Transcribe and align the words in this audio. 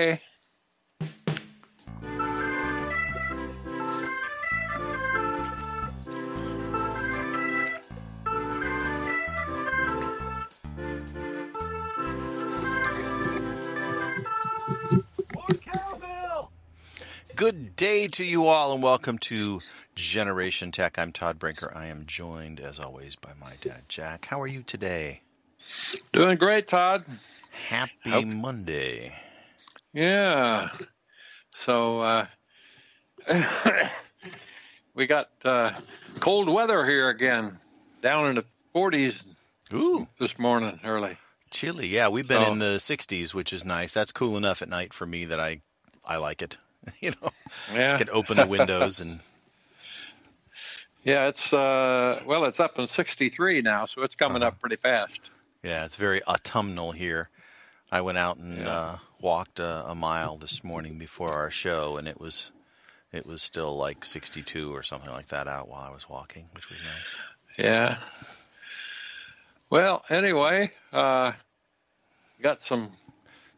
Okay. 0.00 0.20
Good 17.34 17.74
day 17.74 18.06
to 18.06 18.24
you 18.24 18.46
all, 18.46 18.72
and 18.72 18.80
welcome 18.80 19.18
to 19.18 19.60
Generation 19.96 20.70
Tech. 20.70 20.96
I'm 20.96 21.10
Todd 21.10 21.40
Brinker. 21.40 21.72
I 21.74 21.86
am 21.86 22.04
joined, 22.06 22.60
as 22.60 22.78
always, 22.78 23.16
by 23.16 23.32
my 23.40 23.54
dad, 23.60 23.82
Jack. 23.88 24.26
How 24.26 24.40
are 24.40 24.46
you 24.46 24.62
today? 24.62 25.22
Doing 26.12 26.38
great, 26.38 26.68
Todd. 26.68 27.04
Happy 27.68 28.10
Hope- 28.10 28.26
Monday. 28.26 29.12
Yeah. 30.02 30.68
So 31.56 32.00
uh, 32.00 32.26
we 34.94 35.06
got 35.08 35.28
uh, 35.44 35.72
cold 36.20 36.48
weather 36.48 36.86
here 36.86 37.08
again, 37.08 37.58
down 38.00 38.26
in 38.26 38.34
the 38.36 38.44
40s 38.76 39.24
Ooh, 39.72 40.06
this 40.20 40.38
morning 40.38 40.78
early. 40.84 41.16
chilly. 41.50 41.88
Yeah, 41.88 42.08
we've 42.08 42.28
been 42.28 42.44
So- 42.44 42.52
in 42.52 42.58
the 42.60 42.76
60s, 42.78 43.34
which 43.34 43.52
is 43.52 43.64
nice. 43.64 43.92
That's 43.92 44.12
cool 44.12 44.36
enough 44.36 44.62
at 44.62 44.68
night 44.68 44.92
for 44.92 45.04
me 45.04 45.24
that 45.24 45.40
I, 45.40 45.62
I 46.04 46.18
like 46.18 46.42
it. 46.42 46.58
you 47.00 47.10
know, 47.20 47.30
Yeah. 47.74 47.98
can 47.98 48.08
open 48.10 48.36
the 48.36 48.46
windows 48.46 49.00
and 49.00 49.18
Yeah, 51.02 51.26
it's 51.28 51.52
uh, 51.52 52.22
well, 52.24 52.44
it's 52.44 52.60
up 52.60 52.78
in 52.78 52.86
63 52.86 53.62
now, 53.62 53.86
so 53.86 54.02
it's 54.02 54.14
coming 54.14 54.42
Uh-huh. 54.42 54.48
up 54.48 54.60
pretty 54.60 54.76
fast. 54.76 55.30
yeah, 55.64 55.84
it's 55.86 55.96
very 55.96 56.22
autumnal 56.24 56.92
here. 56.92 57.30
I 57.90 58.00
went 58.02 58.18
out 58.18 58.36
and 58.36 58.58
Yeah. 58.58 58.68
uh, 58.70 58.98
walked 59.20 59.58
a, 59.60 59.84
a 59.88 59.94
mile 59.94 60.36
this 60.36 60.62
morning 60.64 60.98
before 60.98 61.32
our 61.32 61.50
show, 61.50 61.96
and 61.96 62.06
it 62.08 62.20
was, 62.20 62.50
it 63.12 63.26
was 63.26 63.42
still 63.42 63.76
like 63.76 64.04
62 64.04 64.74
or 64.74 64.82
something 64.82 65.10
like 65.10 65.28
that 65.28 65.46
out 65.48 65.68
while 65.68 65.82
I 65.82 65.90
was 65.90 66.08
walking, 66.08 66.48
which 66.52 66.70
was 66.70 66.78
nice. 66.82 67.14
Yeah. 67.58 67.98
Well, 69.70 70.02
anyway, 70.08 70.70
uh, 70.92 71.32
got 72.40 72.62
some 72.62 72.92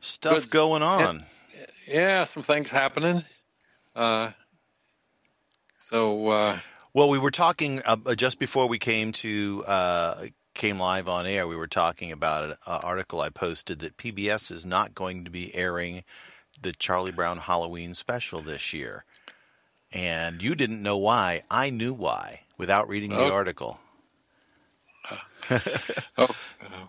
Stuff 0.00 0.42
Good. 0.44 0.50
going 0.50 0.82
on. 0.82 1.24
yeah, 1.86 2.24
some 2.24 2.42
things 2.42 2.70
happening. 2.70 3.22
Uh, 3.94 4.30
so 5.90 6.28
uh, 6.28 6.58
Well, 6.94 7.08
we 7.10 7.18
were 7.18 7.30
talking 7.30 7.82
uh, 7.84 8.14
just 8.14 8.38
before 8.38 8.66
we 8.66 8.78
came 8.78 9.12
to 9.12 9.62
uh, 9.66 10.24
came 10.60 10.78
live 10.78 11.08
on 11.08 11.26
air. 11.26 11.48
We 11.48 11.56
were 11.56 11.66
talking 11.66 12.12
about 12.12 12.50
an 12.50 12.56
uh, 12.66 12.80
article 12.82 13.22
I 13.22 13.30
posted 13.30 13.78
that 13.78 13.96
PBS 13.96 14.52
is 14.52 14.66
not 14.66 14.94
going 14.94 15.24
to 15.24 15.30
be 15.30 15.54
airing 15.54 16.04
the 16.60 16.72
Charlie 16.72 17.12
Brown 17.12 17.38
Halloween 17.38 17.94
special 17.94 18.42
this 18.42 18.74
year, 18.74 19.06
and 19.90 20.42
you 20.42 20.54
didn't 20.54 20.82
know 20.82 20.98
why. 20.98 21.44
I 21.50 21.70
knew 21.70 21.94
why 21.94 22.42
without 22.58 22.90
reading 22.90 23.08
the 23.08 23.24
Oh. 23.24 23.32
article. 23.32 23.80
oh, 26.18 26.28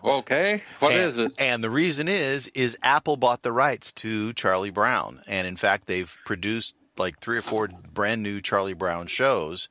okay, 0.04 0.62
what 0.80 0.92
and, 0.92 1.00
is 1.00 1.16
it? 1.16 1.32
And 1.38 1.64
the 1.64 1.70
reason 1.70 2.08
is 2.08 2.48
is 2.48 2.76
Apple 2.82 3.16
bought 3.16 3.40
the 3.40 3.52
rights 3.52 3.90
to 3.94 4.34
Charlie 4.34 4.68
Brown, 4.68 5.22
and 5.26 5.46
in 5.46 5.56
fact, 5.56 5.86
they've 5.86 6.14
produced 6.26 6.76
like 6.98 7.20
three 7.20 7.38
or 7.38 7.42
four 7.42 7.68
brand 7.68 8.22
new 8.22 8.42
Charlie 8.42 8.74
Brown 8.74 9.06
shows. 9.06 9.66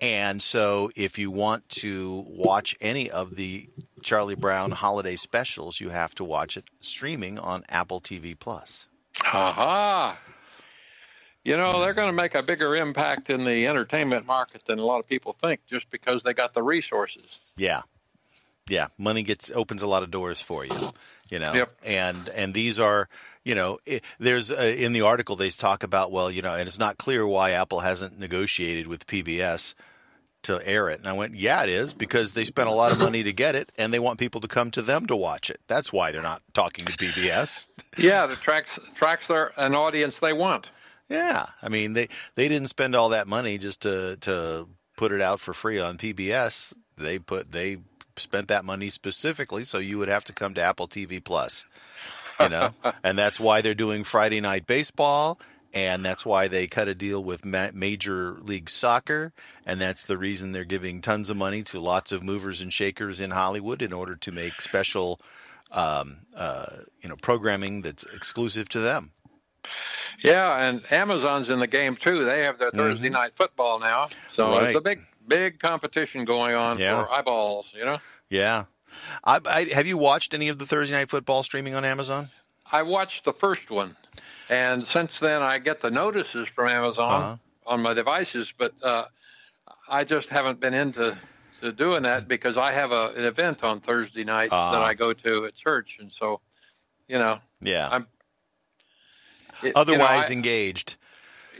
And 0.00 0.42
so, 0.42 0.90
if 0.96 1.18
you 1.18 1.30
want 1.30 1.68
to 1.70 2.24
watch 2.26 2.76
any 2.80 3.10
of 3.10 3.36
the 3.36 3.68
Charlie 4.02 4.34
Brown 4.34 4.72
holiday 4.72 5.16
specials, 5.16 5.80
you 5.80 5.90
have 5.90 6.14
to 6.16 6.24
watch 6.24 6.56
it 6.56 6.64
streaming 6.80 7.38
on 7.38 7.64
Apple 7.68 8.00
TV 8.00 8.38
Plus. 8.38 8.88
Aha. 9.32 10.18
You 11.44 11.56
know, 11.58 11.80
they're 11.80 11.94
going 11.94 12.08
to 12.08 12.14
make 12.14 12.34
a 12.34 12.42
bigger 12.42 12.74
impact 12.74 13.28
in 13.28 13.44
the 13.44 13.66
entertainment 13.66 14.26
market 14.26 14.64
than 14.64 14.78
a 14.78 14.84
lot 14.84 14.98
of 14.98 15.06
people 15.06 15.32
think 15.32 15.60
just 15.66 15.90
because 15.90 16.22
they 16.22 16.32
got 16.32 16.54
the 16.54 16.62
resources. 16.62 17.40
Yeah, 17.56 17.82
yeah. 18.68 18.88
Money 18.96 19.22
gets 19.22 19.50
opens 19.50 19.82
a 19.82 19.86
lot 19.86 20.02
of 20.02 20.10
doors 20.10 20.40
for 20.40 20.64
you, 20.64 20.92
you 21.28 21.38
know. 21.38 21.52
Yep. 21.54 21.76
And 21.84 22.28
and 22.30 22.54
these 22.54 22.80
are, 22.80 23.08
you 23.44 23.54
know, 23.54 23.78
i 23.86 24.00
there's 24.18 24.50
uh, 24.50 24.56
in 24.56 24.92
the 24.92 25.02
article 25.02 25.36
they 25.36 25.50
talk 25.50 25.82
about 25.82 26.10
well, 26.10 26.30
you 26.30 26.42
know, 26.42 26.54
and 26.54 26.66
it's 26.66 26.78
not 26.78 26.98
clear 26.98 27.26
why 27.26 27.50
Apple 27.50 27.80
hasn't 27.80 28.18
negotiated 28.18 28.86
with 28.86 29.06
PBS 29.06 29.74
to 30.44 30.66
air 30.66 30.88
it. 30.88 30.98
And 30.98 31.08
I 31.08 31.12
went, 31.12 31.34
yeah, 31.34 31.62
it 31.62 31.68
is 31.68 31.92
because 31.94 32.34
they 32.34 32.44
spent 32.44 32.68
a 32.68 32.72
lot 32.72 32.92
of 32.92 32.98
money 32.98 33.22
to 33.22 33.32
get 33.32 33.54
it, 33.54 33.72
and 33.76 33.92
they 33.92 33.98
want 33.98 34.18
people 34.18 34.40
to 34.42 34.48
come 34.48 34.70
to 34.72 34.82
them 34.82 35.06
to 35.06 35.16
watch 35.16 35.50
it. 35.50 35.60
That's 35.68 35.92
why 35.92 36.12
they're 36.12 36.22
not 36.22 36.42
talking 36.52 36.84
to 36.86 36.92
PBS. 36.92 37.68
Yeah, 37.96 38.24
it 38.24 38.30
attracts 38.30 38.78
attracts 38.78 39.28
their 39.28 39.52
an 39.56 39.74
audience 39.74 40.20
they 40.20 40.32
want. 40.32 40.70
Yeah, 41.08 41.46
I 41.62 41.68
mean 41.68 41.92
they 41.92 42.08
they 42.34 42.48
didn't 42.48 42.68
spend 42.68 42.94
all 42.94 43.10
that 43.10 43.28
money 43.28 43.58
just 43.58 43.82
to 43.82 44.16
to 44.22 44.68
put 44.96 45.12
it 45.12 45.20
out 45.20 45.40
for 45.40 45.52
free 45.52 45.78
on 45.78 45.98
PBS. 45.98 46.74
They 46.96 47.18
put 47.18 47.52
they 47.52 47.78
spent 48.16 48.48
that 48.48 48.64
money 48.64 48.90
specifically 48.90 49.64
so 49.64 49.78
you 49.78 49.98
would 49.98 50.08
have 50.08 50.24
to 50.24 50.32
come 50.32 50.54
to 50.54 50.62
Apple 50.62 50.88
TV 50.88 51.22
Plus. 51.22 51.64
You 52.40 52.48
know, 52.48 52.70
and 53.02 53.18
that's 53.18 53.38
why 53.38 53.60
they're 53.60 53.74
doing 53.74 54.04
Friday 54.04 54.40
Night 54.40 54.66
Baseball, 54.66 55.38
and 55.72 56.04
that's 56.04 56.24
why 56.26 56.48
they 56.48 56.66
cut 56.66 56.88
a 56.88 56.94
deal 56.94 57.22
with 57.22 57.44
Ma- 57.44 57.70
Major 57.72 58.38
League 58.40 58.68
Soccer, 58.70 59.32
and 59.64 59.80
that's 59.80 60.04
the 60.06 60.18
reason 60.18 60.52
they're 60.52 60.64
giving 60.64 61.00
tons 61.00 61.30
of 61.30 61.36
money 61.36 61.62
to 61.64 61.78
lots 61.80 62.10
of 62.12 62.22
movers 62.22 62.60
and 62.60 62.72
shakers 62.72 63.20
in 63.20 63.30
Hollywood 63.30 63.82
in 63.82 63.92
order 63.92 64.16
to 64.16 64.32
make 64.32 64.60
special, 64.60 65.20
um, 65.70 66.18
uh, 66.36 66.66
you 67.02 67.08
know, 67.08 67.16
programming 67.16 67.82
that's 67.82 68.04
exclusive 68.14 68.68
to 68.70 68.80
them. 68.80 69.12
Yeah, 70.22 70.66
and 70.68 70.82
Amazon's 70.92 71.48
in 71.48 71.58
the 71.58 71.66
game 71.66 71.96
too. 71.96 72.24
They 72.24 72.44
have 72.44 72.58
their 72.58 72.70
Thursday 72.70 73.08
night 73.10 73.32
football 73.36 73.78
now, 73.80 74.08
so 74.30 74.52
it's 74.58 74.68
Mm-hmm. 74.74 74.78
A 74.78 74.80
big 74.80 75.00
big 75.26 75.58
competition 75.58 76.24
going 76.24 76.54
on 76.54 76.78
Yeah. 76.78 77.02
for 77.04 77.12
eyeballs. 77.12 77.72
You 77.76 77.84
know, 77.86 77.98
Yeah. 78.28 78.64
I, 79.24 79.40
I, 79.46 79.64
have 79.72 79.86
you 79.86 79.96
watched 79.98 80.34
any 80.34 80.48
of 80.48 80.58
the 80.58 80.66
Thursday 80.66 80.94
Night 80.94 81.10
Football 81.10 81.42
streaming 81.42 81.74
on 81.74 81.84
Amazon? 81.84 82.30
I 82.70 82.82
watched 82.82 83.24
the 83.24 83.32
first 83.32 83.70
one, 83.70 83.96
and 84.48 84.84
since 84.86 85.18
then 85.20 85.42
I 85.42 85.58
get 85.58 85.80
the 85.80 85.90
notices 85.90 86.48
from 86.48 86.68
Amazon 86.68 87.12
Uh-huh. 87.22 87.36
on 87.66 87.82
my 87.82 87.94
devices, 87.94 88.52
but 88.56 88.72
uh, 88.82 89.04
I 89.88 90.04
just 90.04 90.28
haven't 90.28 90.60
been 90.60 90.74
into 90.74 91.16
to 91.60 91.72
doing 91.72 92.02
that 92.02 92.26
because 92.28 92.56
I 92.58 92.72
have 92.72 92.92
a, 92.92 93.10
an 93.16 93.24
event 93.24 93.62
on 93.64 93.80
Thursday 93.80 94.24
nights 94.24 94.50
Ah. 94.52 94.72
that 94.72 94.82
I 94.82 94.94
go 94.94 95.12
to 95.12 95.44
at 95.46 95.54
church, 95.54 95.98
and 96.00 96.10
so 96.12 96.40
you 97.08 97.18
know, 97.18 97.38
Yeah. 97.60 97.88
I'm- 97.88 98.06
it- 99.62 99.66
you 99.66 99.72
know, 99.74 99.80
Otherwise 99.80 100.30
I- 100.30 100.32
engaged. 100.32 100.96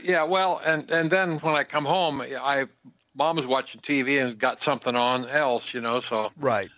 yeah. 0.03 0.23
Well, 0.23 0.61
and 0.65 0.89
and 0.91 1.09
then 1.09 1.37
when 1.39 1.55
I 1.55 1.63
come 1.63 1.85
home, 1.85 2.21
I 2.21 2.65
mom's 3.15 3.45
watching 3.45 3.79
TV 3.81 4.19
and 4.21 4.37
got 4.37 4.59
something 4.59 4.95
on 4.95 5.27
else, 5.27 5.73
you 5.73 5.81
know, 5.81 6.01
so 6.01 6.31
Right. 6.35 6.69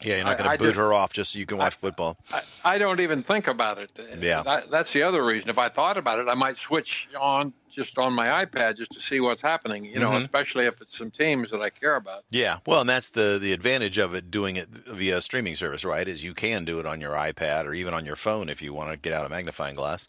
Yeah, 0.00 0.16
you're 0.16 0.24
not 0.24 0.38
going 0.38 0.50
to 0.50 0.58
boot 0.58 0.68
just- 0.68 0.78
her 0.78 0.92
off 0.94 1.12
just 1.12 1.32
so 1.32 1.38
you 1.38 1.46
can 1.46 1.58
watch 1.58 1.74
football. 1.74 2.16
I, 2.32 2.42
I 2.64 2.78
don't 2.78 3.00
even 3.00 3.22
think 3.22 3.48
about 3.48 3.78
it. 3.78 3.90
Yeah. 4.20 4.42
That, 4.42 4.70
that's 4.70 4.92
the 4.92 5.02
other 5.02 5.24
reason. 5.24 5.50
If 5.50 5.58
I 5.58 5.68
thought 5.68 5.96
about 5.96 6.18
it, 6.20 6.28
I 6.28 6.34
might 6.34 6.56
switch 6.56 7.08
on 7.18 7.52
just 7.68 7.98
on 7.98 8.12
my 8.12 8.44
iPad 8.44 8.76
just 8.76 8.92
to 8.92 9.00
see 9.00 9.20
what's 9.20 9.42
happening. 9.42 9.84
You 9.84 9.98
know, 9.98 10.10
Mhm. 10.10 10.22
especially 10.22 10.66
if 10.66 10.80
it's 10.80 10.96
some 10.96 11.10
teams 11.10 11.50
that 11.50 11.60
I 11.60 11.70
care 11.70 11.96
about. 11.96 12.24
Yeah. 12.30 12.58
Well, 12.66 12.80
and 12.80 12.88
that's 12.88 13.08
the 13.08 13.38
the 13.40 13.52
advantage 13.52 13.98
of 13.98 14.14
it 14.14 14.30
doing 14.30 14.56
it 14.56 14.68
via 14.68 15.20
streaming 15.20 15.54
service, 15.54 15.84
right? 15.84 16.06
Is 16.06 16.22
you 16.24 16.32
can 16.34 16.64
do 16.64 16.78
it 16.80 16.86
on 16.86 17.00
your 17.00 17.12
iPad 17.12 17.64
or 17.66 17.74
even 17.74 17.92
on 17.94 18.04
your 18.06 18.16
phone 18.16 18.48
if 18.48 18.62
you 18.62 18.72
want 18.72 18.90
to 18.90 18.96
get 18.96 19.12
out 19.12 19.26
a 19.26 19.28
magnifying 19.28 19.74
glass. 19.74 20.08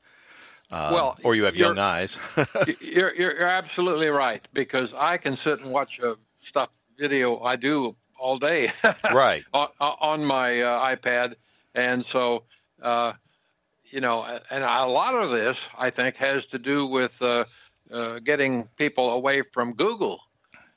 Um, 0.72 0.94
Well, 0.94 1.16
or 1.24 1.34
you 1.36 1.46
have 1.46 1.56
young 1.56 1.80
eyes. 1.80 2.18
You're, 2.80 3.14
you're 3.16 3.34
you're 3.40 3.42
absolutely 3.48 4.10
right 4.10 4.48
because 4.54 4.94
I 4.94 5.18
can 5.18 5.36
sit 5.36 5.60
and 5.62 5.72
watch 5.72 6.00
a 6.00 6.16
stuff 6.44 6.70
video 6.98 7.40
I 7.42 7.56
do 7.56 7.96
all 8.20 8.38
day 8.38 8.72
right. 9.14 9.44
on, 9.54 9.70
on 9.80 10.26
my 10.26 10.62
uh, 10.62 10.96
iPad, 10.96 11.36
and 11.74 12.06
so 12.06 12.44
uh, 12.82 13.14
you 13.86 14.02
know, 14.02 14.24
and 14.50 14.64
a 14.64 14.86
lot 14.86 15.16
of 15.16 15.32
this 15.32 15.68
I 15.78 15.90
think 15.90 16.16
has 16.18 16.46
to 16.48 16.60
do 16.60 16.86
with 16.86 17.22
uh, 17.22 17.46
uh, 17.92 18.20
getting 18.20 18.66
people 18.78 19.12
away 19.12 19.44
from 19.54 19.74
Google 19.74 20.22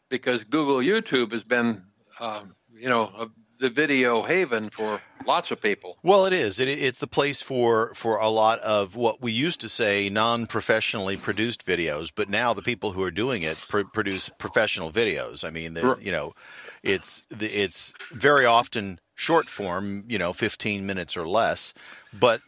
because 0.09 0.45
Google 0.45 0.79
YouTube 0.79 1.33
has 1.33 1.45
been 1.45 1.83
um, 2.21 2.55
you 2.75 2.89
know 2.89 3.03
a, 3.17 3.29
the 3.59 3.71
video 3.71 4.23
haven 4.23 4.71
for 4.71 5.01
lots 5.25 5.51
of 5.51 5.61
people. 5.61 5.97
Well, 6.03 6.27
it 6.27 6.33
is. 6.33 6.59
It, 6.59 6.69
it's 6.69 6.99
the 6.99 7.07
place 7.07 7.43
for 7.43 7.95
for 7.95 8.17
a 8.17 8.29
lot 8.29 8.59
of 8.61 8.97
what 8.97 9.23
we 9.23 9.31
used 9.33 9.61
to 9.61 9.69
say 9.69 10.09
non-professionally 10.09 11.17
produced 11.17 11.65
videos, 11.67 12.11
but 12.15 12.29
now 12.29 12.55
the 12.55 12.63
people 12.63 12.93
who 12.93 13.03
are 13.03 13.11
doing 13.11 13.43
it 13.43 13.59
pr- 13.69 13.83
produce 13.83 14.29
professional 14.31 14.91
videos. 14.91 15.45
I 15.45 15.51
mean, 15.51 15.77
you 16.01 16.13
know, 16.13 16.35
it's 16.83 17.23
it's 17.31 17.95
very 18.11 18.45
often 18.45 18.99
short 19.15 19.49
form, 19.49 20.05
you 20.09 20.19
know, 20.19 20.33
15 20.33 20.85
minutes 20.87 21.17
or 21.17 21.27
less, 21.29 21.73
but 22.13 22.41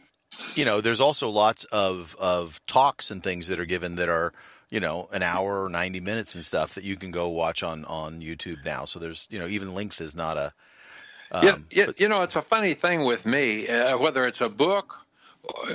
you 0.55 0.65
know, 0.65 0.81
there's 0.81 1.01
also 1.01 1.29
lots 1.29 1.63
of 1.65 2.15
of 2.19 2.59
talks 2.67 3.11
and 3.11 3.23
things 3.23 3.47
that 3.47 3.59
are 3.59 3.65
given 3.65 3.95
that 3.95 4.09
are 4.09 4.33
you 4.69 4.79
know 4.79 5.07
an 5.11 5.23
hour 5.23 5.63
or 5.63 5.69
90 5.69 5.99
minutes 5.99 6.35
and 6.35 6.45
stuff 6.45 6.73
that 6.75 6.83
you 6.83 6.95
can 6.95 7.11
go 7.11 7.27
watch 7.29 7.63
on 7.63 7.85
on 7.85 8.19
YouTube 8.21 8.63
now. 8.65 8.85
So 8.85 8.99
there's 8.99 9.27
you 9.31 9.39
know 9.39 9.47
even 9.47 9.73
length 9.73 10.01
is 10.01 10.15
not 10.15 10.37
a 10.37 10.53
um, 11.31 11.65
yeah, 11.71 11.87
but- 11.87 11.99
you 11.99 12.07
know, 12.07 12.21
it's 12.21 12.35
a 12.35 12.41
funny 12.41 12.73
thing 12.75 13.03
with 13.03 13.25
me, 13.25 13.67
uh, 13.67 13.97
whether 13.97 14.25
it's 14.27 14.41
a 14.41 14.49
book 14.49 14.95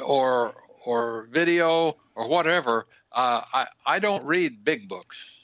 or 0.03 0.55
or 0.85 1.27
video 1.31 1.97
or 2.15 2.29
whatever, 2.29 2.87
uh, 3.13 3.43
I 3.53 3.67
I 3.85 3.99
don't 3.99 4.25
read 4.25 4.65
big 4.65 4.89
books. 4.89 5.37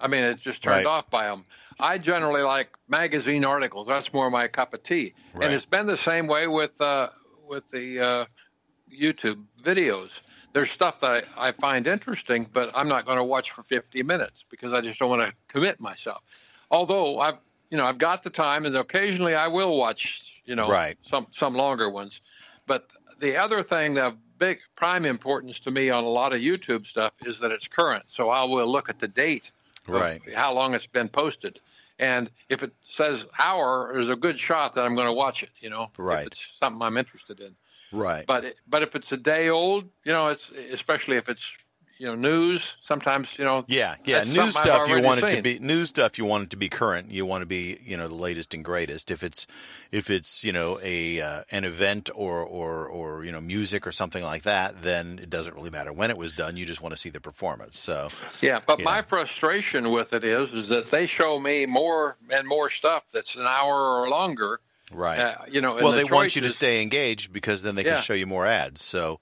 I 0.00 0.08
mean, 0.08 0.24
it's 0.24 0.42
just 0.42 0.62
turned 0.62 0.84
Right. 0.84 0.86
off 0.86 1.08
by 1.10 1.24
them. 1.26 1.44
I 1.78 1.98
generally 1.98 2.42
like 2.42 2.68
magazine 2.88 3.44
articles. 3.44 3.86
That's 3.86 4.12
more 4.12 4.30
my 4.30 4.48
cup 4.48 4.74
of 4.74 4.82
tea. 4.82 5.14
Right. 5.34 5.46
And 5.46 5.54
it's 5.54 5.66
been 5.66 5.86
the 5.86 5.96
same 5.96 6.26
way 6.26 6.46
with 6.46 6.80
uh, 6.80 7.08
with 7.46 7.68
the 7.68 8.00
uh, 8.00 8.24
YouTube 8.92 9.42
videos. 9.62 10.20
There's 10.52 10.70
stuff 10.70 11.00
that 11.00 11.26
I, 11.36 11.48
I 11.48 11.52
find 11.52 11.86
interesting, 11.86 12.46
but 12.52 12.70
I'm 12.74 12.88
not 12.88 13.04
going 13.04 13.18
to 13.18 13.24
watch 13.24 13.50
for 13.50 13.62
50 13.62 14.02
minutes 14.02 14.44
because 14.48 14.72
I 14.72 14.80
just 14.80 14.98
don't 14.98 15.10
want 15.10 15.22
to 15.22 15.32
commit 15.48 15.80
myself. 15.80 16.22
Although 16.70 17.18
I've 17.18 17.36
you 17.70 17.76
know 17.76 17.84
I've 17.84 17.98
got 17.98 18.22
the 18.22 18.30
time, 18.30 18.64
and 18.64 18.76
occasionally 18.76 19.34
I 19.34 19.48
will 19.48 19.76
watch 19.76 20.40
you 20.44 20.54
know 20.54 20.68
Right. 20.70 20.96
some 21.02 21.26
some 21.32 21.54
longer 21.54 21.90
ones. 21.90 22.20
But 22.66 22.90
the 23.20 23.36
other 23.36 23.62
thing 23.62 23.98
of 23.98 24.16
big 24.38 24.58
prime 24.76 25.04
importance 25.04 25.60
to 25.60 25.70
me 25.70 25.88
on 25.90 26.04
a 26.04 26.08
lot 26.08 26.32
of 26.32 26.40
YouTube 26.40 26.86
stuff 26.86 27.12
is 27.24 27.38
that 27.40 27.52
it's 27.52 27.68
current. 27.68 28.04
So 28.08 28.28
I 28.28 28.44
will 28.44 28.66
look 28.66 28.88
at 28.88 28.98
the 28.98 29.08
date 29.08 29.50
Right. 29.88 30.20
how 30.34 30.52
long 30.52 30.74
it's 30.74 30.86
been 30.86 31.08
posted. 31.08 31.60
And 31.98 32.30
if 32.48 32.62
it 32.62 32.72
says 32.82 33.26
hour, 33.38 33.90
there's 33.92 34.08
a 34.08 34.16
good 34.16 34.38
shot 34.38 34.74
that 34.74 34.84
I'm 34.84 34.94
going 34.94 35.06
to 35.06 35.12
watch 35.12 35.42
it. 35.42 35.50
You 35.60 35.70
know, 35.70 35.90
Right. 35.96 36.20
If 36.20 36.26
it's 36.28 36.58
something 36.60 36.82
I'm 36.82 36.96
interested 36.96 37.40
in. 37.40 37.54
Right. 37.92 38.26
But 38.26 38.44
it, 38.44 38.56
but 38.68 38.82
if 38.82 38.94
it's 38.94 39.12
a 39.12 39.16
day 39.16 39.48
old, 39.48 39.84
you 40.04 40.12
know, 40.12 40.26
it's 40.26 40.50
especially 40.50 41.16
if 41.16 41.28
it's 41.28 41.56
you 41.98 42.06
know 42.06 42.14
news. 42.14 42.76
Sometimes 42.80 43.38
you 43.38 43.44
know. 43.44 43.64
Yeah, 43.68 43.96
yeah. 44.04 44.24
News 44.24 44.56
stuff 44.56 44.88
you 44.88 45.02
want 45.02 45.22
it 45.22 45.36
to 45.36 45.42
be 45.42 45.58
news 45.58 45.88
stuff. 45.88 46.18
You 46.18 46.24
want 46.24 46.44
it 46.44 46.50
to 46.50 46.56
be 46.56 46.68
current. 46.68 47.10
You 47.10 47.26
want 47.26 47.42
to 47.42 47.46
be 47.46 47.78
you 47.84 47.96
know 47.96 48.08
the 48.08 48.14
latest 48.14 48.54
and 48.54 48.64
greatest. 48.64 49.10
If 49.10 49.22
it's 49.22 49.46
if 49.90 50.10
it's 50.10 50.44
you 50.44 50.52
know 50.52 50.78
a 50.82 51.20
uh, 51.20 51.42
an 51.50 51.64
event 51.64 52.10
or 52.14 52.42
or 52.42 52.86
or 52.86 53.24
you 53.24 53.32
know 53.32 53.40
music 53.40 53.86
or 53.86 53.92
something 53.92 54.22
like 54.22 54.42
that, 54.42 54.82
then 54.82 55.18
it 55.22 55.30
doesn't 55.30 55.54
really 55.54 55.70
matter 55.70 55.92
when 55.92 56.10
it 56.10 56.16
was 56.16 56.32
done. 56.32 56.56
You 56.56 56.66
just 56.66 56.80
want 56.80 56.92
to 56.94 56.98
see 56.98 57.10
the 57.10 57.20
performance. 57.20 57.78
So 57.78 58.10
Yeah, 58.40 58.60
but 58.66 58.78
Yeah. 58.78 58.84
my 58.84 59.02
frustration 59.02 59.90
with 59.90 60.12
it 60.12 60.24
is, 60.24 60.54
is 60.54 60.68
that 60.68 60.90
they 60.90 61.06
show 61.06 61.38
me 61.38 61.66
more 61.66 62.16
and 62.30 62.46
more 62.46 62.70
stuff 62.70 63.04
that's 63.12 63.36
an 63.36 63.46
hour 63.46 64.00
or 64.00 64.08
longer. 64.08 64.60
right. 64.92 65.18
Uh, 65.18 65.34
you 65.50 65.60
know, 65.60 65.74
well, 65.74 65.90
the 65.90 65.98
they 65.98 66.04
want 66.04 66.36
you 66.36 66.42
to 66.42 66.50
stay 66.50 66.82
engaged 66.82 67.32
because 67.32 67.62
then 67.62 67.74
they 67.74 67.84
can 67.84 68.02
show 68.02 68.14
you 68.14 68.26
more 68.26 68.46
ads. 68.46 68.82
So 68.82 69.20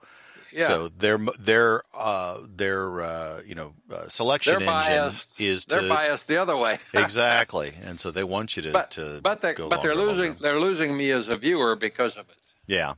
Yeah, 0.55 0.69
so 0.69 0.89
their 0.89 1.19
their 1.39 1.83
uh, 1.93 2.41
their 2.49 3.03
uh, 3.03 3.43
you 3.45 3.55
know 3.55 3.75
uh, 3.91 4.09
selection 4.09 4.53
they're 4.53 4.61
engine 4.61 4.73
biased. 4.73 5.41
is 5.41 5.65
they're 5.65 5.81
to 5.81 5.89
biased 5.89 6.29
the 6.29 6.37
other 6.37 6.57
way. 6.57 6.79
exactly, 6.95 7.75
and 7.83 7.99
so 7.99 8.11
they 8.11 8.25
want 8.25 8.57
you 8.57 8.63
to 8.63 8.73
but 8.73 8.93
to 8.93 9.21
but 9.23 9.41
they 9.41 9.53
go 9.53 9.69
but 9.69 9.83
they're 9.83 9.97
losing 9.97 10.31
longer. 10.31 10.43
they're 10.43 10.61
losing 10.61 10.97
me 10.97 11.11
as 11.11 11.29
a 11.29 11.37
viewer 11.37 11.75
because 11.75 12.17
of 12.17 12.29
it. 12.29 12.37
Yeah. 12.67 12.95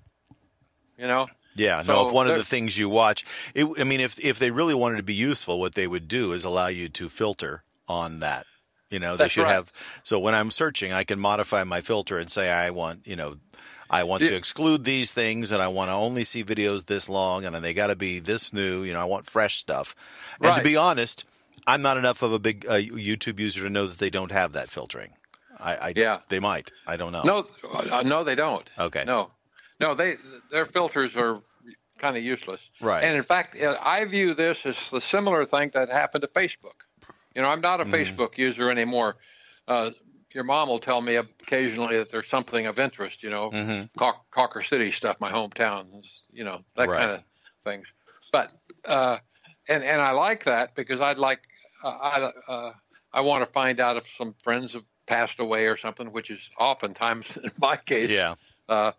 You 0.98 1.06
know. 1.06 1.28
Yeah, 1.54 1.82
So 1.82 1.92
no. 1.92 2.08
If 2.08 2.14
one 2.14 2.26
of 2.26 2.36
the 2.36 2.44
things 2.44 2.76
you 2.76 2.90
watch, 2.90 3.24
it, 3.54 3.66
I 3.80 3.84
mean, 3.84 4.00
if 4.00 4.18
if 4.20 4.38
they 4.38 4.50
really 4.50 4.74
wanted 4.74 4.98
to 4.98 5.02
be 5.02 5.14
useful, 5.14 5.58
what 5.58 5.74
they 5.74 5.86
would 5.86 6.06
do 6.08 6.32
is 6.32 6.44
allow 6.44 6.66
you 6.66 6.90
to 6.90 7.08
filter 7.08 7.64
on 7.88 8.20
that. 8.20 8.46
You 8.90 9.00
know, 9.00 9.16
they 9.16 9.28
should 9.28 9.42
right. 9.44 9.52
have. 9.52 9.72
So 10.04 10.18
when 10.18 10.34
I'm 10.34 10.50
searching, 10.50 10.92
I 10.92 11.02
can 11.02 11.18
modify 11.18 11.64
my 11.64 11.80
filter 11.80 12.18
and 12.18 12.30
say 12.30 12.50
I 12.50 12.70
want, 12.70 13.06
you 13.06 13.16
know, 13.16 13.36
I 13.88 14.02
want 14.04 14.20
Do- 14.22 14.28
to 14.28 14.34
exclude 14.36 14.84
these 14.84 15.12
things, 15.12 15.52
and 15.52 15.62
I 15.62 15.68
want 15.68 15.88
to 15.90 15.94
only 15.94 16.24
see 16.24 16.42
videos 16.44 16.86
this 16.86 17.08
long, 17.08 17.44
and 17.44 17.54
then 17.54 17.62
they 17.62 17.74
got 17.74 17.88
to 17.88 17.96
be 17.96 18.18
this 18.18 18.52
new. 18.52 18.82
You 18.82 18.92
know, 18.92 19.00
I 19.00 19.04
want 19.04 19.28
fresh 19.30 19.58
stuff. 19.58 19.94
And 20.40 20.56
to 20.56 20.62
be 20.62 20.76
honest, 20.76 21.24
I'm 21.66 21.82
not 21.82 21.96
enough 21.96 22.22
of 22.22 22.32
a 22.32 22.38
big 22.38 22.66
uh, 22.68 22.74
YouTube 22.74 23.38
user 23.38 23.62
to 23.62 23.70
know 23.70 23.86
that 23.86 23.98
they 23.98 24.10
don't 24.10 24.32
have 24.32 24.52
that 24.52 24.70
filtering. 24.70 25.12
I, 25.58 25.76
I 25.76 25.92
Yeah. 25.96 26.18
they 26.28 26.38
might. 26.40 26.70
I 26.86 26.96
don't 26.96 27.12
know. 27.12 27.22
No, 27.22 27.46
uh, 27.72 28.02
no, 28.04 28.24
they 28.24 28.34
don't. 28.34 28.68
Okay. 28.78 29.04
No, 29.06 29.30
no, 29.80 29.94
they 29.94 30.16
their 30.50 30.66
filters 30.66 31.16
are 31.16 31.40
kind 31.98 32.16
of 32.16 32.22
useless. 32.22 32.70
Right. 32.80 33.02
And 33.04 33.16
in 33.16 33.22
fact, 33.22 33.60
uh, 33.60 33.76
I 33.80 34.04
view 34.04 34.34
this 34.34 34.66
as 34.66 34.90
the 34.90 35.00
similar 35.00 35.46
thing 35.46 35.70
that 35.74 35.88
happened 35.88 36.22
to 36.22 36.28
Facebook. 36.28 36.74
You 37.34 37.42
know, 37.42 37.48
I'm 37.48 37.60
not 37.62 37.80
a 37.80 37.84
Mm-hmm. 37.84 37.94
Facebook 37.94 38.36
user 38.38 38.70
anymore. 38.70 39.16
Uh, 39.66 39.90
your 40.36 40.44
mom 40.44 40.68
will 40.68 40.78
tell 40.78 41.00
me 41.00 41.16
occasionally 41.16 41.96
that 41.96 42.10
there's 42.10 42.28
something 42.28 42.66
of 42.66 42.78
interest. 42.78 43.22
You 43.22 43.30
know, 43.30 43.50
Mhm. 43.50 43.88
Cock- 43.96 44.30
Cawker 44.30 44.62
City 44.62 44.92
stuff, 44.92 45.18
my 45.18 45.32
hometown. 45.32 46.06
You 46.30 46.44
know, 46.44 46.62
that 46.76 46.88
Right. 46.90 46.98
kind 47.00 47.10
of 47.12 47.22
things. 47.64 47.86
But 48.32 48.52
uh, 48.84 49.18
and 49.66 49.82
and 49.82 49.98
I 50.00 50.10
like 50.10 50.44
that 50.44 50.74
because 50.74 51.00
I'd 51.00 51.18
like 51.18 51.40
uh, 51.82 51.88
I 51.88 52.52
uh, 52.52 52.72
I 53.14 53.20
want 53.22 53.46
to 53.46 53.50
find 53.50 53.80
out 53.80 53.96
if 53.96 54.04
some 54.18 54.34
friends 54.44 54.74
have 54.74 54.84
passed 55.06 55.40
away 55.40 55.66
or 55.68 55.76
something, 55.78 56.12
which 56.12 56.30
is 56.30 56.50
oftentimes 56.58 57.36
in 57.44 57.50
my 57.56 57.76
case 57.78 58.10
Yeah. 58.10 58.34
uh, 58.68 58.92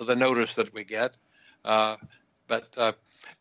the 0.00 0.14
notice 0.14 0.54
that 0.54 0.72
we 0.72 0.84
get. 0.84 1.16
Uh, 1.64 1.96
but 2.46 2.68
uh, 2.76 2.92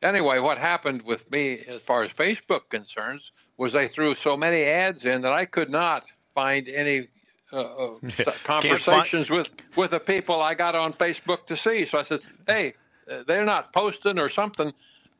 anyway, 0.02 0.40
what 0.40 0.58
happened 0.58 1.04
with 1.04 1.30
me 1.30 1.60
as 1.68 1.82
far 1.82 2.02
as 2.02 2.12
Facebook 2.12 2.70
concerns 2.70 3.32
was 3.58 3.74
they 3.74 3.88
threw 3.88 4.16
so 4.16 4.36
many 4.36 4.64
ads 4.64 5.06
in 5.06 5.22
that 5.22 5.34
I 5.34 5.46
could 5.46 5.70
not 5.70 6.04
find 6.36 6.68
any 6.68 7.08
uh, 7.54 7.58
uh, 7.58 8.00
conversations 8.44 9.30
with 9.30 9.50
with 9.76 9.92
the 9.92 10.00
people 10.00 10.42
I 10.42 10.54
got 10.54 10.76
on 10.76 10.94
Facebook 10.94 11.48
to 11.48 11.56
see. 11.56 11.86
So 11.86 12.00
I 12.00 12.04
said, 12.04 12.22
"Hey, 12.48 12.76
uh, 13.10 13.24
they're 13.28 13.46
not 13.46 13.74
posting 13.74 14.20
or 14.20 14.30
something." 14.30 14.74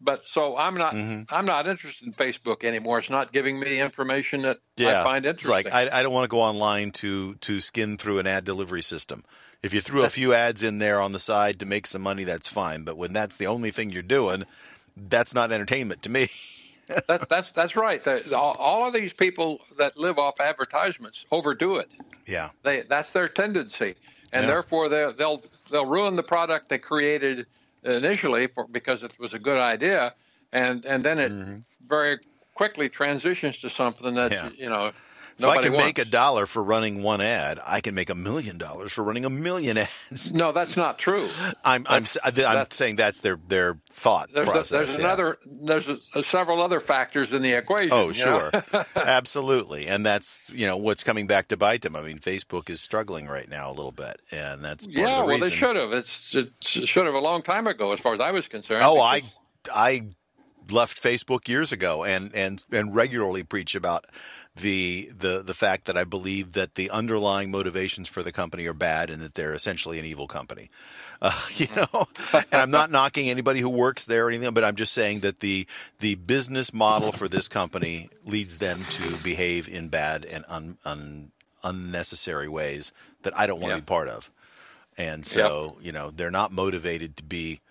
But 0.04 0.24
so 0.26 0.58
I'm 0.58 0.76
not 0.76 0.96
Mhm. 0.96 1.28
I'm 1.30 1.46
not 1.46 1.68
interested 1.68 2.08
in 2.08 2.14
Facebook 2.14 2.64
anymore. 2.64 3.00
It's 3.00 3.10
not 3.10 3.32
giving 3.32 3.60
me 3.60 3.80
information 3.80 4.42
that 4.44 4.58
Yeah, 4.76 5.02
I 5.02 5.04
find 5.04 5.26
interesting. 5.26 5.52
like 5.52 5.72
I, 5.72 6.00
I 6.00 6.02
don't 6.02 6.14
want 6.14 6.24
to 6.24 6.34
go 6.36 6.42
online 6.42 6.92
to 6.94 7.36
to 7.36 7.60
skin 7.60 7.98
through 7.98 8.18
an 8.20 8.26
ad 8.26 8.44
delivery 8.44 8.82
system. 8.82 9.24
If 9.62 9.76
you 9.76 9.82
threw 9.82 10.04
a 10.04 10.10
few 10.10 10.34
ads 10.34 10.64
in 10.64 10.80
there 10.80 11.00
on 11.00 11.12
the 11.12 11.20
side 11.20 11.60
to 11.60 11.68
make 11.68 11.86
some 11.86 12.02
money, 12.02 12.24
that's 12.24 12.48
fine. 12.48 12.84
But 12.84 12.98
when 12.98 13.14
that's 13.14 13.38
the 13.38 13.46
only 13.46 13.70
thing 13.70 13.92
you're 13.92 14.02
doing, 14.02 14.46
that's 14.98 15.36
not 15.36 15.52
entertainment 15.52 16.02
to 16.04 16.10
me. 16.10 16.30
that, 17.08 17.30
that's 17.30 17.52
that's 17.52 17.76
right. 17.76 18.04
The, 18.04 18.38
all, 18.38 18.56
all 18.60 18.88
of 18.88 18.94
these 18.94 19.14
people 19.14 19.62
that 19.78 19.98
live 19.98 20.18
off 20.20 20.40
advertisements 20.40 21.26
overdo 21.32 21.78
it. 21.78 21.90
yeah, 22.26 22.50
They 22.64 22.82
that's 22.82 23.12
their 23.14 23.28
tendency, 23.28 23.96
and 24.34 24.44
Yeah. 24.44 24.48
therefore 24.48 24.90
they 24.90 25.12
they'll 25.18 25.42
they'll 25.72 25.86
ruin 25.86 26.16
the 26.16 26.24
product 26.24 26.70
they 26.70 26.78
created 26.78 27.46
initially 27.84 28.48
for 28.48 28.68
because 28.68 29.04
it 29.04 29.12
was 29.20 29.34
a 29.34 29.40
good 29.40 29.58
idea, 29.60 30.14
and 30.54 30.86
and 30.86 31.04
then 31.04 31.20
it 31.20 31.32
very 31.88 32.20
quickly 32.56 32.90
transitions 32.90 33.58
to 33.60 33.70
something 33.70 34.14
that 34.16 34.32
Mm-hmm. 34.32 34.48
Yeah. 34.56 34.64
you 34.64 34.70
know 34.70 34.92
if 35.44 35.50
I 35.50 35.62
can 35.62 35.74
make 35.74 35.98
a 36.00 36.06
dollar 36.06 36.46
for 36.46 36.64
running 36.64 37.04
one 37.04 37.22
ad, 37.22 37.60
I 37.66 37.82
can 37.82 37.96
make 37.96 38.10
a 38.10 38.16
million 38.16 38.58
dollars 38.58 38.92
for 38.92 39.04
running 39.04 39.26
a 39.26 39.30
million 39.30 39.78
ads. 39.78 40.32
No, 40.34 40.52
that's 40.52 40.76
not 40.78 40.98
true. 41.00 41.28
I'm 41.64 41.86
I'm, 41.88 42.04
That's- 42.04 42.16
s- 42.18 42.26
I'm 42.26 42.34
that's- 42.36 42.76
saying 42.76 42.96
that's 42.98 43.22
their 43.22 43.40
their 43.48 43.78
thought 43.92 44.30
There's 44.34 44.48
a, 44.48 44.52
process. 44.52 44.70
there's 44.70 44.90
yeah. 44.92 45.06
another 45.06 45.38
there's 45.46 45.88
a, 45.90 45.98
a 46.16 46.24
several 46.24 46.62
other 46.62 46.80
factors 46.80 47.34
in 47.34 47.42
the 47.42 47.54
equation. 47.54 47.92
Oh, 47.92 48.12
sure. 48.12 48.52
Absolutely. 48.96 49.88
And 49.88 50.06
that's, 50.06 50.50
you 50.50 50.66
know, 50.66 50.78
what's 50.78 51.04
coming 51.04 51.28
back 51.28 51.48
to 51.50 51.58
bite 51.58 51.82
them. 51.82 51.96
I 51.96 52.02
mean, 52.02 52.20
Facebook 52.20 52.70
is 52.70 52.82
struggling 52.82 53.28
right 53.28 53.50
now 53.50 53.70
a 53.70 53.74
little 53.74 53.92
bit, 53.92 54.20
and 54.32 54.64
that's 54.64 54.88
yeah, 54.88 55.22
the 55.22 55.26
well, 55.26 55.40
they 55.40 55.50
should 55.52 55.76
have. 55.76 55.92
It's 55.94 56.34
it 56.36 56.52
should 56.62 57.06
have 57.06 57.16
a 57.16 57.20
long 57.20 57.42
time 57.44 57.68
ago, 57.68 57.92
as 57.92 58.00
far 58.00 58.14
as 58.14 58.20
I 58.20 58.32
was 58.32 58.48
concerned. 58.48 58.82
Oh, 58.84 59.00
I 59.00 59.24
I 59.74 60.08
left 60.70 61.02
Facebook 61.02 61.48
years 61.48 61.72
ago 61.72 62.04
and 62.04 62.34
and 62.34 62.64
and 62.72 62.96
regularly 62.96 63.44
preach 63.44 63.76
about 63.76 64.06
the 64.56 65.10
the 65.18 65.42
the 65.42 65.54
fact 65.54 65.86
that 65.86 65.98
I 65.98 66.04
believe 66.04 66.54
that 66.54 66.76
the 66.76 66.90
underlying 66.90 67.52
motivations 67.52 68.10
for 68.10 68.22
the 68.22 68.32
company 68.34 68.66
are 68.66 68.74
bad 68.74 69.10
and 69.10 69.22
that 69.22 69.36
they're 69.36 69.54
essentially 69.54 69.98
an 69.98 70.06
evil 70.06 70.28
company. 70.28 70.70
Uh, 71.22 71.40
you 71.56 71.68
know, 71.76 72.08
and 72.34 72.62
I'm 72.62 72.72
not 72.72 72.92
knocking 72.92 73.30
anybody 73.30 73.62
who 73.62 73.70
works 73.70 74.06
there 74.06 74.26
or 74.26 74.30
anything, 74.30 74.54
but 74.54 74.64
I'm 74.64 74.76
just 74.76 74.94
saying 74.94 75.22
that 75.22 75.40
the 75.40 75.68
the 76.00 76.16
business 76.16 76.74
model 76.74 77.12
for 77.12 77.30
this 77.30 77.48
company 77.48 78.10
leads 78.26 78.58
them 78.58 78.86
to 78.92 79.18
behave 79.18 79.70
in 79.70 79.88
bad 79.88 80.26
and 80.26 80.44
un, 80.50 80.78
un, 80.84 81.32
unnecessary 81.64 82.48
ways 82.50 82.92
that 83.24 83.38
I 83.38 83.48
don't 83.48 83.60
want 83.62 83.72
Yeah. 83.72 83.76
to 83.78 83.82
be 83.82 83.86
part 83.86 84.08
of. 84.10 84.30
And 84.98 85.26
so, 85.26 85.78
you 85.82 85.92
know, 85.94 86.12
they're 86.12 86.30
not 86.30 86.52
motivated 86.52 87.16
to 87.18 87.24
be 87.24 87.62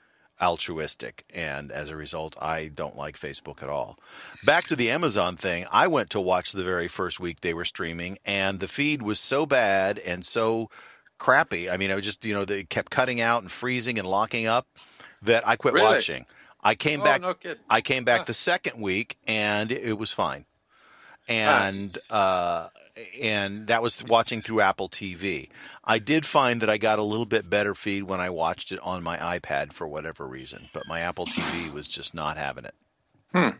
altruistic. 0.41 1.25
And 1.35 1.71
as 1.71 1.91
a 1.91 1.97
result, 1.97 2.37
I 2.41 2.69
don't 2.69 2.97
like 2.97 3.19
Facebook 3.19 3.63
at 3.63 3.69
all. 3.69 3.99
Back 4.45 4.67
to 4.69 4.77
the 4.77 4.91
Amazon 4.91 5.37
thing, 5.37 5.67
I 5.71 5.87
went 5.87 6.11
to 6.11 6.21
watch 6.21 6.53
the 6.53 6.65
very 6.65 6.89
first 6.89 7.21
week 7.21 7.41
they 7.41 7.55
were 7.55 7.65
streaming, 7.65 8.19
and 8.25 8.61
the 8.61 8.69
feed 8.69 9.03
was 9.03 9.21
so 9.21 9.47
bad 9.47 9.99
and 9.99 10.25
so 10.25 10.71
crappy. 11.19 11.69
I 11.71 11.77
mean, 11.77 11.91
I 11.91 11.95
was 11.95 12.05
just, 12.05 12.25
you 12.25 12.33
know, 12.35 12.45
they 12.45 12.65
kept 12.65 12.91
cutting 12.91 13.21
out 13.21 13.43
and 13.43 13.51
freezing 13.53 13.99
and 13.99 14.09
locking 14.09 14.47
up 14.47 14.67
that 15.23 15.47
I 15.47 15.57
quit 15.57 15.75
Really? 15.75 15.87
watching. 15.87 16.27
I 16.63 16.75
came 16.75 17.01
Oh, 17.01 17.05
back. 17.05 17.21
no. 17.21 17.35
I 17.69 17.81
came 17.81 18.05
back 18.05 18.21
Huh. 18.21 18.25
the 18.29 18.35
second 18.35 18.81
week, 18.81 19.17
and 19.27 19.71
it 19.73 19.99
was 19.99 20.13
fine. 20.13 20.45
And 21.29 21.97
uh, 22.09 22.69
and 23.21 23.67
that 23.67 23.83
was 23.83 24.05
watching 24.05 24.43
through 24.43 24.61
Apple 24.61 24.89
TV. 24.89 25.49
I 25.85 25.99
did 25.99 26.27
find 26.27 26.61
that 26.63 26.71
I 26.71 26.79
got 26.79 26.99
a 26.99 27.03
little 27.03 27.27
bit 27.27 27.49
better 27.51 27.75
feed 27.75 28.05
when 28.05 28.21
I 28.21 28.31
watched 28.31 28.73
it 28.73 28.81
on 28.83 29.03
my 29.03 29.17
iPad 29.17 29.73
for 29.73 29.87
whatever 29.87 30.27
reason, 30.27 30.69
but 30.73 30.87
my 30.87 31.01
Apple 31.01 31.27
TV 31.27 31.73
was 31.73 31.89
just 31.89 32.15
not 32.15 32.37
having 32.37 32.65
it. 32.65 32.75
Hmm. 33.35 33.51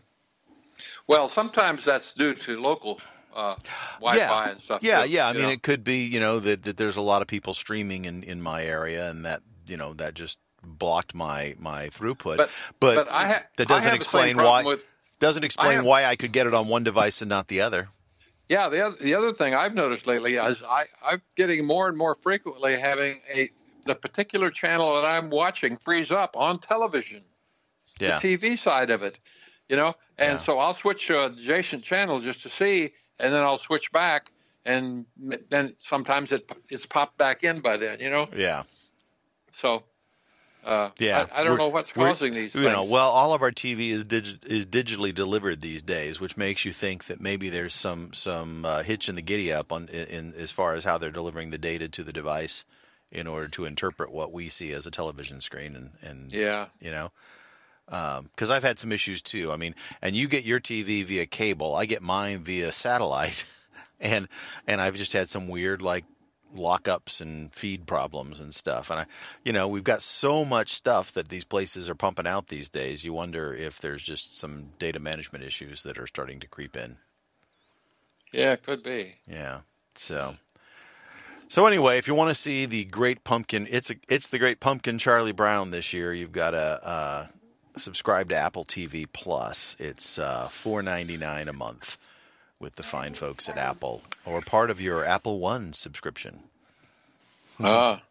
Well, 1.07 1.27
sometimes 1.27 1.85
that's 1.85 2.13
due 2.13 2.33
to 2.35 2.59
local 2.59 2.99
uh, 3.35 3.55
Wi-Fi 3.99 4.17
yeah. 4.45 4.51
and 4.51 4.59
stuff. 4.59 4.83
Yeah, 4.83 5.03
too, 5.03 5.11
yeah. 5.11 5.27
I 5.27 5.33
mean, 5.33 5.43
know. 5.43 5.49
it 5.49 5.63
could 5.63 5.83
be 5.83 6.05
you 6.05 6.19
know 6.19 6.39
that, 6.39 6.63
that 6.63 6.77
there's 6.77 6.97
a 6.97 7.01
lot 7.01 7.21
of 7.21 7.27
people 7.27 7.53
streaming 7.53 8.05
in 8.05 8.23
in 8.23 8.41
my 8.41 8.63
area, 8.63 9.09
and 9.09 9.25
that 9.25 9.41
you 9.67 9.77
know 9.77 9.93
that 9.95 10.13
just 10.13 10.39
blocked 10.63 11.13
my 11.15 11.55
my 11.59 11.89
throughput. 11.89 12.37
But- 12.37 12.49
but, 12.79 12.95
but 12.95 13.11
I 13.11 13.27
ha- 13.27 13.43
that 13.57 13.67
doesn't 13.67 13.93
explain 13.93 14.37
why 14.37 14.63
with- 14.63 14.81
doesn't 15.19 15.43
explain 15.43 15.77
have- 15.77 15.85
why 15.85 16.05
I 16.05 16.15
could 16.15 16.31
get 16.31 16.47
it 16.47 16.53
on 16.53 16.67
one 16.67 16.83
device 16.83 17.21
and 17.21 17.29
not 17.29 17.47
the 17.47 17.61
other. 17.61 17.89
Yeah, 18.51 18.67
the 18.67 18.85
other, 18.85 18.97
the 18.99 19.15
other 19.15 19.31
thing 19.31 19.55
I've 19.55 19.73
noticed 19.73 20.05
lately 20.05 20.35
is 20.35 20.61
I, 20.61 20.83
I'm 21.01 21.21
getting 21.37 21.65
more 21.65 21.87
and 21.87 21.97
more 21.97 22.15
frequently 22.15 22.77
having 22.77 23.21
a 23.33 23.49
the 23.85 23.95
particular 23.95 24.51
channel 24.51 24.93
that 24.95 25.05
I'm 25.05 25.29
watching 25.29 25.77
freeze 25.77 26.11
up 26.11 26.35
on 26.35 26.59
television, 26.59 27.23
Yeah. 28.01 28.19
the 28.19 28.37
TV 28.37 28.59
side 28.59 28.89
of 28.89 29.03
it, 29.03 29.21
you 29.69 29.77
know. 29.77 29.95
And 30.17 30.33
Yeah. 30.33 30.37
so 30.37 30.59
I'll 30.59 30.73
switch 30.73 31.07
to 31.07 31.27
an 31.27 31.35
adjacent 31.35 31.85
channel 31.85 32.19
just 32.19 32.41
to 32.41 32.49
see, 32.49 32.91
and 33.19 33.33
then 33.33 33.41
I'll 33.41 33.57
switch 33.57 33.89
back, 33.93 34.33
and 34.65 35.05
then 35.49 35.73
sometimes 35.77 36.33
it 36.33 36.51
it's 36.67 36.85
popped 36.85 37.17
back 37.17 37.45
in 37.45 37.61
by 37.61 37.77
then, 37.77 38.01
you 38.01 38.09
know. 38.09 38.27
Yeah. 38.35 38.63
So, 39.53 39.81
uh, 40.63 40.89
Yeah, 40.99 41.27
I, 41.33 41.41
I 41.41 41.43
don't 41.43 41.53
We're- 41.53 41.63
know 41.65 41.69
what's 41.69 41.91
causing 41.91 42.33
these 42.33 42.53
You 42.55 42.63
things. 42.63 42.73
know, 42.73 42.83
well, 42.83 43.09
all 43.09 43.33
of 43.33 43.41
our 43.41 43.51
TV 43.51 43.89
is 43.91 44.05
digi- 44.05 44.43
is 44.45 44.65
digitally 44.65 45.13
delivered 45.13 45.61
these 45.61 45.81
days, 45.81 46.19
which 46.19 46.37
makes 46.37 46.65
you 46.65 46.71
think 46.73 47.05
that 47.05 47.19
maybe 47.19 47.49
there's 47.49 47.73
some 47.73 48.13
some 48.13 48.65
uh, 48.65 48.83
hitch 48.83 49.09
in 49.09 49.15
the 49.15 49.21
giddy 49.21 49.51
up 49.51 49.71
on 49.71 49.87
in, 49.89 50.07
in 50.07 50.33
as 50.35 50.51
far 50.51 50.73
as 50.73 50.83
how 50.83 50.97
they're 50.97 51.11
delivering 51.11 51.49
the 51.49 51.57
data 51.57 51.87
to 51.89 52.03
the 52.03 52.13
device 52.13 52.63
in 53.11 53.27
order 53.27 53.47
to 53.49 53.65
interpret 53.65 54.11
what 54.11 54.31
we 54.31 54.47
see 54.49 54.71
as 54.71 54.85
a 54.85 54.91
television 54.91 55.41
screen 55.41 55.75
and 55.75 55.89
and 56.01 56.31
yeah, 56.31 56.67
you 56.79 56.91
know 56.91 57.11
because 57.87 58.49
I've 58.49 58.63
had 58.63 58.79
some 58.79 58.91
issues 58.93 59.21
too. 59.21 59.51
I 59.51 59.57
mean, 59.57 59.75
and 60.01 60.15
you 60.15 60.27
get 60.29 60.45
your 60.45 60.59
TV 60.61 61.03
via 61.05 61.25
cable, 61.25 61.75
I 61.75 61.85
get 61.85 62.01
mine 62.01 62.39
via 62.39 62.71
satellite, 62.71 63.45
and 63.99 64.29
and 64.65 64.79
I've 64.79 64.95
just 64.95 65.11
had 65.13 65.27
some 65.29 65.47
weird 65.49 65.81
like 65.81 66.05
lockups 66.55 67.21
and 67.21 67.53
feed 67.53 67.87
problems 67.87 68.39
and 68.39 68.53
stuff. 68.53 68.89
And 68.89 69.01
I, 69.01 69.05
you 69.43 69.53
know, 69.53 69.67
we've 69.67 69.83
got 69.83 70.01
so 70.01 70.43
much 70.45 70.73
stuff 70.73 71.11
that 71.13 71.29
these 71.29 71.43
places 71.43 71.89
are 71.89 71.95
pumping 71.95 72.27
out 72.27 72.47
these 72.47 72.69
days. 72.69 73.05
You 73.05 73.13
wonder 73.13 73.53
if 73.53 73.79
there's 73.79 74.03
just 74.03 74.37
some 74.37 74.71
data 74.79 74.99
management 74.99 75.43
issues 75.43 75.83
that 75.83 75.97
are 75.97 76.07
starting 76.07 76.39
to 76.39 76.47
creep 76.47 76.75
in. 76.77 76.97
yeah, 78.31 78.53
it 78.53 78.63
could 78.63 78.83
be. 78.83 79.15
Yeah. 79.27 79.61
So. 79.95 80.35
So 81.47 81.65
anyway, 81.65 81.97
if 81.97 82.07
you 82.07 82.15
want 82.15 82.29
to 82.29 82.35
see 82.35 82.65
the 82.65 82.85
Great 82.85 83.25
Pumpkin, 83.25 83.67
it's 83.69 83.89
a, 83.89 83.95
it's 84.07 84.29
the 84.29 84.39
Great 84.39 84.61
Pumpkin 84.61 84.97
Charlie 84.97 85.33
Brown 85.33 85.71
this 85.71 85.91
year. 85.91 86.13
You've 86.13 86.31
got 86.31 86.51
to 86.51 86.57
uh, 86.57 87.27
subscribe 87.75 88.29
to 88.29 88.35
Apple 88.37 88.63
TV 88.63 89.05
Plus. 89.11 89.75
It's 89.77 90.17
uh, 90.17 90.47
four 90.47 90.81
ninety 90.81 91.17
nine 91.17 91.49
a 91.49 91.53
month 91.53 91.97
with 92.61 92.75
the 92.75 92.83
fine 92.83 93.15
folks 93.15 93.49
at 93.49 93.57
Apple, 93.57 94.03
or 94.23 94.39
part 94.41 94.69
of 94.69 94.79
your 94.79 95.03
Apple 95.03 95.39
One 95.39 95.73
subscription. 95.73 96.43
Ah, 97.59 98.01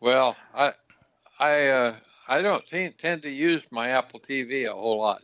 well, 0.00 0.36
I, 0.54 0.72
I, 1.38 1.66
uh, 1.68 1.96
I 2.28 2.42
don't 2.42 2.66
te- 2.66 2.90
tend 2.90 3.22
to 3.22 3.30
use 3.30 3.62
my 3.70 3.88
Apple 3.88 4.20
TV 4.20 4.68
a 4.68 4.72
whole 4.72 4.98
lot. 4.98 5.22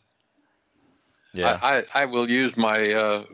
Yeah, 1.33 1.59
I, 1.61 1.79
I, 1.79 1.85
I 1.95 2.05
will 2.07 2.31
use 2.31 2.57
my, 2.57 2.93
uh, 2.93 3.25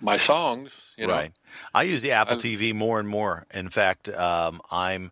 my 0.00 0.16
songs. 0.16 0.70
You 0.96 1.06
know? 1.06 1.14
right. 1.14 1.32
I 1.74 1.84
use 1.84 2.02
the 2.02 2.12
Apple 2.12 2.36
I've- 2.36 2.56
TV 2.56 2.74
more 2.74 3.00
and 3.00 3.08
more. 3.08 3.46
In 3.52 3.70
fact, 3.70 4.08
um, 4.10 4.60
I'm 4.70 5.10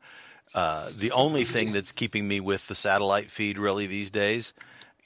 uh, 0.54 0.90
the 0.96 1.12
only 1.12 1.44
thing 1.44 1.72
that's 1.72 1.92
keeping 1.92 2.28
me 2.28 2.40
with 2.40 2.68
the 2.68 2.74
satellite 2.74 3.30
feed 3.30 3.58
really 3.58 3.86
these 3.86 4.10
days 4.10 4.52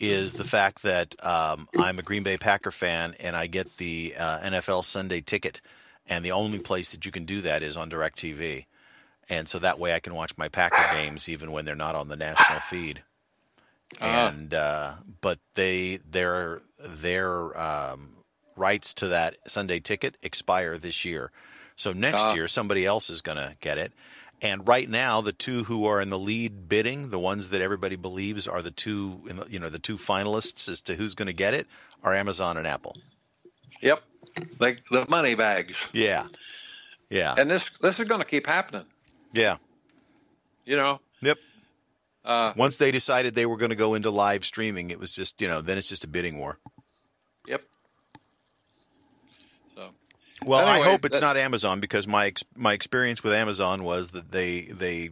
is 0.03 0.35
the 0.35 0.45
fact 0.45 0.83
that 0.83 1.15
um, 1.25 1.69
I'm 1.79 1.99
a 1.99 2.03
Green 2.03 2.23
Bay 2.23 2.37
Packer 2.37 2.71
fan 2.71 3.15
and 3.21 3.37
I 3.37 3.47
get 3.47 3.77
the 3.77 4.15
uh, 4.19 4.41
NFL 4.41 4.85
Sunday 4.85 5.21
ticket, 5.21 5.61
and 6.07 6.25
the 6.25 6.33
only 6.33 6.59
place 6.59 6.91
that 6.91 7.07
you 7.07 7.13
can 7.13 7.25
do 7.25 7.41
that 7.43 7.63
is 7.63 7.77
on 7.77 7.89
DirecTV, 7.89 8.67
and 9.29 9.49
so 9.49 9.59
that 9.61 9.79
way 9.79 9.95
I 9.95 10.01
can 10.01 10.15
watch 10.15 10.37
my 10.37 10.49
Packer 10.49 10.95
games 10.97 11.29
even 11.29 11.53
when 11.53 11.65
they're 11.65 11.75
not 11.77 11.95
on 11.95 12.09
the 12.09 12.17
national 12.17 12.61
feed. 12.61 13.03
Ah. 14.01 14.29
And 14.29 14.53
uh, 14.55 14.95
but 15.21 15.39
they 15.55 15.99
their 16.09 16.61
their 16.79 17.59
um, 17.59 18.15
rights 18.57 18.95
to 18.95 19.09
that 19.09 19.37
Sunday 19.47 19.81
ticket 19.81 20.17
expire 20.23 20.79
this 20.79 21.05
year, 21.05 21.31
so 21.77 21.93
next 21.93 22.23
Ah. 22.23 22.35
year 22.35 22.49
somebody 22.49 22.85
else 22.87 23.09
is 23.11 23.23
going 23.23 23.39
to 23.39 23.57
get 23.61 23.79
it. 23.79 23.93
And 24.43 24.67
right 24.67 24.91
now, 24.91 25.21
the 25.21 25.33
two 25.33 25.65
who 25.65 25.87
are 25.87 26.01
in 26.01 26.11
the 26.11 26.19
lead 26.19 26.69
bidding, 26.69 27.11
the 27.11 27.19
ones 27.19 27.51
that 27.51 27.61
everybody 27.63 27.95
believes 27.97 28.49
are 28.49 28.61
the 28.61 28.73
two, 28.73 29.23
in 29.31 29.37
the- 29.37 29.47
you 29.49 29.59
know, 29.61 29.69
the 29.71 29.79
two 29.79 29.97
finalists 29.97 30.69
as 30.69 30.83
to 30.83 30.97
who's 30.97 31.15
going 31.15 31.27
to 31.27 31.33
get 31.33 31.55
it, 31.55 31.69
are 32.03 32.13
Amazon 32.13 32.57
and 32.57 32.67
Apple. 32.67 32.97
Yep. 33.81 34.03
Like 34.59 34.83
the 34.91 35.07
money 35.09 35.35
bags. 35.37 35.75
Yeah, 35.93 36.27
yeah, 37.09 37.35
And 37.39 37.49
this, 37.51 37.71
this 37.81 38.01
is 38.01 38.09
going 38.09 38.21
to 38.21 38.27
keep 38.27 38.47
happening. 38.47 38.85
yeah. 39.33 39.59
You 40.65 40.77
know, 40.77 41.01
Yep. 41.21 41.39
uh, 42.25 42.53
Once 42.57 42.77
they 42.77 42.91
decided 42.93 43.35
they 43.35 43.47
were 43.47 43.57
going 43.57 43.71
to 43.71 43.77
go 43.77 43.95
into 43.95 44.11
live 44.11 44.45
streaming, 44.45 44.91
it 44.91 44.99
was 45.01 45.13
just, 45.13 45.41
you 45.43 45.49
know, 45.49 45.61
then 45.61 45.77
it's 45.79 45.89
just 45.89 46.05
a 46.05 46.09
bidding 46.09 46.39
war. 46.39 46.59
yep. 47.47 47.63
Well, 50.47 50.67
I 50.67 50.81
hope 50.83 51.05
it's 51.05 51.15
that- 51.17 51.21
not 51.23 51.37
Amazon 51.37 51.81
because 51.81 52.07
my 52.07 52.27
ex- 52.27 52.45
my 52.57 52.73
experience 52.73 53.23
with 53.23 53.33
Amazon 53.33 53.85
was 53.85 54.11
that 54.11 54.33
they 54.33 54.63
they 54.63 55.11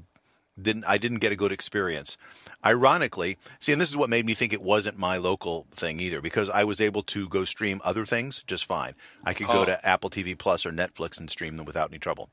didn't 0.60 0.84
I 0.86 0.98
didn't 0.98 1.18
get 1.18 1.32
a 1.32 1.36
good 1.36 1.52
experience. 1.52 2.16
Ironically, 2.64 3.38
see, 3.58 3.72
and 3.72 3.80
this 3.80 3.88
is 3.88 3.96
what 3.96 4.10
made 4.10 4.26
me 4.26 4.34
think 4.34 4.52
it 4.52 4.60
wasn't 4.60 4.98
my 4.98 5.16
local 5.16 5.66
thing 5.70 5.98
either 5.98 6.20
because 6.20 6.50
I 6.50 6.64
was 6.64 6.78
able 6.80 7.02
to 7.04 7.26
go 7.28 7.46
stream 7.46 7.80
other 7.84 8.04
things 8.04 8.44
just 8.46 8.66
fine. 8.66 8.94
I 9.24 9.32
could 9.32 9.46
go 9.46 9.62
Oh. 9.62 9.64
to 9.64 9.86
Apple 9.86 10.10
TV 10.10 10.34
Plus 10.36 10.66
or 10.66 10.70
Netflix 10.70 11.18
and 11.18 11.30
stream 11.30 11.56
them 11.56 11.64
without 11.64 11.90
any 11.90 11.98
trouble. 11.98 12.28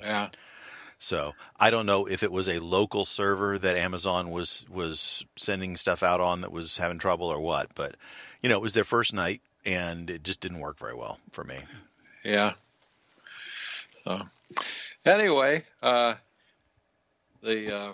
yeah. 0.00 0.30
So 1.00 1.34
I 1.60 1.70
don't 1.70 1.86
know 1.86 2.06
if 2.06 2.24
it 2.24 2.32
was 2.32 2.48
a 2.48 2.58
local 2.58 3.04
server 3.04 3.56
that 3.56 3.76
Amazon 3.76 4.30
was 4.32 4.64
was 4.68 5.24
sending 5.36 5.76
stuff 5.76 6.02
out 6.02 6.20
on 6.20 6.40
that 6.40 6.50
was 6.50 6.78
having 6.78 6.98
trouble 6.98 7.28
or 7.28 7.40
what, 7.40 7.72
but 7.76 7.94
you 8.42 8.48
know 8.48 8.56
it 8.56 8.62
was 8.62 8.72
their 8.74 8.82
first 8.82 9.14
night 9.14 9.40
and 9.64 10.10
it 10.10 10.24
just 10.24 10.40
didn't 10.40 10.58
work 10.58 10.76
very 10.80 10.94
well 10.94 11.20
for 11.30 11.44
me. 11.44 11.58
Yeah. 12.24 12.54
So, 14.04 14.22
anyway, 15.04 15.64
uh, 15.82 16.14
the 17.42 17.74
uh, 17.74 17.92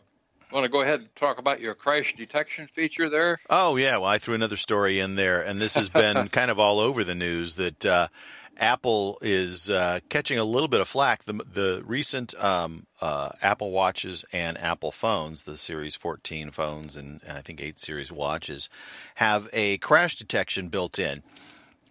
want 0.55 0.65
to 0.65 0.71
go 0.71 0.83
ahead 0.83 1.01
and 1.01 1.17
talk 1.17 1.39
about 1.39 1.61
your 1.61 1.75
crash 1.75 2.15
detection 2.15 2.67
feature 2.67 3.11
there? 3.11 3.41
Oh 3.51 3.77
yeah, 3.77 3.97
well 3.97 4.09
I 4.09 4.19
threw 4.19 4.35
another 4.35 4.57
story 4.57 5.01
in 5.01 5.17
there, 5.17 5.43
and 5.43 5.61
this 5.61 5.75
has 5.75 5.89
been 5.89 6.29
kind 6.33 6.51
of 6.51 6.59
all 6.59 6.79
over 6.79 7.03
the 7.03 7.15
news 7.15 7.57
that 7.57 7.85
uh, 7.85 8.09
Apple 8.57 9.19
is 9.21 9.69
uh, 9.69 9.99
catching 10.09 10.39
a 10.39 10.45
little 10.45 10.69
bit 10.69 10.81
of 10.81 10.89
flack. 10.89 11.25
The 11.25 11.33
the 11.33 11.83
recent 11.85 12.35
um, 12.43 12.87
uh, 13.01 13.31
Apple 13.43 13.73
watches 13.73 14.25
and 14.33 14.57
Apple 14.59 14.93
phones, 14.93 15.43
the 15.43 15.57
Series 15.57 15.97
14 15.97 16.51
phones 16.53 16.97
and, 16.97 17.21
and 17.27 17.37
I 17.37 17.43
think 17.43 17.61
8 17.61 17.79
Series 17.79 18.13
watches, 18.13 18.69
have 19.17 19.51
a 19.53 19.79
crash 19.79 20.17
detection 20.17 20.69
built 20.69 20.99
in. 20.99 21.23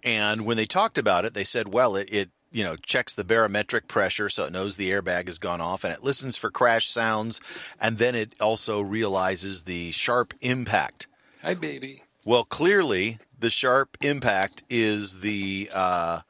And 0.04 0.46
when 0.46 0.58
they 0.58 0.66
talked 0.66 0.98
about 0.98 1.26
it, 1.26 1.34
they 1.34 1.44
said, 1.44 1.74
well, 1.74 1.96
it, 1.96 2.10
it 2.12 2.30
you 2.52 2.64
know 2.64 2.76
checks 2.76 3.14
the 3.14 3.24
barometric 3.24 3.88
pressure, 3.88 4.30
so 4.30 4.46
it 4.46 4.54
knows 4.54 4.78
the 4.78 4.92
airbag 4.92 5.28
has 5.28 5.40
gone 5.40 5.62
off, 5.62 5.84
and 5.84 5.94
it 5.94 6.04
listens 6.04 6.38
for 6.38 6.52
crash 6.52 6.90
sounds, 6.90 7.42
and 7.82 7.98
then 7.98 8.16
it 8.16 8.34
also 8.40 8.82
realizes 8.82 9.64
the 9.64 9.92
sharp 9.92 10.34
impact. 10.42 11.08
Hi, 11.42 11.56
baby. 11.56 12.04
Well, 12.26 12.46
clearly, 12.46 13.20
the 13.38 13.50
sharp 13.50 13.98
impact 14.02 14.64
is 14.70 15.20
the 15.20 15.70
uh, 15.74 16.22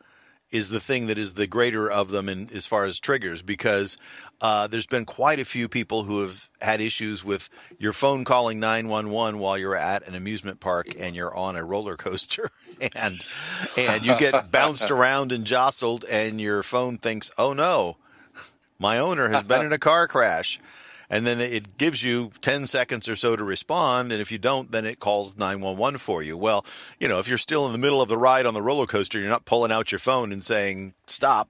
is 0.50 0.70
the 0.70 0.80
thing 0.80 1.08
that 1.08 1.18
is 1.18 1.34
the 1.34 1.48
greater 1.48 1.92
of 1.92 2.10
them 2.10 2.30
in 2.30 2.50
as 2.53 2.65
far 2.65 2.86
as 2.86 3.00
triggers 3.00 3.42
because 3.42 3.98
uh, 4.44 4.68
there's 4.68 4.86
been 4.86 5.06
quite 5.06 5.40
a 5.40 5.46
few 5.46 5.70
people 5.70 6.04
who 6.04 6.20
have 6.22 6.50
had 6.62 6.82
issues 6.82 7.24
with 7.24 7.48
your 7.80 7.94
phone 7.94 8.26
calling 8.26 8.60
911 8.60 9.40
while 9.40 9.58
you're 9.58 9.76
at 9.76 10.06
an 10.06 10.16
amusement 10.16 10.60
park 10.60 10.88
and 11.00 11.16
you're 11.16 11.34
on 11.34 11.56
a 11.56 11.64
roller 11.64 11.96
coaster 11.96 12.52
and 12.94 13.24
and 13.78 14.06
you 14.06 14.20
get 14.20 14.52
bounced 14.52 14.92
around 14.92 15.32
and 15.32 15.46
jostled 15.46 16.04
and 16.12 16.42
your 16.42 16.62
phone 16.62 16.98
thinks 16.98 17.32
oh 17.38 17.54
no 17.54 17.96
my 18.78 19.00
owner 19.00 19.30
has 19.30 19.44
been 19.44 19.66
in 19.66 19.72
a 19.72 19.80
car 19.80 20.10
crash. 20.10 20.60
And 21.10 21.28
then 21.28 21.40
it 21.40 21.78
gives 21.78 22.04
you 22.04 22.32
10 22.42 22.66
seconds 22.66 23.08
or 23.08 23.16
so 23.16 23.36
to 23.36 23.44
respond 23.44 24.12
and 24.12 24.20
if 24.20 24.32
you 24.32 24.40
don't 24.40 24.72
then 24.72 24.86
it 24.86 25.00
calls 25.00 25.38
911 25.38 26.00
for 26.00 26.22
you. 26.22 26.36
Well 26.36 26.66
you 27.00 27.08
know 27.08 27.20
if 27.20 27.30
you're 27.30 27.38
still 27.38 27.66
in 27.66 27.72
the 27.72 27.78
middle 27.78 28.02
of 28.02 28.10
the 28.10 28.18
ride 28.18 28.46
on 28.46 28.54
the 28.54 28.62
roller 28.62 28.88
coaster 28.88 29.20
you're 29.20 29.30
not 29.30 29.46
pulling 29.46 29.72
out 29.72 29.94
your 29.94 30.00
phone 30.00 30.34
and 30.34 30.44
saying 30.44 30.96
stop. 31.08 31.50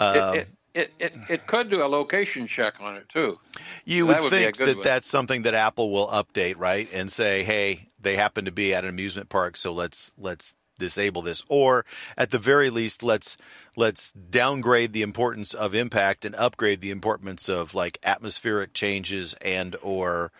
Um, 0.00 0.16
it, 0.16 0.38
it, 0.38 0.48
it, 0.78 0.92
it, 0.98 1.12
it 1.28 1.46
could 1.46 1.68
do 1.70 1.82
a 1.84 1.88
location 1.88 2.46
check 2.46 2.74
on 2.80 2.96
it 2.96 3.08
too. 3.08 3.38
you 3.84 4.06
that 4.06 4.14
would 4.16 4.22
would 4.24 4.30
think 4.30 4.56
that 4.58 4.76
one. 4.76 4.84
that's 4.84 5.08
something 5.08 5.42
that 5.42 5.54
apple 5.54 5.90
will 5.90 6.08
update 6.08 6.54
right 6.58 6.88
and 6.92 7.10
say 7.12 7.42
hey 7.44 7.88
they 8.00 8.16
happen 8.16 8.44
to 8.44 8.52
be 8.52 8.72
at 8.74 8.84
an 8.84 8.90
amusement 8.90 9.28
park 9.28 9.56
so 9.56 9.72
let's 9.72 10.12
let's 10.16 10.56
disable 10.78 11.22
this 11.22 11.42
or 11.48 11.84
at 12.16 12.30
the 12.30 12.38
very 12.38 12.70
least 12.70 13.02
let's 13.02 13.36
let's 13.76 14.12
downgrade 14.12 14.92
the 14.92 15.02
importance 15.02 15.52
of 15.52 15.74
impact 15.74 16.24
and 16.24 16.34
upgrade 16.36 16.80
the 16.80 16.90
importance 16.92 17.48
of 17.48 17.74
like 17.74 17.98
atmospheric 18.04 18.72
changes 18.74 19.34
and 19.42 19.74
or 19.82 20.30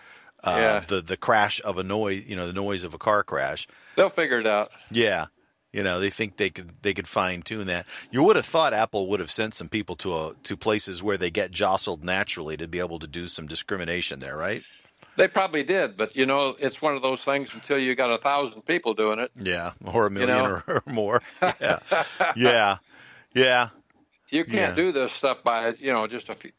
uh, 0.44 0.54
Yeah. 0.56 0.80
the 0.86 1.00
the 1.00 1.16
crash 1.16 1.60
of 1.64 1.76
a 1.76 1.82
noise 1.82 2.24
you 2.26 2.36
know 2.36 2.46
the 2.46 2.52
noise 2.52 2.84
of 2.84 2.94
a 2.94 2.98
car 2.98 3.24
crash 3.24 3.66
They'll 3.96 4.10
figure 4.10 4.38
it 4.38 4.46
out. 4.46 4.70
yeah 4.92 5.26
You 5.72 5.82
know, 5.82 6.00
they 6.00 6.08
think 6.10 6.38
they 6.38 6.48
could 6.48 6.72
they 6.82 6.94
could 6.94 7.06
fine 7.06 7.42
tune 7.42 7.66
that. 7.66 7.86
You 8.10 8.22
would 8.22 8.36
have 8.36 8.46
thought 8.46 8.72
Apple 8.72 9.06
would 9.08 9.20
have 9.20 9.30
sent 9.30 9.54
some 9.54 9.68
people 9.68 9.96
to 9.96 10.14
a, 10.16 10.34
to 10.44 10.56
places 10.56 11.02
where 11.02 11.18
they 11.18 11.30
get 11.30 11.50
jostled 11.50 12.02
naturally 12.02 12.56
to 12.56 12.66
be 12.66 12.78
able 12.78 12.98
to 12.98 13.06
do 13.06 13.28
some 13.28 13.46
discrimination 13.46 14.20
there, 14.20 14.36
right? 14.36 14.62
They 15.16 15.28
probably 15.28 15.64
did, 15.64 15.96
but 15.96 16.16
you 16.16 16.26
know, 16.26 16.56
it's 16.58 16.80
one 16.80 16.94
of 16.94 17.02
those 17.02 17.22
things 17.22 17.52
until 17.52 17.78
you 17.78 17.94
got 17.94 18.10
a 18.10 18.18
thousand 18.18 18.62
people 18.62 18.94
doing 18.94 19.18
it. 19.18 19.30
Yeah, 19.34 19.72
or 19.84 20.06
a 20.06 20.10
million 20.10 20.36
you 20.36 20.42
know? 20.42 20.62
or, 20.66 20.82
or, 20.86 20.92
more. 20.92 21.22
Yeah, 21.60 21.78
yeah, 22.36 22.76
yeah. 23.34 23.68
You 24.30 24.44
can't 24.44 24.76
yeah. 24.76 24.84
do 24.84 24.92
this 24.92 25.12
stuff 25.12 25.42
by 25.42 25.74
you 25.78 25.90
know 25.90 26.06
just 26.06 26.28
a 26.28 26.34
few, 26.34 26.52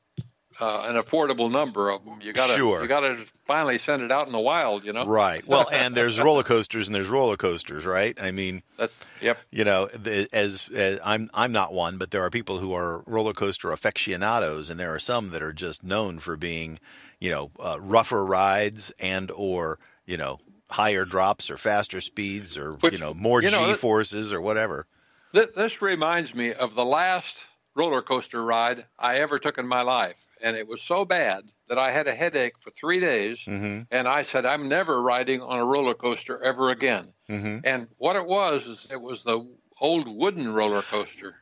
uh, 0.60 0.86
an 0.88 1.02
affordable 1.02 1.50
number 1.50 1.90
of 1.90 2.04
them. 2.04 2.20
You 2.22 2.34
gotta 2.34 2.56
sure. 2.56 2.82
you 2.82 2.88
gotta 2.88 3.26
finally 3.46 3.78
send 3.78 4.02
it 4.02 4.12
out 4.12 4.28
in 4.28 4.34
the 4.34 4.40
wild, 4.40 4.86
you 4.86 4.94
know. 4.94 5.06
Right. 5.06 5.46
Well, 5.48 5.70
and 5.72 5.96
there's 5.96 6.20
roller 6.22 6.44
coasters 6.44 6.88
and 6.88 6.96
there's 6.96 7.08
roller 7.08 7.38
coasters, 7.38 7.86
right? 7.86 8.18
I 8.22 8.32
mean, 8.32 8.64
that's 8.78 9.00
yep. 9.22 9.40
You 9.52 9.64
know, 9.64 9.86
as, 10.34 10.70
as 10.70 11.00
I'm 11.04 11.30
I'm 11.34 11.52
not 11.52 11.74
one, 11.74 11.98
but 11.98 12.12
there 12.12 12.22
are 12.24 12.30
people 12.30 12.60
who 12.60 12.74
are 12.74 13.04
roller 13.06 13.34
coaster 13.34 13.72
aficionados, 13.72 14.70
and 14.70 14.80
there 14.80 14.94
are 14.94 15.00
some 15.00 15.30
that 15.30 15.42
are 15.42 15.54
just 15.54 15.84
known 15.84 16.20
for 16.20 16.36
being, 16.36 16.80
you 17.20 17.32
know, 17.32 17.52
uh, 17.60 17.78
rougher 17.80 18.26
rides 18.26 18.92
and 19.00 19.32
or 19.32 19.80
you 20.06 20.18
know 20.18 20.40
higher 20.72 21.06
drops 21.06 21.50
or 21.50 21.58
faster 21.58 22.02
speeds 22.02 22.58
or 22.58 22.74
Which, 22.74 22.94
you 22.94 23.00
know 23.00 23.14
more 23.14 23.42
you 23.42 23.50
know, 23.50 23.68
G 23.68 23.76
forces 23.76 24.34
or 24.34 24.42
whatever. 24.42 24.88
This 25.32 25.82
reminds 25.82 26.34
me 26.34 26.54
of 26.54 26.74
the 26.74 26.84
last 26.84 27.46
roller 27.76 28.02
coaster 28.02 28.44
ride 28.44 28.86
I 28.98 29.18
ever 29.18 29.38
took 29.40 29.58
in 29.58 29.68
my 29.68 29.84
life 29.84 30.16
and 30.42 30.56
it 30.56 30.68
was 30.68 30.82
so 30.82 31.06
bad 31.06 31.52
that 31.68 31.78
I 31.78 31.92
had 31.92 32.08
a 32.08 32.14
headache 32.14 32.54
for 32.60 32.72
three 32.72 33.00
days. 33.00 33.40
Mm-hmm. 33.40 33.84
And 33.92 34.08
I 34.08 34.24
said, 34.24 34.46
I'm 34.46 34.68
never 34.68 35.02
riding 35.02 35.42
on 35.42 35.60
a 35.60 35.66
roller 35.66 35.94
coaster 35.94 36.42
ever 36.44 36.70
again. 36.70 37.14
Mm-hmm. 37.30 37.60
And 37.64 37.88
what 37.98 38.16
it 38.16 38.26
was 38.26 38.68
is 38.68 38.88
it 38.92 39.02
was 39.02 39.24
the 39.24 39.48
old 39.80 40.08
wooden 40.08 40.52
roller 40.54 40.82
coaster. 40.82 41.36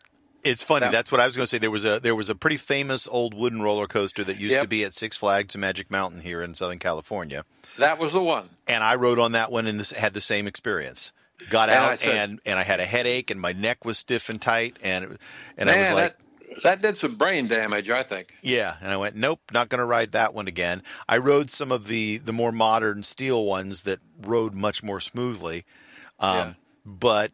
It's 0.43 0.63
funny. 0.63 0.85
That, 0.85 0.91
That's 0.91 1.11
what 1.11 1.19
I 1.19 1.25
was 1.25 1.35
going 1.35 1.45
to 1.45 1.49
say. 1.49 1.57
There 1.57 1.71
was 1.71 1.83
a 1.83 1.99
there 1.99 2.15
was 2.15 2.29
a 2.29 2.35
pretty 2.35 2.57
famous 2.57 3.07
old 3.07 3.33
wooden 3.33 3.61
roller 3.61 3.87
coaster 3.87 4.23
that 4.23 4.37
used 4.37 4.53
yep. 4.53 4.61
to 4.61 4.67
be 4.67 4.83
at 4.83 4.93
Six 4.93 5.17
Flags 5.17 5.57
Magic 5.57 5.91
Mountain 5.91 6.21
here 6.21 6.41
in 6.41 6.53
Southern 6.53 6.79
California. 6.79 7.43
That 7.77 7.97
was 7.97 8.13
the 8.13 8.21
one. 8.21 8.49
And 8.67 8.83
I 8.83 8.95
rode 8.95 9.19
on 9.19 9.33
that 9.33 9.51
one 9.51 9.67
and 9.67 9.79
this, 9.79 9.91
had 9.91 10.13
the 10.13 10.21
same 10.21 10.47
experience. 10.47 11.11
Got 11.49 11.69
and 11.69 11.77
out 11.77 11.99
said, 11.99 12.15
and 12.15 12.39
and 12.45 12.59
I 12.59 12.63
had 12.63 12.79
a 12.79 12.85
headache 12.85 13.29
and 13.29 13.41
my 13.41 13.51
neck 13.51 13.83
was 13.83 13.97
stiff 13.97 14.29
and 14.29 14.41
tight 14.41 14.77
and 14.81 15.17
and 15.57 15.69
man, 15.69 15.77
I 15.77 15.81
was 15.81 15.91
like. 15.91 16.17
That, 16.17 16.26
that 16.63 16.81
did 16.81 16.97
some 16.97 17.15
brain 17.15 17.47
damage, 17.47 17.89
I 17.89 18.03
think. 18.03 18.33
Yeah, 18.41 18.75
and 18.81 18.91
I 18.91 18.97
went, 18.97 19.15
nope, 19.15 19.41
not 19.51 19.69
going 19.69 19.79
to 19.79 19.85
ride 19.85 20.11
that 20.13 20.33
one 20.33 20.47
again. 20.47 20.83
I 21.07 21.17
rode 21.17 21.49
some 21.49 21.71
of 21.71 21.87
the 21.87 22.17
the 22.17 22.33
more 22.33 22.51
modern 22.51 23.03
steel 23.03 23.45
ones 23.45 23.83
that 23.83 23.99
rode 24.21 24.53
much 24.53 24.83
more 24.83 24.99
smoothly, 24.99 25.65
um, 26.19 26.35
yeah. 26.35 26.53
but 26.85 27.31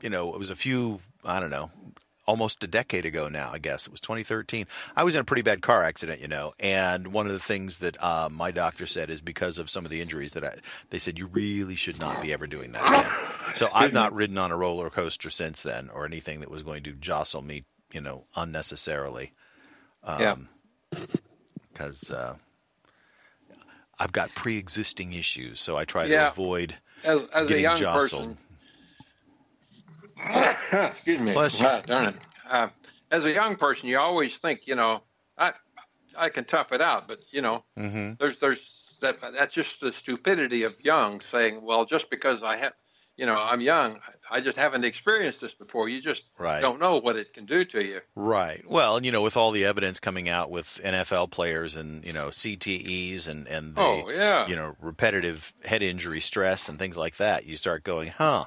you 0.00 0.10
know, 0.10 0.32
it 0.32 0.38
was 0.38 0.50
a 0.50 0.56
few, 0.56 1.00
I 1.24 1.40
don't 1.40 1.50
know, 1.50 1.70
almost 2.26 2.62
a 2.62 2.66
decade 2.66 3.04
ago 3.04 3.28
now. 3.28 3.50
I 3.52 3.58
guess 3.58 3.86
it 3.86 3.90
was 3.90 4.00
2013. 4.00 4.66
I 4.96 5.04
was 5.04 5.14
in 5.14 5.20
a 5.20 5.24
pretty 5.24 5.42
bad 5.42 5.62
car 5.62 5.82
accident, 5.82 6.20
you 6.20 6.28
know, 6.28 6.54
and 6.58 7.08
one 7.08 7.26
of 7.26 7.32
the 7.32 7.40
things 7.40 7.78
that 7.78 8.02
uh, 8.02 8.28
my 8.30 8.50
doctor 8.50 8.86
said 8.86 9.10
is 9.10 9.20
because 9.20 9.58
of 9.58 9.68
some 9.68 9.84
of 9.84 9.90
the 9.90 10.00
injuries 10.00 10.32
that 10.34 10.44
I, 10.44 10.56
they 10.90 10.98
said 10.98 11.18
you 11.18 11.26
really 11.26 11.76
should 11.76 11.98
not 11.98 12.22
be 12.22 12.32
ever 12.32 12.46
doing 12.46 12.72
that 12.72 12.86
again. 12.86 13.54
So 13.56 13.68
I've 13.74 13.92
not 13.92 14.14
ridden 14.14 14.38
on 14.38 14.52
a 14.52 14.56
roller 14.56 14.90
coaster 14.90 15.28
since 15.28 15.62
then, 15.62 15.90
or 15.92 16.06
anything 16.06 16.40
that 16.40 16.50
was 16.50 16.62
going 16.62 16.84
to 16.84 16.92
jostle 16.92 17.42
me 17.42 17.64
you 17.92 18.00
know, 18.00 18.24
unnecessarily. 18.36 19.32
Um, 20.04 20.20
yeah. 20.20 20.36
Because 21.72 22.10
uh, 22.10 22.36
I've 23.98 24.12
got 24.12 24.30
pre-existing 24.34 25.12
issues, 25.12 25.60
so 25.60 25.76
I 25.76 25.84
try 25.84 26.06
yeah. 26.06 26.24
to 26.24 26.30
avoid 26.30 26.76
as, 27.04 27.22
as 27.32 27.48
getting 27.48 27.64
a 27.64 27.68
young 27.68 27.78
jostled. 27.78 28.36
Person, 30.16 30.56
excuse 30.86 31.20
me. 31.20 31.32
Bless 31.32 31.58
darn 31.58 32.08
it. 32.08 32.14
Uh, 32.48 32.68
as 33.10 33.24
a 33.24 33.32
young 33.32 33.56
person, 33.56 33.88
you 33.88 33.98
always 33.98 34.36
think, 34.36 34.66
you 34.66 34.74
know, 34.74 35.02
I 35.38 35.52
I 36.16 36.28
can 36.28 36.44
tough 36.44 36.72
it 36.72 36.80
out, 36.80 37.08
but 37.08 37.20
you 37.30 37.42
know, 37.42 37.64
mm-hmm. 37.78 38.12
there's 38.18 38.38
there's 38.38 38.86
that 39.00 39.20
that's 39.20 39.54
just 39.54 39.80
the 39.80 39.92
stupidity 39.92 40.64
of 40.64 40.74
young 40.84 41.20
saying, 41.20 41.62
well, 41.62 41.84
just 41.84 42.10
because 42.10 42.42
I 42.42 42.56
have 42.56 42.72
you 43.20 43.26
know, 43.26 43.36
I'm 43.38 43.60
young. 43.60 43.98
I 44.30 44.40
just 44.40 44.56
haven't 44.56 44.82
experienced 44.82 45.42
this 45.42 45.52
before. 45.52 45.90
You 45.90 46.00
just 46.00 46.30
right. 46.38 46.62
don't 46.62 46.80
know 46.80 46.96
what 46.96 47.16
it 47.16 47.34
can 47.34 47.44
do 47.44 47.64
to 47.64 47.84
you. 47.84 48.00
Right. 48.14 48.64
Well, 48.66 49.04
you 49.04 49.12
know, 49.12 49.20
with 49.20 49.36
all 49.36 49.50
the 49.50 49.66
evidence 49.66 50.00
coming 50.00 50.26
out 50.26 50.50
with 50.50 50.80
NFL 50.82 51.30
players 51.30 51.76
and 51.76 52.02
you 52.02 52.14
know 52.14 52.28
CTEs 52.28 53.28
and 53.28 53.46
and 53.46 53.74
the, 53.74 53.80
oh 53.82 54.08
yeah, 54.08 54.46
you 54.46 54.56
know, 54.56 54.74
repetitive 54.80 55.52
head 55.66 55.82
injury 55.82 56.22
stress 56.22 56.66
and 56.66 56.78
things 56.78 56.96
like 56.96 57.18
that, 57.18 57.44
you 57.44 57.56
start 57.56 57.84
going, 57.84 58.08
huh? 58.08 58.46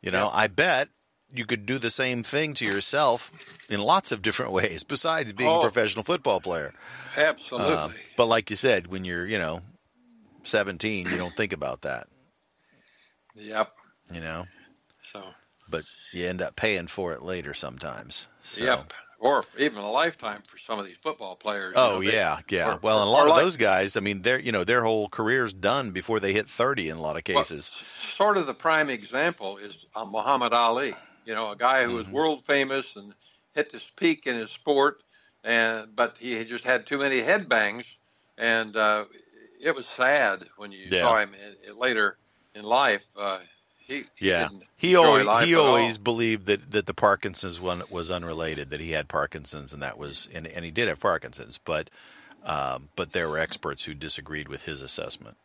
You 0.00 0.10
know, 0.10 0.24
yeah. 0.24 0.30
I 0.32 0.46
bet 0.46 0.88
you 1.30 1.44
could 1.44 1.66
do 1.66 1.78
the 1.78 1.90
same 1.90 2.22
thing 2.22 2.54
to 2.54 2.64
yourself 2.64 3.30
in 3.68 3.80
lots 3.82 4.10
of 4.10 4.22
different 4.22 4.52
ways 4.60 4.84
besides 4.84 5.34
being 5.34 5.50
oh, 5.50 5.58
a 5.58 5.60
professional 5.60 6.02
football 6.02 6.40
player. 6.40 6.72
Absolutely. 7.14 7.74
Uh, 7.74 7.88
but 8.16 8.24
like 8.24 8.48
you 8.48 8.56
said, 8.56 8.86
when 8.86 9.04
you're 9.04 9.26
you 9.26 9.38
know 9.38 9.60
17, 10.44 11.10
you 11.10 11.18
don't 11.18 11.36
think 11.36 11.52
about 11.52 11.82
that. 11.82 12.06
Yep. 13.36 13.72
You 14.12 14.20
know. 14.20 14.46
So. 15.12 15.22
But 15.68 15.84
you 16.12 16.26
end 16.26 16.42
up 16.42 16.56
paying 16.56 16.86
for 16.86 17.12
it 17.12 17.22
later 17.22 17.54
sometimes. 17.54 18.26
So. 18.42 18.64
Yep. 18.64 18.92
Or 19.18 19.44
even 19.58 19.78
a 19.78 19.90
lifetime 19.90 20.42
for 20.46 20.58
some 20.58 20.78
of 20.78 20.84
these 20.84 20.98
football 21.02 21.36
players. 21.36 21.72
Oh 21.74 21.94
know, 21.94 22.00
they, 22.02 22.12
yeah, 22.12 22.40
yeah. 22.50 22.74
Or, 22.74 22.78
well, 22.82 23.00
and 23.00 23.08
a 23.08 23.10
lot 23.10 23.28
of 23.28 23.36
those 23.36 23.56
guys, 23.56 23.96
I 23.96 24.00
mean, 24.00 24.20
they're 24.20 24.38
you 24.38 24.52
know 24.52 24.62
their 24.62 24.84
whole 24.84 25.08
career's 25.08 25.54
done 25.54 25.92
before 25.92 26.20
they 26.20 26.34
hit 26.34 26.50
thirty 26.50 26.90
in 26.90 26.98
a 26.98 27.00
lot 27.00 27.16
of 27.16 27.24
cases. 27.24 27.70
Well, 27.72 27.88
sort 27.98 28.36
of 28.36 28.46
the 28.46 28.52
prime 28.52 28.90
example 28.90 29.56
is 29.56 29.86
uh, 29.94 30.04
Muhammad 30.04 30.52
Ali. 30.52 30.94
You 31.24 31.34
know, 31.34 31.50
a 31.50 31.56
guy 31.56 31.82
who 31.82 31.88
mm-hmm. 31.88 31.96
was 31.96 32.08
world 32.08 32.44
famous 32.46 32.94
and 32.94 33.14
hit 33.54 33.72
his 33.72 33.90
peak 33.96 34.26
in 34.26 34.36
his 34.36 34.50
sport, 34.50 35.02
and 35.42 35.96
but 35.96 36.18
he 36.18 36.44
just 36.44 36.64
had 36.64 36.86
too 36.86 36.98
many 36.98 37.20
head 37.20 37.48
bangs, 37.48 37.96
and 38.36 38.76
uh, 38.76 39.06
it 39.58 39.74
was 39.74 39.86
sad 39.86 40.44
when 40.58 40.72
you 40.72 40.88
yeah. 40.90 41.00
saw 41.00 41.18
him 41.18 41.34
later 41.74 42.18
in 42.56 42.64
life. 42.64 43.02
Uh, 43.16 43.38
he, 43.86 44.04
he 44.16 44.28
yeah, 44.30 44.48
he 44.76 44.96
always 44.96 45.46
he 45.46 45.54
always 45.54 45.96
believed 45.96 46.46
that, 46.46 46.72
that 46.72 46.86
the 46.86 46.94
Parkinson's 46.94 47.60
one 47.60 47.84
was 47.88 48.10
unrelated, 48.10 48.70
that 48.70 48.80
he 48.80 48.90
had 48.90 49.06
Parkinson's, 49.08 49.72
and 49.72 49.80
that 49.82 49.96
was 49.96 50.28
and, 50.34 50.46
and 50.46 50.64
he 50.64 50.72
did 50.72 50.88
have 50.88 50.98
Parkinson's, 50.98 51.58
but 51.64 51.88
um, 52.44 52.88
but 52.96 53.12
there 53.12 53.28
were 53.28 53.38
experts 53.38 53.84
who 53.84 53.94
disagreed 53.94 54.48
with 54.48 54.62
his 54.62 54.82
assessment. 54.82 55.36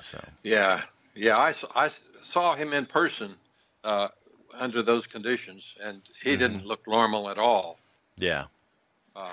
So 0.00 0.22
yeah, 0.44 0.82
yeah, 1.16 1.36
I, 1.36 1.54
I 1.74 1.90
saw 2.22 2.54
him 2.54 2.72
in 2.72 2.86
person 2.86 3.34
uh, 3.82 4.08
under 4.54 4.82
those 4.82 5.08
conditions, 5.08 5.74
and 5.82 6.02
he 6.22 6.30
mm-hmm. 6.30 6.38
didn't 6.38 6.66
look 6.66 6.86
normal 6.86 7.30
at 7.30 7.38
all. 7.38 7.78
Yeah. 8.16 8.44
Uh, 9.16 9.30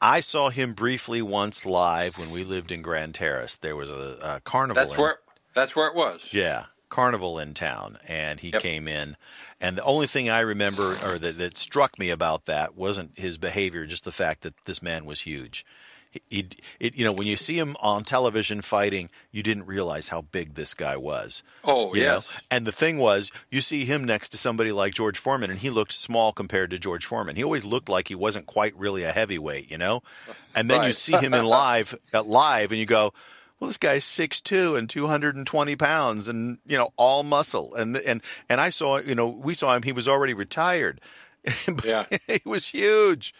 I 0.00 0.20
saw 0.20 0.48
him 0.48 0.72
briefly 0.72 1.20
once 1.20 1.66
live 1.66 2.18
when 2.18 2.30
we 2.30 2.44
lived 2.44 2.72
in 2.72 2.82
Grand 2.82 3.14
Terrace. 3.14 3.56
There 3.56 3.76
was 3.76 3.90
a, 3.90 4.18
a 4.22 4.40
carnival. 4.40 4.82
That's 4.82 4.94
in, 4.94 5.00
where 5.00 5.18
that's 5.58 5.76
where 5.76 5.88
it 5.88 5.94
was. 5.94 6.28
Yeah, 6.32 6.66
carnival 6.88 7.38
in 7.38 7.54
town, 7.54 7.98
and 8.06 8.40
he 8.40 8.50
yep. 8.50 8.62
came 8.62 8.88
in. 8.88 9.16
And 9.60 9.76
the 9.76 9.84
only 9.84 10.06
thing 10.06 10.30
I 10.30 10.40
remember, 10.40 10.98
or 11.04 11.18
that, 11.18 11.38
that 11.38 11.56
struck 11.56 11.98
me 11.98 12.10
about 12.10 12.46
that, 12.46 12.76
wasn't 12.76 13.18
his 13.18 13.38
behavior, 13.38 13.86
just 13.86 14.04
the 14.04 14.12
fact 14.12 14.42
that 14.42 14.54
this 14.64 14.82
man 14.82 15.04
was 15.04 15.22
huge. 15.22 15.66
He, 16.30 16.48
it, 16.80 16.96
you 16.96 17.04
know, 17.04 17.12
when 17.12 17.26
you 17.26 17.36
see 17.36 17.58
him 17.58 17.76
on 17.80 18.02
television 18.02 18.62
fighting, 18.62 19.10
you 19.30 19.42
didn't 19.42 19.66
realize 19.66 20.08
how 20.08 20.22
big 20.22 20.54
this 20.54 20.72
guy 20.72 20.96
was. 20.96 21.42
Oh, 21.64 21.94
yes. 21.94 22.26
Know? 22.26 22.40
And 22.50 22.66
the 22.66 22.72
thing 22.72 22.96
was, 22.96 23.30
you 23.50 23.60
see 23.60 23.84
him 23.84 24.04
next 24.04 24.30
to 24.30 24.38
somebody 24.38 24.72
like 24.72 24.94
George 24.94 25.18
Foreman, 25.18 25.50
and 25.50 25.58
he 25.58 25.68
looked 25.68 25.92
small 25.92 26.32
compared 26.32 26.70
to 26.70 26.78
George 26.78 27.04
Foreman. 27.04 27.36
He 27.36 27.44
always 27.44 27.64
looked 27.64 27.90
like 27.90 28.08
he 28.08 28.14
wasn't 28.14 28.46
quite 28.46 28.74
really 28.74 29.02
a 29.02 29.12
heavyweight, 29.12 29.70
you 29.70 29.78
know. 29.78 30.02
And 30.54 30.68
then 30.68 30.80
right. 30.80 30.86
you 30.88 30.92
see 30.92 31.12
him 31.12 31.34
in 31.34 31.44
live, 31.44 31.96
at 32.12 32.26
live, 32.26 32.72
and 32.72 32.80
you 32.80 32.86
go, 32.86 33.12
well, 33.58 33.68
this 33.68 33.76
guy's 33.76 34.04
six 34.04 34.40
two 34.40 34.76
and 34.76 34.88
two 34.88 35.06
hundred 35.06 35.36
and 35.36 35.46
twenty 35.46 35.76
pounds, 35.76 36.28
and 36.28 36.58
you 36.66 36.76
know 36.76 36.90
all 36.96 37.22
muscle, 37.22 37.74
and 37.74 37.96
and 37.96 38.22
and 38.48 38.60
I 38.60 38.70
saw, 38.70 38.98
you 38.98 39.14
know, 39.14 39.28
we 39.28 39.54
saw 39.54 39.74
him. 39.74 39.82
He 39.82 39.92
was 39.92 40.06
already 40.06 40.34
retired. 40.34 41.00
yeah, 41.84 42.06
he 42.26 42.42
was 42.44 42.68
huge. 42.68 43.34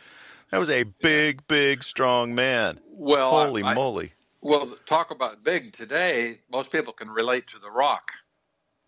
That 0.51 0.59
was 0.59 0.71
a 0.71 0.85
big, 0.85 1.47
big, 1.47 1.85
strong 1.85 2.35
man. 2.35 2.81
Well, 2.91 3.31
holy 3.31 3.63
I, 3.63 3.75
moly! 3.75 4.13
Well, 4.41 4.77
talk 4.87 5.11
about 5.11 5.45
big 5.45 5.73
today. 5.73 6.41
Most 6.51 6.73
people 6.73 6.93
can 6.93 7.11
relate 7.11 7.47
to 7.49 7.59
The 7.59 7.71
Rock. 7.71 8.11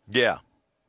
Yeah. 0.08 0.38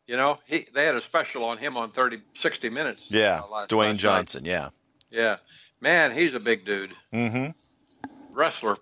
You 0.08 0.18
know, 0.18 0.40
he 0.46 0.68
they 0.74 0.86
had 0.86 0.96
a 0.96 1.02
special 1.02 1.46
on 1.46 1.58
him 1.58 1.78
on 1.78 1.92
30, 1.92 2.22
60 2.34 2.70
minutes. 2.70 3.10
Yeah, 3.10 3.42
uh, 3.42 3.48
last, 3.48 3.70
Dwayne 3.70 3.92
last 3.92 4.00
Johnson. 4.00 4.44
Night. 4.44 4.50
Yeah. 4.50 4.70
Yeah, 5.12 5.38
man, 5.82 6.14
he's 6.14 6.34
a 6.34 6.40
big 6.40 6.66
dude. 6.66 6.94
Mm-hmm. 7.14 7.52
Wrestler, 8.34 8.78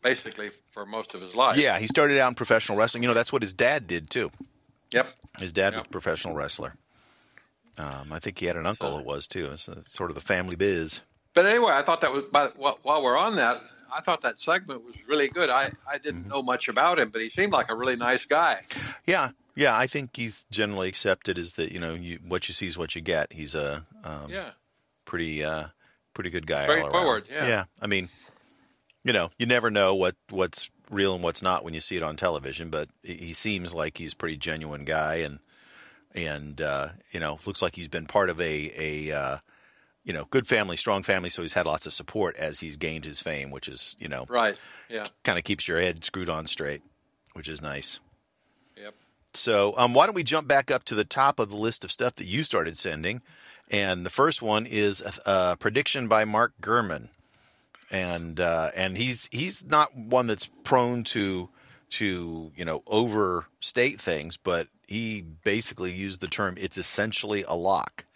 basically 0.00 0.50
for 0.72 0.86
most 0.86 1.14
of 1.14 1.20
his 1.20 1.34
life. 1.34 1.56
Yeah, 1.56 1.78
he 1.78 1.86
started 1.86 2.18
out 2.18 2.28
in 2.28 2.34
professional 2.34 2.76
wrestling. 2.76 3.02
You 3.02 3.08
know, 3.08 3.14
that's 3.14 3.32
what 3.32 3.42
his 3.42 3.54
dad 3.54 3.86
did 3.86 4.10
too. 4.10 4.30
Yep. 4.90 5.08
His 5.38 5.52
dad 5.52 5.72
yep. 5.72 5.82
was 5.82 5.86
a 5.86 5.90
professional 5.90 6.34
wrestler. 6.34 6.74
Um, 7.78 8.12
I 8.12 8.18
think 8.18 8.38
he 8.38 8.46
had 8.46 8.56
an 8.56 8.66
uncle 8.66 8.96
that 8.96 9.04
was 9.04 9.26
too. 9.26 9.46
It's 9.46 9.68
sort 9.86 10.10
of 10.10 10.14
the 10.14 10.20
family 10.20 10.56
biz. 10.56 11.00
But 11.34 11.46
anyway, 11.46 11.72
I 11.72 11.82
thought 11.82 12.02
that 12.02 12.12
was. 12.12 12.24
while 12.82 13.02
we're 13.02 13.16
on 13.16 13.36
that, 13.36 13.62
I 13.94 14.00
thought 14.00 14.22
that 14.22 14.38
segment 14.38 14.84
was 14.84 14.94
really 15.06 15.28
good. 15.28 15.50
I, 15.50 15.70
I 15.90 15.98
didn't 15.98 16.22
mm-hmm. 16.22 16.30
know 16.30 16.42
much 16.42 16.68
about 16.68 16.98
him, 16.98 17.10
but 17.10 17.22
he 17.22 17.30
seemed 17.30 17.52
like 17.52 17.70
a 17.70 17.74
really 17.74 17.96
nice 17.96 18.24
guy. 18.26 18.62
Yeah, 19.06 19.30
Yeah, 19.54 19.76
I 19.76 19.86
think 19.86 20.16
he's 20.16 20.46
generally 20.50 20.88
accepted 20.88 21.38
as 21.38 21.54
that 21.54 21.72
you 21.72 21.80
know 21.80 21.94
you 21.94 22.18
what 22.26 22.48
you 22.48 22.54
see 22.54 22.66
is 22.66 22.76
what 22.76 22.94
you 22.94 23.00
get. 23.00 23.32
He's 23.32 23.54
a 23.54 23.86
um, 24.04 24.26
Yeah. 24.28 24.50
pretty 25.04 25.42
uh, 25.42 25.68
pretty 26.14 26.30
good 26.30 26.46
guy. 26.46 26.64
Straightforward, 26.64 27.28
yeah. 27.30 27.46
Yeah, 27.46 27.64
I 27.80 27.86
mean, 27.86 28.08
you 29.04 29.12
know, 29.12 29.30
you 29.38 29.46
never 29.46 29.70
know 29.70 29.94
what 29.94 30.16
what's 30.30 30.70
real 30.90 31.14
and 31.14 31.22
what's 31.24 31.42
not 31.42 31.64
when 31.64 31.74
you 31.74 31.80
see 31.80 31.96
it 31.96 32.02
on 32.02 32.16
television, 32.16 32.70
but 32.70 32.88
he 33.02 33.32
seems 33.32 33.72
like 33.74 33.98
he's 33.98 34.12
a 34.12 34.16
pretty 34.16 34.36
genuine 34.36 34.84
guy, 34.84 35.16
and 35.16 35.38
and 36.14 36.60
uh, 36.60 36.90
you 37.10 37.20
know, 37.20 37.38
looks 37.46 37.62
like 37.62 37.76
he's 37.76 37.88
been 37.88 38.06
part 38.06 38.30
of 38.30 38.40
a 38.40 38.72
a 38.76 39.12
uh, 39.12 39.38
you 40.04 40.12
know 40.12 40.26
good 40.30 40.46
family, 40.46 40.76
strong 40.76 41.02
family, 41.02 41.30
so 41.30 41.42
he's 41.42 41.54
had 41.54 41.66
lots 41.66 41.86
of 41.86 41.92
support 41.92 42.36
as 42.36 42.60
he's 42.60 42.76
gained 42.76 43.04
his 43.04 43.20
fame, 43.20 43.50
which 43.50 43.68
is 43.68 43.96
you 43.98 44.08
know 44.08 44.26
Right. 44.28 44.56
Yeah. 44.88 45.06
kind 45.24 45.38
of 45.38 45.44
keeps 45.44 45.66
your 45.66 45.80
head 45.80 46.04
screwed 46.04 46.28
on 46.28 46.46
straight, 46.46 46.82
which 47.32 47.48
is 47.48 47.62
nice. 47.62 47.98
Yep. 48.76 48.94
So, 49.34 49.74
um, 49.78 49.94
why 49.94 50.04
don't 50.04 50.14
we 50.14 50.22
jump 50.22 50.46
back 50.46 50.70
up 50.70 50.84
to 50.84 50.94
the 50.94 51.04
top 51.04 51.40
of 51.40 51.48
the 51.48 51.56
list 51.56 51.84
of 51.84 51.90
stuff 51.90 52.14
that 52.16 52.26
you 52.26 52.44
started 52.44 52.76
sending? 52.76 53.22
And 53.70 54.04
the 54.04 54.10
first 54.10 54.42
one 54.42 54.66
is 54.66 55.00
a, 55.00 55.30
a 55.52 55.56
prediction 55.56 56.06
by 56.06 56.26
Mark 56.26 56.52
Gurman, 56.60 57.08
and 57.92 58.40
uh, 58.40 58.70
and 58.74 58.96
he's 58.96 59.28
he's 59.30 59.64
not 59.64 59.94
one 59.94 60.26
that's 60.26 60.50
prone 60.64 61.04
to 61.04 61.50
to 61.90 62.50
you 62.56 62.64
know 62.64 62.82
overstate 62.86 64.00
things, 64.00 64.36
but 64.38 64.66
he 64.88 65.20
basically 65.20 65.92
used 65.92 66.20
the 66.20 66.26
term 66.26 66.56
"it's 66.58 66.78
essentially 66.78 67.44
a 67.46 67.54
lock." 67.54 68.06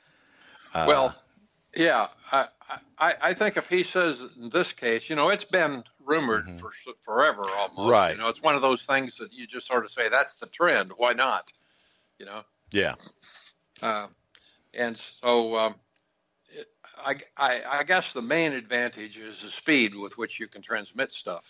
Uh, 0.72 0.86
well, 0.88 1.14
yeah, 1.76 2.08
I, 2.32 2.46
I 2.98 3.14
I 3.20 3.34
think 3.34 3.58
if 3.58 3.68
he 3.68 3.82
says 3.82 4.24
in 4.40 4.48
this 4.48 4.72
case, 4.72 5.10
you 5.10 5.14
know, 5.14 5.28
it's 5.28 5.44
been 5.44 5.84
rumored 6.00 6.58
for 6.58 6.70
forever 7.02 7.42
almost. 7.42 7.78
Mm-hmm. 7.78 7.90
Right. 7.90 8.12
You 8.12 8.22
know, 8.22 8.28
it's 8.28 8.42
one 8.42 8.56
of 8.56 8.62
those 8.62 8.82
things 8.82 9.18
that 9.18 9.32
you 9.32 9.46
just 9.46 9.66
sort 9.66 9.84
of 9.84 9.90
say 9.90 10.08
that's 10.08 10.36
the 10.36 10.46
trend. 10.46 10.92
Why 10.96 11.12
not? 11.12 11.52
You 12.18 12.24
know. 12.24 12.42
yeah, 12.72 12.94
Uh, 13.82 14.06
and 14.72 14.96
so 14.96 15.56
um, 15.56 15.74
I, 16.98 17.16
I, 17.36 17.62
I 17.70 17.82
guess 17.84 18.12
the 18.12 18.22
main 18.22 18.52
advantage 18.52 19.18
is 19.18 19.42
the 19.42 19.50
speed 19.50 19.94
with 19.94 20.16
which 20.18 20.40
you 20.40 20.48
can 20.48 20.62
transmit 20.62 21.12
stuff. 21.12 21.44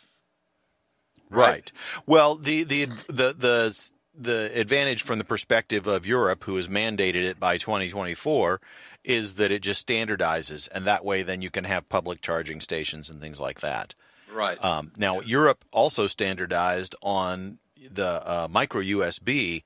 Right. 1.30 1.48
Right. 1.48 1.72
Well, 2.06 2.36
the, 2.36 2.64
the 2.64 2.86
the 3.08 3.32
the 3.32 3.90
the 4.18 4.50
advantage 4.54 5.02
from 5.02 5.18
the 5.18 5.24
perspective 5.24 5.86
of 5.86 6.06
Europe, 6.06 6.44
who 6.44 6.56
has 6.56 6.68
mandated 6.68 7.24
it 7.24 7.38
by 7.38 7.58
2024, 7.58 8.60
is 9.04 9.34
that 9.34 9.50
it 9.50 9.62
just 9.62 9.86
standardizes, 9.86 10.68
and 10.72 10.86
that 10.86 11.04
way, 11.04 11.22
then 11.22 11.42
you 11.42 11.50
can 11.50 11.64
have 11.64 11.88
public 11.88 12.22
charging 12.22 12.60
stations 12.60 13.10
and 13.10 13.20
things 13.20 13.40
like 13.40 13.60
that. 13.60 13.94
Right. 14.32 14.62
Um, 14.64 14.92
now, 14.96 15.20
Europe 15.20 15.64
also 15.72 16.06
standardized 16.06 16.94
on 17.02 17.58
the 17.76 18.06
uh, 18.28 18.48
micro 18.50 18.82
USB 18.82 19.62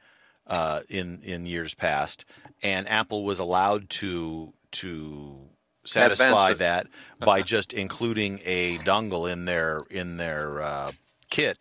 uh, 0.47 0.81
in 0.89 1.21
in 1.23 1.47
years 1.47 1.75
past, 1.75 2.25
and 2.63 2.89
Apple 2.89 3.25
was 3.25 3.39
allowed 3.39 3.89
to 3.91 4.53
to 4.73 5.51
satisfy 5.91 6.55
that 6.55 6.87
by 7.19 7.43
just 7.43 7.73
including 7.73 8.41
a 8.45 8.79
dongle 8.79 9.31
in 9.31 9.45
their 9.45 9.83
in 9.91 10.17
their 10.17 10.63
uh, 10.63 10.93
kit. 11.31 11.59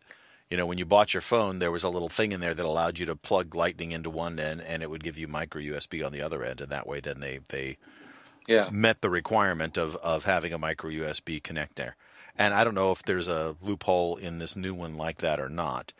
You 0.49 0.57
know, 0.57 0.65
when 0.65 0.79
you 0.79 0.85
bought 0.85 1.13
your 1.13 1.21
phone, 1.21 1.59
there 1.59 1.71
was 1.71 1.83
a 1.83 1.89
little 1.89 2.09
thing 2.09 2.31
in 2.31 2.39
there 2.39 2.55
that 2.55 2.65
allowed 2.65 2.97
you 2.97 3.05
to 3.05 3.15
plug 3.15 3.53
Lightning 3.53 3.91
into 3.91 4.09
one 4.09 4.39
end, 4.39 4.61
and 4.61 4.81
it 4.81 4.89
would 4.89 5.03
give 5.03 5.15
you 5.15 5.27
micro 5.27 5.61
USB 5.61 6.03
on 6.03 6.11
the 6.11 6.21
other 6.21 6.43
end, 6.43 6.59
and 6.59 6.71
that 6.71 6.87
way, 6.87 6.99
then 6.99 7.19
they 7.19 7.39
they 7.49 7.77
yeah. 8.49 8.69
met 8.71 9.01
the 9.01 9.09
requirement 9.09 9.77
of, 9.77 9.95
of 9.97 10.25
having 10.25 10.51
a 10.51 10.57
micro 10.57 10.89
USB 10.89 11.41
connect 11.41 11.75
there. 11.75 11.95
And 12.35 12.53
I 12.53 12.63
don't 12.63 12.73
know 12.73 12.91
if 12.91 13.03
there's 13.03 13.27
a 13.27 13.55
loophole 13.61 14.15
in 14.15 14.39
this 14.39 14.55
new 14.55 14.73
one 14.73 14.97
like 14.97 15.19
that 15.19 15.39
or 15.39 15.49
not. 15.49 15.93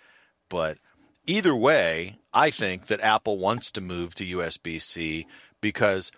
But 0.49 0.79
either 1.27 1.55
way, 1.55 2.17
I 2.33 2.49
think 2.49 2.87
that 2.87 3.01
Apple 3.01 3.37
wants 3.37 3.71
to 3.73 3.81
move 3.81 4.15
to 4.15 4.37
USB 4.37 4.81
C 4.81 5.27
because 5.61 6.11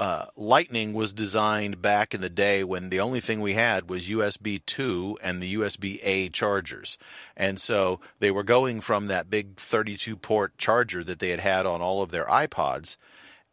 uh, 0.00 0.24
Lightning 0.34 0.94
was 0.94 1.12
designed 1.12 1.82
back 1.82 2.14
in 2.14 2.22
the 2.22 2.30
day 2.30 2.64
when 2.64 2.88
the 2.88 2.98
only 3.00 3.20
thing 3.20 3.42
we 3.42 3.52
had 3.52 3.90
was 3.90 4.08
USB 4.08 4.64
2 4.64 5.18
and 5.22 5.42
the 5.42 5.54
USB 5.56 6.00
A 6.02 6.30
chargers. 6.30 6.96
And 7.36 7.60
so 7.60 8.00
they 8.18 8.30
were 8.30 8.42
going 8.42 8.80
from 8.80 9.08
that 9.08 9.28
big 9.28 9.56
32 9.56 10.16
port 10.16 10.56
charger 10.56 11.04
that 11.04 11.18
they 11.18 11.28
had 11.28 11.40
had 11.40 11.66
on 11.66 11.82
all 11.82 12.02
of 12.02 12.10
their 12.12 12.24
iPods 12.24 12.96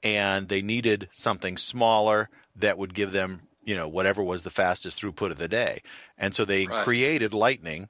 and 0.02 0.48
they 0.48 0.62
needed 0.62 1.10
something 1.12 1.58
smaller 1.58 2.30
that 2.56 2.78
would 2.78 2.94
give 2.94 3.12
them, 3.12 3.42
you 3.66 3.76
know, 3.76 3.90
whatever 3.90 4.24
was 4.24 4.44
the 4.44 4.50
fastest 4.50 5.02
throughput 5.02 5.32
of 5.32 5.38
the 5.38 5.50
day. 5.50 5.82
And 6.18 6.34
so 6.34 6.46
they 6.46 6.66
Right. 6.66 6.86
created 6.86 7.34
Lightning 7.34 7.90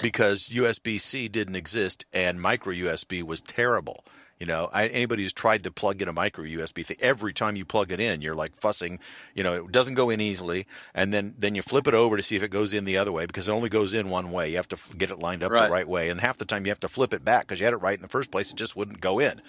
because 0.00 0.50
USB-C 0.50 1.26
didn't 1.26 1.56
exist 1.56 2.06
and 2.12 2.40
micro 2.40 2.72
USB 2.72 3.24
was 3.24 3.40
terrible. 3.40 4.04
You 4.38 4.46
know, 4.46 4.68
I, 4.72 4.86
anybody 4.88 5.22
who's 5.22 5.32
tried 5.32 5.64
to 5.64 5.70
plug 5.70 6.02
in 6.02 6.08
a 6.08 6.12
micro 6.12 6.44
USB 6.44 6.84
thing, 6.84 6.98
every 7.00 7.32
time 7.32 7.56
you 7.56 7.64
plug 7.64 7.90
it 7.90 8.00
in, 8.00 8.20
you're 8.20 8.34
like 8.34 8.54
fussing. 8.54 8.98
You 9.34 9.42
know, 9.42 9.64
it 9.64 9.72
doesn't 9.72 9.94
go 9.94 10.10
in 10.10 10.20
easily, 10.20 10.66
and 10.94 11.12
then 11.12 11.34
then 11.38 11.54
you 11.54 11.62
flip 11.62 11.86
it 11.86 11.94
over 11.94 12.16
to 12.16 12.22
see 12.22 12.36
if 12.36 12.42
it 12.42 12.48
goes 12.48 12.74
in 12.74 12.84
the 12.84 12.98
other 12.98 13.12
way 13.12 13.24
because 13.26 13.48
it 13.48 13.52
only 13.52 13.68
goes 13.70 13.94
in 13.94 14.10
one 14.10 14.30
way. 14.30 14.50
You 14.50 14.56
have 14.56 14.68
to 14.68 14.78
get 14.96 15.10
it 15.10 15.18
lined 15.18 15.42
up 15.42 15.50
Right. 15.50 15.66
the 15.66 15.72
right 15.72 15.88
way, 15.88 16.10
and 16.10 16.20
half 16.20 16.36
the 16.38 16.44
time 16.44 16.66
you 16.66 16.70
have 16.70 16.80
to 16.80 16.88
flip 16.88 17.14
it 17.14 17.24
back 17.24 17.46
because 17.46 17.60
you 17.60 17.64
had 17.64 17.72
it 17.72 17.78
right 17.78 17.96
in 17.96 18.02
the 18.02 18.08
first 18.08 18.30
place. 18.30 18.50
It 18.50 18.56
just 18.56 18.76
wouldn't 18.76 19.00
go 19.00 19.18
in. 19.18 19.40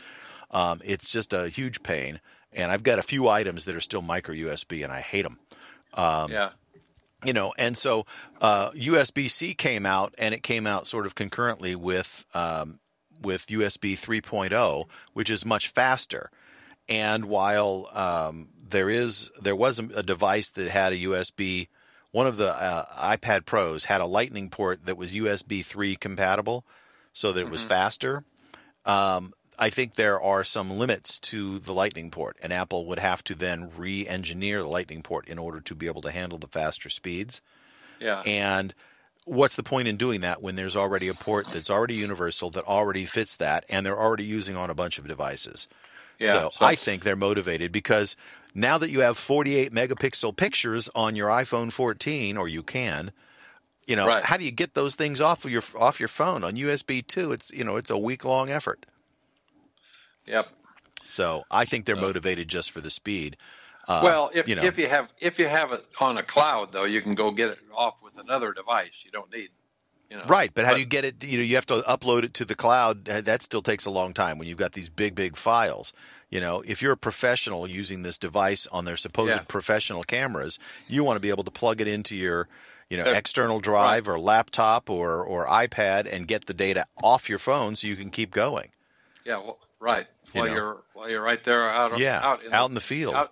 Um, 0.51 0.81
it's 0.85 1.11
just 1.11 1.33
a 1.33 1.49
huge 1.49 1.83
pain, 1.83 2.21
and 2.53 2.71
I've 2.71 2.83
got 2.83 2.97
a 2.99 3.03
few 3.03 3.27
items 3.27 3.65
that 3.65 3.75
are 3.75 3.81
still 3.81 4.01
micro 4.01 4.33
USB, 4.33 4.83
and 4.83 4.93
I 4.93 5.01
hate 5.01 5.23
them 5.23 5.39
yeah. 6.31 6.49
you 7.25 7.33
know, 7.33 7.53
and 7.57 7.77
so 7.77 8.05
uh, 8.39 8.71
USB 8.71 9.29
C 9.29 9.53
came 9.53 9.85
out, 9.85 10.13
and 10.17 10.33
it 10.33 10.43
came 10.43 10.65
out 10.67 10.87
sort 10.87 11.05
of 11.05 11.15
concurrently 11.15 11.75
with 11.75 12.23
um, 12.33 12.79
with 13.21 13.47
USB 13.47 13.93
3.0, 13.93 14.85
which 15.13 15.29
is 15.29 15.45
much 15.45 15.69
faster. 15.69 16.29
And 16.89 17.25
while 17.25 17.89
um, 17.93 18.49
there 18.69 18.89
is 18.89 19.31
there 19.41 19.55
was 19.55 19.79
a, 19.79 20.03
device 20.03 20.49
that 20.51 20.69
had 20.69 20.93
a 20.93 20.97
USB, 20.97 21.67
one 22.11 22.27
of 22.27 22.37
the 22.37 22.51
uh, 22.51 22.85
iPad 23.17 23.45
Pros 23.45 23.85
had 23.85 24.01
a 24.01 24.05
Lightning 24.05 24.49
port 24.49 24.85
that 24.85 24.97
was 24.97 25.13
USB 25.13 25.65
3 25.65 25.95
compatible, 25.95 26.65
so 27.11 27.31
that 27.33 27.41
it 27.41 27.49
was 27.49 27.63
faster. 27.63 28.23
Um, 28.85 29.33
I 29.59 29.69
think 29.69 29.95
there 29.95 30.21
are 30.21 30.43
some 30.43 30.77
limits 30.77 31.19
to 31.21 31.59
the 31.59 31.73
Lightning 31.73 32.11
port, 32.11 32.37
and 32.41 32.53
Apple 32.53 32.85
would 32.85 32.99
have 32.99 33.23
to 33.25 33.35
then 33.35 33.71
re-engineer 33.75 34.61
the 34.61 34.69
Lightning 34.69 35.01
port 35.01 35.27
in 35.27 35.39
order 35.39 35.59
to 35.61 35.75
be 35.75 35.87
able 35.87 36.03
to 36.03 36.11
handle 36.11 36.37
the 36.37 36.47
faster 36.47 36.89
speeds. 36.89 37.41
Yeah. 37.99 38.21
And 38.21 38.75
what's 39.27 39.55
the 39.55 39.63
point 39.63 39.87
in 39.87 39.97
doing 39.97 40.21
that 40.21 40.41
when 40.41 40.55
there's 40.55 40.75
already 40.75 41.07
a 41.07 41.13
port 41.13 41.47
that's 41.53 41.69
already 41.69 41.95
universal 41.95 42.49
that 42.51 42.63
already 42.63 43.05
fits 43.05 43.35
that, 43.37 43.65
and 43.69 43.85
they're 43.85 43.99
already 43.99 44.23
using 44.23 44.55
on 44.55 44.69
a 44.69 44.73
bunch 44.75 44.97
of 44.97 45.07
devices? 45.07 45.67
Yeah, 46.17 46.31
So, 46.31 46.49
so- 46.53 46.65
I 46.65 46.75
think 46.75 47.03
they're 47.03 47.15
motivated 47.15 47.71
because 47.71 48.15
now 48.55 48.77
that 48.79 48.89
you 48.89 49.01
have 49.01 49.17
48 49.17 49.71
megapixel 49.71 50.35
pictures 50.35 50.89
on 50.95 51.15
your 51.15 51.27
iPhone 51.29 51.71
14, 51.71 52.37
or 52.37 52.47
you 52.47 52.63
can, 52.63 53.11
you 53.85 53.95
know, 53.95 54.07
Right. 54.07 54.23
how 54.25 54.37
do 54.37 54.43
you 54.43 54.51
get 54.51 54.73
those 54.73 54.95
things 54.95 55.21
off 55.21 55.45
of 55.45 55.51
your 55.51 55.63
off 55.77 55.99
your 55.99 56.09
phone 56.09 56.43
on 56.43 56.55
USB 56.55 57.01
2? 57.05 57.31
It's 57.31 57.51
you 57.51 57.63
know, 57.63 57.75
it's 57.77 57.89
a 57.91 57.97
week 57.97 58.25
long 58.25 58.49
effort. 58.49 58.85
Yep. 60.25 60.49
So 61.03 61.43
I 61.51 61.65
think 61.65 61.85
they're 61.85 61.95
motivated 61.95 62.47
just 62.47 62.71
for 62.71 62.81
the 62.81 62.89
speed. 62.89 63.37
Uh, 63.87 64.01
well, 64.03 64.29
if 64.33 64.47
you 64.47 64.55
know. 64.55 64.63
if 64.63 64.77
you 64.77 64.87
have 64.87 65.11
if 65.19 65.39
you 65.39 65.47
have 65.47 65.71
it 65.71 65.85
on 66.01 66.17
a 66.17 66.23
cloud 66.23 66.71
though, 66.73 66.83
you 66.83 67.01
can 67.01 67.13
go 67.13 67.31
get 67.31 67.49
it 67.51 67.59
off 67.73 67.95
with 68.03 68.17
another 68.17 68.51
device. 68.53 69.03
You 69.05 69.11
don't 69.11 69.31
need, 69.31 69.49
you 70.09 70.17
know. 70.17 70.23
Right, 70.25 70.51
but 70.53 70.65
how 70.65 70.73
do 70.73 70.79
you 70.81 70.85
get 70.85 71.05
it? 71.05 71.23
You 71.23 71.37
know, 71.37 71.43
you 71.43 71.55
have 71.55 71.65
to 71.67 71.81
upload 71.87 72.23
it 72.23 72.33
to 72.35 72.45
the 72.45 72.55
cloud. 72.55 73.05
That 73.05 73.41
still 73.41 73.61
takes 73.61 73.85
a 73.85 73.89
long 73.89 74.13
time 74.13 74.37
when 74.37 74.47
you've 74.47 74.57
got 74.57 74.73
these 74.73 74.89
big, 74.89 75.15
big 75.15 75.37
files. 75.37 75.93
You 76.29 76.41
know, 76.41 76.61
if 76.65 76.81
you're 76.81 76.91
a 76.91 76.97
professional 76.97 77.65
using 77.69 78.03
this 78.03 78.17
device 78.17 78.67
on 78.67 78.83
their 78.83 78.97
supposed 78.97 79.29
Yeah. 79.31 79.43
professional 79.47 80.03
cameras, 80.03 80.59
you 80.89 81.05
want 81.05 81.15
to 81.15 81.21
be 81.21 81.29
able 81.29 81.45
to 81.45 81.51
plug 81.51 81.79
it 81.79 81.87
into 81.87 82.17
your, 82.17 82.49
you 82.89 82.97
know, 82.97 83.05
external 83.05 83.61
drive 83.61 84.09
or 84.09 84.19
laptop 84.19 84.89
or 84.89 85.23
or 85.23 85.45
iPad 85.47 86.11
and 86.11 86.27
get 86.27 86.47
the 86.47 86.53
data 86.53 86.85
off 87.01 87.29
your 87.29 87.39
phone 87.39 87.77
so 87.77 87.87
you 87.87 87.95
can 87.95 88.09
keep 88.09 88.31
going. 88.31 88.71
Yeah. 89.23 89.37
Well, 89.37 89.59
right. 89.79 90.07
You 90.33 90.41
While 90.41 90.49
know. 90.49 90.53
you're 90.55 90.83
while 90.93 91.09
you're 91.09 91.21
right 91.21 91.41
there 91.45 91.69
out 91.69 91.93
of, 91.93 91.99
Yeah, 92.01 92.19
out 92.21 92.43
in, 92.43 92.53
out 92.53 92.63
the, 92.63 92.65
in 92.71 92.73
the 92.73 92.81
field. 92.81 93.15
out- 93.15 93.31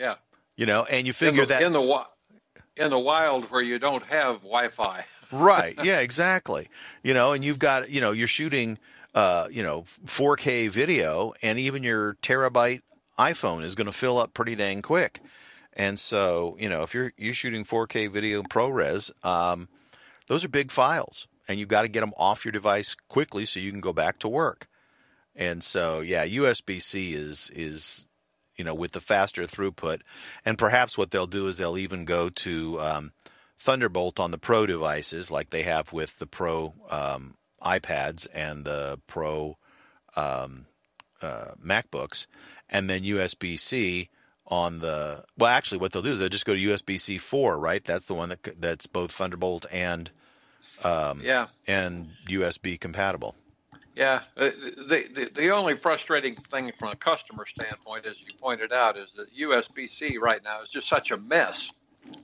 yeah. 0.00 0.14
You 0.56 0.66
know, 0.66 0.84
and 0.84 1.06
you 1.06 1.10
In 1.10 1.14
figure 1.14 1.42
the, 1.42 1.54
that 1.54 1.62
in 1.62 1.72
the 1.72 2.04
in 2.76 2.90
the 2.90 2.98
wild 2.98 3.50
where 3.50 3.62
you 3.62 3.78
don't 3.78 4.04
have 4.04 4.36
Wi-Fi. 4.42 5.04
right 5.32 5.78
yeah 5.84 6.00
exactly 6.00 6.68
you 7.04 7.14
know 7.14 7.32
and 7.32 7.44
you've 7.44 7.60
got 7.60 7.88
you 7.88 8.00
know 8.00 8.10
you're 8.10 8.26
shooting 8.26 8.76
uh 9.14 9.46
you 9.48 9.62
know 9.62 9.84
4k 10.04 10.68
video 10.68 11.32
and 11.40 11.56
even 11.56 11.84
your 11.84 12.14
terabyte 12.14 12.80
iphone 13.16 13.62
is 13.62 13.76
going 13.76 13.86
to 13.86 13.92
fill 13.92 14.18
up 14.18 14.34
pretty 14.34 14.56
dang 14.56 14.82
quick 14.82 15.20
and 15.74 16.00
so 16.00 16.56
you 16.58 16.68
know 16.68 16.82
if 16.82 16.94
you're 16.94 17.12
you're 17.16 17.32
shooting 17.32 17.64
4k 17.64 18.10
video 18.10 18.42
ProRes 18.42 19.12
um 19.24 19.68
those 20.26 20.44
are 20.44 20.48
big 20.48 20.72
files 20.72 21.28
and 21.46 21.60
you've 21.60 21.68
got 21.68 21.82
to 21.82 21.88
get 21.88 22.00
them 22.00 22.12
off 22.16 22.44
your 22.44 22.50
device 22.52 22.96
quickly 23.08 23.44
so 23.44 23.60
you 23.60 23.70
can 23.70 23.80
go 23.80 23.92
back 23.92 24.18
to 24.18 24.28
work 24.28 24.66
and 25.36 25.62
so 25.62 26.00
yeah 26.00 26.26
USB-C 26.26 27.14
is 27.14 27.52
is 27.54 28.04
you 28.60 28.64
know 28.64 28.74
with 28.74 28.92
the 28.92 29.00
faster 29.00 29.44
throughput 29.44 30.00
and 30.44 30.58
perhaps 30.58 30.98
what 30.98 31.10
they'll 31.10 31.26
do 31.26 31.46
is 31.48 31.56
they'll 31.56 31.78
even 31.78 32.04
go 32.04 32.28
to 32.28 32.78
um, 32.78 33.12
Thunderbolt 33.60 34.18
on 34.18 34.30
the 34.30 34.38
Pro 34.38 34.64
devices, 34.64 35.30
like 35.30 35.50
they 35.50 35.64
have 35.64 35.92
with 35.92 36.18
the 36.18 36.26
Pro 36.26 36.72
um, 36.88 37.36
iPads 37.62 38.26
and 38.32 38.64
the 38.64 38.98
Pro 39.06 39.58
um, 40.16 40.64
uh, 41.20 41.52
MacBooks, 41.62 42.26
and 42.70 42.88
then 42.88 43.02
USB 43.02 43.60
C 43.60 44.08
on 44.46 44.78
the. 44.78 45.24
Well, 45.36 45.50
actually, 45.50 45.78
what 45.78 45.92
they'll 45.92 46.00
do 46.00 46.12
is 46.12 46.18
they'll 46.18 46.30
just 46.30 46.46
go 46.46 46.54
to 46.54 46.60
USB 46.60 46.98
C 46.98 47.18
four, 47.18 47.58
right? 47.58 47.84
That's 47.84 48.06
the 48.06 48.14
one 48.14 48.30
that 48.30 48.58
that's 48.58 48.86
both 48.86 49.12
Thunderbolt 49.12 49.66
and 49.70 50.10
um, 50.82 51.20
Yeah, 51.22 51.48
and 51.66 52.08
USB 52.30 52.80
compatible. 52.80 53.36
Yeah. 53.96 54.20
Uh, 54.36 54.50
The, 54.76 55.04
the 55.12 55.30
the 55.34 55.50
only 55.50 55.76
frustrating 55.76 56.36
thing 56.50 56.72
from 56.78 56.88
a 56.88 56.96
customer 56.96 57.46
standpoint, 57.46 58.06
as 58.06 58.20
you 58.20 58.28
pointed 58.40 58.72
out, 58.72 58.96
is 58.96 59.12
that 59.14 59.26
USB-C 59.36 60.18
right 60.18 60.42
now 60.42 60.62
is 60.62 60.70
just 60.70 60.88
such 60.88 61.10
a 61.10 61.16
mess 61.16 61.72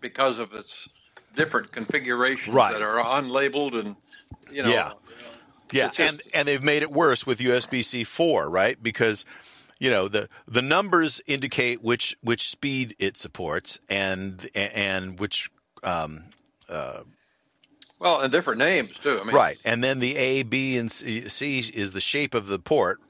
because 0.01 0.39
of 0.39 0.53
its 0.55 0.89
different 1.35 1.71
configurations 1.73 2.55
Right. 2.55 2.73
that 2.73 2.83
are 2.83 2.97
unlabeled 3.03 3.79
and 3.79 3.97
you 4.51 4.63
know. 4.63 4.71
Yeah. 4.71 4.93
Yeah, 5.73 5.89
just- 5.89 5.99
and 5.99 6.21
and 6.35 6.49
they've 6.49 6.63
made 6.63 6.83
it 6.83 6.93
worse 6.93 7.27
with 7.27 7.39
USB 7.41 7.85
C 7.85 8.05
four, 8.05 8.49
right? 8.49 8.81
Because 8.81 9.25
you 9.81 9.91
know 9.91 10.07
the 10.07 10.29
the 10.47 10.63
numbers 10.63 11.21
indicate 11.27 11.83
which 11.83 12.17
which 12.21 12.49
speed 12.49 12.95
it 13.01 13.17
supports 13.17 13.81
and 13.89 14.49
and 14.55 15.19
which 15.19 15.51
um, 15.83 16.25
Well, 17.99 18.21
and 18.21 18.31
different 18.31 18.59
names 18.59 18.99
too. 18.99 19.19
I 19.21 19.25
mean, 19.25 19.35
right, 19.35 19.59
and 19.65 19.83
then 19.83 20.01
the 20.01 20.17
A, 20.17 20.43
B, 20.43 20.77
and 20.77 20.91
C, 20.93 21.29
C 21.29 21.59
is 21.59 21.93
the 21.93 22.01
shape 22.01 22.35
of 22.35 22.47
the 22.47 22.59
port, 22.59 23.01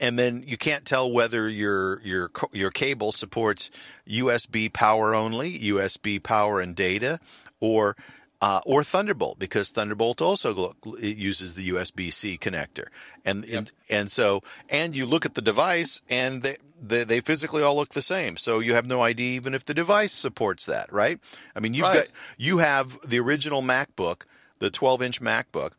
and 0.00 0.18
then 0.18 0.44
you 0.46 0.56
can't 0.56 0.84
tell 0.84 1.10
whether 1.10 1.48
your 1.48 2.00
your 2.02 2.30
your 2.52 2.70
cable 2.70 3.12
supports 3.12 3.70
USB 4.08 4.72
power 4.72 5.14
only, 5.14 5.58
USB 5.58 6.22
power 6.22 6.60
and 6.60 6.76
data, 6.76 7.18
or 7.60 7.96
uh, 8.40 8.60
or 8.64 8.84
Thunderbolt 8.84 9.38
because 9.38 9.70
Thunderbolt 9.70 10.20
also 10.22 10.74
uses 11.00 11.54
the 11.54 11.70
USB 11.70 12.12
C 12.12 12.38
connector, 12.38 12.86
and, 13.24 13.44
and 13.44 13.72
and 13.90 14.12
so 14.12 14.42
and 14.68 14.94
you 14.94 15.06
look 15.06 15.26
at 15.26 15.34
the 15.34 15.42
device 15.42 16.02
and 16.08 16.42
they, 16.42 16.56
they 16.80 17.04
they 17.04 17.20
physically 17.20 17.62
all 17.62 17.74
look 17.76 17.94
the 17.94 18.02
same, 18.02 18.36
so 18.36 18.60
you 18.60 18.74
have 18.74 18.86
no 18.86 19.02
idea 19.02 19.32
even 19.32 19.54
if 19.54 19.64
the 19.64 19.74
device 19.74 20.12
supports 20.12 20.66
that, 20.66 20.92
right? 20.92 21.18
I 21.56 21.60
mean, 21.60 21.74
you've 21.74 21.82
Right. 21.84 21.94
got 22.06 22.08
you 22.36 22.58
have 22.58 22.98
the 23.04 23.18
original 23.18 23.60
MacBook, 23.62 24.22
the 24.60 24.70
12 24.70 25.02
inch 25.02 25.20
MacBook, 25.20 25.72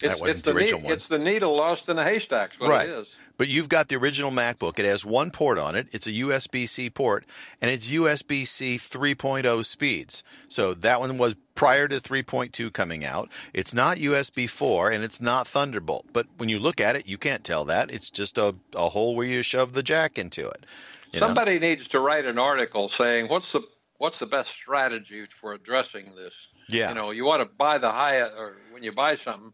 It's, 0.00 0.14
That 0.14 0.20
wasn't 0.20 0.38
it's 0.38 0.44
the 0.46 0.52
original 0.54 0.80
ne- 0.80 0.84
one. 0.86 0.94
It's 0.94 1.08
the 1.08 1.18
needle 1.18 1.54
lost 1.56 1.88
in 1.88 1.96
the 1.96 2.04
haystack's 2.04 2.58
what 2.58 2.70
right? 2.70 2.88
it 2.88 2.92
is. 3.00 3.14
But 3.36 3.46
you've 3.48 3.68
got 3.68 3.86
the 3.86 3.94
original 3.96 4.32
MacBook. 4.32 4.78
It 4.80 4.84
has 4.84 5.04
one 5.06 5.30
port 5.30 5.58
on 5.58 5.76
it. 5.76 5.86
It's 5.92 6.08
a 6.08 6.12
USB 6.12 6.68
C 6.68 6.90
port, 6.90 7.24
and 7.62 7.70
it's 7.70 7.88
USB 7.88 8.44
C 8.46 8.78
3.0 8.78 9.64
speeds. 9.64 10.24
So 10.48 10.74
that 10.74 10.98
one 10.98 11.18
was 11.18 11.34
prior 11.58 11.88
to 11.88 12.00
3.2 12.00 12.72
coming 12.72 13.04
out. 13.04 13.28
It's 13.52 13.74
not 13.74 13.96
USB 13.96 14.48
4, 14.48 14.90
and 14.92 15.02
it's 15.02 15.20
not 15.20 15.48
Thunderbolt. 15.48 16.06
But 16.12 16.26
when 16.36 16.48
you 16.48 16.60
look 16.60 16.80
at 16.80 16.94
it, 16.94 17.08
you 17.08 17.18
can't 17.18 17.42
tell 17.42 17.64
that. 17.64 17.90
It's 17.90 18.10
just 18.10 18.38
a, 18.38 18.54
a 18.74 18.90
hole 18.90 19.16
where 19.16 19.26
you 19.26 19.42
shove 19.42 19.72
the 19.72 19.82
jack 19.82 20.18
into 20.18 20.46
it. 20.48 20.64
you 21.12 21.18
know? 21.18 21.26
Somebody 21.26 21.58
needs 21.58 21.88
to 21.88 21.98
write 22.00 22.26
an 22.26 22.38
article 22.38 22.88
saying 22.88 23.26
what's 23.28 23.50
the 23.50 23.62
what's 23.96 24.20
the 24.20 24.26
best 24.26 24.52
strategy 24.52 25.26
for 25.40 25.52
addressing 25.52 26.14
this. 26.14 26.46
Yeah. 26.68 26.90
You 26.90 26.94
know, 26.94 27.10
you 27.10 27.24
want 27.24 27.42
to 27.42 27.48
buy 27.58 27.78
the 27.78 27.90
high 27.90 28.20
or 28.20 28.56
when 28.70 28.84
you 28.84 28.92
buy 28.92 29.16
something, 29.16 29.52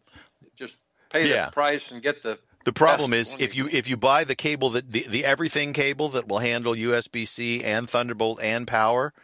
just 0.59 0.77
pay 1.09 1.27
Yeah. 1.31 1.47
the 1.47 1.53
price 1.53 1.90
and 1.90 2.03
get 2.03 2.23
the. 2.23 2.38
The 2.67 2.73
problem 2.75 3.14
is 3.14 3.35
if 3.38 3.55
you 3.55 3.67
if 3.73 3.88
you 3.88 3.97
buy 3.97 4.25
the 4.25 4.35
cable 4.35 4.69
that 4.71 4.93
the, 4.93 5.07
the 5.09 5.25
everything 5.25 5.73
cable 5.73 6.11
that 6.11 6.29
will 6.29 6.40
handle 6.40 6.75
USB 6.75 7.27
C 7.27 7.64
and 7.64 7.88
Thunderbolt 7.88 8.43
and 8.43 8.67
power, 8.67 9.14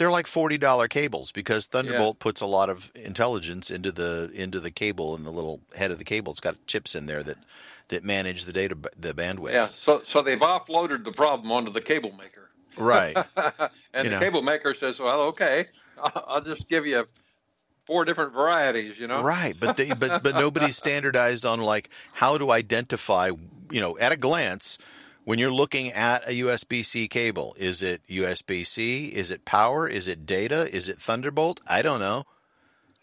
they're 0.00 0.10
like 0.10 0.26
forty 0.26 0.56
dollar 0.56 0.88
cables 0.88 1.30
because 1.30 1.66
Thunderbolt 1.66 2.18
puts 2.20 2.40
a 2.40 2.46
lot 2.46 2.70
of 2.70 2.90
intelligence 2.94 3.70
into 3.70 3.92
the 3.92 4.30
into 4.32 4.58
the 4.58 4.70
cable 4.70 5.14
and 5.14 5.26
the 5.26 5.30
little 5.30 5.60
head 5.76 5.90
of 5.90 5.98
the 5.98 6.04
cable. 6.04 6.32
It's 6.32 6.40
got 6.40 6.56
chips 6.66 6.94
in 6.94 7.04
there 7.04 7.22
that 7.22 7.36
that 7.88 8.02
manage 8.02 8.46
the 8.46 8.52
data 8.54 8.74
the 8.98 9.12
bandwidth. 9.12 9.52
Yeah, 9.52 9.68
so 9.70 10.00
so 10.06 10.22
they've 10.22 10.40
offloaded 10.40 11.04
the 11.04 11.12
problem 11.12 11.52
onto 11.52 11.70
the 11.70 11.82
cable 11.82 12.12
maker, 12.12 12.48
Right. 12.78 13.14
and 13.36 13.70
You 13.94 14.04
the 14.04 14.10
know. 14.12 14.18
cable 14.20 14.40
maker 14.40 14.72
says, 14.72 14.98
"Well, 14.98 15.20
okay, 15.24 15.66
I'll 16.02 16.24
I'll 16.28 16.40
just 16.40 16.66
give 16.66 16.86
you 16.86 17.06
four 17.84 18.06
different 18.06 18.32
varieties." 18.32 18.98
You 18.98 19.06
know, 19.06 19.20
Right, 19.22 19.54
but 19.60 19.76
they, 19.76 19.92
but 19.92 20.22
but 20.22 20.34
nobody's 20.46 20.78
standardized 20.78 21.44
on 21.44 21.60
like 21.60 21.90
how 22.14 22.38
to 22.38 22.50
identify, 22.52 23.32
you 23.70 23.80
know, 23.82 23.98
at 23.98 24.12
a 24.12 24.16
glance 24.16 24.78
when 25.24 25.38
you're 25.38 25.52
looking 25.52 25.92
at 25.92 26.26
a 26.28 26.40
USB-C 26.40 27.08
cable. 27.08 27.54
Is 27.58 27.82
it 27.82 28.02
USB-C? 28.08 29.06
Is 29.06 29.30
it 29.30 29.44
power? 29.44 29.86
Is 29.86 30.08
it 30.08 30.26
data? 30.26 30.74
Is 30.74 30.88
it 30.88 31.00
Thunderbolt? 31.00 31.60
I 31.66 31.82
don't 31.82 32.00
know. 32.00 32.24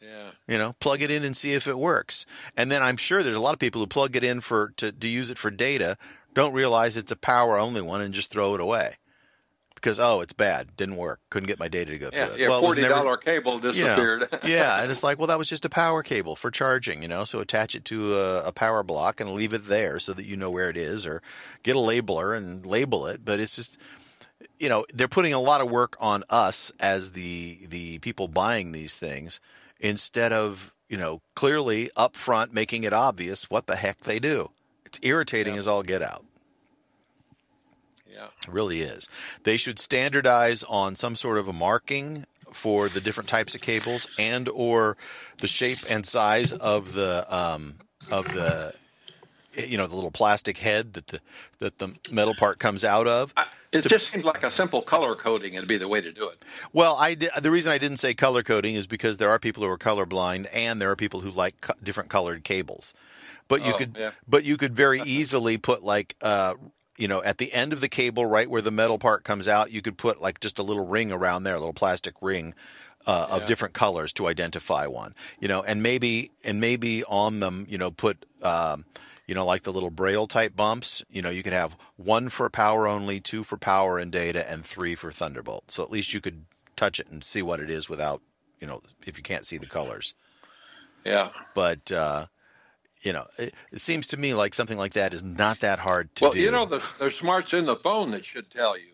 Yeah. 0.02 0.32
You 0.48 0.58
know, 0.58 0.76
plug 0.80 1.02
it 1.02 1.12
in 1.12 1.24
and 1.24 1.36
see 1.36 1.54
if 1.54 1.68
it 1.68 1.78
works. 1.78 2.26
And 2.56 2.72
then 2.72 2.84
I'm 2.84 2.98
sure 2.98 3.24
there's 3.24 3.36
a 3.36 3.42
lot 3.42 3.54
of 3.54 3.60
people 3.60 3.82
who 3.82 3.88
plug 3.88 4.16
it 4.16 4.24
in 4.24 4.42
for 4.42 4.74
to, 4.78 4.92
to 4.92 5.08
use 5.08 5.30
it 5.30 5.38
for 5.38 5.52
data, 5.52 5.98
don't 6.34 6.54
realize 6.54 6.98
it's 6.98 7.12
a 7.12 7.16
power 7.16 7.58
only 7.58 7.82
one 7.82 8.02
and 8.02 8.14
just 8.14 8.32
throw 8.32 8.54
it 8.54 8.62
away. 8.62 8.96
Because 9.78 10.00
oh, 10.00 10.22
it's 10.22 10.34
bad, 10.34 10.76
didn't 10.76 10.98
work, 10.98 11.20
couldn't 11.30 11.46
get 11.48 11.60
my 11.60 11.68
data 11.68 11.92
to 11.92 11.98
go 12.00 12.10
through 12.10 12.22
Yeah, 12.24 12.34
it. 12.34 12.40
yeah. 12.40 12.48
Well, 12.50 12.62
Forty 12.62 12.82
dollar 12.82 13.16
cable 13.16 13.60
disappeared. 13.60 14.28
yeah. 14.44 14.48
yeah, 14.48 14.82
and 14.82 14.92
it's 14.92 15.04
like, 15.04 15.18
well, 15.20 15.28
that 15.28 15.38
was 15.38 15.48
just 15.48 15.66
a 15.66 15.70
power 15.70 16.02
cable 16.04 16.36
for 16.36 16.50
charging, 16.50 17.02
you 17.04 17.08
know. 17.08 17.24
So 17.24 17.40
attach 17.40 17.76
it 17.76 17.86
to 17.86 18.16
a, 18.18 18.44
a 18.46 18.52
power 18.52 18.82
block 18.84 19.22
and 19.22 19.32
leave 19.34 19.54
it 19.54 19.68
there 19.68 20.00
so 20.00 20.14
that 20.14 20.26
you 20.26 20.36
know 20.36 20.50
where 20.50 20.70
it 20.70 20.78
is, 20.78 21.06
or 21.06 21.22
get 21.64 21.76
a 21.76 21.80
labeler 21.80 22.36
and 22.36 22.66
label 22.66 23.06
it. 23.08 23.24
But 23.24 23.40
it's 23.40 23.56
just, 23.56 23.78
you 24.60 24.68
know, 24.68 24.86
they're 24.94 25.08
putting 25.08 25.34
a 25.34 25.40
lot 25.40 25.62
of 25.62 25.70
work 25.70 25.96
on 26.00 26.24
us 26.30 26.72
as 26.80 27.12
the 27.12 27.60
the 27.70 28.00
people 28.00 28.28
buying 28.28 28.72
these 28.72 28.96
things 28.98 29.40
instead 29.80 30.34
of 30.34 30.74
you 30.90 30.98
know 30.98 31.22
clearly 31.36 31.92
up 31.96 32.16
front 32.16 32.52
making 32.54 32.84
it 32.84 32.94
obvious 32.94 33.50
what 33.50 33.68
the 33.68 33.76
heck 33.76 34.00
they 34.00 34.18
do. 34.20 34.50
It's 34.86 35.00
irritating 35.04 35.54
Yeah. 35.54 35.60
as 35.60 35.68
all 35.68 35.84
get 35.84 36.02
out. 36.02 36.26
Yeah. 38.18 38.28
It 38.48 38.52
really 38.52 38.82
is. 38.82 39.08
They 39.44 39.58
should 39.58 39.80
standardize 39.80 40.64
on 40.64 40.96
some 40.96 41.16
sort 41.16 41.38
of 41.38 41.48
a 41.48 41.54
marking 41.54 42.26
for 42.52 42.90
the 42.90 43.02
different 43.02 43.30
types 43.30 43.56
of 43.56 43.62
cables 43.62 44.08
and 44.18 44.50
or 44.50 44.98
the 45.42 45.48
shape 45.48 45.80
and 45.90 46.06
size 46.06 46.52
of 46.54 46.94
the 46.94 47.26
um, 47.36 47.76
of 48.10 48.26
the 48.34 48.74
you 49.54 49.78
know 49.78 49.88
the 49.88 49.96
little 49.96 50.12
plastic 50.12 50.58
head 50.60 50.94
that 50.94 51.08
the 51.08 51.20
that 51.60 51.78
the 51.80 51.94
metal 52.12 52.36
part 52.36 52.60
comes 52.60 52.84
out 52.84 53.08
of. 53.08 53.34
I- 53.38 53.46
It 53.74 53.86
just 53.86 54.10
seems 54.12 54.24
like 54.24 54.44
a 54.44 54.50
simple 54.52 54.82
color 54.82 55.14
coding 55.16 55.56
would 55.56 55.68
be 55.68 55.78
the 55.78 55.90
way 55.90 56.00
to 56.00 56.12
do 56.12 56.30
it. 56.30 56.44
Well, 56.72 56.96
I 56.96 57.16
di- 57.16 57.30
the 57.42 57.52
reason 57.52 57.70
I 57.72 57.78
didn't 57.78 57.98
say 57.98 58.14
color 58.14 58.42
coding 58.42 58.76
is 58.76 58.88
because 58.88 59.18
there 59.18 59.30
are 59.30 59.40
people 59.40 59.62
who 59.64 59.70
are 59.70 59.78
colorblind 59.78 60.48
and 60.54 60.82
there 60.82 60.90
are 60.90 60.96
people 60.96 61.20
who 61.20 61.32
like 61.32 61.60
co- 61.60 61.74
different 61.84 62.10
colored 62.10 62.46
cables. 62.46 62.94
But 63.50 63.66
you 63.66 63.74
Oh, 63.74 63.78
could 63.78 63.98
yeah. 64.00 64.12
but 64.28 64.46
you 64.46 64.56
could 64.58 64.74
very 64.74 65.02
easily 65.02 65.58
put 65.58 65.84
like 65.84 66.16
uh 66.22 66.54
you 66.98 67.08
know 67.08 67.24
at 67.24 67.38
the 67.38 67.54
end 67.54 67.74
of 67.74 67.82
the 67.82 67.90
cable 67.90 68.26
right 68.26 68.50
where 68.50 68.62
the 68.62 68.72
metal 68.72 68.98
part 68.98 69.24
comes 69.24 69.48
out, 69.48 69.72
you 69.72 69.82
could 69.82 69.98
put 69.98 70.22
like 70.22 70.40
just 70.40 70.60
a 70.60 70.64
little 70.64 70.86
ring 70.86 71.12
around 71.12 71.44
there, 71.44 71.56
a 71.56 71.60
little 71.60 71.74
plastic 71.74 72.16
ring. 72.22 72.54
Uh, 73.06 73.26
of 73.32 73.46
different 73.46 73.74
colors 73.74 74.12
to 74.12 74.28
identify 74.28 74.86
one, 74.86 75.16
you 75.40 75.48
know, 75.48 75.64
and 75.64 75.82
maybe 75.82 76.30
and 76.44 76.60
maybe 76.60 77.06
on 77.06 77.40
them, 77.40 77.66
you 77.70 77.78
know, 77.78 77.90
put 77.90 78.26
um, 78.42 78.84
you 79.28 79.36
know, 79.36 79.46
like 79.46 79.64
the 79.64 79.74
little 79.74 79.90
braille 79.90 80.26
type 80.26 80.56
bumps, 80.56 81.04
you 81.10 81.22
know, 81.22 81.30
you 81.30 81.44
could 81.44 81.54
have 81.54 81.76
one 81.98 82.30
for 82.30 82.50
power 82.50 82.88
only, 82.88 83.20
two 83.20 83.44
for 83.44 83.58
power 83.58 84.00
and 84.00 84.12
data, 84.12 84.50
and 84.50 84.66
three 84.66 84.96
for 84.96 85.12
Thunderbolt. 85.12 85.70
So 85.70 85.84
at 85.84 85.92
least 85.92 86.14
you 86.14 86.22
could 86.22 86.46
touch 86.78 87.00
it 87.00 87.08
and 87.10 87.24
see 87.24 87.42
what 87.42 87.60
it 87.60 87.70
is 87.70 87.90
without, 87.90 88.22
you 88.62 88.68
know, 88.68 88.82
if 89.06 89.18
you 89.18 89.24
can't 89.24 89.46
see 89.46 89.58
the 89.58 89.66
colors. 89.66 90.14
Yeah. 91.04 91.32
But, 91.54 91.92
uh, 91.92 92.28
you 93.02 93.14
know, 93.14 93.28
it, 93.38 93.54
it 93.72 93.82
seems 93.82 94.08
to 94.08 94.18
me 94.18 94.34
like 94.34 94.54
something 94.54 94.78
like 94.78 94.94
that 94.94 95.14
is 95.14 95.24
not 95.24 95.60
that 95.62 95.80
hard 95.80 96.14
to 96.16 96.26
well, 96.26 96.34
do. 96.34 96.40
you 96.40 96.52
know, 96.52 96.66
there's, 96.66 96.94
there's 97.00 97.16
smarts 97.16 97.54
in 97.54 97.66
the 97.66 97.76
phone 97.78 98.12
that 98.12 98.26
should 98.26 98.50
tell 98.50 98.78
you. 98.78 98.94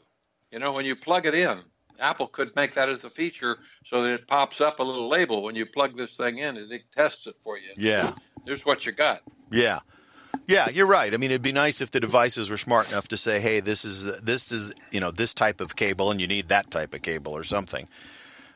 You 0.52 0.60
know, 0.60 0.72
when 0.72 0.86
you 0.86 0.96
plug 0.96 1.26
it 1.26 1.34
in, 1.34 1.60
Apple 2.00 2.28
could 2.28 2.56
make 2.56 2.76
that 2.76 2.89
as 2.89 3.04
a 3.04 3.10
feature 3.10 3.58
so 3.86 4.04
that 4.04 4.13
it 4.13 4.28
pops 4.28 4.62
up 4.62 4.80
a 4.80 4.84
little 4.84 5.08
label 5.08 5.44
when 5.44 5.56
you 5.56 5.66
plug 5.66 5.98
this 5.98 6.16
thing 6.16 6.39
in 6.39 6.58
and 6.58 6.72
it 6.72 6.84
tests 6.92 7.28
it 7.28 7.36
for 7.44 7.58
you. 7.58 7.72
yeah. 7.78 8.12
Here's 8.46 8.66
what 8.66 8.86
you 8.86 8.92
got. 8.92 9.22
Yeah. 9.52 9.80
Yeah, 10.48 10.70
you're 10.70 10.86
right. 10.86 11.13
I 11.13 11.18
mean, 11.18 11.32
it'd 11.32 11.42
be 11.42 11.54
nice 11.54 11.80
if 11.80 11.92
the 11.92 12.02
devices 12.02 12.50
were 12.50 12.58
smart 12.58 12.89
enough 12.92 13.08
to 13.10 13.18
say, 13.18 13.39
"Hey, 13.39 13.62
this 13.62 13.86
is 13.86 14.20
this 14.20 14.52
is 14.52 14.74
you 14.92 15.00
know 15.00 15.12
this 15.12 15.34
type 15.34 15.62
of 15.62 15.78
cable, 15.78 16.12
and 16.12 16.20
you 16.20 16.28
need 16.28 16.50
that 16.50 16.70
type 16.70 16.94
of 16.94 17.02
cable 17.02 17.32
or 17.32 17.44
something." 17.44 17.88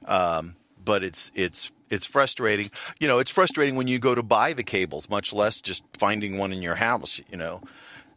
Um, 0.05 0.57
but 0.83 1.03
it's 1.03 1.31
it's 1.33 1.71
it's 1.89 2.05
frustrating. 2.05 2.71
You 2.99 3.07
know, 3.07 3.19
it's 3.19 3.31
frustrating 3.31 3.75
when 3.75 3.87
you 3.87 3.99
go 3.99 4.15
to 4.15 4.23
buy 4.23 4.53
the 4.53 4.63
cables, 4.63 5.09
much 5.09 5.33
less 5.33 5.61
just 5.61 5.83
finding 5.93 6.37
one 6.37 6.51
in 6.51 6.61
your 6.61 6.75
house. 6.75 7.21
You 7.29 7.37
know, 7.37 7.61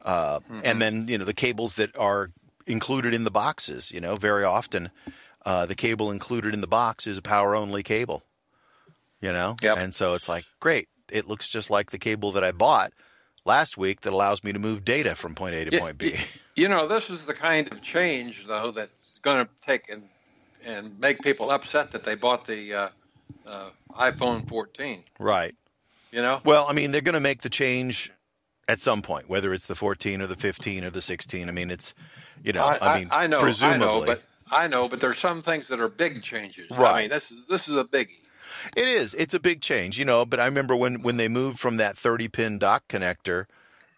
uh, 0.03 0.41
and 0.65 0.81
then 0.81 1.09
you 1.09 1.19
know 1.19 1.25
the 1.25 1.35
cables 1.35 1.75
that 1.77 1.97
are 1.97 2.31
included 2.67 3.15
in 3.15 3.25
the 3.25 3.31
boxes. 3.31 3.93
You 3.93 4.01
know, 4.01 4.17
very 4.17 4.45
often 4.45 4.91
uh, 5.45 5.67
the 5.67 5.75
cable 5.75 6.11
included 6.11 6.55
in 6.55 6.61
the 6.61 6.67
box 6.67 7.07
is 7.07 7.19
a 7.19 7.23
power 7.23 7.55
only 7.55 7.83
cable. 7.83 8.23
You 9.21 9.33
know, 9.33 9.57
Yep. 9.61 9.77
and 9.77 9.95
so 9.95 10.15
it's 10.15 10.29
like 10.29 10.47
great. 10.61 10.89
It 11.13 11.29
looks 11.29 11.49
just 11.49 11.69
like 11.71 11.91
the 11.91 11.99
cable 11.99 12.33
that 12.33 12.45
I 12.45 12.53
bought 12.53 12.93
last 13.45 13.77
week 13.77 14.03
that 14.03 14.13
allows 14.13 14.43
me 14.45 14.53
to 14.53 14.59
move 14.59 14.85
data 14.85 15.15
from 15.15 15.35
point 15.35 15.55
A 15.55 15.65
to 15.67 15.79
point 15.79 15.99
B. 15.99 16.17
You 16.57 16.69
know, 16.69 16.87
this 16.87 17.11
is 17.11 17.25
the 17.25 17.35
kind 17.35 17.71
of 17.73 17.81
change, 17.81 18.47
though, 18.47 18.71
that's 18.71 19.19
going 19.23 19.39
to 19.39 19.49
take 19.63 19.89
and 19.89 20.03
and 20.65 20.99
make 21.01 21.23
people 21.23 21.51
upset 21.51 21.93
that 21.93 22.05
they 22.05 22.15
bought 22.15 22.47
the 22.47 22.75
uh, 22.75 22.89
uh, 23.47 23.71
iPhone 23.93 24.49
14. 24.49 25.05
right. 25.19 25.55
You 26.13 26.23
know, 26.23 26.41
Well, 26.45 26.67
I 26.69 26.73
mean, 26.73 26.91
they're 26.91 27.01
going 27.03 27.13
to 27.15 27.21
make 27.21 27.43
the 27.43 27.49
change 27.49 28.11
at 28.67 28.81
some 28.81 29.01
point, 29.01 29.29
whether 29.29 29.53
it's 29.55 29.67
the 29.69 29.77
14 29.77 30.21
or 30.21 30.27
the 30.27 30.35
15 30.35 30.83
or 30.83 30.91
the 30.91 31.03
16. 31.03 31.49
I 31.49 31.53
mean, 31.53 31.71
it's 31.71 31.95
you 32.43 32.53
know, 32.53 32.65
I, 32.65 32.95
I, 32.95 32.99
mean, 32.99 33.09
I, 33.13 33.25
I 33.25 33.27
know, 33.29 33.39
presumably, 33.39 33.87
I 33.87 33.89
know, 33.89 34.05
but 34.07 34.23
I 34.51 34.67
know, 34.67 34.89
but 34.89 34.99
there's 35.01 35.19
some 35.19 35.41
things 35.41 35.69
that 35.69 35.79
are 35.79 35.89
big 35.89 36.23
changes. 36.23 36.69
Right. 36.71 36.93
I 36.93 37.01
mean, 37.03 37.11
this 37.11 37.31
is 37.31 37.47
this 37.47 37.69
is 37.69 37.77
a 37.77 37.85
biggie. 37.85 38.21
It 38.77 38.89
is. 38.89 39.15
It's 39.15 39.35
a 39.35 39.39
big 39.41 39.61
change, 39.61 39.99
you 39.99 40.05
know. 40.05 40.25
But 40.25 40.41
I 40.41 40.47
remember 40.47 40.75
when 40.75 41.03
when 41.03 41.17
they 41.17 41.29
moved 41.29 41.61
from 41.61 41.77
that 41.77 41.97
30 41.97 42.27
pin 42.29 42.59
dock 42.59 42.89
connector, 42.89 43.47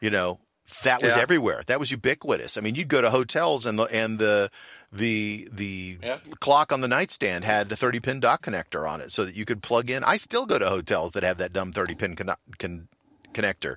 you 0.01 0.11
know, 0.11 0.41
that 0.85 1.03
was 1.03 1.15
Yeah. 1.17 1.23
everywhere. 1.23 1.63
That 1.67 1.81
was 1.81 1.91
ubiquitous. 1.91 2.59
I 2.59 2.61
mean, 2.61 2.75
you'd 2.75 2.89
go 2.89 3.01
to 3.01 3.11
hotels 3.11 3.65
and 3.65 3.79
the 3.79 3.85
and 3.85 4.19
the 4.19 4.51
the 4.93 5.49
the 5.51 5.99
Yeah. 6.03 6.19
clock 6.41 6.71
on 6.73 6.81
the 6.83 6.89
nightstand 6.89 7.45
had 7.45 7.71
a 7.73 7.77
30 7.77 8.01
pin 8.01 8.21
dock 8.21 8.45
connector 8.45 8.89
on 8.89 9.01
it, 9.01 9.11
so 9.13 9.25
that 9.25 9.35
you 9.35 9.45
could 9.45 9.63
plug 9.63 9.89
in. 9.91 10.05
I 10.05 10.17
still 10.17 10.45
go 10.47 10.59
to 10.59 10.69
hotels 10.69 11.13
that 11.13 11.23
have 11.23 11.39
that 11.39 11.53
dumb 11.53 11.73
30 11.73 11.95
pin 11.95 12.17
con- 12.17 12.37
con- 12.59 12.89
connector 13.33 13.77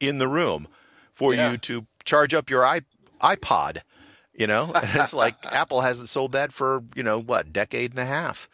in 0.00 0.18
the 0.18 0.28
room 0.28 0.68
for 1.12 1.34
Yeah. 1.34 1.50
you 1.52 1.58
to 1.58 1.86
charge 2.04 2.32
up 2.32 2.48
your 2.48 2.62
iPod. 3.20 3.78
You 4.34 4.46
know, 4.46 4.72
and 4.74 5.00
it's 5.00 5.12
like 5.12 5.34
Apple 5.44 5.82
hasn't 5.82 6.08
sold 6.08 6.32
that 6.32 6.52
for 6.52 6.82
you 6.94 7.02
know 7.02 7.18
what 7.20 7.52
decade 7.52 7.90
and 7.90 7.98
a 8.00 8.06
half. 8.06 8.48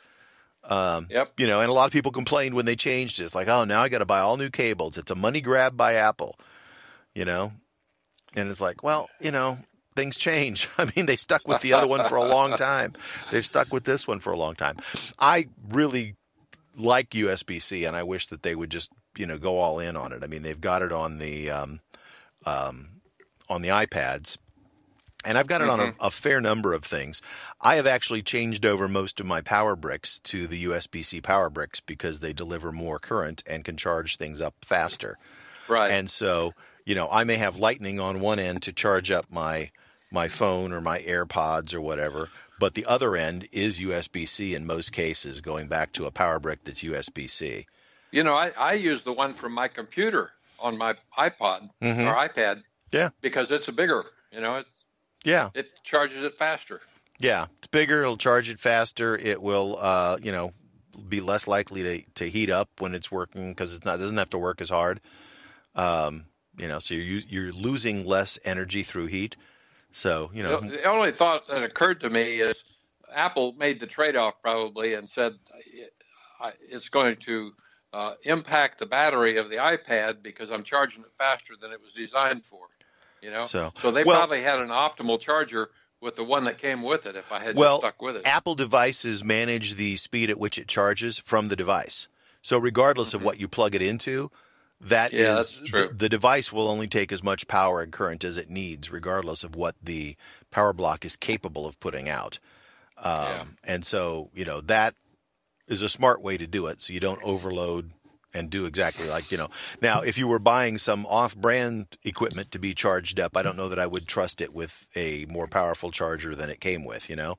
Um, 0.65 1.07
yep. 1.09 1.33
You 1.39 1.47
know, 1.47 1.61
and 1.61 1.71
a 1.71 1.73
lot 1.73 1.87
of 1.87 1.93
people 1.93 2.11
complained 2.13 2.55
when 2.55 2.67
they 2.67 2.77
changed 2.77 3.21
it. 3.21 3.25
It's 3.25 3.35
like, 3.35 3.49
oh, 3.49 3.65
now 3.65 3.81
I 3.83 3.89
got 3.89 3.99
to 4.01 4.05
buy 4.07 4.19
all 4.21 4.37
new 4.37 4.51
cables. 4.51 4.99
It's 4.99 5.11
a 5.11 5.15
money 5.15 5.41
grab 5.41 5.77
by 5.77 5.95
Apple. 5.95 6.37
You 7.15 7.25
know, 7.25 7.53
and 8.35 8.51
it's 8.51 8.61
like, 8.61 8.83
well, 8.83 9.09
you 9.21 9.31
know, 9.31 9.59
things 9.99 10.17
change. 10.17 10.69
I 10.79 10.91
mean, 10.95 11.07
they 11.07 11.17
stuck 11.17 11.47
with 11.47 11.61
the 11.61 11.73
other 11.73 11.87
one 11.87 12.09
for 12.09 12.17
a 12.17 12.25
long 12.37 12.57
time. 12.57 12.95
They've 13.31 13.45
stuck 13.45 13.73
with 13.73 13.85
this 13.85 14.07
one 14.07 14.21
for 14.21 14.33
a 14.33 14.37
long 14.37 14.55
time. 14.55 14.77
I 15.19 15.49
really 15.69 16.15
like 16.77 17.11
USB-C, 17.11 17.85
and 17.85 17.97
I 17.97 18.05
wish 18.05 18.29
that 18.29 18.43
they 18.43 18.55
would 18.55 18.71
just, 18.71 18.91
you 19.17 19.27
know, 19.27 19.39
go 19.39 19.59
all 19.59 19.81
in 19.81 19.97
on 19.97 20.13
it. 20.13 20.23
I 20.23 20.29
mean, 20.29 20.43
they've 20.43 20.61
got 20.61 20.83
it 20.83 20.93
on 20.93 21.19
the 21.19 21.51
um, 21.51 21.81
um, 22.47 22.89
on 23.49 23.63
the 23.63 23.69
iPads. 23.69 24.39
And 25.25 25.37
I've 25.37 25.49
got 25.49 25.63
it 25.63 25.69
on 25.69 25.81
a, 25.81 25.95
a 25.99 26.11
fair 26.13 26.41
number 26.41 26.73
of 26.73 26.85
things. 26.85 27.21
I 27.61 27.75
have 27.75 27.89
actually 27.89 28.23
changed 28.23 28.65
over 28.65 28.87
most 28.87 29.19
of 29.19 29.27
my 29.27 29.41
power 29.41 29.75
bricks 29.75 30.21
to 30.21 30.47
the 30.47 30.67
USB-C 30.67 31.21
power 31.23 31.51
bricks 31.51 31.81
because 31.81 32.21
they 32.21 32.33
deliver 32.33 32.71
more 32.71 33.01
current 33.01 33.43
and 33.45 33.65
can 33.65 33.77
charge 33.77 34.17
things 34.17 34.41
up 34.41 34.55
faster. 34.63 35.19
Right. 35.67 35.91
And 35.91 36.09
so, 36.09 36.55
you 36.85 36.95
know, 36.95 37.09
I 37.11 37.25
may 37.25 37.37
have 37.37 37.59
lightning 37.59 37.99
on 37.99 38.21
one 38.21 38.39
end 38.39 38.63
to 38.63 38.73
charge 38.73 39.11
up 39.11 39.27
my 39.29 39.73
my 40.11 40.29
phone 40.29 40.73
or 40.73 40.81
my 40.81 41.01
AirPods 41.01 41.75
or 41.75 41.81
whatever, 41.81 42.29
but 42.59 42.75
the 42.75 42.87
other 42.87 43.15
end 43.17 43.49
is 43.53 43.79
USB-C 43.81 44.55
in 44.55 44.67
most 44.67 44.93
cases, 44.93 45.41
going 45.41 45.69
back 45.69 45.93
to 45.93 46.07
a 46.07 46.11
power 46.11 46.39
brick 46.41 46.65
that's 46.65 46.83
USB-C. 46.83 47.67
you 48.11 48.23
know, 48.23 48.35
I, 48.35 48.53
I 48.59 48.73
use 48.73 49.03
the 49.03 49.13
one 49.13 49.35
from 49.35 49.53
my 49.53 49.69
computer 49.69 50.31
on 50.59 50.79
my 50.79 50.95
iPod 51.19 51.71
Mhm. 51.83 52.07
or 52.07 52.15
iPad 52.29 52.63
Yeah, 52.91 53.11
because 53.21 53.51
it's 53.51 53.69
a 53.69 53.73
bigger. 53.73 54.05
You 54.33 54.41
know, 54.41 54.57
it 54.57 54.67
yeah, 55.25 55.51
it 55.55 55.69
charges 55.85 56.23
it 56.23 56.37
faster. 56.39 56.81
yeah. 57.19 57.47
It's 57.59 57.67
bigger. 57.69 58.03
It'll 58.03 58.17
charge 58.17 58.49
it 58.49 58.59
faster. 58.61 59.17
It 59.17 59.43
will, 59.43 59.77
uh, 59.79 60.17
you 60.23 60.33
know, 60.33 60.53
be 61.09 61.21
less 61.21 61.47
likely 61.47 61.83
to, 61.83 62.03
to 62.15 62.31
heat 62.31 62.51
up 62.51 62.69
when 62.79 62.95
it's 62.95 63.11
working 63.13 63.51
because 63.51 63.75
it's 63.75 63.85
not 63.85 63.97
it 63.97 64.03
doesn't 64.03 64.17
have 64.17 64.31
to 64.31 64.39
work 64.39 64.61
as 64.61 64.71
hard. 64.71 65.01
Um, 65.75 66.25
you 66.57 66.67
know, 66.67 66.79
so 66.79 66.95
you're 66.95 67.23
you're 67.29 67.53
losing 67.53 68.05
less 68.05 68.39
energy 68.45 68.83
through 68.83 69.07
heat. 69.07 69.37
So 69.99 70.31
you 70.33 70.45
know, 70.45 70.61
The 70.61 70.85
only 70.85 71.11
thought 71.11 71.49
that 71.49 71.63
occurred 71.65 72.01
to 72.03 72.11
me 72.11 72.41
is 72.41 72.63
Apple 73.13 73.55
made 73.59 73.81
the 73.81 73.87
trade-off 73.87 74.35
probably 74.41 74.95
and 74.95 75.09
said 75.09 75.35
it's 76.71 76.89
going 76.89 77.17
to 77.17 77.53
uh, 77.93 78.15
impact 78.23 78.79
the 78.79 78.87
battery 78.87 79.39
of 79.39 79.51
the 79.51 79.57
iPad 79.57 80.23
because 80.23 80.53
I'm 80.53 80.63
charging 80.63 81.03
it 81.03 81.11
faster 81.19 81.55
than 81.61 81.73
it 81.73 81.81
was 81.81 81.93
designed 81.93 82.45
for. 82.45 82.67
You 83.21 83.33
know, 83.33 83.47
So- 83.49 83.73
they 83.91 84.05
well- 84.05 84.19
probably 84.19 84.43
had 84.43 84.61
an 84.61 84.69
optimal 84.69 85.19
charger 85.21 85.71
with 86.01 86.15
the 86.15 86.23
one 86.23 86.45
that 86.45 86.59
came 86.59 86.83
with 86.85 87.07
it. 87.07 87.17
If 87.17 87.33
I 87.33 87.41
had 87.41 87.57
Well, 87.57 87.79
stuck 87.81 88.01
with 88.01 88.17
it, 88.19 88.23
Apple 88.25 88.55
devices 88.55 89.25
manage 89.25 89.75
the 89.75 89.97
speed 89.97 90.31
at 90.31 90.39
which 90.39 90.59
it 90.59 90.69
charges 90.69 91.19
from 91.19 91.49
the 91.49 91.57
device. 91.57 92.07
So 92.41 92.57
regardless 92.57 93.15
of 93.15 93.23
what 93.23 93.41
you 93.41 93.49
plug 93.49 93.75
it 93.75 93.83
into, 93.83 94.31
that 94.81 95.13
is. 95.13 95.61
Yeah, 95.63 95.69
true. 95.69 95.89
The, 95.89 95.95
the 95.95 96.09
device 96.09 96.53
will 96.53 96.69
only 96.69 96.87
take 96.87 97.13
as 97.13 97.23
much 97.23 97.49
power 97.49 97.83
and 97.83 97.93
current 97.93 98.25
as 98.25 98.37
it 98.37 98.51
needs, 98.51 98.91
regardless 98.91 99.45
of 99.45 99.57
what 99.57 99.75
the 99.83 100.17
power 100.51 100.73
block 100.73 101.05
is 101.05 101.17
capable 101.17 101.67
of 101.67 101.79
putting 101.81 102.09
out. 102.09 102.39
Um, 102.97 103.05
Yeah. 103.15 103.45
And 103.65 103.85
so, 103.85 104.31
you 104.35 104.45
know, 104.45 104.61
that 104.63 104.95
is 105.67 105.83
a 105.83 105.89
smart 105.89 106.23
way 106.23 106.37
to 106.37 106.47
do 106.47 106.67
it, 106.67 106.81
so 106.81 106.93
you 106.93 107.01
don't 107.01 107.23
overload 107.23 107.91
and 108.35 108.51
do 108.51 108.67
exactly 108.67 109.07
like 109.09 109.33
you 109.33 109.39
know. 109.39 109.49
Now, 109.81 110.03
if 110.03 110.19
you 110.19 110.29
were 110.29 110.39
buying 110.39 110.79
some 110.79 111.07
off-brand 111.07 111.97
equipment 112.05 112.51
to 112.53 112.59
be 112.59 112.75
charged 112.75 113.19
up, 113.19 113.37
I 113.37 113.43
don't 113.43 113.57
know 113.57 113.69
that 113.69 113.79
I 113.79 113.87
would 113.87 114.07
trust 114.07 114.41
it 114.41 114.53
with 114.53 114.87
a 114.95 115.27
more 115.29 115.47
powerful 115.47 115.91
charger 115.91 116.35
than 116.35 116.51
it 116.51 116.61
came 116.61 116.85
with. 116.85 117.09
You 117.09 117.17
know, 117.17 117.39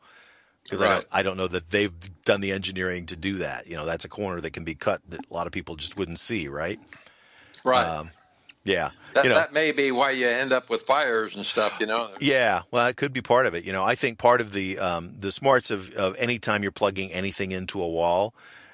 because 0.63 0.81
I 0.81 0.89
don't, 0.89 1.07
I 1.11 1.23
don't 1.23 1.37
know 1.37 1.47
that 1.47 1.69
they've 1.69 1.93
done 2.25 2.41
the 2.41 2.51
engineering 2.51 3.05
to 3.07 3.15
do 3.15 3.37
that. 3.37 3.67
You 3.67 3.77
know, 3.77 3.85
that's 3.85 4.05
a 4.05 4.09
corner 4.09 4.41
that 4.41 4.51
can 4.51 4.63
be 4.63 4.75
cut 4.75 5.01
that 5.09 5.21
a 5.29 5.33
lot 5.33 5.47
of 5.47 5.53
people 5.53 5.75
just 5.75 5.97
wouldn't 5.97 6.19
see, 6.19 6.47
right? 6.47 6.79
Right? 7.63 7.85
Um, 7.85 8.11
yeah, 8.65 8.91
that, 9.13 9.23
you 9.23 9.29
know, 9.29 9.35
that 9.35 9.53
may 9.53 9.71
be 9.71 9.91
why 9.91 10.11
you 10.11 10.27
end 10.27 10.51
up 10.51 10.69
with 10.69 10.81
fires 10.83 11.35
and 11.35 11.45
stuff. 11.45 11.77
You 11.79 11.87
know, 11.87 12.09
Yeah, 12.19 12.63
well, 12.71 12.87
it 12.87 12.97
could 12.97 13.13
be 13.13 13.21
part 13.21 13.45
of 13.45 13.53
it. 13.53 13.63
You 13.63 13.73
know, 13.73 13.83
I 13.83 13.95
think 13.95 14.17
part 14.17 14.41
of 14.41 14.53
the 14.53 14.77
um, 14.79 15.15
the 15.17 15.31
smarts 15.31 15.71
of 15.71 15.91
of 15.93 16.15
any 16.17 16.39
time 16.39 16.63
you're 16.63 16.71
plugging 16.71 17.11
anything 17.11 17.51
into 17.51 17.81
a 17.81 17.87
wall, 17.87 18.33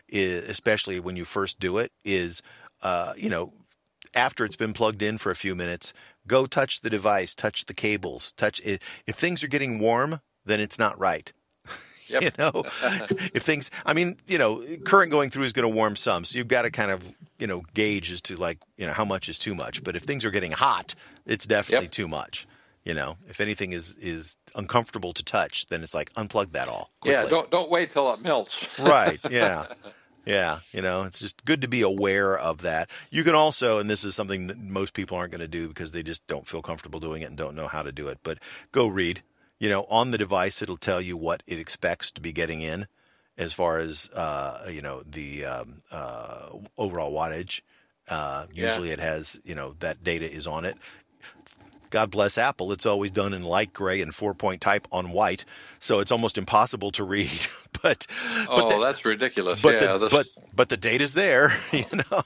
is, 0.09 0.47
especially 0.49 0.99
when 0.99 1.15
you 1.15 1.25
first 1.25 1.59
do 1.59 1.77
it, 1.77 1.91
is 2.03 2.41
uh, 2.81 3.13
you 3.15 3.29
know 3.29 3.53
after 4.15 4.45
it's 4.45 4.55
been 4.55 4.73
plugged 4.73 5.01
in 5.01 5.17
for 5.17 5.29
a 5.29 5.35
few 5.35 5.55
minutes, 5.55 5.93
go 6.25 6.45
touch 6.45 6.81
the 6.81 6.89
device, 6.89 7.35
touch 7.35 7.65
the 7.65 7.73
cables, 7.73 8.31
touch 8.37 8.59
it. 8.65 8.81
If 9.05 9.15
things 9.15 9.43
are 9.43 9.47
getting 9.47 9.77
warm, 9.77 10.21
then 10.45 10.59
it's 10.59 10.79
not 10.79 10.97
right. 10.99 11.31
Yep. 12.07 12.21
You 12.21 12.31
know, 12.37 12.63
if 13.33 13.41
things, 13.41 13.71
I 13.83 13.93
mean, 13.93 14.17
you 14.27 14.37
know, 14.37 14.61
current 14.85 15.09
going 15.09 15.31
through 15.31 15.45
is 15.45 15.53
going 15.53 15.63
to 15.63 15.75
warm 15.75 15.95
some, 15.95 16.23
so 16.23 16.37
you've 16.37 16.47
got 16.47 16.61
to 16.61 16.69
kind 16.69 16.91
of, 16.91 17.01
you 17.39 17.47
know, 17.47 17.63
gauge 17.73 18.11
as 18.11 18.21
to 18.23 18.35
like, 18.35 18.59
you 18.77 18.85
know, 18.87 18.93
how 18.93 19.05
much 19.05 19.29
is 19.29 19.37
too 19.39 19.55
much. 19.55 19.83
But 19.83 19.95
if 19.95 20.03
things 20.03 20.23
are 20.25 20.31
getting 20.31 20.51
hot, 20.53 20.95
it's 21.25 21.45
definitely 21.45 21.85
Yep. 21.85 21.91
too 21.91 22.07
much. 22.07 22.47
You 22.83 22.93
know, 22.93 23.17
if 23.27 23.41
anything 23.41 23.73
is 23.73 23.93
is 23.99 24.37
uncomfortable 24.53 25.11
to 25.13 25.23
touch, 25.23 25.67
then 25.67 25.83
it's 25.83 25.93
like 25.95 26.13
unplug 26.13 26.51
that 26.51 26.67
all. 26.67 26.91
yeah. 27.03 27.25
Don't 27.25 27.49
don't 27.49 27.69
wait 27.69 27.89
till 27.91 28.13
it 28.13 28.21
melts. 28.21 28.67
right. 28.79 29.19
Yeah. 29.29 29.65
Yeah, 30.27 30.61
you 30.71 30.81
know, 30.81 31.03
it's 31.03 31.19
just 31.19 31.45
good 31.45 31.61
to 31.61 31.67
be 31.67 31.81
aware 31.81 32.35
of 32.35 32.63
that. 32.63 32.89
You 33.11 33.23
can 33.23 33.35
also, 33.35 33.77
and 33.77 33.87
this 33.87 34.03
is 34.03 34.15
something 34.15 34.47
that 34.47 34.57
most 34.57 34.93
people 34.95 35.15
aren't 35.17 35.31
going 35.31 35.41
to 35.41 35.47
do 35.47 35.67
because 35.67 35.91
they 35.91 36.01
just 36.01 36.25
don't 36.25 36.47
feel 36.47 36.63
comfortable 36.63 36.99
doing 36.99 37.21
it 37.21 37.25
and 37.29 37.37
don't 37.37 37.55
know 37.55 37.67
how 37.67 37.83
to 37.83 37.91
do 37.91 38.07
it, 38.07 38.17
but 38.23 38.39
go 38.71 38.87
read. 38.87 39.21
You 39.59 39.69
know, 39.69 39.83
on 39.87 40.09
the 40.09 40.17
device, 40.17 40.63
it'll 40.63 40.77
tell 40.77 40.99
you 40.99 41.15
what 41.15 41.43
it 41.45 41.59
expects 41.59 42.09
to 42.11 42.21
be 42.21 42.31
getting 42.33 42.61
in 42.61 42.87
as 43.37 43.53
far 43.53 43.79
as, 43.79 44.09
uh, 44.15 44.67
you 44.69 44.81
know, 44.81 45.03
the 45.05 45.45
um, 45.45 45.81
uh, 45.91 46.49
overall 46.77 47.11
wattage. 47.13 47.61
Uh, 48.07 48.45
Yeah. 48.53 48.65
usually 48.67 48.91
it 48.91 48.99
has, 48.99 49.39
you 49.43 49.55
know, 49.55 49.75
that 49.79 50.03
data 50.03 50.31
is 50.31 50.45
on 50.47 50.63
it. 50.65 50.77
God 51.89 52.11
bless 52.11 52.37
Apple. 52.37 52.71
It's 52.71 52.85
always 52.85 53.11
done 53.11 53.33
in 53.33 53.43
light 53.43 53.71
gray 53.73 54.01
and 54.01 54.13
four 54.13 54.33
point 54.33 54.59
type 54.61 54.87
on 54.91 55.11
white, 55.11 55.45
so 55.79 55.99
it's 55.99 56.11
almost 56.11 56.37
impossible 56.37 56.91
to 56.91 57.03
read. 57.03 57.47
but 57.81 58.05
oh, 58.49 58.69
the- 58.69 58.85
that's 58.85 59.05
ridiculous. 59.05 59.61
but 59.61 59.75
yeah, 59.81 59.93
the, 59.93 59.97
this, 60.09 60.11
but 60.11 60.27
but 60.53 60.69
the 60.69 60.77
data's 60.77 61.13
there, 61.13 61.57
you 61.71 61.85
know. 61.93 62.23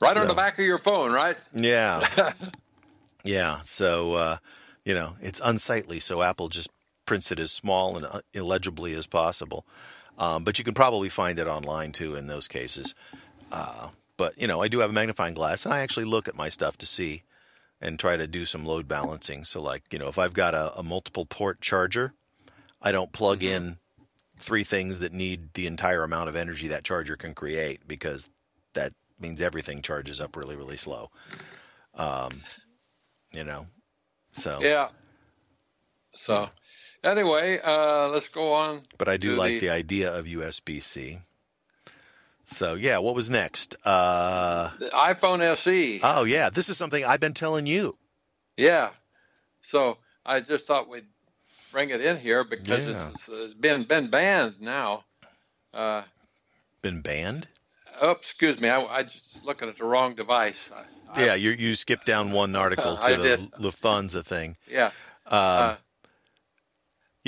right 0.00 0.16
on 0.16 0.28
the 0.28 0.34
back 0.34 0.58
of 0.58 0.64
your 0.64 0.78
phone, 0.78 1.12
right? 1.12 1.36
Yeah, 1.54 2.32
yeah. 3.24 3.60
So 3.64 4.14
uh, 4.14 4.36
you 4.84 4.94
know, 4.94 5.16
it's 5.20 5.40
unsightly. 5.42 5.98
So 5.98 6.22
Apple 6.22 6.48
just 6.48 6.70
prints 7.06 7.32
it 7.32 7.38
as 7.38 7.52
small 7.52 7.96
and 7.96 8.04
uh, 8.06 8.20
illegibly 8.34 8.92
as 8.92 9.06
possible. 9.06 9.66
Um, 10.18 10.44
but 10.44 10.58
you 10.58 10.64
can 10.64 10.74
probably 10.74 11.08
find 11.08 11.38
it 11.38 11.46
online 11.46 11.92
too 11.92 12.14
in 12.14 12.26
those 12.26 12.48
cases. 12.48 12.94
Uh, 13.50 13.88
but 14.16 14.40
you 14.40 14.46
know, 14.46 14.60
I 14.60 14.68
do 14.68 14.80
have 14.80 14.90
a 14.90 14.94
magnifying 14.94 15.34
glass, 15.34 15.64
and 15.64 15.72
I 15.72 15.80
actually 15.80 16.06
look 16.06 16.28
at 16.28 16.34
my 16.34 16.48
stuff 16.48 16.76
to 16.78 16.86
see 16.86 17.22
and 17.80 17.98
try 17.98 18.16
to 18.16 18.26
do 18.26 18.44
some 18.44 18.64
load 18.64 18.88
balancing. 18.88 19.44
So, 19.44 19.60
like, 19.60 19.82
you 19.92 19.98
know, 19.98 20.08
if 20.08 20.18
I've 20.18 20.32
got 20.32 20.54
a, 20.54 20.78
a 20.78 20.82
multiple 20.82 21.26
port 21.26 21.60
charger, 21.60 22.14
I 22.80 22.92
don't 22.92 23.12
plug 23.12 23.42
in 23.42 23.76
three 24.38 24.64
things 24.64 24.98
that 25.00 25.12
need 25.12 25.54
the 25.54 25.66
entire 25.66 26.02
amount 26.02 26.28
of 26.28 26.36
energy 26.36 26.68
that 26.68 26.84
charger 26.84 27.16
can 27.16 27.34
create 27.34 27.86
because 27.86 28.30
that 28.74 28.92
means 29.18 29.40
everything 29.40 29.82
charges 29.82 30.20
up 30.20 30.36
really, 30.36 30.56
really 30.56 30.76
slow. 30.76 31.10
Um, 31.94 32.42
you 33.32 33.44
know, 33.44 33.66
so. 34.32 34.60
Yeah. 34.62 34.88
So, 36.14 36.48
anyway, 37.06 37.60
uh, 37.62 38.08
let's 38.08 38.28
go 38.28 38.52
on. 38.52 38.82
But 38.98 39.08
I 39.08 39.16
do 39.16 39.34
like 39.36 39.52
the- 39.60 39.60
the 39.60 39.70
idea 39.70 40.12
of 40.12 40.26
USB 40.26 40.80
C. 40.82 41.20
So 42.44 42.74
yeah, 42.74 42.98
what 42.98 43.14
was 43.14 43.28
next? 43.30 43.74
Uh, 43.84 44.70
The 44.78 44.90
iPhone 44.90 45.40
SE. 45.42 46.00
oh 46.02 46.24
yeah, 46.24 46.50
this 46.50 46.68
is 46.68 46.76
something 46.76 47.04
I've 47.04 47.20
been 47.20 47.34
telling 47.34 47.66
you. 47.66 47.96
Yeah. 48.56 48.90
So 49.62 49.98
I 50.24 50.40
just 50.40 50.66
thought 50.66 50.88
we'd 50.88 51.06
bring 51.72 51.90
it 51.90 52.00
in 52.00 52.18
here 52.18 52.44
because 52.44 52.86
Yeah. 52.86 53.08
it's, 53.10 53.28
it's 53.28 53.54
been 53.54 53.84
been 53.84 54.08
banned 54.10 54.60
now. 54.60 55.04
Uh, 55.74 56.02
Been 56.82 57.00
banned? 57.02 57.48
oh, 58.00 58.12
excuse 58.12 58.60
me. 58.60 58.68
I, 58.68 58.80
I 58.84 59.02
just 59.02 59.44
looking 59.44 59.68
at 59.68 59.76
the 59.78 59.84
wrong 59.84 60.14
device. 60.14 60.70
I, 60.74 61.24
yeah, 61.24 61.34
you 61.34 61.50
you 61.50 61.74
skipped 61.74 62.06
down 62.06 62.30
one 62.32 62.54
article 62.54 62.96
to 62.96 63.02
I 63.02 63.16
the 63.16 63.22
did. 63.22 63.50
Lufthansa 63.52 64.24
thing. 64.24 64.56
Yeah. 64.70 64.86
Um, 65.26 65.32
Uh, 65.38 65.76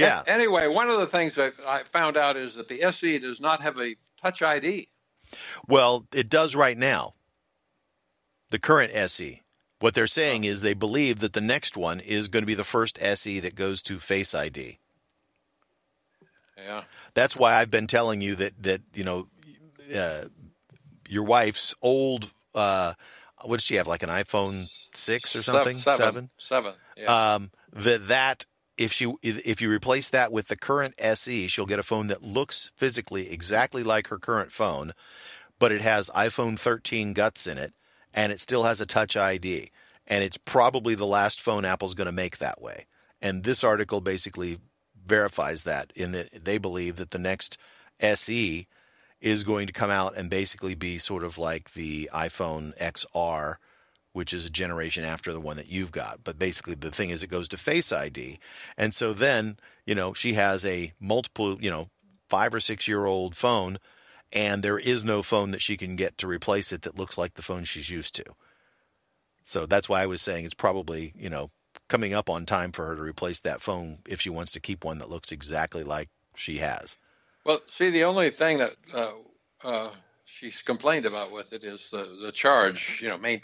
yeah, 0.06 0.22
Anyway, 0.26 0.66
one 0.68 0.88
of 0.88 0.98
the 0.98 1.06
things 1.06 1.34
that 1.34 1.54
I 1.66 1.82
found 1.92 2.16
out 2.16 2.36
is 2.36 2.54
that 2.54 2.68
the 2.68 2.82
SE 2.84 3.18
does 3.18 3.40
not 3.40 3.60
have 3.62 3.78
a 3.80 3.96
Touch 4.22 4.42
ID. 4.42 4.88
well, 5.68 6.06
it 6.12 6.28
does 6.28 6.54
right 6.56 6.76
now. 6.76 7.14
The 8.50 8.58
current 8.58 8.92
SE. 8.94 9.42
What 9.80 9.94
they're 9.94 10.06
saying 10.08 10.42
is 10.44 10.60
they 10.62 10.74
believe 10.74 11.20
that 11.20 11.34
the 11.34 11.40
next 11.40 11.76
one 11.76 12.00
is 12.00 12.26
going 12.28 12.42
to 12.42 12.46
be 12.46 12.54
the 12.54 12.64
first 12.64 12.98
SE 13.00 13.38
that 13.40 13.54
goes 13.54 13.80
to 13.82 14.00
Face 14.00 14.34
ID. 14.34 14.78
Yeah. 16.56 16.82
That's 17.14 17.36
why 17.36 17.54
I've 17.54 17.70
been 17.70 17.86
telling 17.86 18.20
you 18.20 18.34
that 18.36 18.60
that 18.62 18.80
you 18.94 19.04
know 19.04 19.28
uh, 19.94 20.24
your 21.08 21.22
wife's 21.22 21.74
old. 21.80 22.32
Uh, 22.54 22.94
what 23.44 23.58
does 23.58 23.64
she 23.64 23.76
have? 23.76 23.86
Like 23.86 24.02
an 24.02 24.08
iPhone 24.08 24.68
six 24.92 25.36
or 25.36 25.42
something? 25.44 25.78
Seven. 25.78 26.00
Seven. 26.00 26.30
Seven. 26.38 26.72
Yeah. 26.96 27.34
um, 27.34 27.50
that 27.72 28.08
that 28.08 28.46
if 28.78 28.92
she 28.92 29.12
if 29.22 29.60
you 29.60 29.70
replace 29.70 30.08
that 30.08 30.32
with 30.32 30.48
the 30.48 30.56
current 30.56 30.94
SE, 30.98 31.48
she'll 31.48 31.66
get 31.66 31.80
a 31.80 31.82
phone 31.82 32.06
that 32.06 32.22
looks 32.22 32.70
physically 32.76 33.30
exactly 33.30 33.82
like 33.82 34.06
her 34.06 34.18
current 34.18 34.52
phone, 34.52 34.94
but 35.58 35.72
it 35.72 35.82
has 35.82 36.08
iPhone 36.10 36.58
13 36.58 37.12
guts 37.12 37.46
in 37.46 37.58
it, 37.58 37.74
and 38.14 38.32
it 38.32 38.40
still 38.40 38.62
has 38.62 38.80
a 38.80 38.86
Touch 38.86 39.16
ID, 39.16 39.70
and 40.06 40.22
it's 40.22 40.38
probably 40.38 40.94
the 40.94 41.04
last 41.04 41.40
phone 41.40 41.64
Apple's 41.64 41.94
going 41.94 42.06
to 42.06 42.12
make 42.12 42.38
that 42.38 42.62
way. 42.62 42.86
And 43.20 43.42
this 43.42 43.64
article 43.64 44.00
basically 44.00 44.58
verifies 45.04 45.64
that 45.64 45.92
in 45.96 46.12
that 46.12 46.44
they 46.44 46.56
believe 46.56 46.96
that 46.96 47.10
the 47.10 47.18
next 47.18 47.58
SE 48.00 48.66
is 49.20 49.42
going 49.42 49.66
to 49.66 49.72
come 49.72 49.90
out 49.90 50.16
and 50.16 50.30
basically 50.30 50.76
be 50.76 50.98
sort 50.98 51.24
of 51.24 51.36
like 51.36 51.72
the 51.72 52.08
iPhone 52.14 52.76
XR 52.78 53.56
which 54.18 54.34
is 54.34 54.44
a 54.44 54.50
generation 54.50 55.04
after 55.04 55.32
the 55.32 55.40
one 55.40 55.56
that 55.56 55.70
you've 55.70 55.92
got. 55.92 56.24
But 56.24 56.40
basically, 56.40 56.74
the 56.74 56.90
thing 56.90 57.10
is, 57.10 57.22
it 57.22 57.28
goes 57.28 57.48
to 57.50 57.56
Face 57.56 57.92
ID, 57.92 58.40
and 58.76 58.92
so 58.92 59.12
then 59.12 59.58
you 59.86 59.94
know 59.94 60.12
she 60.12 60.34
has 60.34 60.64
a 60.64 60.92
multiple, 60.98 61.56
you 61.62 61.70
know, 61.70 61.88
five 62.28 62.52
or 62.52 62.58
six 62.58 62.88
year 62.88 63.06
old 63.06 63.36
phone, 63.36 63.78
and 64.32 64.64
there 64.64 64.76
is 64.76 65.04
no 65.04 65.22
phone 65.22 65.52
that 65.52 65.62
she 65.62 65.76
can 65.76 65.94
get 65.94 66.18
to 66.18 66.26
replace 66.26 66.72
it 66.72 66.82
that 66.82 66.98
looks 66.98 67.16
like 67.16 67.34
the 67.34 67.42
phone 67.42 67.62
she's 67.62 67.90
used 67.90 68.12
to. 68.16 68.24
So 69.44 69.66
that's 69.66 69.88
why 69.88 70.02
I 70.02 70.06
was 70.06 70.20
saying 70.20 70.44
it's 70.44 70.52
probably 70.52 71.14
you 71.16 71.30
know 71.30 71.52
coming 71.86 72.12
up 72.12 72.28
on 72.28 72.44
time 72.44 72.72
for 72.72 72.86
her 72.86 72.96
to 72.96 73.02
replace 73.02 73.38
that 73.42 73.62
phone 73.62 73.98
if 74.04 74.20
she 74.20 74.30
wants 74.30 74.50
to 74.50 74.60
keep 74.60 74.84
one 74.84 74.98
that 74.98 75.08
looks 75.08 75.30
exactly 75.30 75.84
like 75.84 76.08
she 76.34 76.58
has. 76.58 76.96
Well, 77.44 77.60
see, 77.68 77.90
the 77.90 78.02
only 78.02 78.30
thing 78.30 78.58
that 78.58 78.74
uh, 78.92 79.12
uh, 79.62 79.90
she's 80.38 80.62
complained 80.62 81.06
about 81.06 81.32
with 81.32 81.52
it 81.52 81.64
is 81.64 81.88
the, 81.90 82.18
the 82.20 82.32
charge, 82.32 83.00
you 83.02 83.08
know, 83.08 83.18
main, 83.18 83.40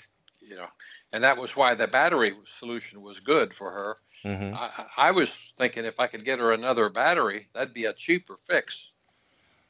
you 0.49 0.57
know, 0.57 0.66
and 1.12 1.24
that 1.24 1.36
was 1.36 1.57
why 1.57 1.74
the 1.74 1.86
battery 1.88 2.34
solution 2.59 3.03
was 3.03 3.20
good 3.20 3.55
for 3.55 3.70
her. 3.70 3.97
Mm-hmm. 4.24 4.55
I, 4.55 5.09
I 5.09 5.11
was 5.11 5.30
thinking 5.59 5.84
if 5.84 6.01
I 6.01 6.07
could 6.07 6.24
get 6.24 6.38
her 6.38 6.53
another 6.53 6.88
battery, 6.88 7.49
that'd 7.55 7.74
be 7.74 7.84
a 7.84 7.92
cheaper 7.92 8.36
fix, 8.49 8.90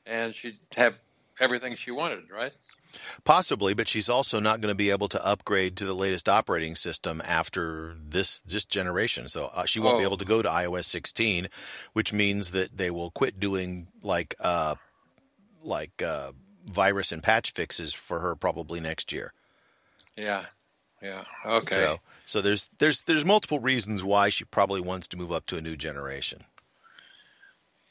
and 0.07 0.35
she'd 0.35 0.59
have 0.77 0.95
everything 1.41 1.75
she 1.75 1.91
wanted, 1.91 2.31
right? 2.31 2.53
Possibly, 3.25 3.75
but 3.75 3.89
she's 3.89 4.09
also 4.09 4.39
not 4.39 4.61
going 4.61 4.71
to 4.71 4.77
be 4.77 4.91
able 4.91 5.09
to 5.09 5.27
upgrade 5.27 5.77
to 5.79 5.85
the 5.85 5.95
latest 5.95 6.29
operating 6.29 6.77
system 6.77 7.21
after 7.25 7.97
this 8.01 8.39
this 8.41 8.65
generation. 8.65 9.27
So 9.27 9.47
uh, 9.47 9.65
she 9.65 9.81
won't 9.81 9.99
be 9.99 10.05
Oh. 10.05 10.07
able 10.09 10.19
to 10.19 10.25
go 10.25 10.43
to 10.43 10.49
iOS 10.49 10.85
16, 10.85 11.49
which 11.93 12.13
means 12.13 12.53
that 12.53 12.77
they 12.77 12.93
will 12.93 13.11
quit 13.11 13.41
doing 13.41 13.89
like 14.05 14.37
uh, 14.39 14.77
like 15.65 16.01
uh, 16.03 16.31
virus 16.67 17.11
and 17.11 17.21
patch 17.21 17.51
fixes 17.53 17.93
for 17.95 18.21
her 18.21 18.37
probably 18.37 18.79
next 18.79 19.11
year. 19.13 19.33
Yeah, 20.17 20.45
yeah, 21.05 21.25
okay. 21.45 21.77
So, 21.77 22.01
so 22.25 22.41
there's 22.41 22.71
there's 22.79 23.05
there's 23.05 23.25
multiple 23.27 23.61
reasons 23.61 24.03
why 24.03 24.31
she 24.31 24.45
probably 24.45 24.81
wants 24.81 25.07
to 25.09 25.19
move 25.19 25.31
up 25.31 25.45
to 25.47 25.59
a 25.59 25.61
new 25.61 25.77
generation. 25.77 26.45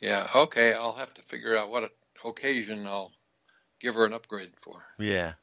Yeah, 0.01 0.27
okay. 0.35 0.73
I'll 0.73 0.93
have 0.93 1.13
to 1.13 1.21
figure 1.21 1.55
out 1.55 1.69
what 1.69 1.91
occasion 2.25 2.87
I'll 2.87 3.11
give 3.79 3.93
her 3.93 4.05
an 4.05 4.13
upgrade 4.13 4.53
for. 4.63 4.83
Yeah. 4.97 5.33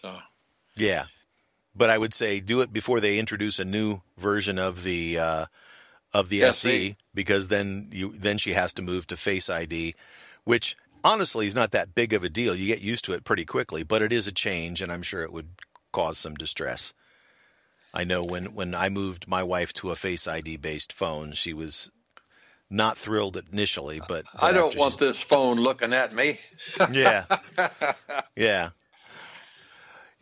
So 0.00 0.18
Yeah, 0.76 1.06
but 1.74 1.90
I 1.90 1.98
would 1.98 2.14
say 2.14 2.38
do 2.38 2.60
it 2.60 2.72
before 2.72 3.00
they 3.00 3.18
introduce 3.18 3.58
a 3.58 3.64
new 3.64 4.02
version 4.16 4.56
of 4.56 4.84
the 4.84 5.18
uh, 5.18 5.46
of 6.12 6.28
the 6.28 6.44
SE. 6.44 6.70
SE 6.70 6.96
because 7.12 7.48
then 7.48 7.88
you 7.90 8.12
then 8.16 8.38
she 8.38 8.52
has 8.52 8.72
to 8.74 8.82
move 8.82 9.08
to 9.08 9.16
Face 9.16 9.50
ID, 9.50 9.96
which 10.44 10.76
honestly 11.02 11.48
is 11.48 11.54
not 11.54 11.72
that 11.72 11.96
big 11.96 12.12
of 12.12 12.22
a 12.22 12.28
deal. 12.28 12.54
You 12.54 12.68
get 12.68 12.80
used 12.80 13.04
to 13.06 13.12
it 13.12 13.24
pretty 13.24 13.44
quickly, 13.44 13.82
but 13.82 14.02
it 14.02 14.12
is 14.12 14.28
a 14.28 14.32
change, 14.32 14.80
and 14.80 14.92
I'm 14.92 15.02
sure 15.02 15.24
it 15.24 15.32
would 15.32 15.48
cause 15.92 16.18
some 16.18 16.34
distress. 16.34 16.92
I 17.92 18.04
know 18.04 18.22
when 18.22 18.54
when 18.54 18.74
I 18.74 18.88
moved 18.88 19.26
my 19.26 19.42
wife 19.42 19.72
to 19.74 19.90
a 19.90 19.96
Face 19.96 20.28
ID 20.28 20.56
based 20.58 20.92
phone, 20.92 21.32
she 21.32 21.52
was 21.52 21.90
not 22.70 22.96
thrilled 22.96 23.36
initially, 23.52 24.00
but, 24.06 24.24
but 24.32 24.42
I 24.44 24.52
don't 24.52 24.76
want 24.76 24.98
this 24.98 25.20
phone 25.20 25.58
looking 25.58 25.92
at 25.92 26.14
me. 26.14 26.38
yeah, 26.92 27.24
yeah. 28.36 28.70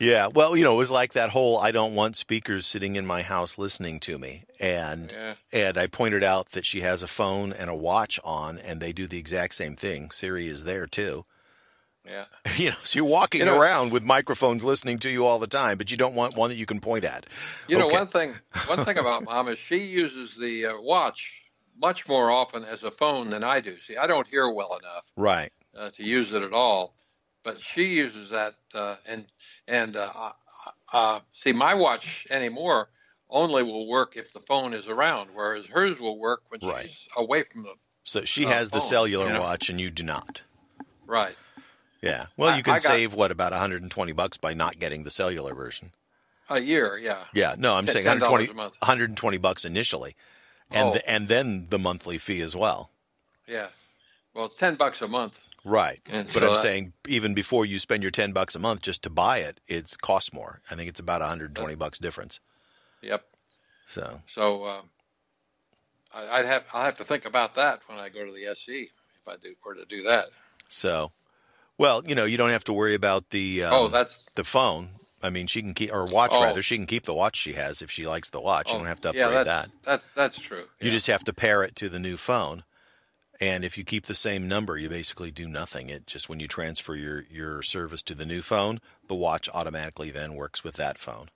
Yeah, 0.01 0.29
well, 0.29 0.57
you 0.57 0.63
know, 0.63 0.75
it 0.75 0.79
was 0.79 0.93
like 0.93 1.13
that 1.15 1.31
whole 1.31 1.59
I 1.59 1.73
don't 1.73 1.95
want 1.95 2.17
speakers 2.17 2.67
sitting 2.67 2.95
in 2.95 3.05
my 3.05 3.23
house 3.23 3.59
listening 3.59 3.99
to 4.01 4.17
me. 4.19 4.45
And 4.61 5.13
Yeah. 5.13 5.35
and 5.53 5.77
I 5.77 5.89
pointed 5.89 6.23
out 6.23 6.53
that 6.53 6.65
she 6.65 6.83
has 6.83 7.03
a 7.03 7.09
phone 7.09 7.53
and 7.53 7.69
a 7.69 7.75
watch 7.75 8.21
on 8.23 8.59
and 8.59 8.81
they 8.81 8.93
do 8.93 9.09
the 9.09 9.19
exact 9.19 9.55
same 9.57 9.75
thing. 9.75 10.11
Siri 10.13 10.49
is 10.49 10.65
there 10.65 10.87
too. 10.87 11.25
Yeah. 12.09 12.25
You 12.57 12.71
know, 12.71 12.77
so 12.83 12.99
you're 12.99 13.05
walking 13.09 13.41
You 13.41 13.47
know- 13.47 13.61
around 13.61 13.93
with 13.93 14.03
microphones 14.03 14.65
listening 14.65 14.99
to 15.01 15.11
you 15.11 15.25
all 15.27 15.39
the 15.39 15.47
time, 15.47 15.79
but 15.79 15.91
you 15.91 15.97
don't 15.97 16.15
want 16.15 16.37
one 16.37 16.51
that 16.51 16.57
you 16.57 16.67
can 16.67 16.81
point 16.81 17.05
at. 17.05 17.27
You 17.69 17.79
know, 17.79 17.87
one 17.87 18.07
thing 18.09 18.35
one 18.67 18.85
thing 18.85 18.99
about 18.99 19.25
mom 19.25 19.49
is 19.49 19.59
she 19.59 19.79
uses 19.79 20.35
the 20.37 20.67
uh, 20.67 20.81
watch 20.81 21.41
much 21.81 22.09
more 22.09 22.31
often 22.31 22.65
as 22.65 22.83
a 22.83 22.91
phone 22.91 23.31
than 23.31 23.45
I 23.45 23.61
do. 23.61 23.77
See, 23.81 23.97
I 23.97 24.07
don't 24.09 24.27
hear 24.27 24.51
well 24.51 24.77
enough 24.79 25.05
Right. 25.17 25.53
uh, 25.77 25.91
to 25.91 26.03
use 26.03 26.33
it 26.33 26.43
at 26.43 26.53
all, 26.53 26.95
but 27.45 27.63
she 27.63 27.85
uses 27.85 28.31
that 28.31 28.55
uh, 28.75 28.97
and 29.07 29.27
and 29.69 29.95
uh, 29.97 30.33
uh, 30.93 31.21
see 31.33 31.53
my 31.53 31.75
watch 31.75 32.27
anymore 32.31 32.89
only 33.31 33.63
will 33.63 33.87
work 33.87 34.17
if 34.17 34.33
the 34.33 34.41
phone 34.41 34.73
is 34.75 34.89
around, 34.89 35.29
whereas 35.35 35.67
hers 35.67 36.01
will 36.01 36.19
work 36.19 36.43
when 36.49 36.61
Right. 36.69 36.87
she's 36.91 37.07
away 37.17 37.45
from 37.45 37.63
the 37.63 37.75
So 38.05 38.25
she 38.25 38.47
Uh, 38.47 38.49
has 38.49 38.71
the 38.71 38.81
phone, 38.81 38.89
cellular 38.89 39.27
you 39.27 39.33
know. 39.35 39.41
watch 39.43 39.69
and 39.69 39.79
you 39.81 39.91
do 39.91 40.03
not. 40.03 40.41
right. 41.07 41.37
Yeah. 42.01 42.27
Well, 42.37 42.57
you 42.57 42.63
can 42.63 42.75
I 42.75 42.79
save 42.79 43.13
what 43.15 43.31
about 43.31 43.53
120 43.53 44.13
bucks 44.13 44.37
by 44.37 44.55
not 44.55 44.79
getting 44.79 45.03
the 45.05 45.11
cellular 45.11 45.55
version. 45.55 45.93
A 46.51 46.61
year, 46.61 46.97
yeah. 46.97 47.25
Yeah, 47.35 47.57
no, 47.59 47.75
I'm 47.75 47.85
Ten- 47.85 47.95
saying 47.95 48.07
120, 48.07 48.47
a 48.49 48.55
month. 48.55 48.75
120 48.81 49.37
bucks 49.39 49.65
initially, 49.65 50.17
and 50.71 50.89
Oh. 50.89 50.93
th- 50.93 51.05
and 51.07 51.29
then 51.29 51.67
the 51.71 51.79
monthly 51.79 52.17
fee 52.17 52.41
as 52.41 52.55
well. 52.57 52.91
Yeah. 53.47 53.69
Well, 54.33 54.47
it's 54.47 54.57
ten 54.57 54.77
bucks 54.77 55.03
a 55.03 55.09
month. 55.09 55.45
Right, 55.65 56.01
And 56.09 56.27
but 56.29 56.35
so 56.41 56.47
I'm 56.49 56.55
that- 56.55 56.63
saying 56.63 56.93
even 57.07 57.35
before 57.35 57.67
you 57.67 57.79
spend 57.79 58.03
your 58.03 58.13
10 58.13 58.33
bucks 58.33 58.55
a 58.55 58.59
month 58.59 58.81
just 58.83 59.03
to 59.03 59.11
buy 59.11 59.39
it, 59.39 59.61
it's 59.67 59.97
costs 59.97 60.33
more. 60.33 60.61
I 60.71 60.77
think 60.77 60.89
it's 60.89 61.01
about 61.01 61.21
120 61.21 61.75
bucks 61.75 61.99
difference. 61.99 62.39
Yep. 63.03 63.27
So 63.87 64.23
So 64.27 64.65
uh, 64.65 64.83
I, 66.15 66.39
I'd 66.39 66.47
have 66.47 66.65
I'll 66.73 66.85
have 66.85 66.97
to 66.99 67.05
think 67.05 67.25
about 67.27 67.55
that 67.57 67.81
when 67.89 67.99
I 67.99 68.09
go 68.09 68.25
to 68.25 68.33
the 68.33 68.47
SE 68.47 68.83
if 69.21 69.29
I 69.29 69.37
do 69.37 69.55
were 69.65 69.75
to 69.75 69.85
do 69.85 70.03
that. 70.05 70.29
so, 70.69 71.13
well, 71.79 72.03
you 72.07 72.15
know, 72.15 72.25
you 72.25 72.37
don't 72.37 72.51
have 72.51 72.65
to 72.65 72.73
worry 72.73 72.95
about 72.95 73.31
the 73.31 73.65
um, 73.65 73.73
oh, 73.75 73.89
that's 73.89 74.25
the 74.35 74.45
phone. 74.45 74.91
I 75.23 75.31
mean, 75.31 75.47
she 75.47 75.63
can 75.63 75.75
keep 75.75 75.93
or 75.93 76.05
watch 76.05 76.31
Oh. 76.33 76.43
rather. 76.43 76.63
She 76.63 76.77
can 76.77 76.87
keep 76.87 77.05
the 77.05 77.15
watch 77.15 77.37
she 77.37 77.55
has 77.55 77.83
if 77.83 77.91
she 77.91 78.07
likes 78.07 78.31
the 78.31 78.41
watch. 78.41 78.69
You 78.69 78.75
oh, 78.75 78.79
don't 78.79 78.87
have 78.87 79.01
to 79.01 79.13
yeah, 79.15 79.27
upgrade 79.27 79.47
that's, 79.47 79.67
that. 79.69 79.83
That's 79.83 80.05
that's 80.15 80.41
true. 80.41 80.65
You 80.81 80.87
yeah. 80.89 80.91
just 80.91 81.07
have 81.07 81.25
to 81.25 81.33
pair 81.33 81.63
it 81.63 81.75
to 81.77 81.89
the 81.89 81.99
new 81.99 82.17
phone. 82.17 82.65
And 83.41 83.65
if 83.65 83.79
you 83.79 83.85
keep 83.85 84.07
the 84.07 84.15
same 84.17 84.49
number, 84.49 84.77
you 84.77 84.89
basically 84.89 85.31
do 85.31 85.47
nothing. 85.47 85.91
It 85.91 86.07
just 86.09 86.29
when 86.29 86.41
you 86.41 86.49
transfer 86.49 86.97
your, 86.97 87.25
your 87.31 87.63
service 87.63 88.03
to 88.03 88.15
the 88.15 88.27
new 88.27 88.43
phone, 88.43 88.81
the 89.07 89.15
watch 89.15 89.49
automatically 89.55 90.11
then 90.11 90.35
works 90.35 90.65
with 90.65 90.75
that 90.75 90.99
phone. 90.99 91.29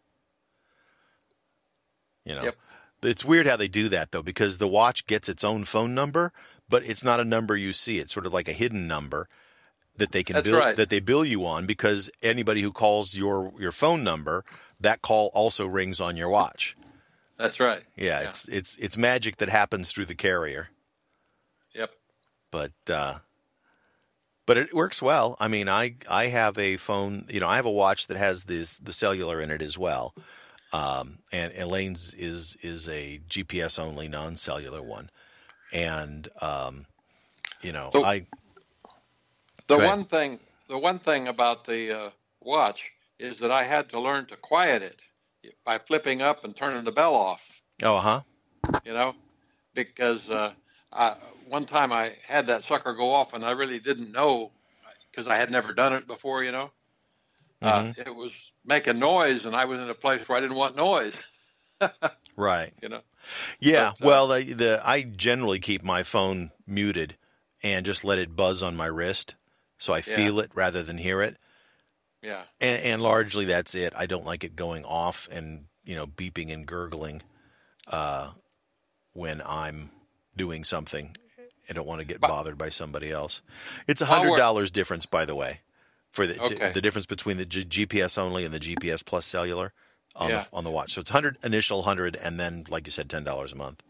You 2.24 2.34
know, 2.34 2.42
Yep. 2.44 2.56
it's 3.02 3.24
weird 3.24 3.46
how 3.46 3.56
they 3.56 3.68
do 3.68 3.88
that 3.88 4.10
though, 4.10 4.22
because 4.22 4.58
the 4.58 4.68
watch 4.68 5.06
gets 5.06 5.28
its 5.28 5.44
own 5.44 5.64
phone 5.64 5.94
number, 5.94 6.32
but 6.68 6.84
it's 6.84 7.04
not 7.04 7.20
a 7.20 7.24
number 7.24 7.56
you 7.56 7.72
see. 7.72 7.98
It's 8.00 8.12
sort 8.12 8.26
of 8.26 8.32
like 8.32 8.48
a 8.48 8.52
hidden 8.52 8.86
number 8.88 9.28
that 10.02 10.10
they 10.12 10.24
can 10.24 10.34
That's 10.34 10.48
bill 10.48 10.58
right. 10.58 10.74
that 10.76 10.90
they 10.90 10.98
bill 11.00 11.24
you 11.24 11.46
on 11.46 11.64
because 11.64 12.10
anybody 12.22 12.60
who 12.62 12.72
calls 12.72 13.14
your 13.14 13.52
your 13.58 13.70
phone 13.72 14.02
number, 14.02 14.44
that 14.80 15.00
call 15.00 15.30
also 15.32 15.64
rings 15.66 16.00
on 16.00 16.16
your 16.16 16.28
watch. 16.28 16.76
That's 17.38 17.60
right. 17.60 17.82
Yeah, 17.96 18.20
it's 18.20 18.48
it's 18.48 18.76
it's 18.78 18.96
magic 18.96 19.36
that 19.36 19.48
happens 19.48 19.90
through 19.92 20.06
the 20.06 20.14
carrier 20.14 20.68
Yep. 21.74 21.90
but 22.50 22.72
uh, 22.90 23.18
but 24.44 24.56
it 24.58 24.74
works 24.74 25.00
well. 25.00 25.36
I 25.40 25.46
mean, 25.48 25.68
I 25.68 25.94
I 26.10 26.26
have 26.26 26.58
a 26.58 26.76
phone. 26.76 27.26
You 27.30 27.40
know, 27.40 27.48
I 27.48 27.56
have 27.56 27.66
a 27.66 27.70
watch 27.70 28.08
that 28.08 28.16
has 28.16 28.44
this 28.44 28.78
the 28.78 28.92
cellular 28.92 29.40
in 29.40 29.50
it 29.50 29.62
as 29.62 29.78
well. 29.78 30.14
Um, 30.72 31.18
and 31.30 31.52
Elaine's 31.56 32.14
is 32.14 32.56
is 32.62 32.88
a 32.88 33.20
GPS 33.28 33.78
only 33.78 34.08
non 34.08 34.36
cellular 34.36 34.82
one, 34.82 35.10
and 35.72 36.28
um, 36.40 36.86
you 37.62 37.72
know, 37.72 37.90
So- 37.92 38.04
I 38.04 38.26
The 39.66 39.78
one 39.78 40.04
thing 40.04 40.40
the 40.68 40.78
one 40.78 40.98
thing 40.98 41.28
about 41.28 41.64
the 41.64 41.92
uh, 42.06 42.10
watch 42.40 42.92
is 43.18 43.38
that 43.38 43.50
I 43.50 43.62
had 43.62 43.88
to 43.90 44.00
learn 44.00 44.26
to 44.26 44.36
quiet 44.36 44.82
it 44.82 45.02
by 45.64 45.78
flipping 45.78 46.22
up 46.22 46.44
and 46.44 46.56
turning 46.56 46.84
the 46.84 46.92
bell 46.92 47.14
off. 47.14 47.40
Oh, 47.82 47.98
huh. 47.98 48.22
You 48.84 48.92
know, 48.94 49.14
because 49.74 50.28
uh, 50.30 50.52
I, 50.92 51.16
one 51.48 51.66
time 51.66 51.92
I 51.92 52.12
had 52.26 52.46
that 52.46 52.64
sucker 52.64 52.94
go 52.94 53.12
off 53.12 53.32
and 53.34 53.44
I 53.44 53.50
really 53.52 53.78
didn't 53.78 54.12
know 54.12 54.52
because 55.10 55.26
I 55.26 55.36
had 55.36 55.50
never 55.50 55.72
done 55.72 55.92
it 55.92 56.06
before. 56.06 56.42
You 56.44 56.52
know, 56.52 56.70
uh, 57.60 57.82
Mhm. 57.82 57.98
it 58.06 58.14
was 58.14 58.32
making 58.64 58.98
noise 58.98 59.44
and 59.46 59.54
I 59.54 59.64
was 59.64 59.80
in 59.80 59.90
a 59.90 59.94
place 59.94 60.28
where 60.28 60.38
I 60.38 60.40
didn't 60.40 60.56
want 60.56 60.76
noise. 60.76 61.20
Right. 62.36 62.72
You 62.80 62.88
know. 62.88 63.00
Yeah. 63.60 63.92
But, 63.98 64.04
uh, 64.04 64.08
well, 64.08 64.28
the, 64.28 64.52
the 64.52 64.82
I 64.84 65.02
generally 65.02 65.58
keep 65.58 65.82
my 65.82 66.02
phone 66.02 66.50
muted 66.66 67.16
and 67.62 67.84
just 67.84 68.04
let 68.04 68.18
it 68.18 68.34
buzz 68.34 68.62
on 68.62 68.76
my 68.76 68.86
wrist, 68.86 69.34
so 69.82 69.92
I 69.92 69.98
Yeah. 69.98 70.16
feel 70.16 70.38
it 70.40 70.50
rather 70.54 70.82
than 70.82 70.98
hear 70.98 71.20
it. 71.22 71.36
Yeah. 72.22 72.42
And, 72.60 72.82
and 72.82 73.02
largely 73.02 73.44
that's 73.46 73.74
it. 73.74 73.92
I 73.96 74.06
don't 74.06 74.24
like 74.24 74.44
it 74.44 74.54
going 74.54 74.84
off 74.84 75.28
and 75.32 75.64
you 75.84 75.96
know 75.96 76.06
beeping 76.06 76.52
and 76.52 76.64
gurgling 76.66 77.22
uh, 77.88 78.30
when 79.12 79.42
I'm 79.44 79.90
doing 80.36 80.64
something. 80.64 81.16
I 81.68 81.72
don't 81.72 81.86
want 81.86 82.00
to 82.00 82.04
get 82.06 82.20
But- 82.20 82.28
bothered 82.28 82.58
by 82.58 82.68
somebody 82.70 83.10
else. 83.10 83.40
It's 83.86 84.00
a 84.00 84.06
hundred 84.06 84.36
dollars 84.36 84.70
difference, 84.70 85.06
by 85.06 85.24
the 85.24 85.34
way, 85.34 85.60
for 86.12 86.26
the 86.26 86.34
t- 86.34 86.54
Okay. 86.56 86.72
the 86.72 86.80
difference 86.80 87.06
between 87.06 87.36
the 87.38 87.46
G- 87.46 87.64
GPS 87.64 88.18
only 88.18 88.44
and 88.44 88.52
the 88.54 88.60
GPS 88.60 89.04
plus 89.04 89.26
cellular 89.26 89.72
on 90.14 90.30
Yeah. 90.30 90.42
the 90.42 90.48
on 90.56 90.64
the 90.64 90.70
watch. 90.70 90.92
So 90.92 91.00
it's 91.00 91.10
hundred 91.10 91.38
initial 91.42 91.82
hundred, 91.82 92.14
and 92.16 92.38
then 92.38 92.66
like 92.68 92.86
you 92.86 92.92
said, 92.92 93.08
ten 93.10 93.24
dollars 93.24 93.52
a 93.52 93.56
month. 93.56 93.82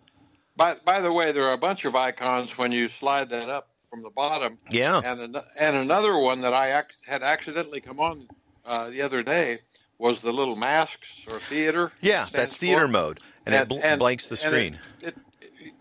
By 0.57 0.77
by 0.85 1.01
the 1.01 1.13
way, 1.13 1.33
there 1.33 1.45
are 1.45 1.53
a 1.55 1.59
bunch 1.59 1.85
of 1.85 1.95
icons 1.97 2.57
when 2.57 2.73
you 2.73 2.89
slide 2.89 3.29
that 3.31 3.49
up 3.51 3.69
from 3.93 4.03
the 4.03 4.11
bottom. 4.11 4.57
Yeah. 4.71 5.03
And 5.05 5.21
an, 5.21 5.37
and 5.59 5.77
another 5.77 6.17
one 6.17 6.41
that 6.41 6.55
I 6.55 6.79
ac- 6.79 6.97
had 7.07 7.23
accidentally 7.23 7.83
come 7.83 8.01
on 8.01 8.27
uh, 8.65 8.89
the 8.89 9.03
other 9.03 9.23
day 9.23 9.59
was 9.99 10.21
the 10.21 10.33
little 10.33 10.57
masks 10.57 11.21
or 11.31 11.39
theater. 11.39 11.93
Yeah, 12.01 12.27
that's 12.33 12.57
theater 12.57 12.87
for. 12.87 12.89
mode, 12.89 13.21
and, 13.45 13.55
it 13.55 13.69
bl- 13.69 13.81
blanks 13.99 14.29
the 14.29 14.39
screen. 14.39 14.79
It, 15.01 15.09
it, 15.09 15.15
it, 15.61 15.75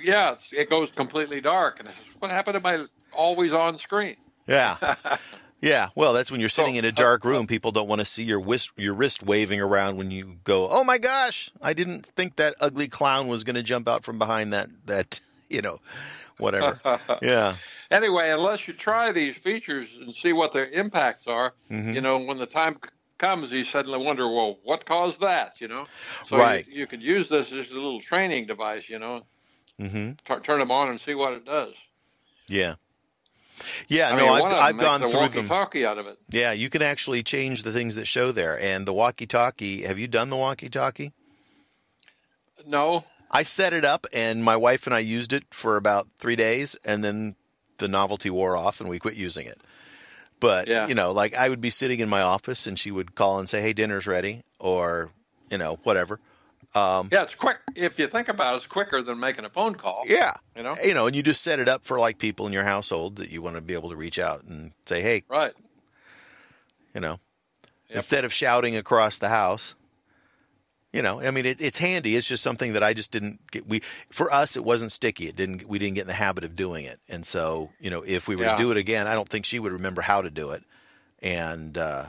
yeah, 0.00 0.36
it 0.52 0.70
goes 0.70 0.92
completely 0.92 1.40
dark, 1.40 1.80
and 1.80 1.88
I 1.88 1.92
says, 1.92 2.04
"What 2.20 2.30
happened 2.30 2.54
to 2.54 2.60
my 2.60 2.86
always 3.12 3.52
on 3.52 3.78
screen?" 3.78 4.16
yeah, 4.46 4.94
yeah. 5.60 5.88
Well, 5.96 6.12
that's 6.12 6.30
when 6.30 6.38
you're 6.38 6.48
sitting 6.48 6.76
in 6.76 6.84
a 6.84 6.88
uh, 6.88 6.92
dark 6.92 7.24
uh, 7.24 7.28
room. 7.28 7.46
People 7.48 7.72
don't 7.72 7.88
want 7.88 7.98
to 7.98 8.04
see 8.04 8.22
your 8.22 8.40
wrist, 8.40 8.70
your 8.76 8.94
wrist 8.94 9.24
waving 9.24 9.60
around 9.60 9.96
when 9.96 10.10
you 10.12 10.36
go. 10.44 10.68
Oh 10.70 10.84
my 10.84 10.98
gosh! 10.98 11.50
I 11.60 11.72
didn't 11.72 12.06
think 12.06 12.36
that 12.36 12.54
ugly 12.60 12.86
clown 12.86 13.26
was 13.26 13.42
going 13.42 13.56
to 13.56 13.62
jump 13.62 13.88
out 13.88 14.04
from 14.04 14.18
behind 14.18 14.52
that 14.52 14.70
that 14.86 15.20
you 15.48 15.60
know, 15.60 15.80
whatever. 16.38 16.78
yeah, 17.22 17.56
Anyway, 17.90 18.30
unless 18.30 18.66
you 18.66 18.74
try 18.74 19.12
these 19.12 19.36
features 19.36 19.96
and 20.00 20.14
see 20.14 20.32
what 20.32 20.52
their 20.52 20.66
impacts 20.70 21.26
are, 21.26 21.54
Mhm. 21.70 21.94
you 21.94 22.00
know, 22.00 22.18
when 22.18 22.36
the 22.38 22.46
time 22.46 22.78
comes, 23.18 23.50
you 23.52 23.64
suddenly 23.64 23.98
wonder, 23.98 24.26
well, 24.28 24.58
what 24.64 24.84
caused 24.84 25.20
that? 25.20 25.60
You 25.60 25.68
know, 25.68 25.86
so 26.26 26.36
Right. 26.36 26.66
you, 26.66 26.80
you 26.80 26.86
could 26.86 27.02
use 27.02 27.28
this 27.28 27.52
as 27.52 27.70
a 27.70 27.74
little 27.74 28.00
training 28.00 28.46
device. 28.46 28.88
You 28.88 28.98
know, 28.98 29.22
hmm 29.78 30.12
T- 30.24 30.40
turn 30.42 30.58
them 30.58 30.70
on 30.70 30.88
and 30.88 31.00
see 31.00 31.14
what 31.14 31.32
it 31.32 31.44
does. 31.44 31.74
yeah, 32.48 32.74
yeah. 33.88 34.08
I 34.12 34.16
no, 34.16 34.34
mean, 34.34 34.42
I've, 34.46 34.52
I've 34.52 34.78
gone 34.78 35.02
a 35.02 35.08
through 35.08 35.12
them. 35.12 35.20
walkie-talkie 35.20 35.86
out 35.86 35.98
of 35.98 36.06
it. 36.06 36.18
Yeah, 36.28 36.52
you 36.52 36.68
can 36.68 36.82
actually 36.82 37.22
change 37.22 37.62
the 37.62 37.72
things 37.72 37.94
that 37.94 38.06
show 38.06 38.32
there. 38.32 38.58
And 38.60 38.84
the 38.86 38.92
walkie-talkie. 38.92 39.82
Have 39.82 39.98
you 39.98 40.08
done 40.08 40.28
the 40.28 40.36
walkie-talkie? 40.36 41.12
No, 42.66 43.04
I 43.30 43.42
set 43.42 43.72
it 43.72 43.84
up, 43.84 44.06
and 44.12 44.42
my 44.44 44.56
wife 44.56 44.86
and 44.86 44.94
I 44.94 45.00
used 45.00 45.32
it 45.32 45.44
for 45.50 45.76
about 45.76 46.08
three 46.18 46.36
days, 46.36 46.76
and 46.84 47.02
then 47.04 47.34
the 47.78 47.88
novelty 47.88 48.30
wore 48.30 48.56
off, 48.56 48.80
and 48.80 48.88
we 48.88 48.98
quit 48.98 49.14
using 49.14 49.46
it. 49.46 49.60
But 50.40 50.68
Yeah. 50.68 50.86
you 50.86 50.94
know, 50.94 51.12
like 51.12 51.34
I 51.34 51.48
would 51.48 51.60
be 51.60 51.70
sitting 51.70 52.00
in 52.00 52.08
my 52.08 52.22
office, 52.22 52.66
and 52.66 52.78
she 52.78 52.90
would 52.90 53.14
call 53.14 53.38
and 53.38 53.48
say, 53.48 53.60
"Hey, 53.62 53.72
dinner's 53.72 54.06
ready," 54.06 54.42
or 54.58 55.10
you 55.50 55.58
know, 55.58 55.78
whatever. 55.82 56.20
Um, 56.74 57.08
yeah, 57.12 57.22
it's 57.22 57.34
quick. 57.34 57.58
If 57.74 57.98
you 57.98 58.06
think 58.06 58.28
about 58.28 58.54
it, 58.54 58.56
it's 58.58 58.66
quicker 58.66 59.00
than 59.00 59.18
making 59.18 59.44
a 59.44 59.48
phone 59.50 59.74
call. 59.76 60.04
yeah, 60.06 60.34
You 60.56 60.62
know, 60.62 60.76
you 60.84 60.92
know, 60.94 61.06
and 61.06 61.16
you 61.16 61.22
just 61.22 61.42
set 61.42 61.58
it 61.58 61.68
up 61.68 61.84
for 61.84 61.98
like 61.98 62.18
people 62.18 62.46
in 62.46 62.52
your 62.52 62.64
household 62.64 63.16
that 63.16 63.30
you 63.30 63.40
want 63.40 63.56
to 63.56 63.62
be 63.62 63.72
able 63.74 63.88
to 63.90 63.96
reach 63.96 64.18
out 64.18 64.42
and 64.44 64.72
say, 64.84 65.00
"Hey," 65.02 65.22
right? 65.28 65.54
you 66.94 67.00
know, 67.00 67.18
Yep. 67.88 67.96
instead 67.96 68.24
of 68.24 68.32
shouting 68.32 68.76
across 68.76 69.18
the 69.18 69.28
house. 69.28 69.74
You 70.96 71.02
know, 71.02 71.20
I 71.20 71.30
mean, 71.30 71.44
it, 71.46 71.60
it's 71.60 71.78
handy. 71.78 72.16
It's 72.16 72.26
just 72.26 72.42
something 72.42 72.72
that 72.72 72.82
I 72.82 72.94
just 72.94 73.12
didn't 73.12 73.50
get. 73.50 73.68
We 73.68 73.82
for 74.10 74.32
us, 74.32 74.56
it 74.56 74.64
wasn't 74.64 74.90
sticky. 74.92 75.28
It 75.28 75.36
didn't. 75.36 75.68
We 75.68 75.78
didn't 75.78 75.94
get 75.94 76.02
in 76.02 76.06
the 76.08 76.14
habit 76.14 76.42
of 76.42 76.56
doing 76.56 76.84
it. 76.86 77.00
And 77.08 77.24
so, 77.26 77.70
you 77.78 77.90
know, 77.90 78.02
if 78.02 78.26
we 78.28 78.34
were 78.34 78.44
Yeah. 78.44 78.56
to 78.56 78.62
do 78.62 78.70
it 78.70 78.76
again, 78.78 79.06
I 79.06 79.14
don't 79.14 79.28
think 79.28 79.44
she 79.44 79.58
would 79.58 79.72
remember 79.72 80.00
how 80.02 80.22
to 80.22 80.30
do 80.30 80.50
it. 80.52 80.64
And 81.20 81.76
uh, 81.76 82.06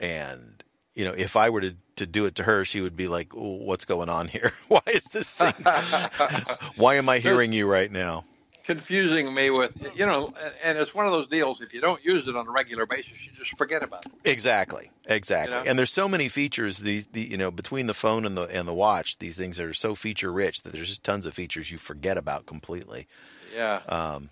and 0.00 0.64
you 0.94 1.04
know, 1.04 1.12
if 1.12 1.36
I 1.36 1.50
were 1.50 1.60
to 1.60 1.74
to 1.96 2.06
do 2.06 2.24
it 2.24 2.34
to 2.36 2.44
her, 2.44 2.64
she 2.64 2.80
would 2.80 2.96
be 2.96 3.06
like, 3.06 3.34
oh, 3.34 3.56
"What's 3.56 3.84
going 3.84 4.08
on 4.08 4.28
here? 4.28 4.52
Why 4.68 4.80
is 4.86 5.04
this 5.04 5.28
thing? 5.30 5.52
Why 6.76 6.94
am 6.96 7.08
I 7.08 7.18
hearing 7.18 7.52
you 7.52 7.66
right 7.66 7.90
now?" 7.92 8.24
Confusing 8.64 9.32
me 9.34 9.50
with 9.50 9.72
you 9.94 10.06
know, 10.06 10.32
and- 10.62 10.78
it's 10.78 10.94
one 10.94 11.06
of 11.06 11.12
those 11.12 11.28
deals. 11.28 11.60
If 11.60 11.74
you 11.74 11.80
don't 11.80 12.04
use 12.04 12.28
it 12.28 12.36
on 12.36 12.46
a 12.46 12.50
regular 12.50 12.86
basis, 12.86 13.24
you 13.24 13.32
just 13.32 13.56
forget 13.58 13.82
about 13.82 14.06
it. 14.06 14.12
Exactly, 14.24 14.90
exactly. 15.06 15.56
You 15.56 15.64
know? 15.64 15.70
And 15.70 15.78
there's 15.78 15.92
so 15.92 16.08
many 16.08 16.28
features. 16.28 16.78
These, 16.78 17.08
the, 17.08 17.22
you 17.22 17.36
know, 17.36 17.50
between 17.50 17.86
the 17.86 17.94
phone 17.94 18.24
and 18.24 18.36
the 18.36 18.44
and 18.44 18.66
the 18.68 18.74
watch, 18.74 19.18
these 19.18 19.36
things 19.36 19.60
are 19.60 19.74
so 19.74 19.94
feature 19.94 20.32
rich 20.32 20.62
that 20.62 20.72
there's 20.72 20.88
just 20.88 21.04
tons 21.04 21.26
of 21.26 21.34
features 21.34 21.70
you 21.70 21.78
forget 21.78 22.16
about 22.16 22.46
completely. 22.46 23.06
Yeah. 23.54 23.80
Um, 23.88 24.30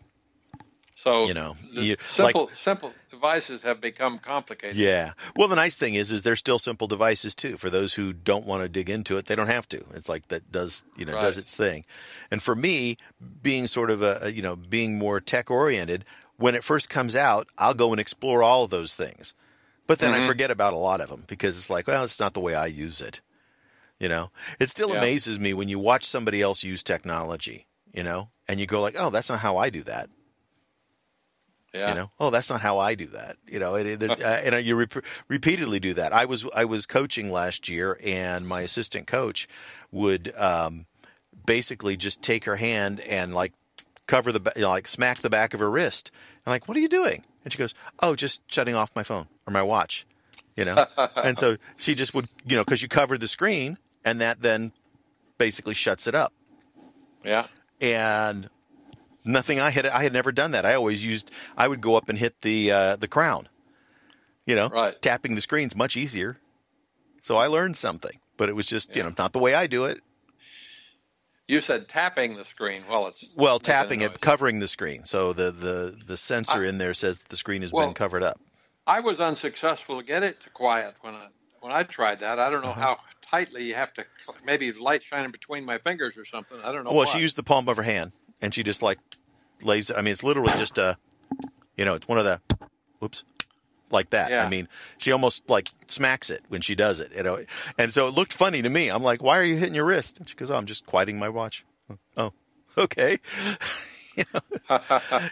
So 1.02 1.26
you 1.26 1.34
know, 1.34 1.56
you- 1.72 1.96
simple 2.10 2.50
simple 2.56 2.94
devices 3.10 3.62
have 3.62 3.80
become 3.80 4.18
complicated. 4.18 4.76
yeah. 4.76 5.12
Well, 5.36 5.48
the 5.48 5.56
nice 5.56 5.76
thing 5.76 5.94
is, 5.94 6.12
is 6.12 6.22
they're 6.22 6.36
still 6.36 6.58
simple 6.58 6.86
devices 6.86 7.34
too. 7.34 7.56
For 7.56 7.70
those 7.70 7.94
who 7.94 8.12
don't 8.12 8.46
want 8.46 8.62
to 8.62 8.68
dig 8.68 8.88
into 8.90 9.16
it, 9.16 9.26
they 9.26 9.34
don't 9.34 9.46
have 9.46 9.68
to. 9.70 9.84
It's 9.94 10.08
like 10.08 10.28
that 10.28 10.52
does, 10.52 10.84
you 10.96 11.04
know, 11.04 11.12
does 11.12 11.38
its 11.38 11.54
thing. 11.54 11.84
And 12.30 12.42
for 12.42 12.54
me, 12.54 12.96
being 13.42 13.66
sort 13.66 13.90
of 13.90 14.02
a, 14.02 14.30
you 14.32 14.42
know, 14.42 14.56
being 14.56 14.98
more 14.98 15.20
tech 15.20 15.50
oriented, 15.50 16.04
when 16.36 16.54
it 16.54 16.64
first 16.64 16.88
comes 16.88 17.16
out, 17.16 17.48
I'll 17.58 17.74
go 17.74 17.92
and 17.92 18.00
explore 18.00 18.42
all 18.42 18.64
of 18.64 18.70
those 18.70 18.94
things. 18.94 19.34
But 19.86 19.98
then 19.98 20.12
I 20.12 20.20
Mhm. 20.20 20.26
forget 20.26 20.50
about 20.50 20.72
a 20.72 20.76
lot 20.76 21.00
of 21.00 21.08
them 21.08 21.24
because 21.26 21.58
it's 21.58 21.68
like, 21.70 21.86
well, 21.86 22.04
it's 22.04 22.20
not 22.20 22.34
the 22.34 22.40
way 22.40 22.54
I 22.54 22.66
use 22.66 23.00
it. 23.00 23.20
You 23.98 24.08
know, 24.08 24.30
it 24.58 24.70
still 24.70 24.90
Yeah. 24.90 24.98
amazes 24.98 25.38
me 25.38 25.52
when 25.52 25.68
you 25.68 25.78
watch 25.78 26.04
somebody 26.04 26.40
else 26.40 26.62
use 26.62 26.82
technology, 26.82 27.66
you 27.92 28.02
know, 28.02 28.30
and 28.48 28.58
you 28.60 28.66
go 28.66 28.80
like, 28.80 28.96
oh, 28.98 29.10
that's 29.10 29.28
not 29.28 29.40
how 29.40 29.56
I 29.58 29.68
do 29.68 29.82
that. 29.82 30.08
Yeah. 31.72 31.90
You 31.90 31.94
know, 31.94 32.10
oh, 32.18 32.30
that's 32.30 32.50
not 32.50 32.60
how 32.60 32.78
I 32.78 32.94
do 32.96 33.06
that. 33.08 33.36
You 33.46 33.60
know, 33.60 33.76
and, 33.76 34.02
and, 34.02 34.20
uh, 34.20 34.24
and 34.24 34.64
you 34.66 34.74
rep- 34.74 35.04
repeatedly 35.28 35.78
do 35.78 35.94
that. 35.94 36.12
I 36.12 36.24
was 36.24 36.44
I 36.54 36.64
was 36.64 36.84
coaching 36.86 37.30
last 37.30 37.68
year, 37.68 37.98
and 38.04 38.46
my 38.48 38.62
assistant 38.62 39.06
coach 39.06 39.48
would 39.92 40.32
um, 40.36 40.86
basically 41.46 41.96
just 41.96 42.22
take 42.22 42.44
her 42.44 42.56
hand 42.56 43.00
and 43.00 43.34
like 43.34 43.52
cover 44.06 44.32
the 44.32 44.40
you 44.56 44.62
know, 44.62 44.70
like 44.70 44.88
smack 44.88 45.18
the 45.18 45.30
back 45.30 45.54
of 45.54 45.60
her 45.60 45.70
wrist. 45.70 46.10
I'm 46.44 46.50
like, 46.50 46.66
what 46.66 46.76
are 46.76 46.80
you 46.80 46.88
doing? 46.88 47.24
And 47.44 47.52
she 47.52 47.58
goes, 47.58 47.74
oh, 48.00 48.16
just 48.16 48.42
shutting 48.50 48.74
off 48.74 48.90
my 48.96 49.02
phone 49.02 49.28
or 49.46 49.52
my 49.52 49.62
watch. 49.62 50.06
You 50.56 50.64
know, 50.64 50.86
and 51.16 51.38
so 51.38 51.56
she 51.76 51.94
just 51.94 52.14
would 52.14 52.28
you 52.44 52.56
know 52.56 52.64
because 52.64 52.82
you 52.82 52.88
cover 52.88 53.16
the 53.16 53.28
screen, 53.28 53.78
and 54.04 54.20
that 54.20 54.42
then 54.42 54.72
basically 55.38 55.74
shuts 55.74 56.06
it 56.08 56.14
up 56.14 56.32
Yeah. 57.24 57.46
and 57.80 58.50
nothing 59.24 59.60
I 59.60 59.70
had 59.70 59.86
I 59.86 60.02
had 60.02 60.12
never 60.12 60.32
done 60.32 60.50
that. 60.52 60.64
I 60.66 60.74
always 60.74 61.04
used 61.04 61.30
I 61.56 61.68
would 61.68 61.80
go 61.80 61.94
up 61.96 62.08
and 62.08 62.18
hit 62.18 62.40
the 62.42 62.70
uh, 62.72 62.96
the 62.96 63.08
crown. 63.08 63.48
You 64.46 64.56
know, 64.56 64.68
Right. 64.68 65.00
tapping 65.00 65.34
the 65.34 65.40
screen's 65.40 65.76
much 65.76 65.96
easier. 65.96 66.38
So 67.22 67.36
I 67.36 67.46
learned 67.46 67.76
something, 67.76 68.18
but 68.36 68.48
it 68.48 68.56
was 68.56 68.66
just 68.66 68.96
you 68.96 69.02
know 69.02 69.14
not 69.18 69.32
the 69.32 69.38
way 69.38 69.54
I 69.54 69.66
do 69.66 69.84
it. 69.84 70.00
You 71.46 71.60
said 71.60 71.88
tapping 71.88 72.36
the 72.36 72.44
screen. 72.44 72.84
Well, 72.88 73.08
it's 73.08 73.24
Well, 73.34 73.58
tapping 73.58 74.02
it, 74.02 74.20
covering 74.20 74.60
the 74.60 74.68
screen. 74.68 75.04
So 75.04 75.32
the 75.32 75.50
the 75.50 75.96
the 76.06 76.16
sensor 76.16 76.64
in 76.64 76.78
there 76.78 76.94
says 76.94 77.18
that 77.18 77.28
the 77.28 77.36
screen 77.36 77.62
has 77.62 77.72
Well- 77.72 77.86
been 77.86 77.94
covered 77.94 78.22
up. 78.22 78.40
I 78.86 79.00
was 79.00 79.20
unsuccessful 79.20 79.98
to 80.00 80.06
get 80.06 80.22
it 80.22 80.40
to 80.42 80.50
quiet 80.50 80.94
when 81.02 81.14
I 81.14 81.28
when 81.60 81.72
I 81.72 81.82
tried 81.82 82.20
that. 82.20 82.38
I 82.38 82.50
don't 82.50 82.62
know 82.62 82.70
Uh-huh. 82.70 82.80
how 82.80 82.98
tightly 83.30 83.64
you 83.64 83.74
have 83.74 83.92
to. 83.94 84.04
Maybe 84.44 84.72
light 84.72 85.02
shining 85.04 85.30
between 85.30 85.64
my 85.64 85.78
fingers 85.78 86.16
or 86.16 86.24
something. 86.24 86.58
I 86.64 86.72
don't 86.72 86.84
know. 86.84 86.92
well, 86.92 87.06
she 87.06 87.18
used 87.18 87.36
the 87.36 87.42
palm 87.42 87.68
of 87.68 87.76
her 87.76 87.82
hand, 87.82 88.12
and 88.42 88.54
she 88.54 88.62
just 88.62 88.82
like 88.82 88.98
lays. 89.62 89.90
I 89.90 90.02
mean, 90.02 90.12
it's 90.12 90.22
literally 90.22 90.52
just 90.54 90.78
a, 90.78 90.96
you 91.76 91.84
know, 91.84 91.94
it's 91.94 92.08
one 92.08 92.18
of 92.18 92.24
the, 92.24 92.40
whoops, 92.98 93.24
like 93.90 94.10
that. 94.10 94.30
Yeah. 94.30 94.44
I 94.44 94.48
mean, 94.48 94.68
she 94.98 95.12
almost 95.12 95.48
like 95.48 95.70
smacks 95.88 96.30
it 96.30 96.42
when 96.48 96.60
she 96.60 96.74
does 96.74 97.00
it. 97.00 97.12
You 97.14 97.22
know, 97.22 97.44
and 97.78 97.92
so 97.92 98.06
it 98.06 98.14
looked 98.14 98.32
funny 98.32 98.62
to 98.62 98.68
me. 98.68 98.88
I'm 98.88 99.02
like, 99.02 99.22
why 99.22 99.38
are 99.38 99.44
you 99.44 99.56
hitting 99.56 99.74
your 99.74 99.84
wrist? 99.84 100.18
And 100.18 100.28
she 100.28 100.34
goes, 100.34 100.50
oh, 100.50 100.56
I'm 100.56 100.66
just 100.66 100.86
quieting 100.86 101.18
my 101.18 101.28
watch. 101.28 101.64
Oh, 102.16 102.32
okay. 102.78 103.18
you 104.16 104.24
know, 104.32 104.80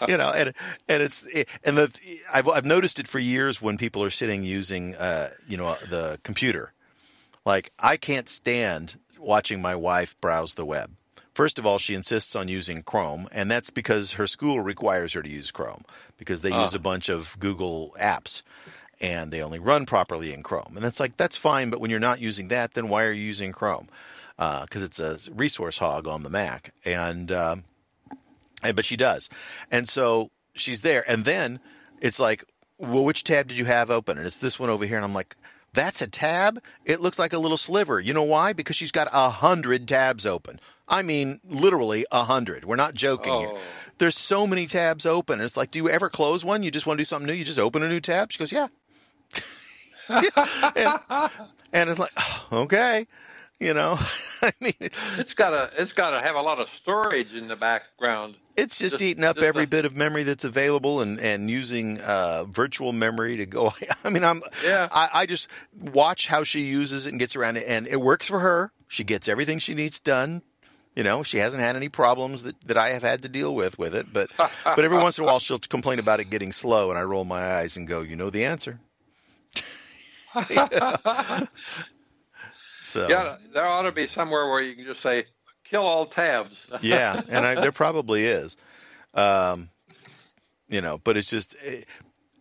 you 0.09 0.16
know, 0.16 0.30
and 0.30 0.54
and 0.88 1.02
it's 1.02 1.26
and 1.64 1.78
the 1.78 1.92
I've 2.32 2.48
I've 2.48 2.64
noticed 2.64 2.98
it 2.98 3.09
for 3.09 3.18
years 3.18 3.61
when 3.62 3.78
people 3.78 4.02
are 4.02 4.11
sitting 4.11 4.44
using 4.44 4.94
uh 4.96 5.30
you 5.46 5.56
know 5.56 5.76
the 5.88 6.18
computer. 6.22 6.72
Like 7.44 7.72
I 7.78 7.96
can't 7.96 8.28
stand 8.28 8.98
watching 9.18 9.62
my 9.62 9.74
wife 9.74 10.16
browse 10.20 10.54
the 10.54 10.64
web. 10.66 10.92
First 11.39 11.61
of 11.61 11.64
all, 11.64 11.78
she 11.78 11.95
insists 11.95 12.34
on 12.34 12.49
using 12.49 12.82
Chrome, 12.82 13.28
and 13.30 13.49
that's 13.49 13.70
because 13.70 14.14
her 14.14 14.26
school 14.26 14.61
requires 14.61 15.12
her 15.12 15.22
to 15.22 15.28
use 15.28 15.53
Chrome 15.53 15.84
because 16.16 16.41
they 16.41 16.49
use 16.49 16.74
Ah. 16.74 16.78
a 16.78 16.80
bunch 16.80 17.09
of 17.09 17.36
Google 17.39 17.95
apps. 18.01 18.43
and 19.01 19.32
they 19.32 19.41
only 19.41 19.61
run 19.61 19.86
properly 19.86 20.32
in 20.32 20.43
Chrome. 20.43 20.72
And 20.74 20.84
it's 20.84 20.99
like 20.99 21.16
that's 21.16 21.36
fine, 21.36 21.70
but 21.70 21.80
when 21.80 21.93
you're 21.93 22.01
not 22.01 22.18
using 22.20 22.49
that, 22.49 22.74
then 22.74 22.89
why 22.89 23.05
are 23.05 23.12
you 23.12 23.22
using 23.22 23.53
Chrome? 23.53 23.86
Because 24.36 24.82
uh, 24.82 24.86
it's 24.86 24.99
a 24.99 25.18
resource 25.32 25.78
hog 25.78 26.09
on 26.09 26.24
the 26.24 26.28
Mac, 26.28 26.74
and, 26.84 27.30
um, 27.30 27.62
and 28.61 28.74
but 28.74 28.84
she 28.84 28.97
does, 28.97 29.30
and 29.70 29.89
so 29.89 30.32
she's 30.55 30.80
there, 30.80 31.05
and 31.09 31.24
then 31.24 31.61
it's 32.01 32.18
like, 32.18 32.43
well, 32.78 33.05
which 33.05 33.22
tab 33.22 33.47
did 33.47 33.59
you 33.59 33.66
have 33.66 33.89
open? 33.93 34.18
And 34.18 34.26
it's 34.26 34.39
this 34.39 34.59
one 34.59 34.70
over 34.70 34.84
here, 34.84 34.97
and 34.97 35.05
I'm 35.05 35.14
like, 35.14 35.36
that's 35.72 36.03
a 36.03 36.09
tab. 36.09 36.61
It 36.84 37.01
looks 37.01 37.20
like 37.20 37.32
a 37.32 37.39
little 37.39 37.57
sliver. 37.57 38.01
You 38.01 38.12
know 38.12 38.24
why? 38.24 38.53
Because 38.53 38.74
she's 38.74 38.91
got 38.91 39.09
a 39.12 39.30
hundred 39.30 39.86
tabs 39.86 40.26
open. 40.26 40.59
I 40.89 41.03
mean, 41.03 41.41
literally 41.49 42.07
a 42.11 42.24
hundred. 42.24 42.64
We're 42.64 42.76
not 42.76 42.95
joking 42.95 43.32
oh. 43.32 43.41
here. 43.41 43.59
There's 43.99 44.16
so 44.16 44.47
many 44.47 44.66
tabs 44.66 45.05
open. 45.05 45.41
It's 45.41 45.57
like, 45.57 45.70
do 45.70 45.80
you 45.80 45.91
ever 45.91 46.09
close 46.09 46.45
one? 46.45 46.62
You 46.62 46.70
just 46.70 46.86
want 46.86 46.99
to 46.99 47.01
do 47.01 47.05
something 47.05 47.26
new? 47.26 47.32
You 47.32 47.45
just 47.45 47.59
open 47.59 47.82
a 47.82 47.89
new 47.89 48.01
tab? 48.01 48.30
She 48.30 48.39
goes, 48.39 48.53
yeah. 48.53 48.68
and, 50.76 51.30
and, 51.72 51.91
it's 51.91 51.99
like, 51.99 52.12
oh, 52.16 52.47
okay, 52.53 53.07
you 53.61 53.74
know, 53.74 53.99
I 54.43 54.53
mean, 54.61 54.72
it's 54.80 55.34
gotta 55.34 55.70
it's 55.76 55.93
gotta 55.93 56.20
have 56.20 56.36
a 56.36 56.41
lot 56.41 56.61
of 56.61 56.68
storage 56.70 57.34
in 57.34 57.49
the 57.49 57.57
background. 57.57 58.36
It's 58.57 58.78
just, 58.78 58.93
just 58.95 59.03
eating 59.03 59.24
up 59.24 59.36
just 59.36 59.47
every 59.47 59.64
a, 59.64 59.66
bit 59.66 59.84
of 59.84 59.95
memory 59.97 60.22
that's 60.22 60.45
available 60.45 61.01
and 61.01 61.20
and 61.20 61.51
using 61.51 62.01
uh, 62.01 62.45
virtual 62.45 62.93
memory 62.93 63.36
to 63.36 63.47
go. 63.47 63.74
I 64.05 64.11
mean, 64.11 64.24
I'm 64.24 64.43
yeah. 64.64 64.89
I, 64.91 65.11
I 65.12 65.26
just 65.26 65.49
watch 65.78 66.28
how 66.28 66.45
she 66.45 66.62
uses 66.62 67.07
it 67.07 67.11
and 67.11 67.18
gets 67.18 67.36
around 67.36 67.57
it, 67.57 67.64
and 67.66 67.86
it 67.86 68.01
works 68.01 68.26
for 68.26 68.41
her. 68.41 68.72
She 68.86 69.05
gets 69.05 69.28
everything 69.28 69.59
she 69.59 69.74
needs 69.74 70.01
done. 70.01 70.43
You 70.95 71.05
know, 71.05 71.22
she 71.22 71.39
hasn't 71.39 71.62
had 71.62 71.76
any 71.76 71.89
problems 71.89 72.43
that, 72.43 72.61
that 72.66 72.76
I 72.76 72.89
have 72.91 73.03
had 73.03 73.22
to 73.22 73.28
deal 73.28 73.55
with 73.55 73.78
with 73.78 73.95
it, 73.95 74.07
but 74.12 74.30
but 74.64 74.84
every 74.84 74.99
once 74.99 75.18
in 75.18 75.24
a 75.24 75.26
while 75.26 75.39
she'll 75.39 75.59
complain 75.59 75.99
about 75.99 76.20
it 76.20 76.24
getting 76.24 76.53
slow, 76.53 76.91
and 76.91 76.99
I 76.99 77.03
roll 77.03 77.24
my 77.24 77.57
eyes 77.57 77.76
and 77.76 77.86
go, 77.86 78.03
"You 78.03 78.16
know 78.16 78.30
the 78.30 78.45
answer." 78.45 78.80
so 82.82 83.09
yeah, 83.09 83.36
there 83.53 83.66
ought 83.66 83.82
to 83.82 83.93
be 83.93 84.07
somewhere 84.07 84.49
where 84.49 84.61
you 84.61 84.74
can 84.74 84.84
just 84.84 85.01
say 85.01 85.26
kill 85.64 85.82
all 85.82 86.07
tabs. 86.07 86.57
yeah, 86.82 87.22
and 87.28 87.47
I, 87.47 87.55
there 87.61 87.72
probably 87.72 88.24
is. 88.24 88.57
Um, 89.14 89.70
you 90.68 90.80
know, 90.80 90.99
but 90.99 91.16
it's 91.16 91.30
just, 91.30 91.57
eh, 91.62 91.82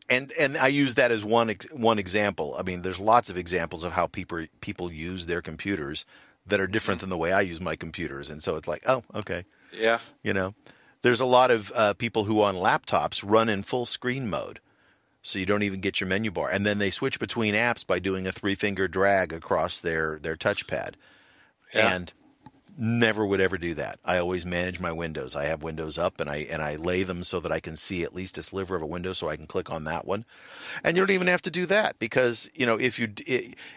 and 0.10 0.32
and 0.34 0.58
I 0.58 0.68
use 0.68 0.96
that 0.96 1.12
as 1.12 1.24
one 1.24 1.56
one 1.72 2.00
example. 2.00 2.56
I 2.58 2.64
mean, 2.64 2.82
there's 2.82 3.00
lots 3.00 3.30
of 3.30 3.38
examples 3.38 3.84
of 3.84 3.94
how 3.94 4.08
people 4.08 4.46
people 4.62 4.92
use 4.92 5.26
their 5.26 5.42
computers 5.42 6.06
that 6.48 6.60
are 6.60 6.68
different 6.68 7.02
than 7.02 7.10
the 7.10 7.18
way 7.18 7.32
I 7.32 7.42
use 7.42 7.62
my 7.62 7.76
computers, 7.76 8.30
and 8.30 8.42
so 8.42 8.56
it's 8.56 8.68
like, 8.68 8.84
oh, 8.88 9.04
okay, 9.14 9.46
yeah, 9.72 10.00
you 10.24 10.34
know. 10.34 10.54
There's 11.04 11.22
a 11.22 11.26
lot 11.26 11.52
of 11.52 11.72
uh, 11.76 11.94
people 11.94 12.24
who 12.24 12.42
on 12.42 12.56
laptops 12.56 13.24
run 13.26 13.50
in 13.50 13.62
full 13.62 13.86
screen 13.86 14.30
mode 14.30 14.60
so 15.28 15.40
you 15.40 15.46
don't 15.46 15.64
even 15.64 15.82
get 15.82 16.00
your 16.00 16.08
menu 16.08 16.32
bar. 16.32 16.50
And 16.50 16.66
then 16.66 16.78
they 16.78 16.90
switch 16.90 17.20
between 17.20 17.54
apps 17.54 17.86
by 17.86 18.00
doing 18.00 18.26
a 18.26 18.32
three 18.32 18.56
finger 18.56 18.88
drag 18.88 19.34
across 19.34 19.80
their 19.80 20.18
their 20.20 20.38
touchpad. 20.38 20.94
Yeah. 21.74 21.94
And 21.94 22.14
never 22.78 23.26
would 23.26 23.42
ever 23.42 23.58
do 23.58 23.74
that. 23.74 24.00
I 24.06 24.18
always 24.18 24.46
manage 24.46 24.80
my 24.80 24.92
windows. 24.92 25.36
I 25.36 25.46
have 25.46 25.64
windows 25.64 25.98
up 25.98 26.20
and 26.20 26.30
I 26.30 26.38
and 26.38 26.62
I 26.62 26.76
lay 26.76 27.04
them 27.04 27.24
so 27.24 27.40
that 27.40 27.52
I 27.52 27.60
can 27.60 27.76
see 27.76 28.04
at 28.04 28.14
least 28.14 28.38
a 28.38 28.44
sliver 28.44 28.76
of 28.76 28.82
a 28.82 28.88
window 28.88 29.14
so 29.14 29.28
I 29.28 29.36
can 29.36 29.48
click 29.48 29.72
on 29.72 29.84
that 29.86 30.06
one. 30.06 30.26
And 30.84 30.96
you 30.96 31.02
don't 31.02 31.14
even 31.14 31.28
have 31.28 31.42
to 31.44 31.52
do 31.52 31.66
that 31.66 31.98
because, 32.00 32.50
you 32.54 32.66
know, 32.66 32.76
if 32.76 33.00
you 33.00 33.12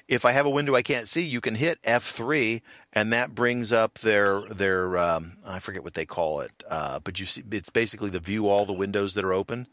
if 0.08 0.24
I 0.24 0.32
have 0.32 0.46
a 0.46 0.50
window 0.50 0.74
I 0.74 0.82
can't 0.82 1.08
see, 1.08 1.22
you 1.22 1.40
can 1.40 1.54
hit 1.54 1.82
F3 1.82 2.60
and 2.92 3.12
that 3.12 3.34
brings 3.34 3.72
up 3.72 3.98
their 4.00 4.42
their 4.42 4.98
um, 4.98 5.38
I 5.46 5.58
forget 5.58 5.82
what 5.82 5.94
they 5.94 6.06
call 6.06 6.40
it. 6.40 6.62
Uh, 6.68 7.00
but 7.00 7.18
you 7.18 7.26
see 7.26 7.42
it's 7.50 7.70
basically 7.70 8.10
the 8.10 8.20
view 8.20 8.48
all 8.48 8.66
the 8.66 8.72
windows 8.72 9.14
that 9.14 9.24
are 9.24 9.32
open. 9.32 9.66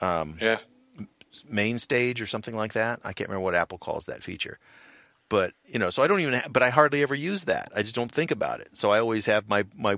Um, 0.00 0.36
yeah 0.40 0.58
main 1.48 1.78
stage 1.78 2.20
or 2.20 2.26
something 2.26 2.54
like 2.54 2.74
that. 2.74 3.00
I 3.04 3.12
can't 3.12 3.28
remember 3.28 3.44
what 3.44 3.54
Apple 3.54 3.78
calls 3.78 4.06
that 4.06 4.22
feature. 4.22 4.58
But 5.32 5.54
you 5.64 5.78
know, 5.78 5.88
so 5.88 6.02
I 6.02 6.08
don't 6.08 6.20
even. 6.20 6.34
Have, 6.34 6.52
but 6.52 6.62
I 6.62 6.68
hardly 6.68 7.00
ever 7.00 7.14
use 7.14 7.44
that. 7.44 7.72
I 7.74 7.80
just 7.80 7.94
don't 7.94 8.12
think 8.12 8.30
about 8.30 8.60
it. 8.60 8.76
So 8.76 8.90
I 8.90 9.00
always 9.00 9.24
have 9.24 9.48
my 9.48 9.64
my 9.74 9.96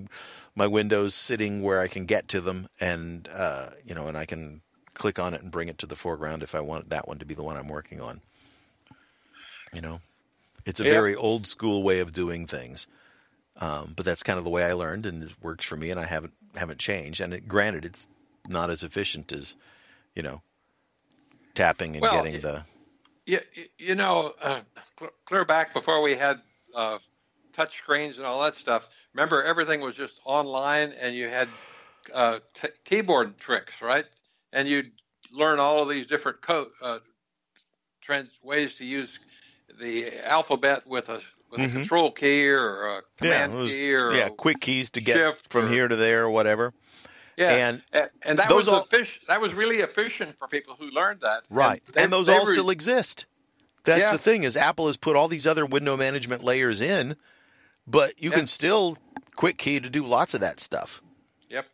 my 0.55 0.69
windows 0.69 1.13
sitting 1.13 1.61
where 1.61 1.81
I 1.81 1.89
can 1.89 2.07
get 2.07 2.29
to 2.29 2.41
them, 2.41 2.69
and 2.81 3.29
uh, 3.35 3.71
you 3.85 3.97
know, 3.97 4.07
and 4.07 4.17
I 4.17 4.27
can 4.27 4.61
click 4.95 5.19
on 5.19 5.35
it 5.35 5.43
and 5.43 5.51
bring 5.51 5.67
it 5.67 5.77
to 5.79 5.87
the 5.87 5.97
foreground 5.97 6.45
if 6.45 6.55
I 6.55 6.61
want 6.61 6.89
that 6.91 7.09
one 7.09 7.19
to 7.19 7.25
be 7.25 7.35
the 7.35 7.43
one 7.43 7.57
I'm 7.57 7.67
working 7.67 8.01
on. 8.01 8.21
You 9.73 9.81
know, 9.81 10.01
it's 10.65 10.79
a 10.79 10.85
very 10.85 11.17
old 11.17 11.49
school 11.49 11.83
way 11.83 11.99
of 11.99 12.13
doing 12.13 12.47
things, 12.47 12.87
um, 13.57 13.95
but 13.97 14.07
that's 14.07 14.23
kind 14.23 14.39
of 14.39 14.45
the 14.45 14.51
way 14.51 14.63
I 14.63 14.73
learned, 14.73 15.05
and 15.05 15.25
it 15.25 15.33
works 15.43 15.65
for 15.65 15.77
me, 15.77 15.91
and 15.91 15.99
I 15.99 16.05
haven't 16.05 16.35
haven't 16.55 16.79
changed. 16.79 17.21
And 17.21 17.35
it, 17.35 17.49
granted, 17.49 17.85
it's 17.85 18.07
not 18.47 18.71
as 18.71 18.85
efficient 18.85 19.33
as 19.33 19.57
you 20.15 20.23
know 20.23 20.43
tapping 21.57 21.97
and 21.97 22.03
well, 22.03 22.23
getting 22.23 22.41
the. 22.41 22.67
Yeah, 23.27 23.41
you 23.79 23.95
know, 23.95 24.35
uh, 24.41 24.61
clear 25.27 25.45
back 25.45 25.73
before 25.73 26.03
we 26.03 26.15
had 26.15 26.41
uh, 26.75 26.99
touch 27.53 27.77
screens 27.79 28.19
and 28.19 28.27
all 28.27 28.43
that 28.43 28.55
stuff. 28.55 28.89
Remember, 29.15 29.43
everything 29.43 29.81
was 29.81 29.95
just 29.95 30.21
online, 30.25 30.93
and 30.93 31.15
you 31.15 31.29
had 31.29 31.49
uh, 32.13 32.41
t- 32.55 32.69
keyboard 32.85 33.39
tricks, 33.39 33.81
right? 33.81 34.07
And 34.53 34.69
you'd 34.69 34.93
learn 35.33 35.61
all 35.61 35.83
of 35.83 35.89
these 35.89 36.07
different 36.07 36.41
co- 36.43 36.71
uh, 36.83 36.99
trans- 38.01 38.39
ways 38.43 38.75
to 38.75 38.85
use 38.85 39.19
the 39.81 40.25
alphabet 40.27 40.87
with 40.87 41.09
a 41.09 41.21
with 41.51 41.61
mm-hmm. 41.61 41.77
a 41.77 41.81
control 41.81 42.11
key 42.11 42.49
or 42.49 42.87
a 42.89 43.03
command 43.19 43.53
yeah, 43.53 43.59
was, 43.59 43.73
key 43.73 43.95
or 43.95 44.13
yeah, 44.13 44.29
quick 44.29 44.61
keys 44.61 44.91
to 44.91 45.01
get 45.01 45.37
from 45.49 45.67
or, 45.67 45.69
here 45.69 45.89
to 45.89 45.97
there 45.97 46.25
or 46.25 46.31
whatever. 46.31 46.73
Yeah, 47.37 47.51
and, 47.51 47.83
and 48.23 48.39
that 48.39 48.55
was 48.55 48.69
all, 48.69 48.87
that 49.29 49.41
was 49.41 49.55
really 49.55 49.79
efficient 49.79 50.39
for 50.39 50.47
people 50.47 50.77
who 50.79 50.89
learned 50.91 51.21
that. 51.23 51.43
Right, 51.51 51.83
and, 51.87 51.95
they, 51.95 52.03
and 52.05 52.13
those 52.13 52.29
all 52.29 52.45
were, 52.45 52.53
still 52.53 52.71
exist. 52.71 53.27
That's 53.85 54.01
yeah. 54.01 54.13
the 54.13 54.19
thing 54.19 54.45
is 54.45 54.57
Apple 54.57 54.87
has 54.87 54.97
put 54.97 55.17
all 55.17 55.29
these 55.29 55.47
other 55.47 55.67
window 55.67 55.97
management 55.97 56.43
layers 56.43 56.81
in, 56.81 57.17
but 57.87 58.21
you 58.21 58.31
can 58.31 58.47
still 58.47 58.97
quick 59.37 59.59
key 59.59 59.79
to 59.79 59.91
do 59.91 60.07
lots 60.07 60.35
of 60.35 60.41
that 60.41 60.59
stuff. 60.59 61.03
Yep. 61.51 61.67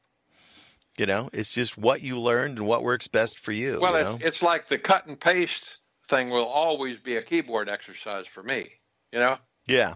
You 0.98 1.06
know, 1.06 1.30
it's 1.32 1.54
just 1.54 1.78
what 1.78 2.02
you 2.02 2.18
learned 2.18 2.58
and 2.58 2.66
what 2.66 2.82
works 2.82 3.06
best 3.06 3.38
for 3.38 3.52
you. 3.52 3.78
Well, 3.80 3.98
you 3.98 4.16
it's 4.16 4.24
it's 4.24 4.42
like 4.42 4.68
the 4.68 4.78
cut 4.78 5.06
and 5.06 5.18
paste 5.18 5.78
thing 6.06 6.30
will 6.30 6.46
always 6.46 6.98
be 6.98 7.16
a 7.16 7.22
keyboard 7.22 7.68
exercise 7.68 8.26
for 8.26 8.42
me. 8.42 8.68
You 9.12 9.20
know. 9.20 9.38
Yeah. 9.66 9.94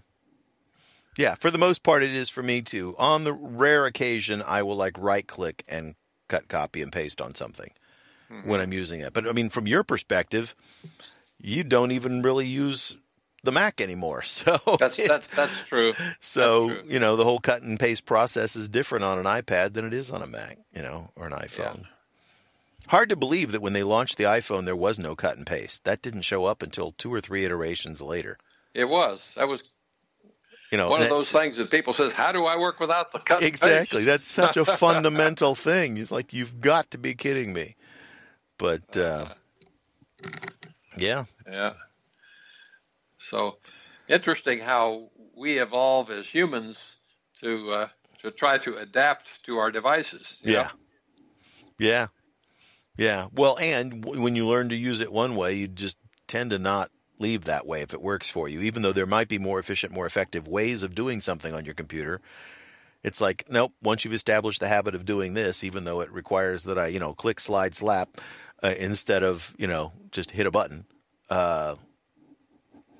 Yeah, 1.17 1.37
for 1.37 1.51
the 1.51 1.59
most 1.59 1.83
part, 1.85 2.03
it 2.03 2.13
is 2.13 2.29
for 2.29 2.43
me 2.43 2.61
too. 2.61 2.95
On 2.99 3.25
the 3.25 3.33
rare 3.33 3.87
occasion, 3.87 4.43
I 4.45 4.63
will 4.63 4.77
like 4.77 4.97
right 4.99 5.27
click 5.27 5.65
and 5.69 5.95
cut, 6.29 6.49
copy, 6.49 6.83
and 6.83 6.93
paste 6.93 7.21
on 7.21 7.35
something 7.35 7.71
mm-hmm. 8.31 8.49
when 8.49 8.61
I'm 8.61 8.73
using 8.73 9.01
it. 9.01 9.13
But 9.13 9.29
I 9.29 9.33
mean, 9.33 9.49
from 9.49 9.67
your 9.67 9.85
perspective, 9.85 10.57
you 11.45 11.63
don't 11.63 11.93
even 11.93 12.23
really 12.23 12.47
use 12.47 12.97
the 13.43 13.53
Mac 13.53 13.81
anymore. 13.81 14.23
So 14.45 14.59
that's 14.79 14.97
that's, 14.97 15.27
that's 15.29 15.63
true. 15.63 15.95
So 16.21 16.69
that's 16.69 16.81
true. 16.83 16.91
you 16.93 16.99
know, 16.99 17.17
the 17.17 17.25
whole 17.25 17.39
cut 17.39 17.63
and 17.63 17.79
paste 17.79 18.07
process 18.07 18.57
is 18.57 18.69
different 18.69 19.05
on 19.05 19.19
an 19.19 19.27
iPad 19.27 19.75
than 19.75 19.85
it 19.85 19.95
is 19.95 20.11
on 20.11 20.23
a 20.23 20.27
Mac, 20.27 20.59
you 20.75 20.83
know, 20.83 21.11
or 21.17 21.27
an 21.27 21.33
iPhone. 21.33 21.83
Yeah. 21.83 21.89
Hard 22.89 23.09
to 23.11 23.17
believe 23.17 23.53
that 23.53 23.63
when 23.63 23.73
they 23.73 23.83
launched 23.83 24.19
the 24.19 24.25
iPhone, 24.25 24.65
there 24.65 24.77
was 24.77 24.99
no 24.99 25.15
cut 25.15 25.37
and 25.37 25.47
paste. 25.47 25.85
That 25.85 26.03
didn't 26.03 26.23
show 26.23 26.45
up 26.45 26.63
until 26.63 26.93
two 26.93 27.13
or 27.13 27.21
three 27.21 27.45
iterations 27.45 28.01
later. 28.01 28.37
It 28.75 28.89
was. 28.89 29.33
That 29.37 29.49
was 29.49 29.63
you 30.71 30.79
know, 30.79 30.89
one 30.89 31.03
of 31.03 31.09
those 31.09 31.31
things 31.31 31.57
that 31.57 31.71
people 31.71 31.93
says, 31.93 32.13
"How 32.13 32.33
do 32.33 32.47
I 32.47 32.57
work 32.57 32.81
without 32.81 33.13
the 33.13 33.21
cut?" 33.21 33.43
Exactly. 33.43 34.03
That's 34.03 34.27
such 34.27 34.57
a 34.57 34.65
fundamental 34.65 35.55
thing. 35.55 35.99
It's 35.99 36.11
like 36.11 36.33
you've 36.33 36.61
got 36.61 36.91
to 36.91 36.99
be 36.99 37.15
kidding 37.15 37.53
me. 37.53 37.77
But 38.59 38.97
uh, 38.97 39.27
yeah, 40.97 41.25
yeah. 41.51 41.75
So 43.19 43.59
interesting 44.09 44.59
how 44.59 45.11
we 45.37 45.59
evolve 45.59 46.11
as 46.11 46.27
humans 46.27 46.97
to 47.41 47.71
uh, 47.71 47.89
to 48.23 48.31
try 48.31 48.59
to 48.59 48.77
adapt 48.77 49.45
to 49.45 49.59
our 49.59 49.71
devices. 49.71 50.39
yeah, 50.43 50.63
know? 50.63 50.69
yeah, 51.79 52.07
yeah. 52.97 53.27
Well, 53.33 53.59
and 53.59 54.05
when 54.05 54.37
you 54.37 54.47
learn 54.47 54.69
to 54.71 54.77
use 54.77 55.01
it 55.01 55.13
one 55.13 55.37
way, 55.37 55.55
you 55.55 55.69
just 55.69 55.99
tend 56.27 56.51
to 56.51 56.59
not 56.59 56.91
leave 57.19 57.45
that 57.45 57.67
way 57.67 57.83
if 57.83 57.95
it 57.95 58.03
works 58.03 58.29
for 58.29 58.49
you, 58.49 58.61
even 58.61 58.83
though 58.83 58.93
there 58.93 59.07
might 59.07 59.29
be 59.29 59.39
more 59.39 59.59
efficient, 59.59 59.93
more 59.93 60.07
effective 60.07 60.49
ways 60.49 60.83
of 60.83 60.95
doing 60.95 61.21
something 61.21 61.55
on 61.55 61.65
your 61.65 61.75
computer. 61.75 62.21
It's 63.03 63.21
like, 63.21 63.45
nope, 63.51 63.73
once 63.83 64.05
you've 64.05 64.15
established 64.15 64.61
the 64.61 64.69
habit 64.69 64.95
of 64.95 65.05
doing 65.05 65.35
this, 65.35 65.63
even 65.63 65.85
though 65.85 66.01
it 66.01 66.11
requires 66.11 66.65
that 66.65 66.79
I, 66.79 66.87
you 66.87 66.99
know, 66.99 67.13
click, 67.13 67.39
slide, 67.39 67.75
slap 67.75 68.21
uh, 68.63 68.75
instead 68.79 69.23
of, 69.23 69.55
you 69.59 69.67
know, 69.67 69.93
just 70.11 70.31
hit 70.31 70.47
a 70.47 70.51
button, 70.51 70.87
uh, 71.31 71.77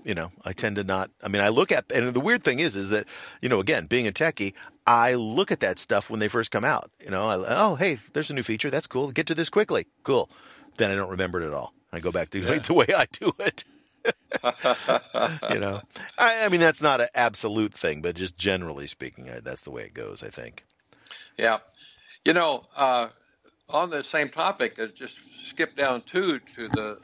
you 0.05 0.15
know, 0.15 0.31
I 0.45 0.53
tend 0.53 0.77
to 0.77 0.85
not. 0.85 1.11
I 1.23 1.29
mean, 1.29 1.41
I 1.41 1.49
look 1.49 1.73
at, 1.73 1.91
and 1.91 2.13
the 2.13 2.21
weird 2.21 2.45
thing 2.45 2.59
is, 2.59 2.77
is 2.77 2.91
that, 2.91 3.07
you 3.41 3.49
know, 3.49 3.59
again, 3.59 3.87
being 3.87 4.07
a 4.07 4.13
techie, 4.13 4.53
I 4.87 5.15
look 5.15 5.51
at 5.51 5.61
that 5.61 5.79
stuff 5.79 6.11
when 6.11 6.21
they 6.21 6.29
first 6.29 6.51
come 6.51 6.65
out. 6.65 6.91
You 7.03 7.11
know, 7.11 7.29
I, 7.29 7.45
oh, 7.49 7.75
hey, 7.77 7.99
there's 8.13 8.31
a 8.31 8.35
new 8.35 8.43
feature. 8.43 8.71
That's 8.71 8.87
cool. 8.87 9.11
Get 9.11 9.27
to 9.29 9.35
this 9.35 9.49
quickly. 9.49 9.87
Cool. 10.03 10.29
Then 10.77 10.91
I 10.91 10.95
don't 10.95 11.11
remember 11.11 11.41
it 11.41 11.47
at 11.47 11.55
all. 11.55 11.73
I 11.93 12.01
go 12.01 12.13
back 12.13 12.31
to 12.31 12.41
yeah. 12.41 12.59
the 12.59 12.75
way 12.75 12.87
I 12.95 13.07
do 13.11 13.33
it. 13.39 13.65
you 15.51 15.61
know, 15.61 15.81
I, 16.19 16.45
I, 16.45 16.49
mean 16.51 16.61
that's 16.61 16.83
not 16.83 17.01
an 17.01 17.09
absolute 17.15 17.73
thing, 17.73 18.03
but 18.03 18.17
just 18.17 18.37
generally 18.37 18.87
speaking, 18.87 19.31
that's 19.43 19.63
the 19.63 19.71
way 19.71 19.85
it 19.85 19.95
goes. 19.95 20.23
I 20.23 20.29
think. 20.29 20.67
Yeah, 21.39 21.61
you 22.25 22.35
know, 22.35 22.67
uh, 22.77 23.09
on 23.69 23.91
the 23.91 24.03
same 24.05 24.29
topic, 24.29 24.79
just 24.95 25.19
skip 25.47 25.77
down 25.77 26.03
two 26.03 26.39
to 26.55 26.69
the 26.69 26.99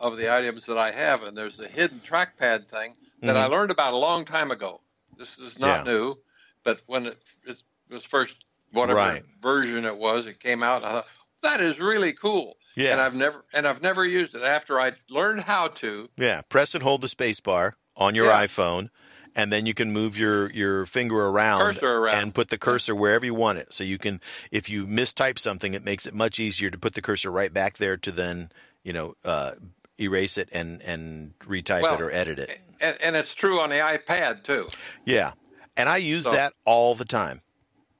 of 0.00 0.16
the 0.16 0.34
items 0.34 0.64
that 0.64 0.78
I 0.78 0.90
have, 0.90 1.24
and 1.24 1.36
there's 1.36 1.60
a 1.60 1.68
hidden 1.68 2.00
trackpad 2.00 2.68
thing 2.70 2.94
that 3.20 3.36
I 3.36 3.46
Mhm. 3.46 3.50
learned 3.50 3.70
about 3.70 3.92
a 3.92 3.96
long 3.98 4.24
time 4.24 4.50
ago. 4.50 4.80
This 5.18 5.38
is 5.38 5.58
not 5.58 5.84
Yeah. 5.84 5.92
new, 5.92 6.16
but 6.64 6.80
when 6.86 7.04
it, 7.04 7.22
it 7.44 7.58
was 7.90 8.02
first 8.02 8.44
whatever 8.72 8.96
Right. 8.96 9.24
version 9.42 9.84
it 9.84 9.94
was, 9.98 10.26
it 10.26 10.40
came 10.40 10.62
out. 10.62 10.84
I 10.84 10.92
thought 10.92 11.06
that 11.42 11.60
is 11.60 11.78
really 11.78 12.14
cool, 12.14 12.56
Yeah. 12.76 12.92
and 12.92 13.00
I've 13.02 13.14
never 13.14 13.44
and 13.52 13.66
I've 13.68 13.82
never 13.82 14.06
used 14.06 14.34
it. 14.34 14.42
After 14.42 14.80
I 14.80 14.92
learned 15.10 15.42
how 15.42 15.68
to, 15.68 16.08
Yeah, 16.16 16.40
press 16.48 16.74
and 16.74 16.82
hold 16.82 17.02
the 17.02 17.08
space 17.08 17.40
bar 17.40 17.76
on 17.94 18.14
your 18.14 18.26
Yeah. 18.26 18.46
iPhone, 18.46 18.88
and 19.36 19.52
then 19.52 19.66
you 19.66 19.74
can 19.74 19.92
move 19.92 20.18
your, 20.18 20.50
your 20.50 20.86
finger 20.86 21.26
around, 21.26 21.76
around. 21.82 22.14
and 22.22 22.34
put 22.34 22.50
the 22.50 22.58
cursor 22.58 22.94
wherever 22.94 23.24
you 23.24 23.34
want 23.34 23.58
it. 23.58 23.72
So 23.72 23.84
you 23.84 23.98
can, 23.98 24.20
if 24.50 24.68
you 24.68 24.86
mistype 24.86 25.38
something, 25.38 25.74
it 25.74 25.84
makes 25.84 26.06
it 26.06 26.14
much 26.14 26.38
easier 26.40 26.70
to 26.70 26.78
put 26.78 26.94
the 26.94 27.02
cursor 27.02 27.30
right 27.30 27.52
back 27.52 27.78
there 27.78 27.96
to 27.98 28.10
then, 28.12 28.50
you 28.82 28.92
know, 28.92 29.14
uh, 29.24 29.52
erase 30.00 30.38
it 30.38 30.48
and 30.52 30.80
and 30.82 31.34
retype 31.40 31.82
Well, 31.82 31.94
it 31.94 32.00
or 32.00 32.10
edit 32.10 32.38
it. 32.38 32.58
and, 32.80 32.96
and 33.02 33.16
it's 33.16 33.34
true 33.34 33.60
on 33.60 33.68
the 33.68 33.76
iPad 33.76 34.44
too. 34.44 34.68
Yeah, 35.04 35.32
and 35.76 35.88
I 35.88 35.98
use 35.98 36.24
So- 36.24 36.32
that 36.32 36.54
all 36.64 36.94
the 36.94 37.04
time. 37.04 37.42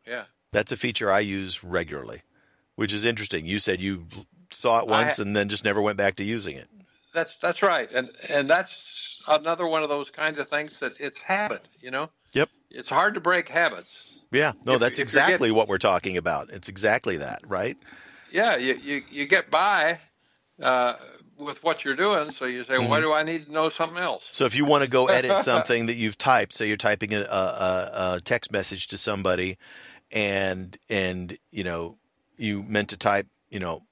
Yeah. 0.06 0.24
That's 0.52 0.72
a 0.72 0.76
feature 0.76 1.12
I 1.12 1.20
use 1.20 1.62
regularly, 1.62 2.22
which 2.74 2.92
is 2.92 3.04
interesting. 3.04 3.46
You 3.46 3.58
said 3.58 3.80
you 3.80 4.06
saw 4.50 4.80
it 4.80 4.86
once 4.88 5.20
I- 5.20 5.22
and 5.22 5.36
then 5.36 5.48
just 5.48 5.64
never 5.64 5.80
went 5.80 5.96
back 5.98 6.16
to 6.16 6.24
using 6.24 6.56
it. 6.56 6.68
That's 7.12 7.36
that's 7.42 7.62
right, 7.62 7.90
and 7.92 8.10
and 8.28 8.48
that's 8.48 9.20
another 9.28 9.66
one 9.66 9.82
of 9.82 9.88
those 9.88 10.10
kinds 10.10 10.38
of 10.38 10.48
things 10.48 10.78
that 10.80 10.92
it's 11.00 11.20
habit. 11.20 11.68
You 11.80 11.90
know. 11.90 12.10
Yep. 12.32 12.48
It's 12.70 12.88
hard 12.88 13.14
to 13.14 13.20
break 13.20 13.48
habits. 13.48 13.90
Yeah, 14.30 14.52
no, 14.64 14.74
If- 14.74 14.80
that's 14.80 14.98
if 15.00 15.02
exactly 15.02 15.48
getting- 15.48 15.56
what 15.56 15.66
we're 15.68 15.78
talking 15.78 16.16
about. 16.16 16.50
It's 16.50 16.68
exactly 16.68 17.16
that, 17.16 17.40
right? 17.46 17.76
Yeah, 18.30 18.56
you 18.56 18.74
you, 18.74 19.02
you 19.10 19.26
get 19.26 19.50
by 19.50 19.98
uh, 20.62 20.94
with 21.36 21.64
what 21.64 21.84
you're 21.84 21.96
doing, 21.96 22.30
so 22.30 22.44
you 22.44 22.62
say, 22.62 22.74
Mm-hmm. 22.74 22.88
why 22.88 23.00
do 23.00 23.12
I 23.12 23.24
need 23.24 23.46
to 23.46 23.52
know 23.52 23.70
something 23.70 23.98
else? 23.98 24.22
So 24.30 24.44
if 24.44 24.54
you 24.54 24.64
want 24.64 24.84
to 24.84 24.88
go 24.90 25.08
edit 25.08 25.38
something 25.44 25.86
that 25.86 25.96
you've 25.96 26.16
typed, 26.18 26.52
say 26.54 26.68
you're 26.68 26.76
typing 26.76 27.12
a, 27.12 27.22
a, 27.22 27.90
a 28.16 28.20
text 28.24 28.52
message 28.52 28.86
to 28.88 28.98
somebody, 28.98 29.58
and 30.12 30.78
and 30.88 31.36
you 31.50 31.64
know 31.64 31.98
you 32.36 32.62
meant 32.62 32.88
to 32.90 32.96
type 32.96 33.26
you 33.50 33.58
know 33.58 33.82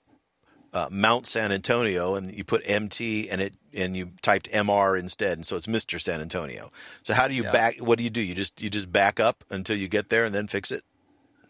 uh, 0.79 0.89
Mount 0.91 1.27
San 1.27 1.51
Antonio, 1.53 2.15
and 2.15 2.33
you 2.33 2.45
put 2.45 2.63
MT 2.65 3.29
and 3.31 3.41
it 3.41 3.55
and 3.75 3.97
you 3.97 4.11
typed 4.23 4.51
MR 4.53 4.99
instead, 4.99 5.33
and 5.39 5.47
so 5.47 5.57
it's 5.57 5.67
Mr. 5.67 6.01
San 6.01 6.21
Antonio. 6.21 6.71
So 7.03 7.15
how 7.15 7.29
do 7.29 7.35
you 7.35 7.45
Yeah. 7.45 7.53
back? 7.53 7.79
What 7.79 7.99
do 7.99 8.05
you 8.05 8.11
do? 8.11 8.21
You 8.21 8.35
just 8.35 8.61
you 8.63 8.71
just 8.71 8.91
back 8.93 9.19
up 9.21 9.45
until 9.51 9.77
you 9.77 9.89
get 9.89 10.09
there 10.09 10.25
and 10.25 10.35
then 10.35 10.47
fix 10.49 10.71
it. 10.71 10.83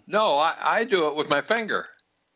No, 0.06 0.38
I, 0.38 0.54
I 0.60 0.84
do 0.84 1.06
it 1.08 1.16
with 1.16 1.28
my 1.28 1.40
finger. 1.42 1.86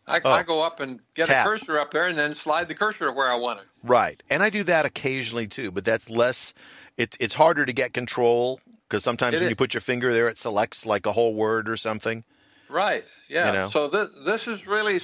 I, 0.06 0.20
Oh. 0.24 0.30
I 0.30 0.42
go 0.42 0.60
up 0.62 0.80
and 0.80 1.00
get 1.14 1.28
Tap. 1.28 1.46
a 1.46 1.48
cursor 1.48 1.78
up 1.78 1.92
there, 1.92 2.06
and 2.06 2.18
then 2.18 2.34
slide 2.34 2.68
the 2.68 2.74
cursor 2.74 3.10
where 3.12 3.28
I 3.30 3.36
want 3.36 3.60
it. 3.60 3.66
Right, 3.82 4.20
and 4.28 4.42
I 4.42 4.50
do 4.50 4.62
that 4.64 4.84
occasionally 4.84 5.46
too, 5.46 5.70
but 5.70 5.84
that's 5.84 6.10
less. 6.10 6.52
It's 6.96 7.16
it's 7.20 7.34
harder 7.34 7.64
to 7.64 7.72
get 7.72 7.94
control 7.94 8.60
because 8.88 9.02
sometimes 9.04 9.34
It 9.34 9.38
when 9.38 9.44
is. 9.46 9.50
you 9.50 9.56
put 9.56 9.72
your 9.74 9.80
finger 9.80 10.12
there, 10.12 10.28
it 10.28 10.38
selects 10.38 10.84
like 10.84 11.06
a 11.06 11.12
whole 11.12 11.34
word 11.34 11.68
or 11.68 11.76
something. 11.76 12.24
Right. 12.68 13.04
Yeah. 13.28 13.46
You 13.46 13.52
know? 13.52 13.68
So 13.70 13.88
this 13.88 14.08
this 14.24 14.48
is 14.48 14.66
really 14.66 15.00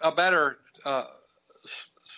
a 0.00 0.12
better, 0.12 0.58
uh, 0.84 1.04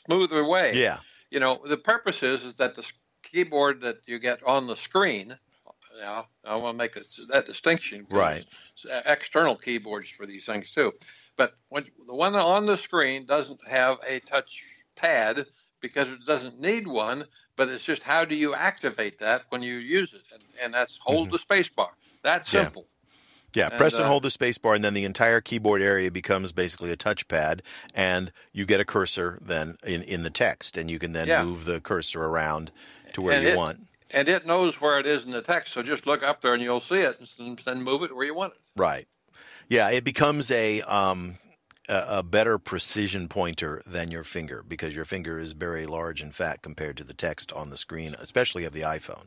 smoother 0.08 0.44
way. 0.44 0.72
Yeah, 0.74 1.00
You 1.30 1.40
know, 1.40 1.60
the 1.64 1.76
purpose 1.76 2.22
is 2.22 2.44
is 2.44 2.54
that 2.56 2.74
the 2.74 2.90
keyboard 3.22 3.82
that 3.82 3.98
you 4.06 4.18
get 4.18 4.42
on 4.42 4.66
the 4.66 4.76
screen. 4.76 5.36
Yeah, 5.98 6.22
I 6.44 6.56
want 6.56 6.74
to 6.74 6.78
make 6.78 6.94
this, 6.94 7.20
that 7.28 7.46
distinction. 7.46 8.06
Right. 8.10 8.46
External 9.06 9.56
keyboards 9.56 10.08
for 10.10 10.26
these 10.26 10.46
things 10.46 10.70
too, 10.70 10.92
but 11.36 11.54
when 11.68 11.84
the 12.06 12.14
one 12.14 12.36
on 12.36 12.66
the 12.66 12.76
screen 12.76 13.26
doesn't 13.26 13.66
have 13.66 13.98
a 14.06 14.20
touch 14.20 14.62
pad 14.96 15.46
because 15.80 16.08
it 16.10 16.24
doesn't 16.24 16.60
need 16.60 16.86
one. 16.86 17.24
But 17.56 17.68
it's 17.68 17.84
just 17.84 18.04
how 18.04 18.24
do 18.24 18.36
you 18.36 18.54
activate 18.54 19.18
that 19.18 19.42
when 19.48 19.62
you 19.62 19.78
use 19.78 20.14
it, 20.14 20.22
and, 20.32 20.42
and 20.62 20.74
that's 20.74 20.96
hold 21.02 21.32
the 21.32 21.38
space 21.38 21.68
bar. 21.68 21.90
That's 22.22 22.52
Mm-hmm. 22.52 22.78
Yeah. 22.78 22.82
Yeah, 23.54 23.68
And, 23.68 23.78
press 23.78 23.94
and 23.94 24.04
uh, 24.04 24.08
hold 24.08 24.22
the 24.22 24.30
space 24.30 24.58
bar, 24.58 24.74
and 24.74 24.84
then 24.84 24.94
the 24.94 25.04
entire 25.04 25.40
keyboard 25.40 25.80
area 25.82 26.10
becomes 26.10 26.52
basically 26.52 26.90
a 26.92 26.96
touchpad, 26.96 27.60
and 27.94 28.30
you 28.52 28.66
get 28.66 28.78
a 28.80 28.84
cursor 28.84 29.38
then 29.40 29.76
in, 29.84 30.02
in 30.02 30.22
the 30.22 30.30
text, 30.30 30.76
and 30.76 30.90
you 30.90 30.98
can 30.98 31.12
then 31.12 31.28
Yeah. 31.28 31.44
move 31.44 31.64
the 31.64 31.80
cursor 31.80 32.24
around 32.24 32.70
to 33.14 33.22
where 33.22 33.34
And 33.34 33.42
you 33.44 33.50
it- 33.50 33.56
want. 33.56 33.86
and 34.10 34.28
it 34.28 34.46
knows 34.46 34.80
where 34.80 34.98
it 34.98 35.06
is 35.06 35.24
in 35.24 35.30
the 35.32 35.42
text. 35.42 35.72
So 35.72 35.82
just 35.82 36.06
look 36.06 36.22
up 36.22 36.40
there 36.42 36.54
and 36.54 36.62
you'll 36.62 36.80
see 36.80 36.96
it, 37.00 37.18
and 37.38 37.58
then 37.64 37.82
move 37.82 38.02
it 38.02 38.14
where 38.14 38.26
you 38.26 38.34
want 38.34 38.52
it. 38.54 38.60
Right. 38.76 39.08
Yeah, 39.68 39.88
it 39.90 40.04
becomes 40.04 40.50
a 40.50 40.80
um, 40.82 41.38
a, 41.88 42.04
a 42.18 42.22
better 42.22 42.58
precision 42.58 43.28
pointer 43.28 43.82
than 43.86 44.10
your 44.10 44.24
finger 44.24 44.62
because 44.66 44.94
your 44.94 45.04
finger 45.06 45.38
is 45.38 45.52
very 45.52 45.86
large 45.86 46.20
and 46.22 46.34
fat 46.34 46.60
compared 46.62 46.96
to 46.98 47.04
the 47.04 47.14
text 47.14 47.50
on 47.52 47.70
the 47.70 47.76
screen, 47.78 48.14
especially 48.18 48.64
of 48.64 48.72
the 48.74 48.80
iPhone. 48.82 49.26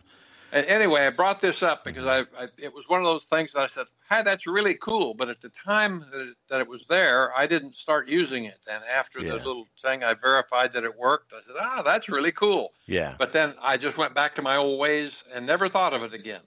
Anyway, 0.53 1.01
I 1.01 1.09
brought 1.09 1.39
this 1.39 1.63
up 1.63 1.85
because 1.85 2.05
I, 2.05 2.21
I 2.37 2.47
it 2.57 2.73
was 2.73 2.89
one 2.89 2.99
of 2.99 3.05
those 3.05 3.23
things 3.25 3.53
that 3.53 3.61
I 3.61 3.67
said, 3.67 3.85
"Hi, 4.09 4.21
that's 4.21 4.45
really 4.45 4.73
cool." 4.75 5.13
But 5.13 5.29
at 5.29 5.41
the 5.41 5.49
time 5.49 6.05
that 6.11 6.21
it, 6.21 6.35
that 6.49 6.59
it 6.59 6.67
was 6.67 6.85
there, 6.87 7.31
I 7.37 7.47
didn't 7.47 7.75
start 7.75 8.09
using 8.09 8.45
it. 8.45 8.59
And 8.69 8.83
after 8.83 9.21
Yeah. 9.21 9.29
the 9.31 9.35
little 9.37 9.67
thing, 9.81 10.03
I 10.03 10.13
verified 10.13 10.73
that 10.73 10.83
it 10.83 10.97
worked. 10.97 11.33
I 11.33 11.41
said, 11.41 11.55
"Ah, 11.59 11.81
that's 11.83 12.09
really 12.09 12.33
cool." 12.33 12.73
Yeah. 12.85 13.15
But 13.17 13.31
then 13.31 13.55
I 13.61 13.77
just 13.77 13.97
went 13.97 14.13
back 14.13 14.35
to 14.35 14.41
my 14.41 14.57
old 14.57 14.79
ways 14.79 15.23
and 15.33 15.45
never 15.45 15.69
thought 15.69 15.93
of 15.93 16.03
it 16.03 16.13
again. 16.13 16.41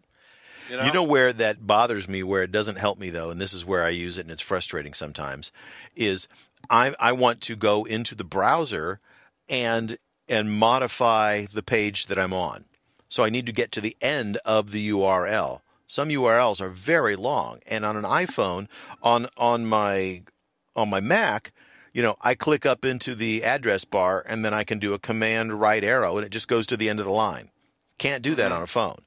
You 0.68 0.76
know, 0.76 0.84
You 0.84 0.92
know 0.92 1.02
where 1.02 1.32
that 1.32 1.66
bothers 1.66 2.08
me, 2.08 2.22
where 2.22 2.42
it 2.42 2.52
doesn't 2.52 2.76
help 2.76 2.98
me 2.98 3.10
though, 3.10 3.30
and 3.30 3.40
this 3.40 3.52
is 3.52 3.64
where 3.64 3.84
I 3.84 3.90
use 3.90 4.18
it, 4.18 4.22
and 4.22 4.30
it's 4.30 4.42
frustrating 4.42 4.94
sometimes, 4.94 5.52
is 5.94 6.28
I 6.68 6.94
I 6.98 7.12
want 7.12 7.40
to 7.42 7.56
go 7.56 7.84
into 7.84 8.14
the 8.14 8.24
browser 8.24 9.00
and 9.48 9.98
and 10.28 10.52
modify 10.52 11.46
the 11.52 11.62
page 11.62 12.06
that 12.06 12.18
I'm 12.18 12.32
on. 12.32 12.64
So 13.08 13.24
I 13.24 13.30
need 13.30 13.46
to 13.46 13.52
get 13.52 13.72
to 13.72 13.80
the 13.80 13.96
end 14.00 14.38
of 14.44 14.70
the 14.70 14.90
URL. 14.90 15.60
Some 15.86 16.08
URLs 16.08 16.60
are 16.60 16.70
very 16.70 17.14
long, 17.14 17.60
and 17.66 17.84
on 17.84 17.96
an 17.96 18.04
iPhone, 18.04 18.68
on 19.02 19.28
on 19.36 19.66
my 19.66 20.22
on 20.74 20.88
my 20.88 21.00
Mac, 21.00 21.52
you 21.92 22.02
know, 22.02 22.16
I 22.20 22.34
click 22.34 22.66
up 22.66 22.84
into 22.84 23.14
the 23.14 23.44
address 23.44 23.84
bar, 23.84 24.24
and 24.26 24.44
then 24.44 24.52
I 24.52 24.64
can 24.64 24.78
do 24.78 24.94
a 24.94 24.98
command 24.98 25.60
right 25.60 25.84
arrow, 25.84 26.16
and 26.16 26.26
it 26.26 26.30
just 26.30 26.48
goes 26.48 26.66
to 26.66 26.76
the 26.76 26.88
end 26.88 26.98
of 26.98 27.06
the 27.06 27.12
line. 27.12 27.50
Can't 27.98 28.22
do 28.22 28.34
that 28.34 28.46
mm-hmm. 28.46 28.56
on 28.56 28.62
a 28.62 28.66
phone. 28.66 28.98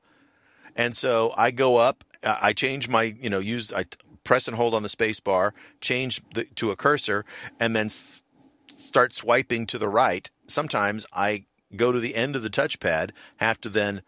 And 0.75 0.95
so 0.95 1.33
I 1.35 1.51
go 1.51 1.77
up, 1.77 2.03
I 2.23 2.53
change 2.53 2.87
my, 2.87 3.03
you 3.03 3.29
know, 3.29 3.39
use, 3.39 3.73
I 3.73 3.85
press 4.23 4.47
and 4.47 4.55
hold 4.55 4.73
on 4.73 4.83
the 4.83 4.89
space 4.89 5.19
bar, 5.19 5.53
change 5.81 6.21
the, 6.33 6.45
to 6.55 6.71
a 6.71 6.75
cursor, 6.75 7.25
and 7.59 7.75
then 7.75 7.87
s- 7.87 8.23
start 8.69 9.13
swiping 9.13 9.65
to 9.67 9.77
the 9.77 9.89
right. 9.89 10.29
Sometimes 10.47 11.05
I 11.11 11.45
go 11.75 11.91
to 11.91 11.99
the 11.99 12.15
end 12.15 12.35
of 12.35 12.43
the 12.43 12.49
touchpad, 12.49 13.11
have 13.37 13.59
to 13.61 13.69
then, 13.69 14.01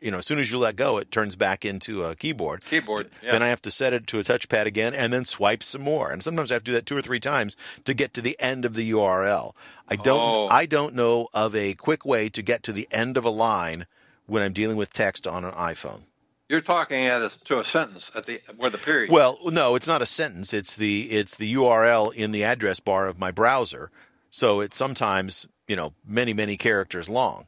you 0.00 0.10
know, 0.10 0.18
as 0.18 0.26
soon 0.26 0.38
as 0.38 0.50
you 0.50 0.58
let 0.58 0.76
go, 0.76 0.98
it 0.98 1.10
turns 1.10 1.36
back 1.36 1.64
into 1.64 2.04
a 2.04 2.14
keyboard. 2.14 2.64
keyboard. 2.64 3.10
Yeah. 3.22 3.32
Then 3.32 3.42
I 3.42 3.48
have 3.48 3.62
to 3.62 3.70
set 3.70 3.92
it 3.92 4.06
to 4.08 4.20
a 4.20 4.24
touchpad 4.24 4.66
again 4.66 4.94
and 4.94 5.12
then 5.12 5.24
swipe 5.24 5.62
some 5.62 5.82
more. 5.82 6.10
And 6.10 6.22
sometimes 6.22 6.50
I 6.50 6.54
have 6.54 6.64
to 6.64 6.70
do 6.70 6.74
that 6.74 6.86
two 6.86 6.96
or 6.96 7.02
three 7.02 7.20
times 7.20 7.56
to 7.84 7.94
get 7.94 8.14
to 8.14 8.20
the 8.20 8.36
end 8.38 8.64
of 8.64 8.74
the 8.74 8.90
URL. 8.92 9.54
I 9.88 9.96
don't 9.96 10.20
Oh. 10.20 10.48
I 10.48 10.66
don't 10.66 10.94
know 10.94 11.28
of 11.32 11.54
a 11.56 11.74
quick 11.74 12.04
way 12.04 12.28
to 12.28 12.42
get 12.42 12.62
to 12.64 12.72
the 12.72 12.86
end 12.90 13.16
of 13.16 13.24
a 13.24 13.30
line 13.30 13.86
when 14.26 14.42
I'm 14.42 14.52
dealing 14.52 14.76
with 14.76 14.92
text 14.92 15.26
on 15.26 15.44
an 15.44 15.52
iPhone. 15.54 16.02
You're 16.48 16.60
talking 16.62 17.04
at 17.06 17.20
a, 17.20 17.28
to 17.44 17.58
a 17.58 17.64
sentence 17.64 18.10
at 18.14 18.24
the 18.24 18.40
where 18.56 18.70
the 18.70 18.78
period. 18.78 19.10
Well, 19.10 19.38
no, 19.44 19.74
it's 19.74 19.86
not 19.86 20.00
a 20.00 20.06
sentence. 20.06 20.54
It's 20.54 20.74
the 20.76 21.10
it's 21.10 21.34
the 21.36 21.54
URL 21.54 22.14
in 22.14 22.30
the 22.32 22.42
address 22.44 22.80
bar 22.80 23.06
of 23.06 23.18
my 23.18 23.30
browser. 23.30 23.90
So 24.30 24.60
it's 24.60 24.76
sometimes, 24.76 25.46
you 25.66 25.76
know, 25.76 25.94
many 26.06 26.32
many 26.32 26.56
characters 26.56 27.08
long. 27.08 27.46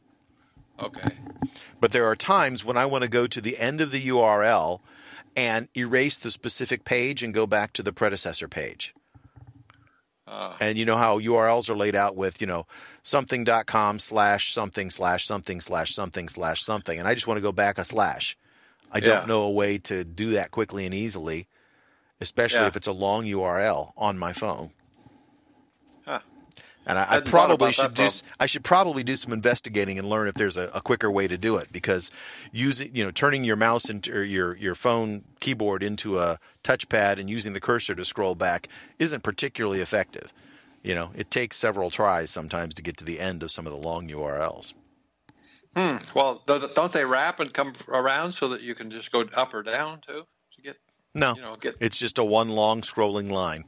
okay. 0.79 1.11
But 1.81 1.93
there 1.93 2.07
are 2.07 2.17
times 2.17 2.65
when 2.65 2.77
I 2.77 2.87
want 2.87 3.03
to 3.03 3.09
go 3.09 3.27
to 3.27 3.41
the 3.41 3.59
end 3.59 3.81
of 3.81 3.91
the 3.91 4.07
URL 4.09 4.81
and 5.37 5.69
erase 5.77 6.19
the 6.19 6.31
specific 6.31 6.85
page 6.85 7.23
and 7.23 7.33
go 7.35 7.47
back 7.47 7.73
to 7.75 7.83
the 7.83 7.93
predecessor 7.93 8.49
page. 8.49 8.95
Uh, 10.27 10.55
And 10.61 10.79
you 10.79 10.85
know 10.85 10.97
how 10.97 11.19
URLs 11.19 11.69
are 11.69 11.77
laid 11.77 11.97
out 11.97 12.17
with, 12.17 12.41
you 12.41 12.47
know, 12.47 12.67
something.com 13.03 13.99
slash 13.99 14.53
something 14.53 14.91
slash 14.91 15.27
something 15.27 15.61
slash 15.61 15.95
something 15.95 16.29
slash 16.29 16.63
something. 16.63 16.99
And 16.99 17.09
I 17.09 17.15
just 17.15 17.27
want 17.27 17.39
to 17.39 17.43
go 17.43 17.53
back 17.53 17.79
a 17.79 17.85
slash. 17.85 18.37
I 18.93 18.99
Yeah. 18.99 19.05
don't 19.07 19.27
know 19.29 19.43
a 19.43 19.51
way 19.51 19.79
to 19.79 20.05
do 20.05 20.31
that 20.33 20.51
quickly 20.51 20.85
and 20.85 20.95
easily, 20.95 21.47
especially 22.21 22.61
Yeah. 22.61 22.67
if 22.69 22.77
it's 22.77 22.87
a 22.87 22.93
long 22.93 23.25
URL 23.27 23.93
on 23.97 24.19
my 24.19 24.33
phone. 24.33 24.71
And 26.87 26.99
I, 26.99 27.17
I 27.17 27.21
probably 27.21 27.73
should 27.73 27.95
do. 27.95 28.03
problem. 28.05 28.23
I 28.41 28.47
should 28.47 28.65
probably 28.65 29.05
do 29.05 29.15
some 29.15 29.33
investigating 29.33 29.99
and 29.99 30.09
learn 30.09 30.29
if 30.29 30.35
there's 30.35 30.57
a, 30.57 30.71
a 30.75 30.81
quicker 30.81 31.11
way 31.11 31.29
to 31.29 31.37
do 31.37 31.57
it. 31.57 31.71
Because 31.71 32.11
using, 32.53 32.95
you 32.95 33.05
know, 33.05 33.11
turning 33.11 33.45
your 33.45 33.57
mouse 33.57 33.91
into 33.91 34.13
or 34.13 34.25
your 34.25 34.57
your 34.57 34.75
phone 34.75 35.25
keyboard 35.41 35.83
into 35.83 36.19
a 36.19 36.39
touchpad 36.65 37.19
and 37.19 37.29
using 37.29 37.53
the 37.53 37.61
cursor 37.61 37.95
to 37.95 38.05
scroll 38.05 38.35
back 38.35 38.69
isn't 38.99 39.23
particularly 39.23 39.81
effective. 39.81 40.33
You 40.83 40.95
know, 40.95 41.11
it 41.15 41.31
takes 41.31 41.59
several 41.59 41.91
tries 41.91 42.31
sometimes 42.31 42.75
to 42.75 42.83
get 42.83 42.97
to 42.97 43.05
the 43.05 43.21
end 43.21 43.43
of 43.43 43.51
some 43.51 43.67
of 43.67 43.73
the 43.73 43.79
long 43.79 44.09
URLs. 44.09 44.73
hmm. 45.77 45.97
Well, 46.15 46.43
th- 46.47 46.75
don't 46.75 46.93
they 46.93 47.05
wrap 47.05 47.41
and 47.41 47.53
come 47.53 47.75
around 47.89 48.33
so 48.33 48.49
that 48.49 48.63
you 48.63 48.75
can 48.75 48.91
just 48.91 49.13
go 49.13 49.25
up 49.35 49.53
or 49.53 49.63
down 49.63 50.01
too 50.01 50.25
to 50.57 50.63
get 50.63 50.79
No, 51.15 51.35
you 51.35 51.43
know 51.43 51.57
get 51.57 51.77
it's 51.79 51.99
just 51.99 52.17
a 52.17 52.25
one 52.25 52.49
long 52.49 52.81
scrolling 52.81 53.31
line. 53.31 53.65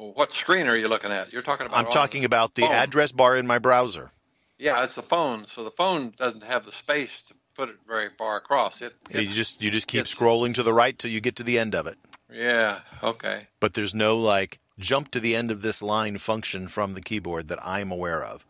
Well, 0.00 0.12
what 0.14 0.32
screen 0.32 0.66
are 0.66 0.76
you 0.76 0.88
looking 0.88 1.12
at? 1.12 1.30
You're 1.30 1.42
talking 1.42 1.66
about. 1.66 1.84
I'm 1.84 1.92
talking 1.92 2.22
the 2.22 2.26
about 2.26 2.54
the 2.54 2.62
phone. 2.62 2.72
address 2.72 3.12
bar 3.12 3.36
in 3.36 3.46
my 3.46 3.58
browser. 3.58 4.12
Yeah, 4.58 4.82
it's 4.82 4.94
the 4.94 5.02
phone. 5.02 5.46
So 5.46 5.62
the 5.62 5.70
phone 5.70 6.14
doesn't 6.16 6.42
have 6.42 6.64
the 6.64 6.72
space 6.72 7.22
to 7.24 7.34
put 7.54 7.68
it 7.68 7.76
very 7.86 8.08
far 8.16 8.38
across. 8.38 8.80
It. 8.80 8.94
You 9.10 9.26
just 9.26 9.62
you 9.62 9.70
just 9.70 9.88
keep 9.88 10.06
scrolling 10.06 10.54
to 10.54 10.62
the 10.62 10.72
right 10.72 10.98
till 10.98 11.10
you 11.10 11.20
get 11.20 11.36
to 11.36 11.42
the 11.42 11.58
end 11.58 11.74
of 11.74 11.86
it. 11.86 11.98
yeah. 12.32 12.80
Okay. 13.02 13.48
But 13.60 13.74
there's 13.74 13.94
no 13.94 14.18
like 14.18 14.58
jump 14.78 15.10
to 15.10 15.20
the 15.20 15.36
end 15.36 15.50
of 15.50 15.60
this 15.60 15.82
line 15.82 16.16
function 16.16 16.68
from 16.68 16.94
the 16.94 17.02
keyboard 17.02 17.48
that 17.48 17.58
I'm 17.62 17.92
aware 17.92 18.24
of. 18.24 18.46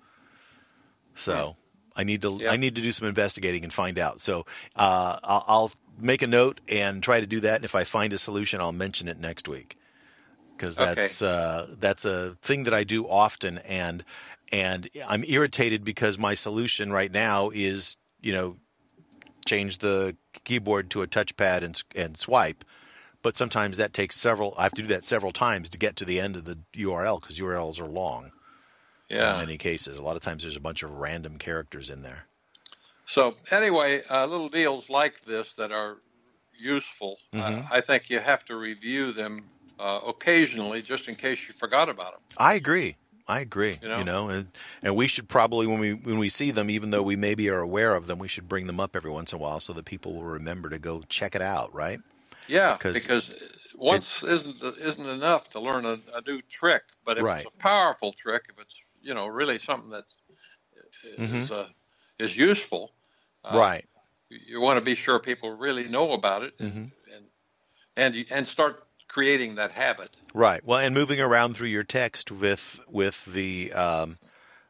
So 1.17 1.57
I 1.97 2.05
need 2.05 2.23
to 2.23 2.39
Yeah. 2.41 2.53
I 2.53 2.59
need 2.59 2.77
to 2.77 2.83
do 2.83 2.93
some 2.93 3.09
investigating 3.09 3.65
and 3.65 3.73
find 3.73 3.99
out. 3.99 4.21
So 4.21 4.47
uh, 4.77 5.19
I'll, 5.25 5.45
I'll 5.49 5.73
make 5.99 6.23
a 6.23 6.29
note 6.29 6.61
and 6.69 7.03
try 7.03 7.19
to 7.19 7.27
do 7.27 7.41
that. 7.41 7.57
And 7.57 7.65
if 7.65 7.75
I 7.75 7.83
find 7.83 8.13
a 8.13 8.19
solution, 8.19 8.61
I'll 8.61 8.71
mention 8.71 9.09
it 9.09 9.19
next 9.19 9.49
week 9.49 9.77
because 10.61 10.77
Okay. 10.79 11.07
that's 11.07 11.23
uh, 11.23 11.75
that's 11.79 12.05
a 12.05 12.37
thing 12.43 12.65
that 12.65 12.75
I 12.75 12.85
do 12.85 13.09
often, 13.09 13.59
and 13.59 14.05
and 14.53 14.91
I'm 15.09 15.25
irritated 15.27 15.85
because 15.85 16.19
my 16.19 16.35
solution 16.35 16.93
right 16.93 17.11
now 17.11 17.51
is 17.55 17.97
you 18.21 18.33
know 18.33 18.57
change 19.47 19.79
the 19.79 20.17
keyboard 20.45 20.91
to 20.91 21.03
a 21.03 21.07
touchpad 21.07 21.63
and 21.63 21.83
and 21.97 22.17
swipe. 22.17 22.65
But 23.23 23.37
sometimes 23.37 23.77
that 23.79 23.93
takes 23.93 24.17
several. 24.17 24.55
I 24.59 24.65
have 24.65 24.75
to 24.75 24.83
do 24.83 24.89
that 24.89 25.05
several 25.05 25.33
times 25.33 25.69
to 25.71 25.79
get 25.79 25.97
to 25.97 26.05
the 26.05 26.21
end 26.21 26.37
of 26.37 26.45
the 26.45 26.59
URL 26.75 27.21
because 27.21 27.39
URLs 27.39 27.81
are 27.81 27.87
long 27.87 28.33
Yeah. 29.09 29.33
in 29.33 29.39
many 29.39 29.57
cases. 29.59 29.97
A 29.99 30.03
lot 30.03 30.17
of 30.17 30.23
times 30.23 30.43
there's 30.43 30.57
a 30.57 30.61
bunch 30.61 30.83
of 30.83 30.91
random 30.91 31.39
characters 31.39 31.91
in 31.91 32.03
there. 32.03 32.27
So 33.07 33.37
anyway, 33.51 34.03
uh, 34.09 34.27
little 34.27 34.49
deals 34.49 34.89
like 34.89 35.25
this 35.25 35.55
that 35.55 35.73
are 35.73 35.97
useful, 36.59 37.19
uh, 37.35 37.51
Mhm. 37.51 37.69
I 37.71 37.81
think 37.81 38.09
you 38.09 38.21
have 38.21 38.45
to 38.47 38.57
review 38.57 39.13
them 39.13 39.51
uh, 39.81 40.01
occasionally, 40.07 40.83
just 40.83 41.09
in 41.09 41.15
case 41.15 41.49
you 41.49 41.55
forgot 41.55 41.89
about 41.89 42.13
them. 42.13 42.21
I 42.37 42.55
agree. 42.55 42.97
I 43.27 43.41
agree. 43.41 43.79
You 43.83 43.89
know? 43.89 43.99
You 43.99 44.05
know, 44.05 44.29
and, 44.29 44.49
and 44.83 44.97
we 44.97 45.07
should 45.07 45.29
probably 45.29 45.67
when 45.67 45.79
we 45.79 45.95
when 45.95 46.19
we 46.19 46.29
see 46.29 46.51
them, 46.51 46.69
even 46.71 46.91
though 46.91 47.03
we 47.03 47.17
maybe 47.17 47.49
are 47.49 47.61
aware 47.61 47.95
of 47.95 48.07
them, 48.07 48.19
we 48.19 48.29
should 48.29 48.49
bring 48.49 48.67
them 48.67 48.81
up 48.81 48.97
every 48.97 49.11
once 49.11 49.33
in 49.33 49.39
a 49.39 49.41
while 49.41 49.61
so 49.61 49.73
that 49.73 49.85
people 49.85 50.15
will 50.15 50.25
remember 50.25 50.69
to 50.69 50.79
go 50.79 51.03
check 51.09 51.35
it 51.35 51.43
out. 51.43 51.73
Right? 51.75 52.01
Yeah, 52.49 52.77
'Cause 52.79 52.95
because 52.95 53.33
once 53.77 54.23
isn't 54.23 54.63
isn't 54.63 55.07
enough 55.07 55.49
to 55.51 55.61
learn 55.61 55.87
a, 55.87 56.01
a 56.15 56.21
new 56.27 56.43
trick, 56.43 56.83
but 57.05 57.19
if 57.19 57.25
Right. 57.25 57.47
it's 57.47 57.55
a 57.55 57.59
powerful 57.59 58.13
trick, 58.13 58.45
if 58.49 58.59
it's 58.61 58.83
you 59.01 59.15
know 59.15 59.27
really 59.27 59.59
something 59.59 59.91
that 59.91 60.05
is 61.05 61.51
Mhm. 61.51 61.53
uh, 61.53 61.69
is 62.19 62.37
useful, 62.37 62.93
uh, 63.45 63.57
right. 63.57 63.85
You 64.29 64.61
want 64.61 64.77
to 64.79 64.85
be 64.85 64.95
sure 64.95 65.19
people 65.19 65.51
really 65.57 65.89
know 65.89 66.13
about 66.13 66.43
it, 66.43 66.55
hmm 66.59 66.87
and 67.15 67.27
and 67.97 68.27
and 68.31 68.49
start 68.49 68.87
creating 69.11 69.57
that 69.57 69.73
habit. 69.73 70.11
Right. 70.33 70.65
Well, 70.65 70.79
and 70.79 70.95
moving 70.95 71.21
around 71.21 71.55
through 71.57 71.69
your 71.69 71.83
text 71.83 72.31
with 72.31 72.79
with 72.89 73.25
the 73.27 73.73
um, 73.73 74.19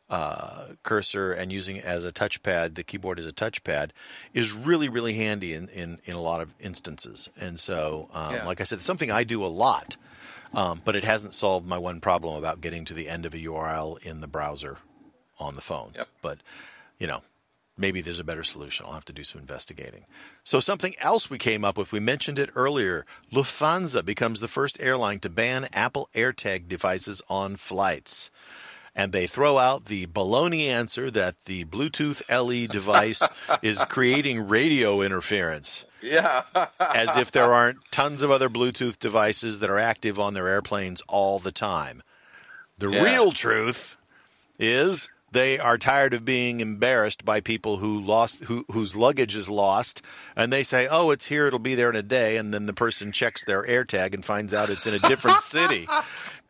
uh, 0.08 0.68
cursor 0.82 1.32
and 1.32 1.52
using 1.52 1.76
it 1.76 1.84
as 1.84 2.04
a 2.04 2.12
touchpad, 2.12 2.74
the 2.74 2.82
keyboard 2.82 3.18
as 3.18 3.26
a 3.26 3.32
touchpad, 3.32 3.90
is 4.32 4.50
really 4.52 4.88
really 4.88 5.14
handy 5.14 5.52
in 5.52 5.68
in, 5.68 5.98
in 6.04 6.14
a 6.14 6.20
lot 6.20 6.40
of 6.40 6.54
instances. 6.58 7.28
And 7.38 7.60
so, 7.60 8.08
um, 8.12 8.34
Yeah. 8.34 8.46
like 8.46 8.60
I 8.60 8.64
said, 8.64 8.78
it's 8.78 8.86
something 8.86 9.10
I 9.10 9.24
do 9.24 9.44
a 9.44 9.46
lot, 9.46 9.96
um, 10.54 10.80
but 10.84 10.96
it 10.96 11.04
hasn't 11.04 11.34
solved 11.34 11.66
my 11.66 11.78
one 11.78 12.00
problem 12.00 12.36
about 12.36 12.60
getting 12.60 12.84
to 12.86 12.94
the 12.94 13.08
end 13.08 13.26
of 13.26 13.34
a 13.34 13.38
URL 13.38 13.98
in 14.02 14.20
the 14.20 14.26
browser 14.26 14.78
on 15.38 15.54
the 15.54 15.62
phone. 15.62 15.92
Yep. 15.94 16.08
But 16.22 16.38
you 16.98 17.06
know, 17.06 17.22
maybe 17.80 18.00
there's 18.00 18.18
a 18.18 18.24
better 18.24 18.44
solution. 18.44 18.84
I'll 18.86 18.92
have 18.92 19.04
to 19.06 19.12
do 19.12 19.24
some 19.24 19.40
investigating. 19.40 20.04
So 20.44 20.60
something 20.60 20.94
else 20.98 21.30
we 21.30 21.38
came 21.38 21.64
up 21.64 21.78
with, 21.78 21.90
we 21.92 22.00
mentioned 22.00 22.38
it 22.38 22.50
earlier. 22.54 23.06
Lufthansa 23.32 24.04
becomes 24.04 24.40
the 24.40 24.48
first 24.48 24.78
airline 24.80 25.18
to 25.20 25.28
ban 25.30 25.68
Apple 25.72 26.08
AirTag 26.14 26.68
devices 26.68 27.22
on 27.28 27.56
flights. 27.56 28.30
And 28.94 29.12
they 29.12 29.26
throw 29.26 29.56
out 29.56 29.84
the 29.86 30.06
baloney 30.06 30.66
answer 30.66 31.10
that 31.12 31.44
the 31.44 31.64
Bluetooth 31.64 32.22
LE 32.28 32.66
device 32.66 33.22
is 33.62 33.84
creating 33.84 34.48
radio 34.48 35.00
interference, 35.00 35.84
Yeah, 36.02 36.42
as 36.80 37.16
if 37.16 37.30
there 37.30 37.52
aren't 37.54 37.78
tons 37.92 38.20
of 38.20 38.30
other 38.32 38.50
Bluetooth 38.50 38.98
devices 38.98 39.60
that 39.60 39.70
are 39.70 39.78
active 39.78 40.18
on 40.18 40.34
their 40.34 40.48
airplanes 40.48 41.02
all 41.08 41.38
the 41.38 41.52
time. 41.52 42.02
The 42.78 42.88
Yeah. 42.88 43.02
real 43.04 43.30
truth 43.32 43.96
is 44.58 45.08
they 45.32 45.58
are 45.58 45.78
tired 45.78 46.12
of 46.14 46.24
being 46.24 46.60
embarrassed 46.60 47.24
by 47.24 47.40
people 47.40 47.78
who 47.78 48.00
lost 48.00 48.44
who, 48.44 48.64
whose 48.72 48.96
luggage 48.96 49.36
is 49.36 49.48
lost 49.48 50.02
and 50.36 50.52
they 50.52 50.62
say 50.62 50.86
oh 50.90 51.10
it's 51.10 51.26
here 51.26 51.46
it'll 51.46 51.58
be 51.58 51.74
there 51.74 51.90
in 51.90 51.96
a 51.96 52.02
day 52.02 52.36
and 52.36 52.52
then 52.52 52.66
the 52.66 52.72
person 52.72 53.12
checks 53.12 53.44
their 53.44 53.62
AirTag 53.62 54.14
and 54.14 54.24
finds 54.24 54.52
out 54.54 54.70
it's 54.70 54.86
in 54.86 54.94
a 54.94 54.98
different 54.98 55.40
city 55.40 55.88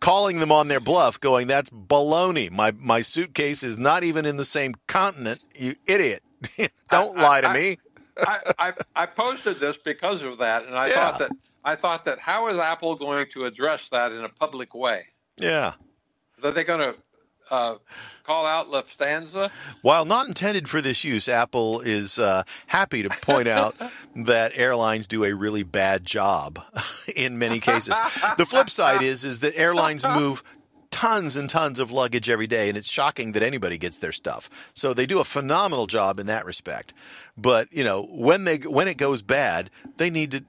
calling 0.00 0.38
them 0.38 0.50
on 0.52 0.68
their 0.68 0.80
bluff 0.80 1.20
going 1.20 1.46
that's 1.46 1.70
baloney 1.70 2.50
my 2.50 2.70
my 2.72 3.02
suitcase 3.02 3.62
is 3.62 3.76
not 3.78 4.02
even 4.04 4.24
in 4.24 4.36
the 4.36 4.44
same 4.44 4.74
continent 4.86 5.40
you 5.54 5.76
idiot 5.86 6.22
don't 6.90 7.16
I- 7.18 7.22
lie 7.22 7.40
to 7.40 7.48
I- 7.48 7.54
me 7.54 7.78
I, 8.22 8.38
I 8.58 8.72
I 8.96 9.06
posted 9.06 9.60
this 9.60 9.78
because 9.82 10.22
of 10.22 10.38
that, 10.38 10.66
and 10.66 10.74
I 10.76 10.88
Yeah. 10.88 10.94
thought 11.10 11.18
that 11.20 11.30
I 11.64 11.74
thought 11.74 12.04
that 12.04 12.18
how 12.18 12.48
is 12.48 12.58
Apple 12.58 12.94
going 12.94 13.26
to 13.30 13.46
address 13.46 13.88
that 13.90 14.12
in 14.12 14.22
a 14.24 14.28
public 14.28 14.74
way? 14.74 15.06
yeah 15.38 15.72
Are 16.42 16.50
they 16.50 16.64
going 16.64 16.80
to 16.80 16.96
uh, 17.50 17.76
call 18.24 18.46
out 18.46 18.68
Lufthansa? 18.68 19.50
While 19.82 20.04
not 20.04 20.28
intended 20.28 20.68
for 20.68 20.80
this 20.80 21.04
use, 21.04 21.28
Apple 21.28 21.80
is 21.80 22.18
uh, 22.18 22.44
happy 22.66 23.02
to 23.02 23.08
point 23.08 23.48
out 23.48 23.76
that 24.16 24.52
airlines 24.54 25.06
do 25.06 25.24
a 25.24 25.34
really 25.34 25.62
bad 25.62 26.04
job 26.04 26.62
in 27.16 27.38
many 27.38 27.60
cases. 27.60 27.94
The 28.36 28.46
flip 28.46 28.70
side 28.70 29.02
is 29.02 29.24
is 29.24 29.40
that 29.40 29.56
airlines 29.56 30.04
move 30.06 30.42
tons 30.90 31.36
and 31.36 31.48
tons 31.48 31.78
of 31.78 31.90
luggage 31.90 32.28
every 32.28 32.46
day, 32.46 32.68
and 32.68 32.76
it's 32.76 32.90
shocking 32.90 33.32
that 33.32 33.42
anybody 33.42 33.78
gets 33.78 33.98
their 33.98 34.12
stuff. 34.12 34.50
So 34.74 34.92
they 34.92 35.06
do 35.06 35.20
a 35.20 35.24
phenomenal 35.24 35.86
job 35.86 36.18
in 36.18 36.26
that 36.26 36.44
respect. 36.44 36.92
But 37.36 37.72
you 37.72 37.84
know, 37.84 38.06
when 38.10 38.44
they 38.44 38.58
when 38.58 38.88
it 38.88 38.96
goes 38.96 39.22
bad, 39.22 39.70
they 39.96 40.10
need 40.10 40.30
to 40.32 40.44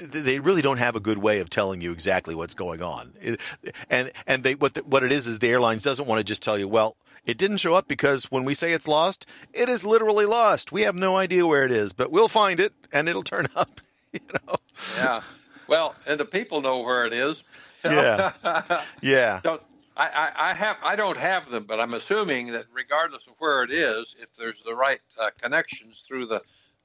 they 0.00 0.38
really 0.38 0.62
don't 0.62 0.78
have 0.78 0.96
a 0.96 1.00
good 1.00 1.18
way 1.18 1.38
of 1.40 1.50
telling 1.50 1.80
you 1.80 1.92
exactly 1.92 2.34
what's 2.34 2.54
going 2.54 2.82
on. 2.82 3.12
It- 3.20 3.40
and 3.88 4.10
and 4.26 4.42
they 4.42 4.54
what 4.54 4.74
the, 4.74 4.80
what 4.82 5.02
it 5.02 5.12
is 5.12 5.26
is 5.26 5.38
the 5.38 5.48
airlines 5.48 5.82
doesn't 5.84 6.06
want 6.06 6.18
to 6.18 6.24
just 6.24 6.42
tell 6.42 6.58
you, 6.58 6.66
well, 6.68 6.96
it 7.24 7.36
didn't 7.38 7.58
show 7.58 7.74
up 7.74 7.86
because 7.86 8.24
when 8.30 8.44
we 8.44 8.54
say 8.54 8.72
it's 8.72 8.88
lost, 8.88 9.26
it 9.52 9.68
is 9.68 9.84
literally 9.84 10.24
lost. 10.26 10.72
We 10.72 10.82
have 10.82 10.94
no 10.96 11.16
idea 11.16 11.46
where 11.46 11.64
it 11.64 11.72
is, 11.72 11.92
but 11.92 12.10
we'll 12.10 12.28
find 12.28 12.58
it 12.60 12.72
and 12.92 13.08
it'll 13.08 13.22
turn 13.22 13.48
up. 13.56 13.80
You 14.12 14.20
know. 14.32 14.56
Yeah. 14.96 15.22
Well, 15.68 15.94
and 16.06 16.18
the 16.18 16.24
people 16.24 16.62
know 16.62 16.80
where 16.80 17.06
it 17.06 17.12
is. 17.12 17.44
Yeah. 17.84 18.32
Yeah. 19.00 19.40
don't 19.42 19.62
I, 19.96 20.06
I, 20.36 20.50
I 20.50 20.54
have 20.54 20.76
I 20.82 20.96
don't 20.96 21.16
have 21.16 21.50
them, 21.50 21.64
but 21.64 21.80
I'm 21.80 21.94
assuming 21.94 22.48
that 22.52 22.66
regardless 22.74 23.26
of 23.26 23.32
where 23.38 23.62
it 23.62 23.70
is, 23.70 24.16
if 24.20 24.28
there's 24.38 24.62
the 24.66 24.74
right 24.74 25.00
uh, 25.18 25.30
connections 25.40 26.02
through 26.06 26.26
the 26.26 26.42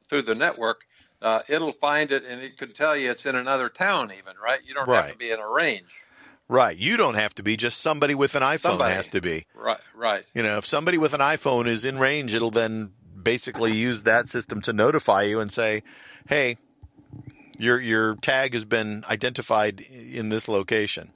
through 0.08 0.22
the 0.22 0.36
network, 0.36 0.82
uh, 1.22 1.42
it'll 1.48 1.74
find 1.74 2.12
it 2.12 2.24
and 2.26 2.42
it 2.42 2.58
could 2.58 2.76
tell 2.76 2.96
you 2.96 3.12
it's 3.12 3.26
in 3.26 3.36
another 3.36 3.70
town, 3.70 4.12
even 4.12 4.36
right. 4.42 4.60
You 4.66 4.74
don't 4.74 4.88
have 4.90 5.12
to 5.12 5.18
be 5.18 5.32
in 5.32 5.40
a 5.40 5.48
range. 5.48 6.04
Right. 6.48 6.78
You 6.78 6.96
don't 6.98 7.16
have 7.16 7.34
to 7.36 7.44
be. 7.44 7.58
Just 7.58 7.82
somebody 7.82 8.14
with 8.14 8.36
an 8.36 8.44
iPhone 8.44 8.60
Somebody. 8.60 8.94
has 8.94 9.10
to 9.10 9.22
be. 9.22 9.48
Right. 9.56 9.80
Right. 9.96 10.26
You 10.36 10.44
know, 10.44 10.58
if 10.60 10.66
somebody 10.66 10.98
with 11.00 11.14
an 11.14 11.20
iPhone 11.22 11.68
is 11.68 11.84
in 11.84 11.98
range, 11.98 12.34
it'll 12.36 12.52
then 12.52 12.92
basically 13.24 13.74
use 13.76 14.04
that 14.04 14.28
system 14.28 14.62
to 14.62 14.72
notify 14.74 15.24
you 15.24 15.40
and 15.40 15.52
say, 15.52 15.82
"Hey, 16.28 16.58
your 17.58 17.80
your 17.80 18.16
tag 18.18 18.54
has 18.54 18.66
been 18.66 19.04
identified 19.10 19.82
in 19.82 20.30
this 20.30 20.48
location." 20.48 21.12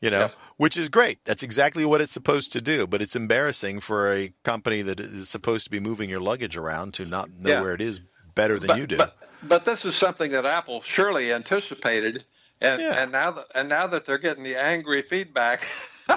You 0.00 0.10
know, 0.10 0.20
Yep. 0.20 0.34
which 0.58 0.76
is 0.76 0.88
great. 0.88 1.18
That's 1.24 1.42
exactly 1.42 1.84
what 1.84 2.00
it's 2.00 2.12
supposed 2.12 2.52
to 2.52 2.60
do. 2.60 2.86
But 2.86 3.00
it's 3.02 3.16
embarrassing 3.16 3.80
for 3.80 4.12
a 4.12 4.32
company 4.44 4.82
that 4.82 5.00
is 5.00 5.28
supposed 5.30 5.64
to 5.64 5.70
be 5.70 5.80
moving 5.80 6.08
your 6.10 6.20
luggage 6.20 6.56
around 6.56 6.94
to 6.94 7.04
not 7.06 7.30
know 7.32 7.50
Yeah. 7.50 7.60
where 7.62 7.74
it 7.74 7.80
is 7.80 8.02
better 8.34 8.58
than 8.58 8.68
but, 8.68 8.78
you 8.78 8.86
do. 8.86 8.96
But, 8.96 9.16
but 9.42 9.64
this 9.64 9.84
is 9.84 9.94
something 9.94 10.30
that 10.32 10.46
Apple 10.46 10.82
surely 10.84 11.32
anticipated, 11.32 12.24
and 12.60 12.80
Yeah. 12.80 13.02
and 13.02 13.12
now 13.12 13.30
that 13.32 13.46
and 13.54 13.68
now 13.68 13.86
that 13.86 14.06
they're 14.06 14.18
getting 14.18 14.44
the 14.44 14.56
angry 14.56 15.02
feedback. 15.02 15.64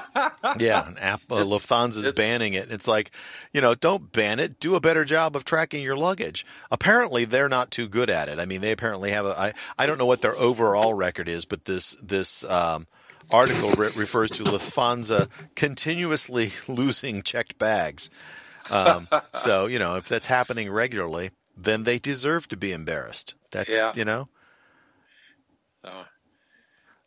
Yeah, 0.60 0.86
and 0.86 1.00
Apple, 1.00 1.38
Lufthansa's 1.38 2.00
it's- 2.00 2.14
banning 2.16 2.54
it. 2.54 2.70
It's 2.72 2.90
like, 2.90 3.12
you 3.54 3.62
know, 3.62 3.74
don't 3.74 4.12
ban 4.12 4.38
it. 4.38 4.60
Do 4.60 4.76
a 4.76 4.82
better 4.82 5.06
job 5.06 5.34
of 5.34 5.46
tracking 5.46 5.82
your 5.82 5.96
luggage. 5.96 6.46
Apparently, 6.70 7.24
they're 7.24 7.48
not 7.48 7.72
too 7.72 7.88
good 7.88 8.10
at 8.10 8.28
it. 8.28 8.38
I 8.38 8.46
mean, 8.46 8.60
they 8.60 8.74
apparently 8.74 9.12
have 9.12 9.26
a. 9.26 9.40
I, 9.40 9.54
I 9.80 9.86
don't 9.86 9.98
know 9.98 10.06
what 10.06 10.22
their 10.22 10.36
overall 10.36 10.94
record 10.94 11.30
is, 11.30 11.46
but 11.46 11.64
this 11.66 11.96
this 12.02 12.44
um, 12.46 12.88
article 13.32 13.72
re- 13.72 13.92
refers 13.96 14.30
to 14.32 14.44
Lufthansa 14.44 15.30
continuously 15.56 16.52
losing 16.68 17.24
checked 17.24 17.58
bags. 17.58 18.10
Um, 18.70 19.08
so 19.36 19.68
you 19.68 19.80
know, 19.80 19.96
if 19.96 20.10
that's 20.10 20.28
happening 20.28 20.70
regularly, 20.70 21.32
then 21.58 21.84
they 21.84 21.98
deserve 22.00 22.48
to 22.50 22.58
be 22.58 22.72
embarrassed. 22.72 23.34
That's 23.52 23.70
Yeah. 23.70 23.92
you 23.96 24.06
know. 24.06 24.30
Uh, 25.84 26.04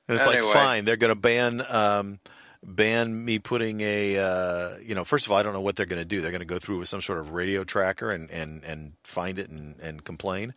And 0.08 0.18
it's 0.18 0.26
Anyway. 0.26 0.42
like, 0.46 0.54
fine, 0.54 0.84
they're 0.84 0.96
going 0.96 1.10
to 1.10 1.14
ban 1.14 1.62
um, 1.68 2.18
ban 2.64 3.24
me 3.24 3.38
putting 3.38 3.80
a, 3.80 4.16
uh, 4.18 4.76
you 4.82 4.94
know, 4.94 5.04
first 5.04 5.24
of 5.26 5.32
all, 5.32 5.38
I 5.38 5.42
don't 5.44 5.52
know 5.52 5.60
what 5.60 5.76
they're 5.76 5.86
going 5.86 6.00
to 6.00 6.04
do. 6.04 6.20
They're 6.20 6.32
going 6.32 6.40
to 6.40 6.44
go 6.46 6.58
through 6.58 6.78
with 6.80 6.88
some 6.88 7.00
sort 7.00 7.18
of 7.20 7.30
radio 7.30 7.62
tracker 7.64 8.10
and 8.10 8.28
and 8.30 8.64
and 8.64 8.92
find 9.04 9.38
it 9.38 9.48
and 9.50 9.76
and 9.80 10.02
complain. 10.04 10.52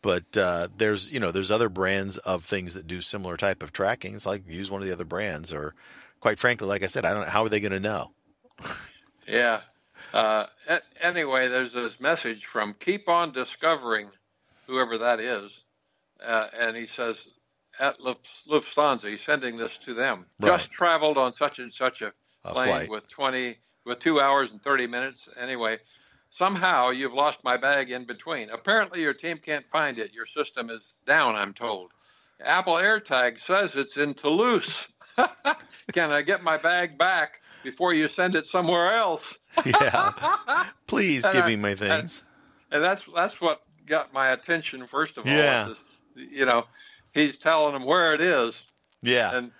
But 0.00 0.36
uh, 0.36 0.68
there's 0.76 1.10
you 1.12 1.18
know 1.18 1.32
there's 1.32 1.50
other 1.50 1.68
brands 1.68 2.18
of 2.18 2.44
things 2.44 2.74
that 2.74 2.86
do 2.86 3.00
similar 3.00 3.36
type 3.36 3.62
of 3.62 3.72
tracking. 3.72 4.14
It's 4.14 4.26
like 4.26 4.46
use 4.48 4.70
one 4.70 4.80
of 4.80 4.86
the 4.86 4.92
other 4.92 5.04
brands 5.04 5.52
or 5.52 5.74
quite 6.20 6.38
frankly, 6.38 6.68
like 6.68 6.82
I 6.82 6.86
said, 6.86 7.04
I 7.04 7.12
don't 7.12 7.22
know 7.24 7.30
how 7.30 7.44
are 7.44 7.48
they 7.48 7.60
going 7.60 7.72
to 7.72 7.80
know. 7.80 8.12
Yeah. 9.26 9.62
Uh, 10.14 10.46
anyway, 11.00 11.48
there's 11.48 11.72
this 11.72 11.98
message 11.98 12.46
from 12.46 12.72
Keep 12.78 13.08
On 13.08 13.32
Discovering, 13.32 14.08
whoever 14.68 14.96
that 14.98 15.18
is, 15.18 15.64
uh, 16.24 16.46
and 16.56 16.76
he 16.76 16.86
says 16.86 17.26
at 17.80 17.98
Lufthansa, 17.98 19.10
he's 19.10 19.22
sending 19.22 19.56
this 19.56 19.76
to 19.78 19.92
them. 19.92 20.26
Right. 20.38 20.52
Just 20.52 20.70
traveled 20.70 21.18
on 21.18 21.32
such 21.32 21.58
and 21.58 21.74
such 21.74 22.00
a, 22.00 22.12
a 22.44 22.52
plane 22.52 22.68
flight. 22.68 22.90
with 22.90 23.08
20 23.08 23.56
with 23.84 23.98
two 23.98 24.20
hours 24.20 24.52
and 24.52 24.62
30 24.62 24.86
minutes. 24.86 25.28
Anyway, 25.36 25.78
somehow 26.30 26.90
you've 26.90 27.12
lost 27.12 27.40
my 27.42 27.56
bag 27.56 27.90
in 27.90 28.04
between. 28.04 28.50
Apparently, 28.50 29.02
your 29.02 29.14
team 29.14 29.38
can't 29.38 29.66
find 29.72 29.98
it. 29.98 30.14
Your 30.14 30.26
system 30.26 30.70
is 30.70 31.00
down. 31.08 31.34
I'm 31.34 31.52
told. 31.52 31.90
Apple 32.40 32.74
AirTag 32.74 33.40
says 33.40 33.74
it's 33.74 33.96
in 33.96 34.14
Toulouse. 34.14 34.86
Can 35.92 36.12
I 36.12 36.22
get 36.22 36.44
my 36.44 36.56
bag 36.56 36.98
back 36.98 37.40
before 37.64 37.92
you 37.92 38.06
send 38.06 38.36
it 38.36 38.46
somewhere 38.46 38.92
else? 38.92 39.38
yeah. 39.66 40.12
Please 40.86 41.24
give 41.24 41.44
I, 41.44 41.48
me 41.48 41.56
my 41.56 41.74
things. 41.74 42.22
And, 42.70 42.76
and, 42.76 42.84
that's 42.84 43.04
that's 43.14 43.40
what 43.40 43.62
got 43.86 44.12
my 44.12 44.28
attention 44.28 44.86
first 44.86 45.18
of 45.18 45.26
all. 45.26 45.32
Yeah. 45.32 45.70
Is, 45.70 45.84
you 46.14 46.46
know, 46.46 46.64
he's 47.12 47.36
telling 47.36 47.72
them 47.72 47.84
where 47.84 48.14
it 48.14 48.20
is. 48.20 48.62
Yeah. 49.02 49.36
And 49.36 49.52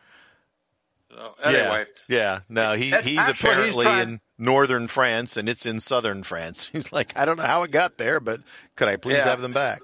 so, 1.11 1.35
anyway. 1.43 1.87
Yeah. 2.09 2.19
yeah. 2.19 2.41
No, 2.49 2.75
he 2.75 2.91
he's 2.91 3.29
apparently 3.29 3.67
he's 3.67 3.83
trying, 3.83 4.09
in 4.09 4.21
northern 4.39 4.89
France 4.89 5.37
and 5.37 5.49
it's 5.49 5.67
in 5.67 5.81
southern 5.81 6.23
France. 6.23 6.69
He's 6.73 6.93
like, 6.93 7.17
I 7.17 7.25
don't 7.25 7.39
know 7.39 7.45
how 7.45 7.63
it 7.63 7.71
got 7.71 7.99
there, 7.99 8.21
but 8.21 8.41
could 8.77 8.89
I 8.89 8.97
please 8.97 9.19
yeah. 9.19 9.25
have 9.25 9.41
them 9.41 9.53
back? 9.53 9.81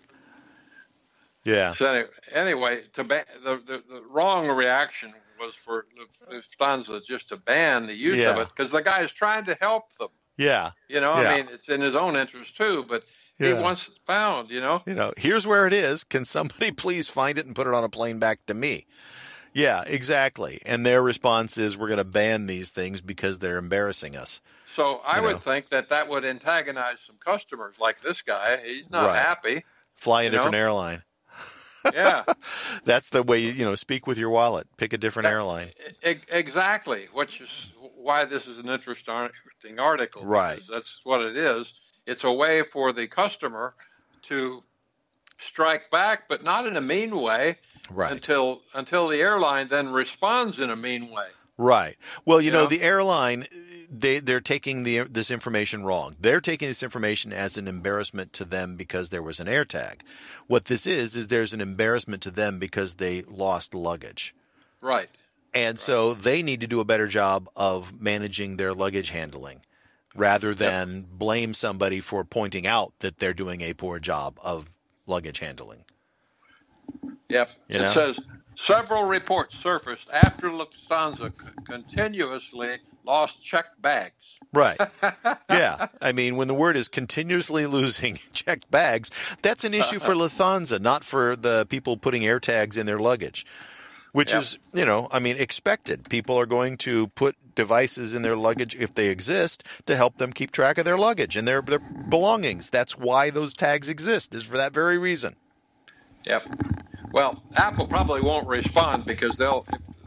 Yeah. 1.44 1.72
So 1.72 2.04
anyway, 2.32 2.82
to 2.94 3.04
ba- 3.04 3.24
the, 3.42 3.56
the, 3.56 3.82
the 3.88 4.02
wrong 4.10 4.48
reaction 4.48 5.14
was 5.40 5.54
for 5.54 5.86
Lufthansa 6.30 7.04
just 7.04 7.28
to 7.30 7.36
ban 7.36 7.86
the 7.86 7.94
use 7.94 8.18
yeah. 8.18 8.30
of 8.30 8.38
it 8.38 8.48
because 8.48 8.70
the 8.70 8.82
guy 8.82 9.00
is 9.00 9.12
trying 9.12 9.44
to 9.46 9.56
help 9.60 9.96
them. 9.98 10.08
Yeah. 10.36 10.72
You 10.88 11.00
know, 11.00 11.20
yeah. 11.20 11.30
I 11.30 11.36
mean, 11.36 11.48
it's 11.52 11.68
in 11.68 11.80
his 11.80 11.94
own 11.94 12.16
interest 12.16 12.56
too, 12.56 12.84
but 12.88 13.04
yeah. 13.38 13.48
he 13.48 13.54
wants 13.54 13.88
it 13.88 13.98
found, 14.06 14.50
you 14.50 14.60
know? 14.60 14.82
You 14.86 14.94
know, 14.94 15.12
here's 15.16 15.46
where 15.46 15.66
it 15.66 15.72
is. 15.72 16.04
Can 16.04 16.24
somebody 16.24 16.70
please 16.70 17.08
find 17.08 17.38
it 17.38 17.46
and 17.46 17.54
put 17.54 17.66
it 17.66 17.74
on 17.74 17.84
a 17.84 17.88
plane 17.88 18.18
back 18.18 18.46
to 18.46 18.54
me? 18.54 18.86
Yeah, 19.52 19.82
exactly. 19.86 20.60
And 20.64 20.86
their 20.86 21.02
response 21.02 21.58
is 21.58 21.76
we're 21.76 21.88
going 21.88 21.98
to 21.98 22.04
ban 22.04 22.46
these 22.46 22.70
things 22.70 23.00
because 23.00 23.40
they're 23.40 23.58
embarrassing 23.58 24.16
us. 24.16 24.40
So 24.66 25.00
I 25.04 25.18
you 25.18 25.24
would 25.24 25.32
know? 25.32 25.38
think 25.40 25.70
that 25.70 25.88
that 25.88 26.08
would 26.08 26.24
antagonize 26.24 27.00
some 27.00 27.16
customers 27.24 27.74
like 27.80 28.00
this 28.00 28.22
guy. 28.22 28.58
He's 28.64 28.88
not 28.88 29.06
right. 29.06 29.16
happy. 29.16 29.64
Fly 29.96 30.22
a 30.22 30.30
different 30.30 30.52
know? 30.52 30.58
airline. 30.58 31.02
Yeah. 31.84 32.24
That's 32.84 33.10
the 33.10 33.22
way 33.22 33.40
you, 33.40 33.52
you 33.52 33.64
know, 33.64 33.74
speak 33.74 34.06
with 34.06 34.18
your 34.18 34.30
wallet. 34.30 34.66
Pick 34.76 34.92
a 34.92 34.98
different 34.98 35.24
that, 35.24 35.32
airline. 35.32 35.70
Exactly, 36.02 37.08
which 37.12 37.40
is 37.40 37.70
why 37.96 38.24
this 38.24 38.46
is 38.46 38.58
an 38.58 38.68
interesting 38.68 39.78
article. 39.78 40.24
Right. 40.24 40.60
That's 40.70 41.00
what 41.04 41.22
it 41.22 41.36
is. 41.36 41.74
It's 42.06 42.24
a 42.24 42.32
way 42.32 42.62
for 42.62 42.92
the 42.92 43.06
customer 43.06 43.74
to 44.22 44.62
strike 45.38 45.90
back, 45.90 46.28
but 46.28 46.44
not 46.44 46.66
in 46.66 46.76
a 46.76 46.80
mean 46.80 47.20
way. 47.20 47.58
Right. 47.90 48.12
Until 48.12 48.62
until 48.74 49.08
the 49.08 49.20
airline 49.20 49.68
then 49.68 49.88
responds 49.88 50.60
in 50.60 50.70
a 50.70 50.76
mean 50.76 51.10
way. 51.10 51.26
Right. 51.60 51.98
Well, 52.24 52.40
you, 52.40 52.46
you 52.46 52.52
know, 52.52 52.62
know, 52.62 52.68
the 52.68 52.80
airline 52.80 53.46
they 53.90 54.18
they're 54.18 54.40
taking 54.40 54.82
the 54.82 55.00
this 55.00 55.30
information 55.30 55.84
wrong. 55.84 56.16
They're 56.18 56.40
taking 56.40 56.68
this 56.68 56.82
information 56.82 57.34
as 57.34 57.58
an 57.58 57.68
embarrassment 57.68 58.32
to 58.34 58.46
them 58.46 58.76
because 58.76 59.10
there 59.10 59.22
was 59.22 59.40
an 59.40 59.46
AirTag. 59.46 60.00
What 60.46 60.66
this 60.66 60.86
is 60.86 61.16
is 61.16 61.28
there's 61.28 61.52
an 61.52 61.60
embarrassment 61.60 62.22
to 62.22 62.30
them 62.30 62.58
because 62.58 62.94
they 62.94 63.22
lost 63.22 63.74
luggage. 63.74 64.34
Right. 64.80 65.10
And 65.52 65.76
right. 65.76 65.78
so 65.78 66.14
they 66.14 66.42
need 66.42 66.60
to 66.62 66.66
do 66.66 66.80
a 66.80 66.84
better 66.84 67.06
job 67.06 67.50
of 67.54 68.00
managing 68.00 68.56
their 68.56 68.72
luggage 68.72 69.10
handling 69.10 69.60
rather 70.14 70.54
than 70.54 70.94
yep. 70.94 71.04
blame 71.12 71.52
somebody 71.52 72.00
for 72.00 72.24
pointing 72.24 72.66
out 72.66 72.94
that 73.00 73.18
they're 73.18 73.34
doing 73.34 73.60
a 73.60 73.74
poor 73.74 73.98
job 73.98 74.38
of 74.42 74.64
luggage 75.06 75.40
handling. 75.40 75.84
Yep. 77.28 77.50
You 77.68 77.78
know? 77.78 77.84
It 77.84 77.88
says 77.88 78.18
several 78.60 79.04
reports 79.04 79.58
surfaced 79.58 80.08
after 80.10 80.50
Lufthansa 80.50 81.32
continuously 81.64 82.78
lost 83.04 83.42
checked 83.42 83.80
bags. 83.80 84.38
Right. 84.52 84.78
yeah. 85.50 85.88
I 86.00 86.12
mean, 86.12 86.36
when 86.36 86.48
the 86.48 86.54
word 86.54 86.76
is 86.76 86.88
continuously 86.88 87.66
losing 87.66 88.18
checked 88.32 88.70
bags, 88.70 89.10
that's 89.42 89.64
an 89.64 89.74
issue 89.74 89.98
for 89.98 90.14
Lufthansa, 90.14 90.80
not 90.80 91.04
for 91.04 91.36
the 91.36 91.66
people 91.68 91.96
putting 91.96 92.26
air 92.26 92.40
tags 92.40 92.76
in 92.76 92.86
their 92.86 92.98
luggage. 92.98 93.46
Which 94.12 94.32
yep. 94.32 94.42
is, 94.42 94.58
you 94.74 94.84
know, 94.84 95.06
I 95.12 95.20
mean, 95.20 95.36
expected. 95.36 96.08
People 96.08 96.36
are 96.36 96.46
going 96.46 96.76
to 96.78 97.06
put 97.08 97.36
devices 97.54 98.12
in 98.12 98.22
their 98.22 98.34
luggage 98.34 98.74
if 98.74 98.92
they 98.92 99.06
exist 99.06 99.62
to 99.86 99.94
help 99.94 100.16
them 100.16 100.32
keep 100.32 100.50
track 100.50 100.78
of 100.78 100.84
their 100.84 100.98
luggage 100.98 101.36
and 101.36 101.46
their 101.46 101.62
their 101.62 101.78
belongings. 101.78 102.70
That's 102.70 102.98
why 102.98 103.30
those 103.30 103.54
tags 103.54 103.88
exist. 103.88 104.34
Is 104.34 104.42
for 104.42 104.56
that 104.56 104.72
very 104.72 104.98
reason. 104.98 105.36
Yep. 106.24 106.79
Well, 107.12 107.42
Apple 107.56 107.86
probably 107.86 108.20
won't 108.20 108.46
respond 108.46 109.04
because 109.04 109.36
they'll 109.36 109.66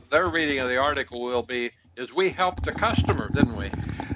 their 0.09 0.29
reading 0.29 0.59
of 0.59 0.69
the 0.69 0.77
article 0.77 1.21
will 1.21 1.43
be 1.43 1.71
is 1.95 2.13
we 2.13 2.29
helped 2.29 2.63
the 2.63 2.71
customer, 2.71 3.29
didn't 3.33 3.55
we? 3.55 3.69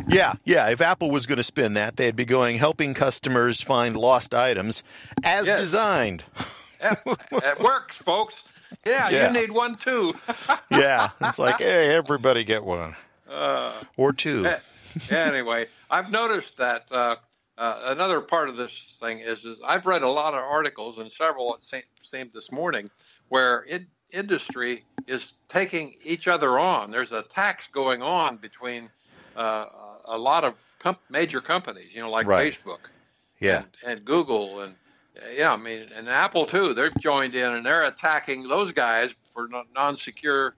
Yeah, 0.08 0.34
yeah. 0.46 0.70
If 0.70 0.82
Apple 0.82 1.12
was 1.12 1.26
going 1.26 1.38
to 1.38 1.44
spin 1.44 1.74
that, 1.74 1.98
they'd 1.98 2.16
be 2.16 2.26
going 2.26 2.58
helping 2.58 2.94
customers 2.94 3.62
find 3.62 3.96
lost 3.96 4.34
items 4.34 4.84
as 5.24 5.48
yes. 5.48 5.60
designed. 5.60 6.24
it 6.82 7.60
works, 7.60 7.98
folks. 7.98 8.44
Yeah, 8.86 9.10
yeah, 9.10 9.28
you 9.28 9.40
need 9.40 9.52
one 9.52 9.76
too. 9.76 10.16
yeah, 10.72 11.12
it's 11.22 11.40
like, 11.40 11.60
hey, 11.60 11.94
everybody 11.94 12.44
get 12.44 12.64
one 12.64 12.96
uh, 13.30 13.84
or 13.96 14.14
two. 14.14 14.50
anyway, 15.10 15.68
I've 15.90 16.12
noticed 16.12 16.58
that 16.58 16.86
uh, 16.92 17.16
uh, 17.58 17.82
another 17.86 18.22
part 18.22 18.50
of 18.50 18.58
this 18.58 18.98
thing 19.00 19.20
is, 19.20 19.46
is, 19.46 19.58
I've 19.66 19.86
read 19.86 20.04
a 20.04 20.10
lot 20.10 20.34
of 20.34 20.44
articles 20.44 21.00
and 21.00 21.12
several 21.12 21.56
at 21.56 21.84
same 22.04 22.30
this 22.34 22.52
morning 22.52 22.90
where 23.30 23.66
it, 23.68 23.84
industry 24.12 24.86
is 25.08 25.34
taking 25.50 25.96
each 26.04 26.28
other 26.28 26.60
on. 26.60 26.92
There's 26.92 27.12
a 27.12 27.24
tax 27.24 27.68
going 27.68 28.02
on 28.02 28.38
between 28.38 28.90
uh, 29.36 29.66
a 30.06 30.18
lot 30.18 30.44
of 30.44 30.54
com- 30.80 30.98
major 31.10 31.42
companies, 31.42 31.94
you 31.94 32.02
know, 32.02 32.10
like 32.10 32.28
right. 32.28 32.54
Facebook, 32.54 32.80
yeah, 33.40 33.64
and, 33.84 33.98
and, 33.98 34.06
Google, 34.06 34.62
and 34.62 34.76
yeah, 35.36 35.54
I 35.54 35.58
mean, 35.58 35.88
and 35.96 36.08
Apple 36.08 36.46
too. 36.46 36.74
They've 36.74 36.96
joined 37.00 37.36
in 37.36 37.52
and 37.52 37.66
they're 37.66 37.86
attacking 37.86 38.48
those 38.48 38.72
guys 38.72 39.16
for 39.34 39.50
non-secure 39.76 40.56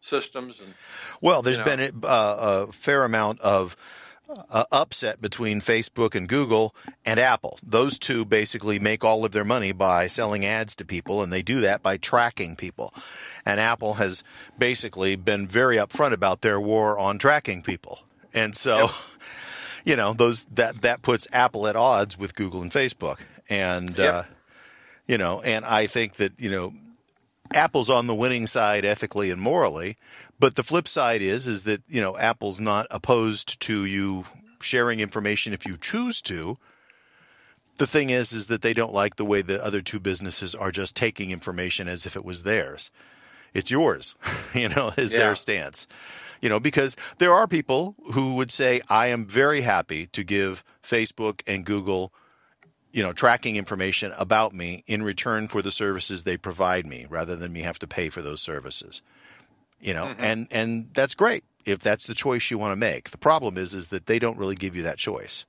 systems. 0.00 0.60
And 0.60 0.74
well, 1.20 1.42
there's 1.42 1.58
you 1.58 1.64
know. 1.64 1.76
been 1.76 2.02
a, 2.02 2.08
a 2.08 2.72
fair 2.72 3.04
amount 3.04 3.40
of 3.40 3.76
uh, 4.50 4.64
upset 4.72 5.20
between 5.20 5.60
Facebook 5.60 6.14
and 6.14 6.28
Google 6.28 6.74
and 7.04 7.18
Apple. 7.18 7.58
Those 7.62 7.98
two 7.98 8.24
basically 8.24 8.78
make 8.78 9.04
all 9.04 9.24
of 9.24 9.32
their 9.32 9.44
money 9.44 9.72
by 9.72 10.06
selling 10.06 10.44
ads 10.44 10.76
to 10.76 10.84
people, 10.84 11.22
and 11.22 11.32
they 11.32 11.42
do 11.42 11.60
that 11.60 11.82
by 11.82 11.96
tracking 11.96 12.56
people. 12.56 12.94
And 13.44 13.60
Apple 13.60 13.94
has 13.94 14.24
basically 14.58 15.16
been 15.16 15.46
very 15.46 15.76
upfront 15.76 16.12
about 16.12 16.40
their 16.40 16.60
war 16.60 16.98
on 16.98 17.18
tracking 17.18 17.62
people. 17.62 18.00
And 18.32 18.56
so, 18.56 18.78
yep. 18.78 18.90
you 19.84 19.96
know, 19.96 20.12
those 20.12 20.44
that 20.46 20.82
that 20.82 21.02
puts 21.02 21.26
Apple 21.32 21.66
at 21.66 21.76
odds 21.76 22.18
with 22.18 22.34
Google 22.34 22.62
and 22.62 22.70
Facebook. 22.70 23.18
And 23.48 23.96
yep. 23.96 24.14
uh, 24.14 24.22
you 25.06 25.18
know, 25.18 25.40
and 25.42 25.64
I 25.64 25.86
think 25.86 26.16
that 26.16 26.32
you 26.38 26.50
know, 26.50 26.72
Apple's 27.52 27.90
on 27.90 28.06
the 28.06 28.14
winning 28.14 28.46
side 28.46 28.84
ethically 28.84 29.30
and 29.30 29.40
morally, 29.40 29.98
but 30.42 30.56
the 30.56 30.64
flip 30.64 30.88
side 30.88 31.22
is 31.22 31.46
is 31.46 31.62
that 31.62 31.84
you 31.86 32.00
know 32.00 32.18
Apple's 32.18 32.58
not 32.58 32.88
opposed 32.90 33.60
to 33.60 33.84
you 33.84 34.24
sharing 34.60 34.98
information 34.98 35.52
if 35.52 35.64
you 35.64 35.76
choose 35.76 36.20
to. 36.22 36.58
The 37.76 37.86
thing 37.86 38.10
is 38.10 38.32
is 38.32 38.48
that 38.48 38.60
they 38.60 38.72
don't 38.72 38.92
like 38.92 39.14
the 39.14 39.24
way 39.24 39.42
the 39.42 39.64
other 39.64 39.80
two 39.80 40.00
businesses 40.00 40.52
are 40.52 40.72
just 40.72 40.96
taking 40.96 41.30
information 41.30 41.86
as 41.86 42.06
if 42.06 42.16
it 42.16 42.24
was 42.24 42.42
theirs. 42.42 42.90
It's 43.54 43.70
yours, 43.70 44.16
you 44.52 44.68
know, 44.68 44.92
is 44.96 45.12
yeah. 45.12 45.20
their 45.20 45.36
stance. 45.36 45.86
You 46.40 46.48
know, 46.48 46.58
because 46.58 46.96
there 47.18 47.32
are 47.32 47.46
people 47.46 47.94
who 48.12 48.34
would 48.34 48.50
say 48.50 48.80
I 48.88 49.06
am 49.06 49.24
very 49.24 49.60
happy 49.60 50.08
to 50.08 50.24
give 50.24 50.64
Facebook 50.82 51.42
and 51.46 51.64
Google 51.64 52.12
you 52.90 53.04
know, 53.04 53.12
tracking 53.12 53.54
information 53.54 54.12
about 54.18 54.52
me 54.52 54.82
in 54.88 55.04
return 55.04 55.46
for 55.46 55.62
the 55.62 55.70
services 55.70 56.24
they 56.24 56.36
provide 56.36 56.84
me 56.84 57.06
rather 57.08 57.36
than 57.36 57.52
me 57.52 57.60
have 57.60 57.78
to 57.78 57.86
pay 57.86 58.08
for 58.08 58.22
those 58.22 58.42
services 58.42 59.02
you 59.82 59.92
know, 59.92 60.06
mm-hmm. 60.06 60.24
and 60.24 60.46
and 60.50 60.90
that's 60.94 61.14
great 61.14 61.44
if 61.66 61.80
that's 61.80 62.06
the 62.06 62.14
choice 62.14 62.50
you 62.50 62.56
want 62.56 62.72
to 62.72 62.76
make. 62.76 63.10
The 63.10 63.18
problem 63.18 63.58
is 63.58 63.74
is 63.74 63.88
that 63.88 64.06
they 64.06 64.18
don't 64.18 64.38
really 64.38 64.54
give 64.54 64.74
you 64.76 64.82
that 64.84 64.96
choice. 64.96 65.44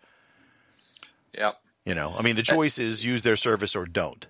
Yep. 1.37 1.59
You 1.85 1.95
know, 1.95 2.15
I 2.17 2.21
mean, 2.21 2.35
the 2.35 2.43
choice 2.43 2.79
is 2.79 3.05
use 3.05 3.21
their 3.21 3.35
service 3.35 3.75
or 3.75 3.85
don't, 3.85 4.25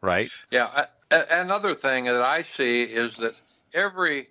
right? 0.00 0.30
Yeah. 0.50 0.86
Another 1.10 1.74
thing 1.74 2.04
that 2.04 2.22
I 2.22 2.42
see 2.42 2.84
is 2.84 3.16
that 3.16 3.34
every 3.74 4.28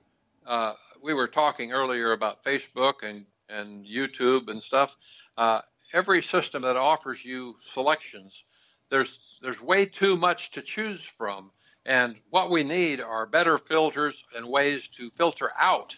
uh, 0.47 0.73
we 1.01 1.13
were 1.13 1.27
talking 1.27 1.71
earlier 1.71 2.13
about 2.13 2.43
Facebook 2.43 3.03
and 3.03 3.25
and 3.49 3.85
YouTube 3.85 4.49
and 4.49 4.63
stuff. 4.63 4.95
Uh, 5.37 5.61
every 5.93 6.21
system 6.21 6.61
that 6.61 6.77
offers 6.77 7.25
you 7.25 7.57
selections, 7.59 8.45
there's 8.89 9.19
there's 9.41 9.61
way 9.61 9.85
too 9.85 10.15
much 10.15 10.51
to 10.51 10.61
choose 10.61 11.03
from 11.03 11.51
And 11.85 12.15
what 12.29 12.49
we 12.51 12.63
need 12.63 13.01
are 13.01 13.25
better 13.25 13.57
filters 13.57 14.23
and 14.35 14.45
ways 14.47 14.87
to 14.89 15.09
filter 15.17 15.49
out 15.59 15.95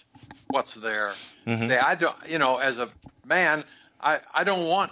what's 0.50 0.76
there. 0.76 1.12
Mhm. 1.46 1.68
Say, 1.68 1.78
I 1.78 1.96
don't, 1.96 2.16
you 2.28 2.38
know, 2.38 2.58
as 2.58 2.78
a 2.80 2.90
man, 3.26 3.64
I, 4.00 4.20
I 4.34 4.44
don't 4.46 4.66
want 4.68 4.92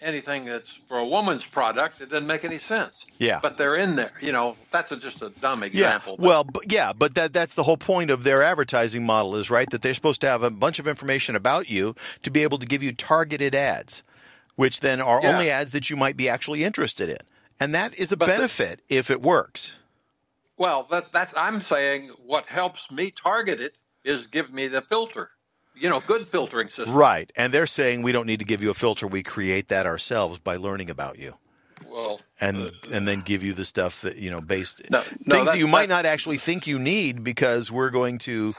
anything 0.00 0.44
that's 0.44 0.78
for 0.86 0.98
a 0.98 1.04
woman's 1.04 1.44
product. 1.44 2.00
It 2.00 2.10
doesn't 2.10 2.26
make 2.26 2.44
any 2.44 2.58
sense. 2.58 3.04
Yeah. 3.18 3.40
But 3.42 3.58
they're 3.58 3.74
in 3.76 3.96
there. 3.96 4.12
You 4.20 4.30
know, 4.32 4.56
that's 4.70 4.92
a, 4.92 4.96
just 4.96 5.22
a 5.22 5.30
dumb 5.40 5.60
Yeah. 5.62 5.66
example. 5.66 6.16
but- 6.18 6.26
Well, 6.26 6.44
but 6.44 6.70
yeah, 6.70 6.92
but 6.92 7.14
that 7.16 7.32
that's 7.32 7.54
the 7.54 7.64
whole 7.64 7.76
point 7.78 8.10
of 8.10 8.22
their 8.22 8.42
advertising 8.42 9.04
model 9.04 9.34
is 9.34 9.50
right 9.50 9.68
that 9.70 9.82
they're 9.82 9.94
supposed 9.94 10.20
to 10.20 10.28
have 10.28 10.42
a 10.42 10.50
bunch 10.50 10.78
of 10.78 10.86
information 10.86 11.34
about 11.34 11.68
you 11.68 11.96
to 12.22 12.30
be 12.30 12.42
able 12.42 12.58
to 12.58 12.66
give 12.66 12.82
you 12.82 12.92
targeted 12.92 13.54
ads, 13.54 14.02
which 14.56 14.80
then 14.80 15.00
are 15.00 15.20
Yeah. 15.22 15.32
only 15.32 15.50
ads 15.50 15.72
that 15.72 15.90
you 15.90 15.96
might 15.96 16.16
be 16.16 16.28
actually 16.28 16.62
interested 16.64 17.08
in. 17.08 17.18
And 17.58 17.74
that 17.74 17.92
is 17.98 18.12
a 18.12 18.16
But 18.16 18.26
the- 18.26 18.32
benefit 18.34 18.80
if 18.88 19.10
it 19.10 19.20
works. 19.22 19.72
Well, 20.58 20.86
that, 20.90 21.12
that's 21.12 21.32
I'm 21.36 21.60
saying 21.60 22.10
what 22.24 22.44
helps 22.46 22.90
me 22.90 23.10
target 23.10 23.60
it 23.60 23.78
is 24.04 24.26
give 24.26 24.52
me 24.52 24.66
the 24.68 24.82
filter, 24.82 25.30
you 25.74 25.88
know, 25.88 26.00
good 26.00 26.28
filtering 26.28 26.68
system. 26.68 26.94
Right. 26.94 27.30
And 27.36 27.54
they're 27.54 27.66
saying 27.66 28.02
we 28.02 28.12
don't 28.12 28.26
need 28.26 28.40
to 28.40 28.44
give 28.44 28.62
you 28.62 28.70
a 28.70 28.74
filter, 28.74 29.06
we 29.06 29.22
create 29.22 29.68
that 29.68 29.86
ourselves 29.86 30.38
by 30.38 30.56
learning 30.56 30.90
about 30.90 31.18
you. 31.18 31.34
Well, 31.88 32.20
And 32.40 32.56
uh, 32.58 32.70
and 32.92 33.08
then 33.08 33.20
give 33.22 33.42
you 33.42 33.54
the 33.54 33.64
stuff 33.64 34.02
that 34.02 34.16
you 34.16 34.30
know 34.30 34.40
based 34.40 34.82
No, 34.90 35.02
no, 35.26 35.36
things 35.36 35.46
that 35.48 35.58
you 35.58 35.68
might 35.68 35.88
not 35.88 36.04
actually 36.04 36.36
think 36.36 36.66
you 36.66 36.78
need 36.78 37.24
because 37.24 37.70
we're 37.72 37.90
going 37.90 38.18
to, 38.18 38.54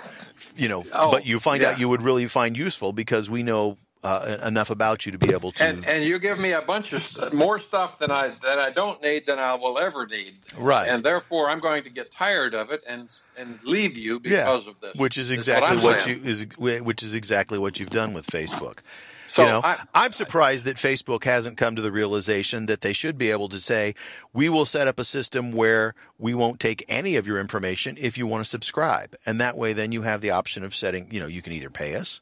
you 0.55 0.67
know, 0.67 0.83
Oh, 0.93 1.11
but 1.11 1.25
you 1.25 1.39
find 1.39 1.63
out 1.63 1.79
you 1.79 1.89
would 1.89 2.01
really 2.01 2.27
find 2.27 2.57
useful 2.57 2.91
because 2.91 3.29
we 3.29 3.43
know 3.43 3.77
uh, 4.03 4.37
enough 4.45 4.69
about 4.69 5.05
you 5.05 5.11
to 5.11 5.17
be 5.17 5.31
able 5.31 5.51
to. 5.51 5.63
and 5.63 5.85
and 5.85 6.03
you 6.03 6.19
give 6.19 6.39
me 6.39 6.53
a 6.53 6.61
bunch 6.61 6.93
of 6.93 7.03
st- 7.03 7.33
more 7.33 7.59
stuff 7.59 7.99
than 7.99 8.11
I 8.11 8.33
that 8.43 8.59
I 8.59 8.69
don't 8.69 9.01
need 9.01 9.25
than 9.25 9.39
I 9.39 9.55
will 9.55 9.77
ever 9.77 10.05
need. 10.07 10.35
Right. 10.57 10.87
And 10.87 11.03
therefore, 11.03 11.49
I'm 11.49 11.59
going 11.59 11.83
to 11.83 11.89
get 11.89 12.11
tired 12.11 12.53
of 12.53 12.71
it 12.71 12.83
and 12.87 13.09
and 13.37 13.59
leave 13.63 13.97
you 13.97 14.19
because 14.19 14.67
of 14.67 14.75
this. 14.81 14.95
which 14.95 15.17
is 15.17 15.31
exactly 15.31 15.77
I'm 15.77 15.83
what, 15.83 16.05
you 16.07 16.21
is 16.23 16.45
which 16.57 17.03
is 17.03 17.13
exactly 17.13 17.57
what 17.57 17.79
you've 17.79 17.89
done 17.89 18.13
with 18.13 18.27
Facebook. 18.27 18.79
So 19.27 19.43
you 19.43 19.49
know, 19.49 19.61
I- 19.63 19.77
I, 19.93 20.05
am 20.05 20.11
surprised 20.11 20.65
that 20.65 20.77
Facebook 20.77 21.23
hasn't 21.23 21.55
come 21.55 21.75
to 21.75 21.81
the 21.81 21.91
realization 21.91 22.65
that 22.65 22.81
they 22.81 22.93
should 22.93 23.15
be 23.17 23.29
able 23.29 23.47
to 23.49 23.59
say, 23.59 23.93
"We 24.33 24.49
will 24.49 24.65
set 24.65 24.87
up 24.87 24.97
a 24.97 25.03
system 25.03 25.51
where 25.51 25.93
we 26.17 26.33
won't 26.33 26.59
take 26.59 26.83
any 26.89 27.15
of 27.15 27.27
your 27.27 27.39
information 27.39 27.95
if 27.99 28.17
you 28.17 28.25
want 28.25 28.43
to 28.43 28.49
subscribe," 28.49 29.15
and 29.25 29.39
that 29.39 29.55
way, 29.55 29.73
then 29.73 29.91
you 29.91 30.01
have 30.01 30.21
the 30.21 30.31
option 30.31 30.63
of 30.63 30.73
setting. 30.73 31.09
You 31.11 31.19
know, 31.19 31.27
you 31.27 31.41
can 31.43 31.53
either 31.53 31.69
pay 31.69 31.95
us 31.95 32.21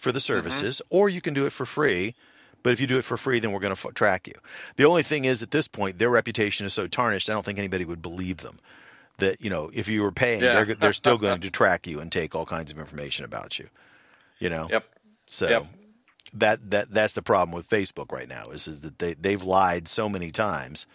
for 0.00 0.12
the 0.12 0.18
Mm-hmm. 0.18 0.48
services, 0.48 0.82
or 0.90 1.08
you 1.08 1.20
can 1.20 1.34
do 1.34 1.46
it 1.46 1.52
for 1.52 1.66
free. 1.66 2.14
But 2.62 2.72
if 2.74 2.80
you 2.80 2.86
do 2.86 2.98
it 2.98 3.04
for 3.06 3.16
free, 3.16 3.38
then 3.40 3.52
we're 3.52 3.60
going 3.60 3.74
to 3.74 3.88
f- 3.88 3.94
track 3.94 4.26
you. 4.26 4.34
The 4.76 4.84
only 4.84 5.02
thing 5.02 5.24
is, 5.24 5.42
at 5.42 5.50
this 5.50 5.66
point, 5.66 5.98
their 5.98 6.10
reputation 6.10 6.66
is 6.66 6.74
so 6.74 6.86
tarnished. 6.86 7.30
I 7.30 7.32
don't 7.32 7.44
think 7.44 7.58
anybody 7.58 7.86
would 7.86 8.02
believe 8.02 8.38
them. 8.38 8.58
That 9.18 9.40
you 9.40 9.48
know, 9.50 9.70
if 9.72 9.88
you 9.88 10.02
were 10.02 10.12
paying, 10.12 10.42
Yeah. 10.42 10.64
they're 10.64 10.74
they're 10.74 10.92
still 10.92 11.16
going 11.18 11.40
to 11.46 11.50
track 11.50 11.86
you 11.86 12.00
and 12.00 12.10
take 12.12 12.34
all 12.34 12.46
kinds 12.46 12.70
of 12.72 12.78
information 12.78 13.24
about 13.24 13.58
you. 13.58 13.68
You 14.38 14.50
know. 14.50 14.68
Yep. 14.70 14.84
So 15.26 15.48
Yep. 15.48 15.66
that 16.34 16.70
that 16.70 16.90
that's 16.90 17.14
the 17.14 17.22
problem 17.22 17.54
with 17.54 17.68
Facebook 17.68 18.12
right 18.12 18.28
now 18.28 18.50
is 18.50 18.66
is 18.68 18.80
that 18.82 18.98
they 18.98 19.14
they've 19.14 19.42
lied 19.42 19.88
so 19.88 20.08
many 20.08 20.30
times 20.30 20.86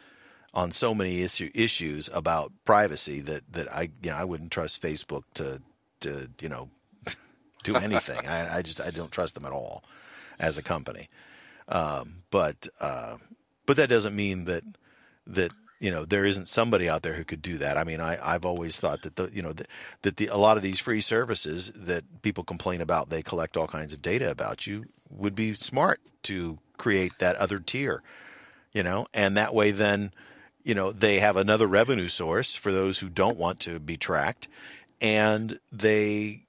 on 0.54 0.72
so 0.72 0.94
many 0.96 1.22
issue, 1.22 1.50
issues 1.54 2.10
about 2.14 2.52
privacy 2.64 3.20
that 3.22 3.42
that 3.52 3.72
I 3.74 3.90
you 4.04 4.10
know 4.12 4.16
I 4.18 4.24
wouldn't 4.24 4.52
trust 4.52 4.82
Facebook 4.82 5.24
to 5.36 5.62
to 6.02 6.30
you 6.42 6.50
know 6.50 6.70
do 7.66 7.76
anything. 7.76 8.26
I, 8.28 8.58
I 8.58 8.62
just 8.62 8.80
I 8.80 8.92
don't 8.92 9.12
trust 9.12 9.36
them 9.36 9.46
at 9.46 9.52
all 9.52 9.84
as 10.40 10.58
a 10.58 10.64
company. 10.64 11.10
Um, 11.68 12.24
but 12.32 12.68
uh, 12.80 13.18
but 13.66 13.78
that 13.78 13.90
doesn't 13.90 14.16
mean 14.16 14.46
that 14.46 14.64
that 15.28 15.52
you 15.80 15.92
know 15.92 16.06
there 16.06 16.26
isn't 16.26 16.48
somebody 16.48 16.88
out 16.88 17.02
there 17.02 17.16
who 17.16 17.24
could 17.24 17.42
do 17.42 17.58
that. 17.58 17.78
I 17.78 17.84
mean, 17.84 18.00
I 18.00 18.18
I've 18.22 18.46
always 18.46 18.80
thought 18.80 19.02
that 19.02 19.16
the 19.16 19.30
you 19.34 19.42
know 19.42 19.54
that, 19.54 19.68
that 20.04 20.18
the 20.18 20.28
a 20.28 20.38
lot 20.38 20.58
of 20.58 20.64
these 20.64 20.80
free 20.80 21.02
services 21.02 21.72
that 21.76 22.22
people 22.22 22.44
complain 22.44 22.82
about 22.82 23.10
they 23.10 23.24
collect 23.24 23.58
all 23.58 23.68
kinds 23.68 23.94
of 23.94 24.02
data 24.02 24.30
about 24.30 24.68
you 24.68 24.86
would 25.10 25.36
be 25.36 25.54
smart 25.56 26.00
to 26.24 26.60
create 26.78 27.14
that 27.20 27.36
other 27.38 27.60
tier, 27.60 28.04
you 28.74 28.84
know, 28.84 29.08
and 29.14 29.36
that 29.38 29.54
way 29.54 29.72
then 29.72 30.12
you 30.64 30.76
know 30.76 30.92
they 30.92 31.20
have 31.20 31.38
another 31.38 31.68
revenue 31.68 32.10
source 32.10 32.56
for 32.56 32.72
those 32.72 33.00
who 33.00 33.10
don't 33.10 33.38
want 33.38 33.60
to 33.62 33.80
be 33.80 33.98
tracked, 33.98 34.48
and 35.02 35.60
they 35.72 36.45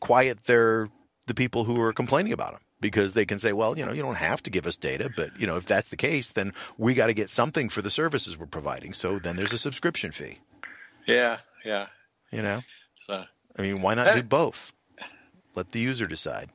quiet 0.00 0.44
their 0.44 0.88
the 1.26 1.34
people 1.34 1.64
who 1.64 1.80
are 1.80 1.92
complaining 1.92 2.32
about 2.32 2.52
them 2.52 2.60
because 2.80 3.12
they 3.12 3.26
can 3.26 3.38
say, 3.38 3.52
well, 3.52 3.76
you 3.76 3.84
know, 3.84 3.92
you 3.92 4.00
don't 4.02 4.14
have 4.16 4.42
to 4.44 4.50
give 4.50 4.66
us 4.66 4.76
data, 4.76 5.10
but 5.16 5.38
you 5.38 5.46
know, 5.46 5.56
if 5.56 5.66
that's 5.66 5.88
the 5.90 5.96
case, 5.96 6.32
then 6.32 6.52
we 6.78 6.94
got 6.94 7.08
to 7.08 7.14
get 7.14 7.28
something 7.30 7.68
for 7.68 7.82
the 7.82 7.90
services 7.90 8.38
we're 8.38 8.46
providing. 8.46 8.92
So 8.94 9.18
then 9.18 9.36
there's 9.36 9.52
a 9.52 9.58
subscription 9.58 10.12
fee. 10.12 10.38
Yeah. 11.06 11.38
Yeah. 11.64 11.86
You 12.30 12.42
know, 12.42 12.62
So 13.06 13.24
I 13.58 13.62
mean, 13.62 13.82
why 13.82 13.94
not 13.94 14.14
do 14.14 14.22
both? 14.22 14.72
Let 15.54 15.72
the 15.72 15.80
user 15.80 16.06
decide. 16.06 16.50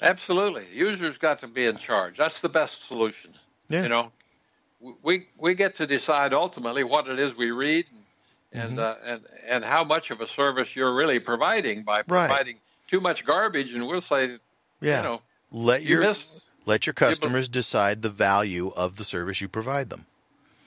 absolutely, 0.00 0.64
users 0.72 1.18
got 1.18 1.38
to 1.40 1.48
be 1.48 1.66
in 1.66 1.76
charge. 1.76 2.16
That's 2.16 2.40
the 2.40 2.48
best 2.48 2.86
solution. 2.86 3.32
Yeah. 3.68 3.82
You 3.84 3.88
know, 3.88 4.12
we 5.02 5.26
we 5.38 5.54
get 5.54 5.74
to 5.76 5.86
decide 5.86 6.32
ultimately 6.34 6.84
what 6.84 7.08
it 7.08 7.18
is 7.18 7.34
we 7.36 7.50
read 7.50 7.86
and 7.90 8.01
Mm-hmm. 8.54 8.78
uh, 8.78 8.94
and 9.04 9.22
and 9.46 9.64
how 9.64 9.82
much 9.84 10.10
of 10.10 10.20
a 10.20 10.26
service 10.28 10.76
you're 10.76 10.94
really 10.94 11.18
providing 11.18 11.82
by 11.84 11.98
Right. 12.06 12.28
providing 12.28 12.58
too 12.88 13.00
much 13.00 13.24
garbage, 13.24 13.72
and 13.72 13.86
we'll 13.86 14.02
say, 14.02 14.38
Yeah. 14.80 14.98
you 14.98 15.02
know, 15.08 15.22
let 15.50 15.82
you 15.82 15.88
your 15.90 16.00
miss. 16.02 16.26
let 16.66 16.86
your 16.86 16.92
customers 16.94 17.48
decide 17.48 18.02
the 18.02 18.10
value 18.10 18.68
of 18.76 18.96
the 18.96 19.04
service 19.04 19.40
you 19.40 19.48
provide 19.48 19.88
them. 19.90 20.04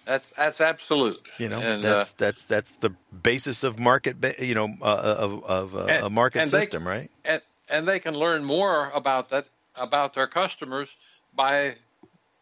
That's 0.05 0.29
that's 0.29 0.61
absolute. 0.61 1.21
You 1.38 1.49
know, 1.49 1.59
and, 1.59 1.86
uh, 1.86 1.95
that's 1.95 2.11
that's 2.13 2.43
that's 2.45 2.75
the 2.77 2.91
basis 3.23 3.63
of 3.63 3.77
market. 3.79 4.17
You 4.39 4.55
know, 4.55 4.75
uh, 4.81 5.15
of 5.19 5.43
of 5.45 5.75
uh, 5.75 5.86
And- 5.86 6.05
a 6.05 6.09
market 6.09 6.41
and 6.43 6.51
they- 6.51 6.59
system, 6.61 6.88
right? 6.88 7.09
and 7.23 7.41
and 7.69 7.88
they 7.88 7.99
can 7.99 8.15
learn 8.15 8.43
more 8.43 8.91
about 8.95 9.29
that 9.29 9.47
about 9.75 10.13
their 10.15 10.27
customers 10.27 10.89
by 11.36 11.75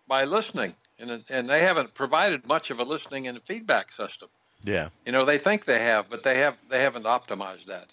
by 0.08 0.24
listening 0.26 0.76
and 1.00 1.24
and 1.30 1.50
they 1.50 1.62
haven't 1.62 1.94
provided 1.94 2.46
much 2.46 2.70
of 2.72 2.80
a 2.80 2.84
listening 2.84 3.28
and 3.28 3.42
feedback 3.44 3.92
system 3.92 4.30
Yeah. 4.66 4.90
you 5.06 5.12
know 5.12 5.26
they 5.26 5.38
think 5.38 5.66
they 5.66 5.80
have 5.80 6.10
but 6.10 6.24
they 6.24 6.38
have 6.40 6.56
they 6.70 6.82
haven't 6.82 7.04
optimized 7.06 7.66
that 7.68 7.88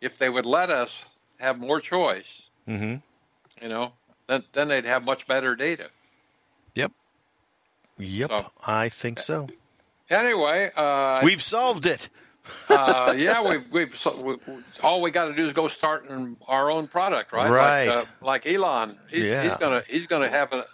if 0.00 0.18
they 0.18 0.28
would 0.30 0.46
let 0.46 0.70
us 0.70 0.96
have 1.40 1.58
more 1.58 1.80
choice 1.80 2.48
Mm-hmm. 2.68 2.96
you 3.62 3.68
know 3.68 3.92
then 4.26 4.42
then 4.52 4.68
they'd 4.68 4.86
have 4.86 5.04
much 5.04 5.26
better 5.26 5.54
data 5.54 5.88
Yep. 6.74 6.92
Yep. 7.98 8.30
So- 8.30 8.50
I 8.66 8.88
think 8.88 9.18
so. 9.20 9.48
anyway 10.10 10.70
uh 10.76 11.20
We've 11.22 11.42
solved 11.42 11.86
it. 11.86 12.08
Uh, 12.68 13.14
yeah, 13.16 13.42
we've, 13.46 13.64
we've 13.70 13.96
so 13.96 14.20
we, 14.20 14.36
all 14.82 15.00
we 15.00 15.10
got 15.10 15.26
to 15.26 15.34
do 15.34 15.46
is 15.46 15.52
go 15.52 15.68
start 15.68 16.08
in 16.08 16.36
our 16.48 16.70
own 16.70 16.86
product, 16.86 17.32
right? 17.32 17.50
Right. 17.50 17.88
Like, 17.88 17.98
uh, 17.98 18.04
like 18.20 18.46
Elon, 18.46 18.98
he's, 19.10 19.24
Yeah. 19.24 19.42
he's 19.42 19.56
gonna 19.56 19.82
he's 19.88 20.06
gonna 20.06 20.28
have 20.28 20.52
a, 20.52 20.66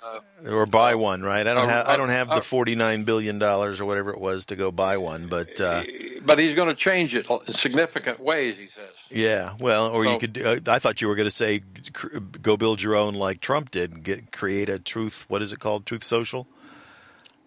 a 0.44 0.52
or 0.52 0.66
buy 0.66 0.94
one, 0.94 1.22
right? 1.22 1.46
I 1.46 1.54
don't 1.54 1.64
uh, 1.64 1.68
have 1.68 1.86
I 1.88 1.96
don't 1.96 2.08
have 2.08 2.30
uh, 2.30 2.36
the 2.36 2.42
forty 2.42 2.74
nine 2.74 3.04
billion 3.04 3.38
dollars 3.38 3.80
or 3.80 3.84
whatever 3.84 4.10
it 4.10 4.20
was 4.20 4.46
to 4.46 4.56
go 4.56 4.70
buy 4.72 4.96
one, 4.96 5.28
but 5.28 5.60
uh, 5.60 5.84
but 6.22 6.38
he's 6.38 6.54
going 6.54 6.68
to 6.68 6.74
change 6.74 7.14
it 7.14 7.26
in 7.30 7.52
significant 7.52 8.20
ways. 8.20 8.56
He 8.56 8.66
says. 8.66 8.90
yeah, 9.10 9.54
well, 9.60 9.88
or 9.88 10.04
you 10.04 10.18
could. 10.18 10.40
Uh, 10.42 10.58
I 10.66 10.78
thought 10.78 11.00
you 11.00 11.08
were 11.08 11.14
going 11.14 11.28
to 11.28 11.34
say 11.34 11.62
cr- 11.92 12.18
go 12.18 12.56
build 12.56 12.82
your 12.82 12.96
own 12.96 13.14
like 13.14 13.40
Trump 13.40 13.70
did, 13.70 14.02
get 14.02 14.32
create 14.32 14.68
a 14.68 14.78
truth. 14.78 15.24
What 15.28 15.40
is 15.42 15.52
it 15.52 15.60
called? 15.60 15.86
Truth 15.86 16.04
Social. 16.04 16.46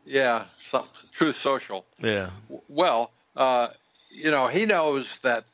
Yeah, 0.05 0.45
some, 0.67 0.85
Truth 1.13 1.37
Social. 1.37 1.85
Yeah, 1.99 2.31
Well, 2.67 3.11
uh, 3.37 3.69
you 4.13 4.31
know, 4.31 4.47
he 4.47 4.65
knows 4.65 5.19
that 5.19 5.45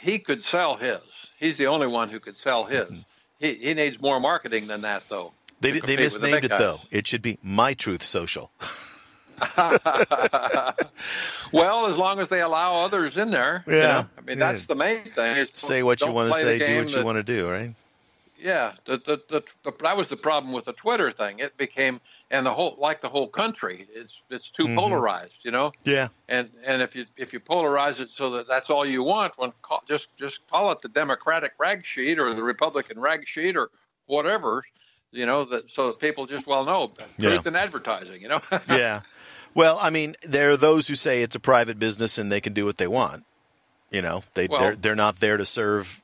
he 0.00 0.18
could 0.18 0.44
sell 0.44 0.76
his. 0.76 1.00
He's 1.38 1.56
the 1.56 1.66
only 1.66 1.86
one 1.86 2.08
who 2.08 2.20
could 2.20 2.38
sell 2.38 2.64
his. 2.64 2.86
Mm-hmm. 2.86 2.96
He 3.40 3.54
he 3.54 3.74
needs 3.74 4.00
more 4.00 4.18
marketing 4.20 4.66
than 4.66 4.82
that, 4.82 5.04
though. 5.08 5.32
they 5.60 5.72
they 5.72 5.96
the 5.96 6.02
misnamed 6.02 6.42
big 6.42 6.44
it 6.52 6.58
though. 6.58 6.80
It 6.90 7.06
should 7.06 7.22
be 7.22 7.38
My 7.42 7.74
Truth 7.74 8.02
Social. 8.02 8.50
Well, 11.52 11.86
as 11.86 11.96
long 11.96 12.20
as 12.20 12.28
they 12.28 12.42
allow 12.42 12.84
others 12.84 13.16
in 13.16 13.30
there. 13.30 13.64
you 13.66 13.76
Yeah, 13.76 13.82
know? 13.82 14.06
I 14.18 14.20
mean, 14.20 14.38
yeah. 14.38 14.52
that's 14.52 14.66
the 14.66 14.74
main 14.74 15.04
thing. 15.04 15.36
Is 15.38 15.50
Say 15.56 15.82
what 15.82 16.00
you 16.02 16.12
want 16.12 16.30
to 16.32 16.38
say, 16.38 16.58
do 16.58 16.76
what 16.78 16.90
you 16.90 16.96
that- 16.96 17.04
want 17.04 17.16
to 17.16 17.22
do, 17.22 17.48
right? 17.48 17.74
Yeah, 18.38 18.72
the, 18.84 18.98
the, 18.98 19.20
the, 19.30 19.42
the, 19.64 19.72
that 19.82 19.96
was 19.96 20.08
the 20.08 20.16
problem 20.16 20.52
with 20.52 20.66
the 20.66 20.72
Twitter 20.74 21.10
thing. 21.10 21.38
It 21.40 21.56
became 21.56 22.00
and 22.30 22.44
the 22.44 22.52
whole 22.52 22.76
like 22.78 23.00
the 23.00 23.08
whole 23.08 23.28
country. 23.28 23.86
It's 23.94 24.20
it's 24.30 24.50
too 24.50 24.64
Mhm. 24.66 24.76
polarized, 24.76 25.44
you 25.44 25.50
know. 25.50 25.72
Yeah, 25.84 26.08
And 26.28 26.50
and 26.64 26.82
if 26.82 26.94
you 26.94 27.06
if 27.16 27.32
you 27.32 27.40
polarize 27.40 28.00
it 28.00 28.10
so 28.10 28.30
that 28.32 28.46
that's 28.48 28.70
all 28.70 28.84
you 28.84 29.02
want, 29.02 29.32
when 29.38 29.52
call, 29.62 29.82
just 29.88 30.16
just 30.16 30.46
call 30.50 30.70
it 30.72 30.80
the 30.82 30.88
Democratic 30.88 31.52
rag 31.58 31.84
sheet 31.86 32.18
or 32.18 32.34
the 32.34 32.42
Republican 32.42 32.98
rag 33.00 33.26
sheet 33.26 33.56
or 33.56 33.70
whatever, 34.06 34.64
you 35.10 35.24
know 35.26 35.44
that 35.44 35.70
so 35.70 35.86
that 35.88 35.98
people 36.00 36.26
just 36.26 36.46
well 36.46 36.64
know 36.64 36.92
Yeah. 37.16 37.30
truth 37.30 37.46
in 37.46 37.56
advertising, 37.56 38.20
you 38.22 38.28
know. 38.28 38.40
yeah. 38.68 39.00
Well, 39.54 39.78
I 39.80 39.90
mean, 39.90 40.14
there 40.22 40.50
are 40.50 40.56
those 40.56 40.86
who 40.88 40.94
say 40.94 41.22
it's 41.22 41.34
a 41.34 41.40
private 41.40 41.78
business 41.78 42.18
and 42.18 42.30
they 42.30 42.40
can 42.40 42.52
do 42.52 42.64
what 42.64 42.76
they 42.78 42.86
want. 42.86 43.24
You 43.90 44.02
know, 44.02 44.22
they 44.34 44.46
Well- 44.48 44.60
they're 44.60 44.76
they're 44.76 44.94
not 44.94 45.20
there 45.20 45.38
to 45.38 45.46
serve 45.46 46.02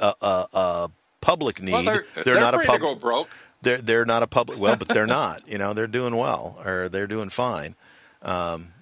a, 0.00 0.14
a, 0.22 0.46
a 0.54 0.90
public 1.20 1.60
need. 1.62 1.72
well, 1.72 1.82
they're 1.82 2.06
they're, 2.24 2.40
not 2.40 2.54
a 2.54 2.58
free 2.58 2.66
pub. 2.66 2.76
to 2.76 2.80
go 2.80 2.94
broke. 2.94 3.28
They're 3.62 3.78
they're 3.78 4.04
not 4.06 4.22
a 4.22 4.26
public. 4.26 4.58
Well, 4.58 4.76
but 4.76 4.88
they're 4.88 5.06
not. 5.06 5.42
You 5.48 5.58
know, 5.58 5.72
they're 5.74 5.86
doing 5.86 6.16
well 6.16 6.60
or 6.64 6.88
they're 6.88 7.06
doing 7.06 7.28
fine. 7.30 7.74
Um, 8.22 8.72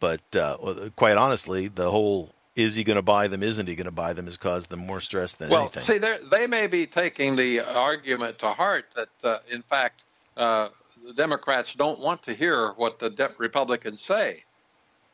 But 0.00 0.20
uh, 0.34 0.56
quite 0.96 1.16
honestly, 1.16 1.68
the 1.68 1.90
whole 1.90 2.34
is 2.56 2.74
he 2.74 2.84
going 2.84 2.96
to 2.96 3.02
buy 3.02 3.26
them, 3.28 3.42
isn't 3.42 3.66
he 3.68 3.74
going 3.74 3.84
to 3.86 3.90
buy 3.90 4.12
them, 4.12 4.26
has 4.26 4.36
caused 4.36 4.70
them 4.70 4.80
more 4.80 5.00
stress 5.00 5.34
than 5.34 5.50
well, 5.50 5.60
anything. 5.62 5.84
see, 5.84 5.98
they 5.98 6.46
may 6.46 6.66
be 6.66 6.86
taking 6.86 7.36
the 7.36 7.60
argument 7.60 8.38
to 8.40 8.48
heart 8.48 8.86
that, 8.96 9.08
uh, 9.22 9.38
in 9.50 9.62
fact, 9.62 10.02
uh, 10.36 10.68
the 11.06 11.12
Democrats 11.14 11.74
don't 11.74 11.98
want 12.00 12.22
to 12.24 12.34
hear 12.34 12.72
what 12.72 12.98
the 12.98 13.08
de- 13.10 13.30
Republicans 13.38 14.00
say. 14.02 14.44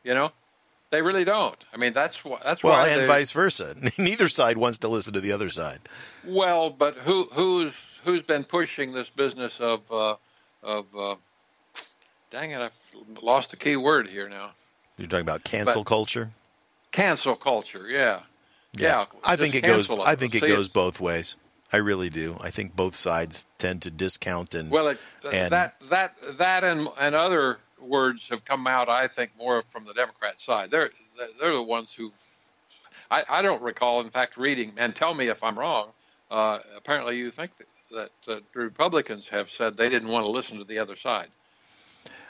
You 0.03 0.13
know, 0.13 0.31
they 0.89 1.01
really 1.01 1.23
don't. 1.25 1.57
I 1.73 1.77
mean, 1.77 1.93
that's 1.93 2.17
wh- 2.17 2.41
that's 2.43 2.63
well, 2.63 2.73
why. 2.73 2.87
and 2.89 3.01
they- 3.01 3.07
vice 3.07 3.31
versa. 3.31 3.75
Neither 3.97 4.29
side 4.29 4.57
wants 4.57 4.79
to 4.79 4.87
listen 4.87 5.13
to 5.13 5.21
the 5.21 5.31
other 5.31 5.49
side. 5.49 5.81
Well, 6.25 6.69
but 6.69 6.95
who 6.97 7.25
who's 7.33 7.73
who's 8.07 8.23
been 8.23 8.45
pushing 8.45 8.93
this 8.93 9.09
business 9.09 9.59
of 9.59 9.81
uh, 9.91 10.15
of 10.63 10.85
uh, 10.97 11.15
dang 12.31 12.51
it, 12.51 12.59
I've 12.59 12.71
lost 13.21 13.51
the 13.51 13.57
key 13.57 13.75
word 13.75 14.07
here 14.07 14.29
now. 14.29 14.51
You're 14.97 15.07
talking 15.09 15.21
about 15.21 15.43
cancel 15.43 15.83
But- 15.83 15.89
culture. 15.89 16.31
Cancel 16.93 17.35
culture, 17.35 17.87
yeah, 17.89 18.21
yeah. 18.71 19.05
I 19.23 19.35
think 19.35 19.53
it 19.53 19.61
goes. 19.63 19.89
I 19.89 20.15
think 20.15 20.33
it 20.33 20.41
See, 20.41 20.47
goes 20.47 20.69
both 20.69 20.99
ways. 20.99 21.35
I 21.71 21.77
really 21.77 22.09
do. 22.09 22.37
I 22.39 22.49
think 22.49 22.75
both 22.77 22.95
sides 22.95 23.45
tend 23.59 23.81
to 23.83 23.91
discount 23.91 24.55
and 24.55 24.71
Well, 24.71 24.87
it, 24.87 24.97
and- 25.31 25.51
that 25.51 25.75
that 25.89 26.15
that 26.37 26.63
and 26.63 26.87
and 26.97 27.13
other 27.13 27.59
words 27.79 28.29
have 28.29 28.45
come 28.45 28.65
out. 28.67 28.87
I 28.89 29.07
think 29.07 29.31
more 29.37 29.63
from 29.69 29.83
the 29.85 29.93
Democrat 29.93 30.39
side. 30.39 30.71
They're 30.71 30.89
they're 31.39 31.53
the 31.53 31.61
ones 31.61 31.93
who. 31.93 32.11
I, 33.11 33.23
I 33.29 33.41
don't 33.41 33.61
recall, 33.61 34.01
in 34.01 34.09
fact, 34.09 34.35
reading. 34.35 34.73
And 34.77 34.93
tell 34.95 35.13
me 35.13 35.27
if 35.27 35.41
I'm 35.43 35.57
wrong. 35.57 35.89
Uh, 36.29 36.59
apparently, 36.75 37.17
you 37.17 37.31
think 37.31 37.57
that, 37.57 37.67
that 37.91 38.11
the 38.25 38.43
Republicans 38.53 39.27
have 39.29 39.49
said 39.49 39.77
they 39.77 39.89
didn't 39.89 40.09
want 40.09 40.25
to 40.25 40.29
listen 40.29 40.57
to 40.57 40.63
the 40.63 40.79
other 40.79 40.95
side. 40.95 41.27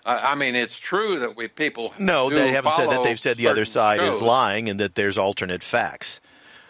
I, 0.06 0.32
I 0.32 0.36
mean, 0.36 0.56
it's 0.56 0.80
true 0.80 1.20
that 1.20 1.36
we 1.36 1.48
people. 1.48 1.94
no, 2.00 2.30
they 2.30 2.52
haven't 2.52 2.74
said 2.74 2.90
that. 2.90 3.04
They've 3.04 3.20
said 3.20 3.38
the 3.38 3.48
other 3.48 3.66
side 3.66 4.02
is 4.02 4.22
lying 4.22 4.70
and 4.70 4.80
that 4.80 4.96
there's 4.96 5.18
alternate 5.18 5.64
facts. 5.64 6.22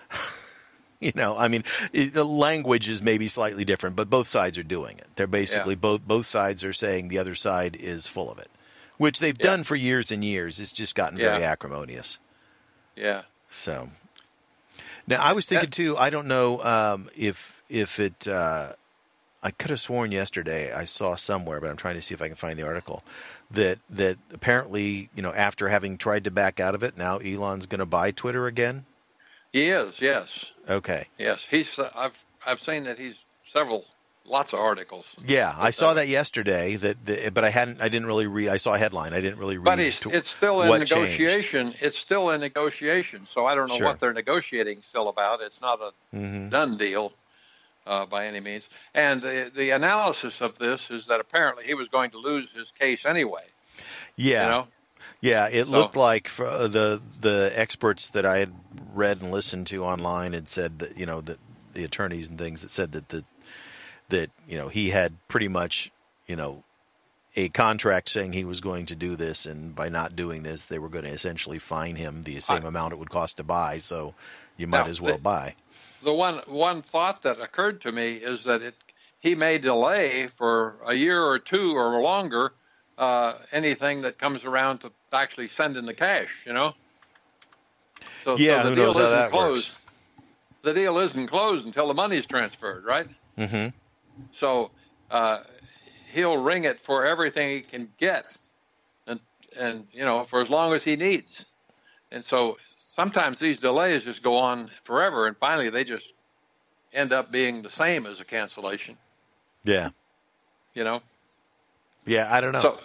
you 0.99 1.11
know, 1.15 1.38
I 1.38 1.47
mean, 1.47 1.64
it, 1.93 2.14
the 2.14 2.23
language 2.23 2.89
is 2.89 3.01
maybe 3.01 3.27
slightly 3.27 3.64
different, 3.65 3.95
but 3.95 4.09
both 4.09 4.27
sides 4.27 4.57
are 4.57 4.64
doing 4.64 4.97
it. 4.97 5.07
They're 5.15 5.27
basically 5.27 5.76
Yeah. 5.76 5.80
both 5.81 6.01
both 6.07 6.26
sides 6.26 6.64
are 6.64 6.73
saying 6.73 7.09
the 7.09 7.19
other 7.19 7.35
side 7.35 7.76
is 7.76 8.07
full 8.07 8.31
of 8.31 8.39
it, 8.39 8.49
which 8.97 9.19
they've 9.19 9.38
Yeah. 9.38 9.43
done 9.47 9.64
for 9.64 9.76
years 9.76 10.11
and 10.11 10.23
years. 10.23 10.59
It's 10.59 10.72
just 10.72 10.95
gotten 10.95 11.18
very 11.18 11.43
acrimonious. 11.43 12.18
Yeah. 12.95 13.23
So 13.49 13.89
now 15.05 15.22
I 15.22 15.34
was 15.34 15.45
thinking 15.45 15.69
too. 15.69 15.95
I 15.97 16.09
don't 16.09 16.27
know 16.27 16.61
um, 16.64 17.09
if 17.15 17.56
if 17.69 17.99
it. 17.99 18.27
Uh, 18.27 18.73
I 19.44 19.52
could 19.52 19.69
have 19.69 19.80
sworn 19.80 20.11
yesterday 20.11 20.73
I 20.73 20.85
saw 20.85 21.15
somewhere, 21.15 21.61
but 21.61 21.69
I'm 21.69 21.77
trying 21.77 21.94
to 21.95 22.02
see 22.02 22.14
if 22.15 22.22
I 22.22 22.27
can 22.27 22.35
find 22.35 22.57
the 22.57 22.65
article 22.65 23.03
that 23.52 23.80
that 23.89 24.18
apparently 24.34 25.10
you 25.15 25.22
know 25.22 25.31
after 25.34 25.68
having 25.69 25.98
tried 25.98 26.23
to 26.26 26.31
back 26.31 26.60
out 26.60 26.73
of 26.76 26.81
it, 26.84 26.98
now 26.98 27.19
Elon's 27.19 27.65
going 27.68 27.80
to 27.80 27.85
buy 27.85 28.11
Twitter 28.11 28.48
again. 28.48 28.85
He 29.53 29.69
is. 29.69 30.02
Yes. 30.02 30.45
Okay. 30.68 31.07
Yes. 31.18 31.45
He's. 31.49 31.77
Uh, 31.80 31.89
I've 31.95 32.14
I've 32.45 32.61
seen 32.61 32.84
that 32.85 32.98
he's 32.98 33.15
several, 33.53 33.85
lots 34.26 34.53
of 34.53 34.60
articles. 34.60 35.06
Yeah, 35.26 35.56
I 35.57 35.69
saw 35.72 35.89
uh, 35.89 35.94
that 35.95 36.07
yesterday. 36.10 36.76
That, 36.76 37.06
the, 37.06 37.30
but 37.34 37.45
I 37.45 37.49
hadn't. 37.49 37.80
I 37.81 37.89
didn't 37.89 38.07
really 38.07 38.27
read. 38.27 38.49
I 38.49 38.57
saw 38.57 38.73
a 38.73 38.77
headline. 38.80 39.14
I 39.14 39.22
didn't 39.22 39.38
really 39.39 39.57
read. 39.57 39.65
But 39.65 39.80
he's, 39.80 39.99
to- 40.02 40.10
it's 40.10 40.30
still 40.30 40.61
in 40.64 40.69
what 40.69 40.80
changed. 40.80 40.94
negotiation. 41.19 41.76
It's 41.80 41.98
still 41.98 42.31
in 42.31 42.41
negotiation. 42.41 43.27
So 43.27 43.45
I 43.45 43.53
don't 43.56 43.68
know 43.69 43.77
Sure. 43.77 43.85
what 43.88 43.99
they're 43.99 44.14
negotiating 44.14 44.81
still 44.81 45.10
about. 45.10 45.41
It's 45.41 45.61
not 45.61 45.80
a 45.80 46.15
Mhm. 46.15 46.49
done 46.49 46.77
deal 46.77 47.14
uh, 47.88 48.05
by 48.05 48.27
any 48.27 48.39
means. 48.39 48.68
And 48.93 49.22
the, 49.22 49.51
the 49.55 49.72
analysis 49.72 50.41
of 50.41 50.57
this 50.57 50.91
is 50.91 51.07
that 51.07 51.19
apparently 51.19 51.64
he 51.65 51.73
was 51.73 51.88
going 51.88 52.11
to 52.11 52.18
lose 52.18 52.51
his 52.51 52.72
case 52.72 53.05
anyway. 53.05 53.45
Yeah. 54.15 54.43
You 54.45 54.49
know? 54.51 54.68
Yeah, 55.22 55.47
it 55.47 55.65
So- 55.65 55.72
looked 55.72 55.95
like 55.95 56.30
uh, 56.39 56.68
the 56.68 57.01
the 57.22 57.51
experts 57.55 58.09
that 58.09 58.26
I 58.26 58.38
had 58.38 58.53
read 58.93 59.22
and 59.22 59.31
listened 59.31 59.65
to 59.68 59.84
online 59.84 60.34
had 60.34 60.47
said 60.47 60.80
that 60.80 60.97
you 60.97 61.05
know 61.07 61.22
that 61.22 61.38
the 61.73 61.84
attorneys 61.84 62.27
and 62.30 62.38
things 62.38 62.61
that 62.61 62.69
said 62.69 62.91
that 62.91 63.09
the 63.09 63.23
that 64.09 64.30
you 64.47 64.57
know 64.57 64.68
he 64.68 64.91
had 64.91 65.14
pretty 65.27 65.47
much 65.47 65.91
you 66.27 66.35
know 66.35 66.64
a 67.35 67.49
contract 67.49 68.09
saying 68.09 68.34
he 68.34 68.45
was 68.45 68.61
going 68.61 68.85
to 68.88 68.95
do 68.95 69.15
this, 69.15 69.45
and 69.47 69.76
by 69.76 69.89
not 69.89 70.15
doing 70.15 70.43
this, 70.43 70.65
they 70.65 70.80
were 70.80 70.89
going 70.89 71.05
to 71.05 71.11
essentially 71.11 71.59
fine 71.59 71.95
him 71.95 72.23
the 72.23 72.39
same 72.39 72.65
I- 72.65 72.68
amount 72.69 72.93
it 72.93 72.99
would 72.99 73.09
cost 73.09 73.38
to 73.38 73.43
buy. 73.43 73.77
So 73.80 74.14
you 74.55 74.68
might 74.68 74.85
Now, 74.85 74.89
as 74.89 75.01
well 75.01 75.15
the- 75.18 75.22
buy. 75.22 75.55
The 76.03 76.14
one 76.14 76.41
one 76.45 76.82
thought 76.82 77.24
that 77.24 77.40
occurred 77.41 77.82
to 77.82 77.91
me 77.91 78.14
is 78.14 78.44
that 78.44 78.61
it 78.61 78.76
he 79.19 79.36
may 79.36 79.57
delay 79.57 80.28
for 80.28 80.78
a 80.86 80.94
year 80.94 81.24
or 81.24 81.40
two 81.40 81.76
or 81.76 81.99
longer 82.02 82.53
uh, 82.98 83.34
anything 83.52 84.02
that 84.02 84.18
comes 84.18 84.45
around 84.45 84.80
to 84.80 84.91
actually 85.11 85.48
send 85.48 85.76
in 85.78 85.86
the 85.86 85.94
cash. 85.94 86.44
You 86.45 86.53
know. 86.53 86.74
So, 88.24 88.38
Yeah, 88.38 88.64
so 88.64 88.69
the 88.69 88.76
deal 88.76 88.90
isn't 88.91 89.03
that 89.03 89.32
works. 89.32 89.32
closed. 89.32 89.72
The 90.64 90.74
deal 90.74 90.98
isn't 90.99 91.28
closed 91.28 91.65
until 91.65 91.88
the 91.88 91.94
money's 91.94 92.26
transferred, 92.26 92.86
right? 92.86 93.07
hmm 93.38 93.68
So 94.34 94.72
uh, 95.10 95.40
he'll 96.11 96.38
ring 96.38 96.65
it 96.65 96.80
for 96.80 97.06
everything 97.06 97.49
he 97.49 97.61
can 97.61 97.90
get, 97.98 98.26
and 99.07 99.19
and 99.57 99.88
you 99.91 100.03
know 100.03 100.26
for 100.26 100.41
as 100.41 100.49
long 100.49 100.74
as 100.74 100.84
he 100.84 100.95
needs. 100.95 101.45
And 102.11 102.24
so 102.24 102.57
sometimes 102.98 103.40
these 103.40 103.60
delays 103.60 104.03
just 104.03 104.24
go 104.24 104.38
on 104.38 104.69
forever, 104.84 105.28
and 105.28 105.38
finally 105.38 105.69
they 105.69 105.84
just 105.84 106.14
end 106.94 107.14
up 107.14 107.32
being 107.32 107.61
the 107.61 107.69
same 107.72 108.06
as 108.06 108.19
a 108.19 108.26
cancellation. 108.26 108.98
Yeah, 109.64 109.90
You 110.74 110.84
know. 110.84 111.02
yeah. 112.06 112.28
I 112.34 112.41
don't 112.41 112.53
know. 112.53 112.61
So 112.61 112.80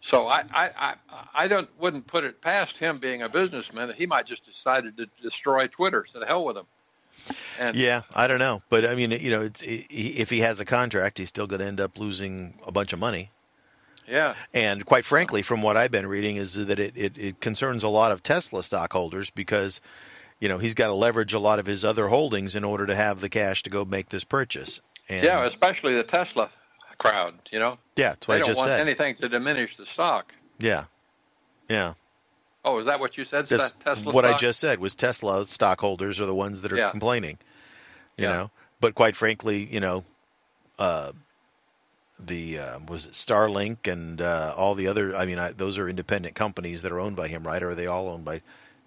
so 0.00 0.26
I, 0.26 0.44
I, 0.52 0.70
I, 0.76 0.94
I 1.34 1.48
don't 1.48 1.68
wouldn't 1.80 2.06
put 2.06 2.24
it 2.24 2.40
past 2.40 2.78
him 2.78 2.98
being 2.98 3.22
a 3.22 3.28
businessman. 3.28 3.92
He 3.96 4.06
might 4.06 4.26
just 4.26 4.44
decided 4.44 4.96
to 4.98 5.06
destroy 5.22 5.66
Twitter. 5.68 6.04
So 6.06 6.20
the 6.20 6.26
hell 6.26 6.44
with 6.44 6.56
him. 6.56 6.66
And 7.58 7.76
Yeah, 7.76 8.02
I 8.14 8.26
don't 8.26 8.38
know, 8.38 8.62
but 8.68 8.84
I 8.84 8.94
mean, 8.94 9.10
you 9.10 9.30
know, 9.30 9.42
it's, 9.42 9.62
i 9.62 9.86
if 9.90 10.30
he 10.30 10.40
has 10.40 10.60
a 10.60 10.64
contract, 10.64 11.18
he's 11.18 11.28
still 11.28 11.46
going 11.46 11.60
to 11.60 11.66
end 11.66 11.80
up 11.80 11.98
losing 11.98 12.58
a 12.64 12.70
bunch 12.70 12.92
of 12.92 12.98
money. 12.98 13.30
Yeah, 14.08 14.34
And 14.54 14.84
quite 14.86 15.04
frankly, 15.04 15.42
from 15.42 15.62
what 15.62 15.76
I've 15.76 15.90
been 15.90 16.06
reading, 16.06 16.36
is 16.36 16.54
that 16.54 16.78
it, 16.78 16.96
it, 16.96 17.18
it 17.18 17.40
concerns 17.40 17.82
a 17.84 17.88
lot 17.88 18.12
of 18.12 18.22
Tesla 18.22 18.62
stockholders 18.62 19.30
because, 19.30 19.80
you 20.40 20.48
know, 20.48 20.58
he's 20.58 20.74
got 20.74 20.88
to 20.88 20.94
leverage 20.94 21.32
a 21.32 21.38
lot 21.38 21.58
of 21.58 21.66
his 21.66 21.84
other 21.84 22.08
holdings 22.08 22.56
in 22.56 22.64
order 22.64 22.86
to 22.86 22.94
have 22.96 23.20
the 23.20 23.28
cash 23.28 23.62
to 23.64 23.70
go 23.70 23.84
make 23.84 24.08
this 24.10 24.24
purchase. 24.24 24.80
And, 25.08 25.24
yeah, 25.24 25.44
especially 25.44 25.94
the 25.94 26.02
Tesla 26.04 26.50
crowd. 26.98 27.34
You 27.52 27.58
know, 27.60 27.78
yeah, 27.96 28.10
that's 28.10 28.28
what 28.28 28.34
they 28.34 28.38
I 28.38 28.40
don't 28.40 28.48
just 28.48 28.58
want 28.58 28.70
said. 28.70 28.80
anything 28.80 29.16
to 29.16 29.28
diminish 29.28 29.76
the 29.76 29.86
stock. 29.86 30.34
Yeah, 30.58 30.84
yeah. 31.68 31.94
Oh, 32.64 32.78
is 32.78 32.86
that 32.86 32.98
what 32.98 33.16
you 33.16 33.24
said? 33.24 33.46
That's 33.46 33.72
Tesla 33.72 34.12
what 34.12 34.24
I 34.24 34.38
just 34.38 34.60
said 34.60 34.80
was 34.80 34.96
Tesla 34.96 35.46
stockholders 35.46 36.20
are 36.20 36.26
the 36.26 36.34
ones 36.34 36.62
that 36.62 36.72
are 36.72 36.76
Yeah. 36.78 36.90
complaining. 36.90 37.38
You 38.16 38.24
Yeah. 38.24 38.32
know, 38.32 38.50
but 38.80 38.94
quite 38.94 39.14
frankly, 39.16 39.68
you 39.70 39.80
know, 39.80 40.04
uh, 40.78 41.12
the 42.18 42.58
uh, 42.58 42.78
was 42.88 43.06
it 43.06 43.12
Starlink 43.12 43.90
and 43.90 44.20
uh, 44.20 44.54
all 44.56 44.74
the 44.74 44.88
other. 44.88 45.14
I 45.14 45.26
mean, 45.26 45.38
I, 45.38 45.52
those 45.52 45.78
are 45.78 45.88
independent 45.88 46.34
companies 46.34 46.82
that 46.82 46.92
are 46.92 47.00
owned 47.00 47.16
by 47.16 47.28
him, 47.28 47.46
right? 47.46 47.62
Or 47.62 47.70
are 47.70 47.74
they 47.74 47.86
all 47.86 48.08
owned 48.08 48.24
by 48.24 48.40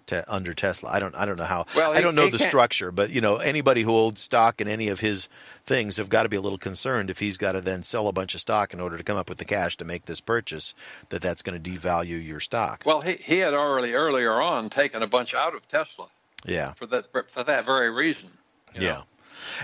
te- 0.06 0.22
under 0.26 0.52
Tesla? 0.52 0.90
I 0.90 0.98
don't. 0.98 1.14
I 1.14 1.26
don't 1.26 1.36
know 1.36 1.44
how. 1.44 1.66
Well, 1.76 1.92
I 1.92 1.96
he- 1.96 2.02
don't 2.02 2.14
know 2.16 2.24
he 2.24 2.30
the 2.30 2.38
can't- 2.38 2.50
structure, 2.50 2.90
but 2.90 3.10
you 3.10 3.20
know, 3.20 3.36
anybody 3.36 3.82
who 3.82 3.90
holds 3.90 4.20
stock 4.20 4.60
in 4.60 4.66
any 4.68 4.88
of 4.88 5.00
his 5.00 5.28
things 5.64 5.96
have 5.98 6.08
got 6.08 6.24
to 6.24 6.28
be 6.28 6.36
a 6.36 6.40
little 6.40 6.58
concerned 6.58 7.08
if 7.10 7.20
he's 7.20 7.36
got 7.36 7.52
to 7.52 7.60
then 7.60 7.82
sell 7.84 8.08
a 8.08 8.12
bunch 8.12 8.34
of 8.34 8.40
stock 8.40 8.74
in 8.74 8.80
order 8.80 8.96
to 8.96 9.04
come 9.04 9.16
up 9.16 9.28
with 9.28 9.38
the 9.38 9.44
cash 9.44 9.76
to 9.76 9.84
make 9.84 10.06
this 10.06 10.20
purchase. 10.20 10.74
That 11.10 11.22
that's 11.22 11.42
going 11.42 11.62
to 11.62 11.70
devalue 11.70 12.26
your 12.26 12.40
stock. 12.40 12.82
Well, 12.84 13.00
he 13.02 13.12
he 13.14 13.38
had 13.38 13.54
already 13.54 13.94
earlier 13.94 14.40
on 14.42 14.70
taken 14.70 15.02
a 15.02 15.06
bunch 15.06 15.34
out 15.34 15.54
of 15.54 15.68
Tesla 15.68 16.08
yeah. 16.44 16.72
for 16.72 16.86
that 16.86 17.12
for 17.12 17.44
that 17.44 17.64
very 17.64 17.90
reason. 17.90 18.30
you 18.74 18.80
know? 18.80 19.04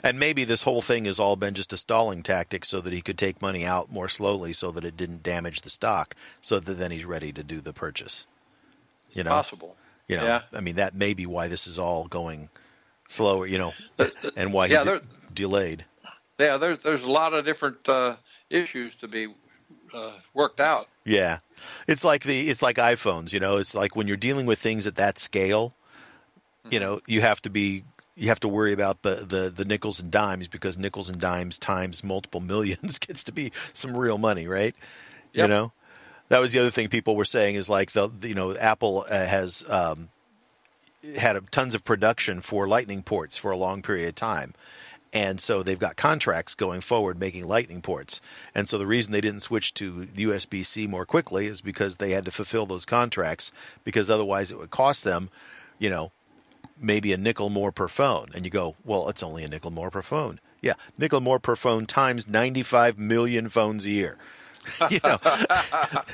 And 0.03 0.19
maybe 0.19 0.45
this 0.45 0.63
whole 0.63 0.83
thing 0.83 1.05
has 1.07 1.19
all 1.21 1.37
been 1.37 1.55
just 1.55 1.73
a 1.73 1.77
stalling 1.77 2.23
tactic 2.23 2.65
so 2.65 2.81
that 2.81 2.93
he 2.93 3.01
could 3.03 3.19
take 3.19 3.41
money 3.43 3.65
out 3.65 3.91
more 3.91 4.09
slowly 4.09 4.53
so 4.53 4.71
that 4.73 4.85
it 4.85 4.97
didn't 4.97 5.23
damage 5.23 5.63
the 5.63 5.71
stock 5.71 6.15
so 6.41 6.61
that 6.61 6.75
then 6.75 6.91
he's 6.91 7.05
ready 7.05 7.33
to 7.33 7.43
do 7.43 7.61
the 7.61 7.73
purchase. 7.73 8.27
You 9.13 9.25
know, 9.25 9.31
possible. 9.31 9.77
you 10.09 10.17
know, 10.17 10.25
Yeah. 10.25 10.43
I 10.53 10.61
mean, 10.61 10.77
that 10.77 10.95
may 10.95 11.15
be 11.15 11.27
why 11.27 11.49
this 11.49 11.67
is 11.67 11.79
all 11.79 12.05
going 12.07 12.49
slower, 13.09 13.47
you 13.47 13.59
know, 13.59 13.73
and 14.37 14.53
why 14.53 14.67
Yeah, 14.67 14.85
he 14.85 14.91
de- 14.91 15.03
delayed. 15.33 15.85
Yeah, 16.39 16.57
there's 16.59 16.81
there's 16.81 17.03
a 17.03 17.11
lot 17.11 17.33
of 17.33 17.45
different 17.45 17.89
uh, 17.89 18.17
issues 18.51 18.95
to 18.97 19.09
be 19.09 19.29
uh, 19.95 20.13
worked 20.35 20.61
out. 20.61 20.89
Yeah. 21.05 21.39
It's 21.87 22.05
like 22.05 22.25
the 22.25 22.51
it's 22.51 22.61
like 22.61 22.77
iPhones, 22.77 23.33
you 23.33 23.41
know, 23.41 23.57
it's 23.57 23.75
like 23.75 23.97
when 23.97 24.07
you're 24.07 24.17
dealing 24.19 24.45
with 24.45 24.59
things 24.59 24.87
at 24.87 24.97
that 24.97 25.19
scale, 25.19 25.73
you 26.69 26.79
know, 26.81 27.01
you 27.07 27.21
have 27.23 27.41
to 27.43 27.49
be 27.51 27.85
you 28.17 28.29
have 28.29 28.41
to 28.41 28.49
worry 28.49 28.73
about 28.73 29.03
the, 29.03 29.27
the, 29.29 29.53
the 29.55 29.65
nickels 29.65 30.01
and 30.01 30.11
dimes 30.11 30.49
because 30.49 30.79
nickels 30.79 31.09
and 31.11 31.21
dimes 31.21 31.59
times 31.59 32.03
multiple 32.03 32.41
millions 32.55 32.99
gets 32.99 33.23
to 33.25 33.33
be 33.33 33.53
some 33.73 33.97
real 33.97 34.19
money, 34.19 34.49
right? 34.49 34.75
You 35.43 35.49
know, 35.49 35.73
that 36.31 36.41
was 36.41 36.53
the 36.53 36.59
other 36.61 36.71
thing 36.71 36.89
people 36.89 37.15
were 37.15 37.27
saying 37.27 37.57
is 37.57 37.69
like 37.69 37.93
the 37.93 38.11
you 38.23 38.35
know 38.35 38.57
Apple 38.57 39.05
uh, 39.09 39.27
has 39.27 39.65
um, 39.69 40.09
had 41.19 41.37
a, 41.37 41.43
tons 41.43 41.75
of 41.75 41.85
production 41.85 42.41
for 42.41 42.67
Lightning 42.67 43.03
ports 43.03 43.37
for 43.37 43.51
a 43.51 43.57
long 43.57 43.83
period 43.83 44.09
of 44.09 44.15
time, 44.15 44.55
And 45.13 45.41
so 45.41 45.63
they've 45.63 45.79
got 45.79 45.97
contracts 45.97 46.55
going 46.55 46.81
forward 46.81 47.21
making 47.21 47.47
Lightning 47.47 47.83
ports. 47.83 48.21
And 48.55 48.69
so 48.69 48.79
the 48.79 48.87
reason 48.87 49.13
they 49.13 49.21
didn't 49.21 49.43
switch 49.43 49.75
to 49.75 50.07
USB 50.15 50.65
C 50.65 50.87
more 50.87 51.07
quickly 51.07 51.47
is 51.47 51.61
because 51.61 51.99
they 51.99 52.13
had 52.13 52.25
to 52.25 52.31
fulfill 52.31 52.67
those 52.67 52.87
contracts 52.87 53.53
because 53.85 54.11
otherwise 54.11 54.51
it 54.51 54.59
would 54.59 54.71
cost 54.71 55.05
them, 55.05 55.29
you 55.79 55.91
know, 55.91 56.13
maybe 56.81 57.13
a 57.13 57.17
nickel 57.17 57.51
more 57.51 57.73
per 57.73 57.89
phone. 57.89 58.29
And 58.35 58.45
you 58.45 58.51
go, 58.51 58.77
well, 58.85 59.09
it's 59.09 59.23
only 59.23 59.45
a 59.45 59.49
nickel 59.49 59.71
more 59.71 59.91
per 59.91 60.03
phone. 60.03 60.41
Yeah, 60.63 60.75
nickel 60.99 61.21
more 61.21 61.39
per 61.39 61.57
phone 61.57 61.87
times 61.87 62.27
95 62.27 62.99
million 62.99 63.49
phones 63.49 63.85
a 63.87 63.91
year. 63.91 64.19
you 64.91 64.99
know, 65.05 65.19
that 65.23 66.05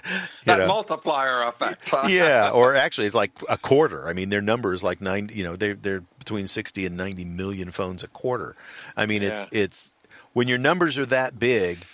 you 0.46 0.56
know. 0.56 0.66
multiplier 0.66 1.42
effect. 1.44 1.90
yeah, 2.06 2.50
or 2.54 2.74
actually, 2.74 3.06
it's 3.06 3.14
like 3.14 3.32
a 3.48 3.56
quarter. 3.56 4.06
I 4.06 4.12
mean, 4.12 4.28
their 4.28 4.42
number 4.42 4.74
is 4.74 4.82
like 4.82 5.00
nine. 5.00 5.30
You 5.32 5.44
know, 5.44 5.56
they're 5.56 5.74
they're 5.74 6.02
between 6.18 6.46
sixty 6.48 6.84
and 6.84 6.94
ninety 6.94 7.24
million 7.24 7.70
phones 7.70 8.02
a 8.02 8.08
quarter. 8.08 8.54
I 8.94 9.06
mean, 9.06 9.22
yeah. 9.22 9.30
it's 9.30 9.46
it's 9.52 9.94
when 10.34 10.48
your 10.48 10.58
numbers 10.58 10.98
are 10.98 11.06
that 11.06 11.38
big, 11.38 11.86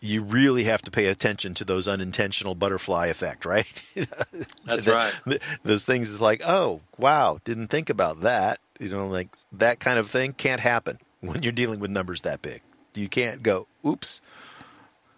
you 0.00 0.22
really 0.22 0.64
have 0.64 0.82
to 0.82 0.90
pay 0.90 1.06
attention 1.06 1.54
to 1.54 1.64
those 1.64 1.88
unintentional 1.88 2.54
butterfly 2.54 3.06
effect, 3.06 3.44
right? 3.44 3.82
That's 4.64 4.86
right. 4.86 5.12
Those 5.62 5.84
things 5.84 6.10
is 6.10 6.20
like, 6.20 6.42
oh 6.46 6.80
wow, 6.98 7.40
didn't 7.44 7.68
think 7.68 7.90
about 7.90 8.20
that. 8.20 8.60
You 8.78 8.88
know, 8.88 9.08
like 9.08 9.28
that 9.52 9.80
kind 9.80 9.98
of 9.98 10.08
thing 10.08 10.34
can't 10.34 10.60
happen 10.60 10.98
when 11.20 11.42
you're 11.42 11.52
dealing 11.52 11.80
with 11.80 11.90
numbers 11.90 12.22
that 12.22 12.42
big. 12.42 12.62
You 12.94 13.08
can't 13.08 13.42
go, 13.42 13.66
oops. 13.84 14.20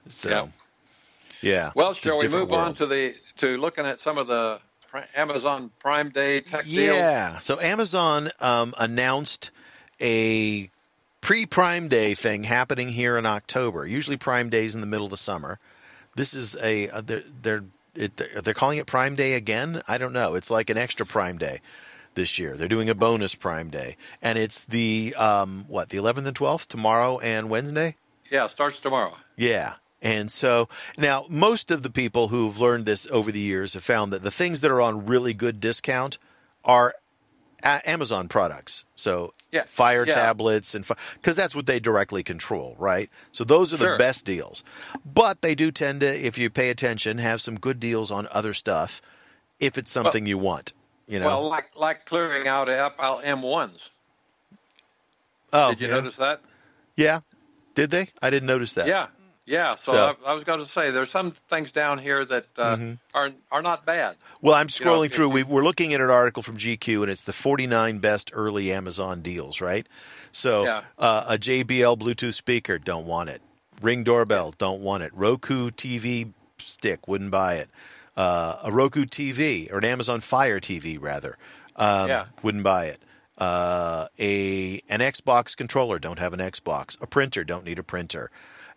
So, 0.08 0.28
yeah. 0.28 0.46
yeah 1.42 1.72
well, 1.74 1.92
shall 1.92 2.18
we 2.18 2.28
move 2.28 2.50
world. 2.50 2.68
on 2.68 2.74
to 2.76 2.86
the 2.86 3.14
to 3.36 3.58
looking 3.58 3.84
at 3.84 4.00
some 4.00 4.18
of 4.18 4.26
the 4.26 4.60
Amazon 5.14 5.70
Prime 5.78 6.08
Day 6.08 6.40
tech 6.40 6.64
yeah. 6.66 6.80
deals? 6.80 6.96
Yeah. 6.96 7.38
So 7.40 7.60
Amazon 7.60 8.30
um, 8.40 8.74
announced 8.78 9.50
a 10.00 10.70
pre-Prime 11.20 11.88
Day 11.88 12.14
thing 12.14 12.44
happening 12.44 12.90
here 12.90 13.16
in 13.16 13.26
October. 13.26 13.86
Usually 13.86 14.16
Prime 14.16 14.50
Days 14.50 14.74
in 14.74 14.80
the 14.80 14.86
middle 14.86 15.06
of 15.06 15.10
the 15.10 15.16
summer. 15.16 15.58
This 16.16 16.34
is 16.34 16.56
a 16.56 16.88
uh, 16.88 17.00
they're 17.00 17.22
they're, 17.42 17.64
it, 17.94 18.16
they're 18.16 18.54
calling 18.54 18.78
it 18.78 18.86
Prime 18.86 19.16
Day 19.16 19.34
again. 19.34 19.80
I 19.88 19.98
don't 19.98 20.12
know. 20.12 20.34
It's 20.34 20.50
like 20.50 20.70
an 20.70 20.76
extra 20.76 21.06
Prime 21.06 21.38
Day 21.38 21.60
this 22.14 22.38
year. 22.38 22.56
They're 22.56 22.68
doing 22.68 22.90
a 22.90 22.94
bonus 22.94 23.34
Prime 23.34 23.70
Day, 23.70 23.96
and 24.20 24.38
it's 24.38 24.64
the 24.64 25.14
um, 25.16 25.64
what 25.68 25.90
the 25.90 25.98
11th 25.98 26.26
and 26.26 26.36
12th 26.36 26.66
tomorrow 26.66 27.18
and 27.18 27.48
Wednesday. 27.48 27.96
Yeah, 28.30 28.46
starts 28.46 28.80
tomorrow. 28.80 29.16
Yeah. 29.36 29.74
And 30.02 30.32
so 30.32 30.68
now, 30.96 31.26
most 31.28 31.70
of 31.70 31.82
the 31.82 31.90
people 31.90 32.28
who've 32.28 32.58
learned 32.58 32.86
this 32.86 33.06
over 33.10 33.30
the 33.30 33.40
years 33.40 33.74
have 33.74 33.84
found 33.84 34.12
that 34.12 34.22
the 34.22 34.30
things 34.30 34.60
that 34.60 34.70
are 34.70 34.80
on 34.80 35.04
really 35.06 35.34
good 35.34 35.60
discount 35.60 36.16
are 36.64 36.94
Amazon 37.62 38.28
products. 38.28 38.84
So 38.96 39.34
yeah. 39.50 39.64
Fire 39.66 40.06
yeah. 40.06 40.14
tablets 40.14 40.74
and 40.74 40.86
because 41.14 41.36
that's 41.36 41.56
what 41.56 41.66
they 41.66 41.80
directly 41.80 42.22
control, 42.22 42.76
right? 42.78 43.10
So 43.32 43.42
those 43.42 43.74
are 43.74 43.78
sure. 43.78 43.92
the 43.92 43.98
best 43.98 44.24
deals. 44.24 44.62
But 45.04 45.42
they 45.42 45.54
do 45.54 45.72
tend 45.72 46.00
to, 46.00 46.06
if 46.06 46.38
you 46.38 46.50
pay 46.50 46.70
attention, 46.70 47.18
have 47.18 47.40
some 47.40 47.58
good 47.58 47.80
deals 47.80 48.10
on 48.10 48.28
other 48.30 48.54
stuff 48.54 49.02
if 49.58 49.76
it's 49.76 49.90
something 49.90 50.24
well, 50.24 50.28
you 50.28 50.38
want. 50.38 50.72
You 51.08 51.18
know, 51.18 51.26
well, 51.26 51.48
like 51.48 51.70
like 51.74 52.06
clearing 52.06 52.46
out 52.46 52.68
Apple 52.68 53.20
M1s. 53.24 53.90
Oh, 55.52 55.70
did 55.70 55.80
you 55.80 55.88
yeah. 55.88 55.94
notice 55.94 56.16
that? 56.16 56.40
Yeah, 56.96 57.20
did 57.74 57.90
they? 57.90 58.10
I 58.22 58.30
didn't 58.30 58.46
notice 58.46 58.74
that. 58.74 58.86
Yeah, 58.86 59.08
yeah. 59.50 59.74
So, 59.76 59.92
so 59.92 60.16
I, 60.24 60.30
I, 60.30 60.34
was 60.34 60.44
going 60.44 60.60
to 60.60 60.66
say 60.66 60.90
there's 60.90 61.10
some 61.10 61.32
things 61.48 61.72
down 61.72 61.98
here 61.98 62.24
that 62.24 62.46
uh, 62.56 62.76
mm-hmm. 62.76 62.92
are 63.14 63.30
are 63.50 63.62
not 63.62 63.84
bad. 63.84 64.16
Well, 64.40 64.54
I'm 64.54 64.68
scrolling 64.68 65.04
you 65.04 65.08
know, 65.08 65.08
through. 65.08 65.28
we, 65.30 65.42
are 65.42 65.64
looking 65.64 65.92
at 65.92 66.00
an 66.00 66.10
article 66.10 66.42
from 66.42 66.56
GQ, 66.56 67.02
and 67.02 67.10
it's 67.10 67.22
the 67.22 67.32
49 67.32 67.98
best 67.98 68.30
early 68.32 68.72
Amazon 68.72 69.20
deals, 69.20 69.60
right? 69.60 69.86
So 70.32 70.64
yeah. 70.64 70.82
uh, 70.98 71.24
a 71.28 71.38
JBL 71.38 71.98
Bluetooth 71.98 72.34
speaker, 72.34 72.78
don't 72.78 73.06
want 73.06 73.28
it. 73.30 73.42
Ring 73.82 74.04
doorbell, 74.04 74.54
don't 74.56 74.80
want 74.80 75.02
it. 75.02 75.12
Roku 75.14 75.70
TV 75.70 76.32
stick, 76.58 77.08
wouldn't 77.08 77.30
buy 77.30 77.56
it 77.56 77.68
uh, 78.20 78.56
a 78.64 78.72
Roku 78.72 79.06
TV 79.06 79.72
or 79.72 79.78
an 79.78 79.84
Amazon 79.84 80.20
Fire 80.20 80.60
TV 80.60 80.98
rather. 81.00 81.38
Um, 81.76 82.08
yeah. 82.08 82.26
Wouldn't 82.42 82.64
buy 82.64 82.86
it. 82.86 83.00
Uh, 83.38 84.08
a 84.18 84.82
an 84.90 85.00
Xbox 85.00 85.56
controller. 85.56 85.98
Don't 85.98 86.18
have 86.18 86.34
an 86.34 86.40
Xbox. 86.40 87.00
A 87.00 87.06
printer. 87.06 87.44
Don't 87.44 87.64
need 87.64 87.78
a 87.78 87.82
printer. 87.82 88.30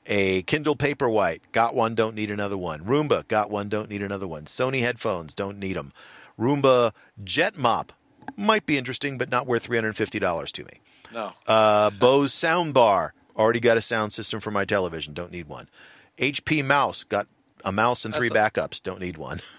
A 0.05 0.41
Kindle 0.43 0.75
Paperwhite. 0.75 1.41
Got 1.51 1.75
one. 1.75 1.95
Don't 1.95 2.15
need 2.15 2.31
another 2.31 2.57
one. 2.57 2.81
Roomba. 2.84 3.27
Got 3.27 3.49
one. 3.49 3.69
Don't 3.69 3.89
need 3.89 4.01
another 4.01 4.27
one. 4.27 4.45
Sony 4.45 4.81
headphones. 4.81 5.34
Don't 5.34 5.59
need 5.59 5.75
them. 5.75 5.93
Roomba 6.39 6.91
Jet 7.23 7.57
Mop. 7.57 7.93
Might 8.35 8.65
be 8.65 8.77
interesting, 8.77 9.17
but 9.17 9.30
not 9.30 9.47
worth 9.47 9.63
three 9.63 9.77
hundred 9.77 9.89
and 9.89 9.97
fifty 9.97 10.19
dollars 10.19 10.51
to 10.53 10.63
me. 10.65 10.81
No. 11.13 11.34
Uh, 11.47 11.89
Bose 11.91 12.34
soundbar. 12.34 13.11
Already 13.38 13.59
got 13.59 13.77
a 13.77 13.81
sound 13.81 14.13
system 14.13 14.39
for 14.39 14.51
my 14.51 14.65
television. 14.65 15.13
Don't 15.13 15.31
need 15.31 15.47
one. 15.47 15.67
HP 16.17 16.63
mouse. 16.63 17.03
Got 17.03 17.27
a 17.63 17.71
mouse 17.71 18.05
and 18.05 18.13
three 18.13 18.30
That's 18.30 18.57
backups. 18.57 18.81
Don't 18.81 18.99
need 18.99 19.17
one. 19.17 19.41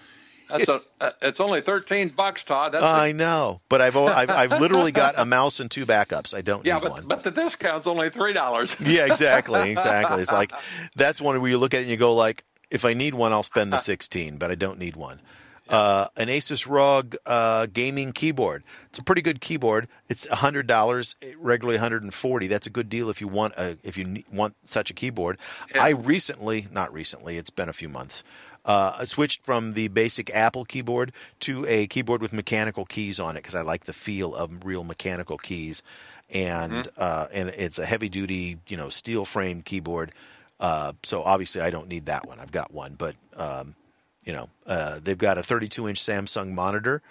That's 0.49 0.67
a. 0.67 0.81
Uh, 1.01 1.11
it's 1.21 1.39
only 1.39 1.61
thirteen 1.61 2.09
bucks, 2.09 2.43
Todd. 2.43 2.73
That's 2.73 2.83
I 2.83 3.07
a, 3.07 3.13
know, 3.13 3.61
but 3.69 3.81
I've, 3.81 3.95
I've 3.97 4.29
I've 4.29 4.61
literally 4.61 4.91
got 4.91 5.15
a 5.17 5.25
mouse 5.25 5.59
and 5.59 5.69
two 5.69 5.85
backups. 5.85 6.35
I 6.35 6.41
don't 6.41 6.65
yeah, 6.65 6.75
need 6.75 6.83
but, 6.83 6.91
one. 6.91 7.07
but 7.07 7.23
the 7.23 7.31
discount's 7.31 7.87
only 7.87 8.09
three 8.09 8.33
dollars. 8.33 8.75
yeah, 8.85 9.05
exactly, 9.05 9.71
exactly. 9.71 10.21
It's 10.21 10.31
like 10.31 10.51
that's 10.95 11.21
one 11.21 11.39
where 11.41 11.49
you 11.49 11.57
look 11.57 11.73
at 11.73 11.79
it 11.79 11.83
and 11.83 11.91
you 11.91 11.97
go 11.97 12.13
like, 12.13 12.43
if 12.69 12.85
I 12.85 12.93
need 12.93 13.15
one, 13.15 13.33
I'll 13.33 13.43
spend 13.43 13.73
the 13.73 13.79
sixteen, 13.79 14.37
but 14.37 14.51
I 14.51 14.55
don't 14.55 14.79
need 14.79 14.95
one. 14.95 15.21
Uh, 15.67 16.07
an 16.15 16.27
Asus 16.27 16.69
ROG 16.69 17.15
uh, 17.25 17.65
gaming 17.65 18.13
keyboard. 18.13 18.63
It's 18.89 18.99
a 18.99 19.03
pretty 19.03 19.23
good 19.23 19.41
keyboard. 19.41 19.87
It's 20.07 20.27
hundred 20.27 20.67
dollars, 20.67 21.15
regularly 21.39 21.77
one 21.77 21.81
hundred 21.81 22.03
and 22.03 22.13
forty. 22.13 22.45
That's 22.45 22.67
a 22.67 22.69
good 22.69 22.87
deal 22.87 23.09
if 23.09 23.19
you 23.19 23.27
want 23.27 23.53
a 23.57 23.77
if 23.83 23.97
you 23.97 24.23
want 24.31 24.55
such 24.63 24.91
a 24.91 24.93
keyboard. 24.93 25.39
Yeah. 25.73 25.83
I 25.83 25.89
recently, 25.89 26.67
not 26.71 26.93
recently, 26.93 27.37
it's 27.37 27.49
been 27.49 27.67
a 27.67 27.73
few 27.73 27.89
months. 27.89 28.23
Uh, 28.65 28.93
I 28.99 29.05
switched 29.05 29.45
from 29.45 29.73
the 29.73 29.87
basic 29.89 30.33
Apple 30.33 30.65
keyboard 30.65 31.11
to 31.41 31.65
a 31.67 31.87
keyboard 31.87 32.21
with 32.21 32.33
mechanical 32.33 32.85
keys 32.85 33.19
on 33.19 33.35
it 33.35 33.43
because 33.43 33.55
I 33.55 33.61
like 33.61 33.85
the 33.85 33.93
feel 33.93 34.33
of 34.33 34.65
real 34.65 34.83
mechanical 34.83 35.37
keys, 35.37 35.83
and 36.29 36.73
mm-hmm. 36.73 36.89
uh, 36.97 37.27
and 37.31 37.49
it's 37.49 37.77
a 37.77 37.85
heavy 37.85 38.09
duty, 38.09 38.57
you 38.67 38.75
know, 38.75 38.89
steel 38.89 39.23
framed 39.23 39.65
keyboard. 39.65 40.11
Uh, 40.59 40.93
so 41.03 41.21
obviously 41.21 41.61
I 41.61 41.69
don't 41.69 41.87
need 41.87 42.07
that 42.07 42.27
one. 42.27 42.39
I've 42.39 42.51
got 42.51 42.73
one, 42.73 42.95
but 42.97 43.15
um, 43.35 43.75
you 44.23 44.33
know, 44.33 44.49
uh, 44.65 44.99
they've 45.01 45.17
got 45.17 45.37
a 45.37 45.43
32 45.43 45.87
inch 45.87 46.01
Samsung 46.01 46.51
monitor. 46.51 47.01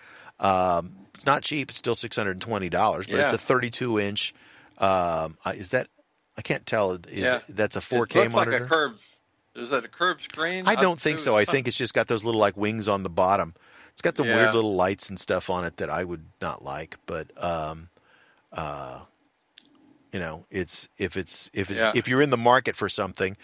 Um, 0.41 0.97
it's 1.15 1.25
not 1.25 1.43
cheap. 1.43 1.71
It's 1.71 1.79
still 1.79 1.95
$620, 1.95 2.71
but 2.71 3.09
yeah. 3.09 3.25
it's 3.25 3.33
a 3.33 3.39
32 3.39 4.01
inch. 4.01 4.35
Um, 4.79 5.37
is 5.55 5.71
that, 5.71 5.89
I 6.37 6.43
can't 6.43 6.67
tell. 6.67 6.99
Yeah. 7.11 7.41
That's 7.49 7.77
a 7.77 7.81
4K 7.81 8.27
it 8.27 8.33
monitor. 8.33 8.51
Like 8.51 8.63
a 8.63 8.67
curved, 8.67 9.01
is 9.55 9.71
that 9.71 9.85
a 9.85 9.89
curved 9.89 10.23
screen? 10.23 10.65
I 10.67 10.75
don't 10.75 11.01
think 11.01 11.19
so. 11.19 11.37
I 11.37 11.45
think 11.47 11.69
it's 11.69 11.77
just 11.77 11.95
got 11.95 12.09
those 12.09 12.25
little 12.25 12.41
like 12.41 12.57
wings 12.57 12.89
on 12.89 13.03
the 13.03 13.11
bottom. 13.11 13.55
It's 13.93 14.03
got 14.03 14.17
some 14.17 14.27
yeah. 14.27 14.37
weird 14.37 14.55
little 14.55 14.75
lights 14.75 15.09
and 15.09 15.19
stuff 15.19 15.49
on 15.49 15.65
it 15.65 15.77
that 15.77 15.89
I 15.89 16.03
would 16.03 16.27
not 16.43 16.65
like, 16.65 16.99
but, 17.07 17.31
um, 17.43 17.91
uh, 18.53 19.05
you 20.13 20.21
know, 20.21 20.47
it's 20.51 20.89
if 20.97 21.17
it's 21.17 21.51
if 21.53 21.71
it's 21.71 21.81
yeah. 21.81 21.93
if 21.95 22.07
you're 22.07 22.23
in 22.23 22.31
the 22.31 22.37
market 22.37 22.77
for 22.77 22.89
something, 22.89 23.37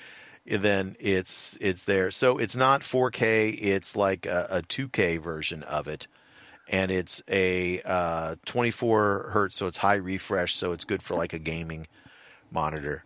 then 0.46 0.96
it's 1.00 1.58
it's 1.60 1.82
there. 1.82 2.12
So 2.12 2.38
it's 2.38 2.54
not 2.54 2.82
4K; 2.82 3.58
it's 3.60 3.96
like 3.96 4.24
a, 4.24 4.46
a 4.50 4.62
2K 4.62 5.20
version 5.20 5.64
of 5.64 5.88
it, 5.88 6.06
and 6.68 6.92
it's 6.92 7.24
a 7.28 7.82
uh, 7.84 8.36
24 8.46 9.30
hertz, 9.32 9.56
so 9.56 9.66
it's 9.66 9.78
high 9.78 9.96
refresh, 9.96 10.54
so 10.54 10.70
it's 10.70 10.84
good 10.84 11.02
for 11.02 11.16
like 11.16 11.32
a 11.32 11.40
gaming 11.40 11.88
monitor. 12.52 13.04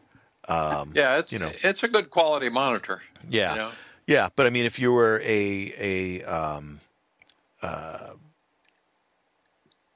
Um, 0.48 0.92
yeah, 0.94 1.18
it's 1.18 1.32
you 1.32 1.38
know 1.38 1.52
it's 1.62 1.82
a 1.82 1.88
good 1.88 2.10
quality 2.10 2.48
monitor. 2.48 3.02
Yeah, 3.28 3.52
you 3.52 3.58
know? 3.58 3.70
yeah, 4.06 4.28
but 4.36 4.46
I 4.46 4.50
mean, 4.50 4.66
if 4.66 4.78
you 4.78 4.92
were 4.92 5.20
a 5.24 5.74
a 5.78 6.24
um, 6.24 6.80
uh, 7.62 8.10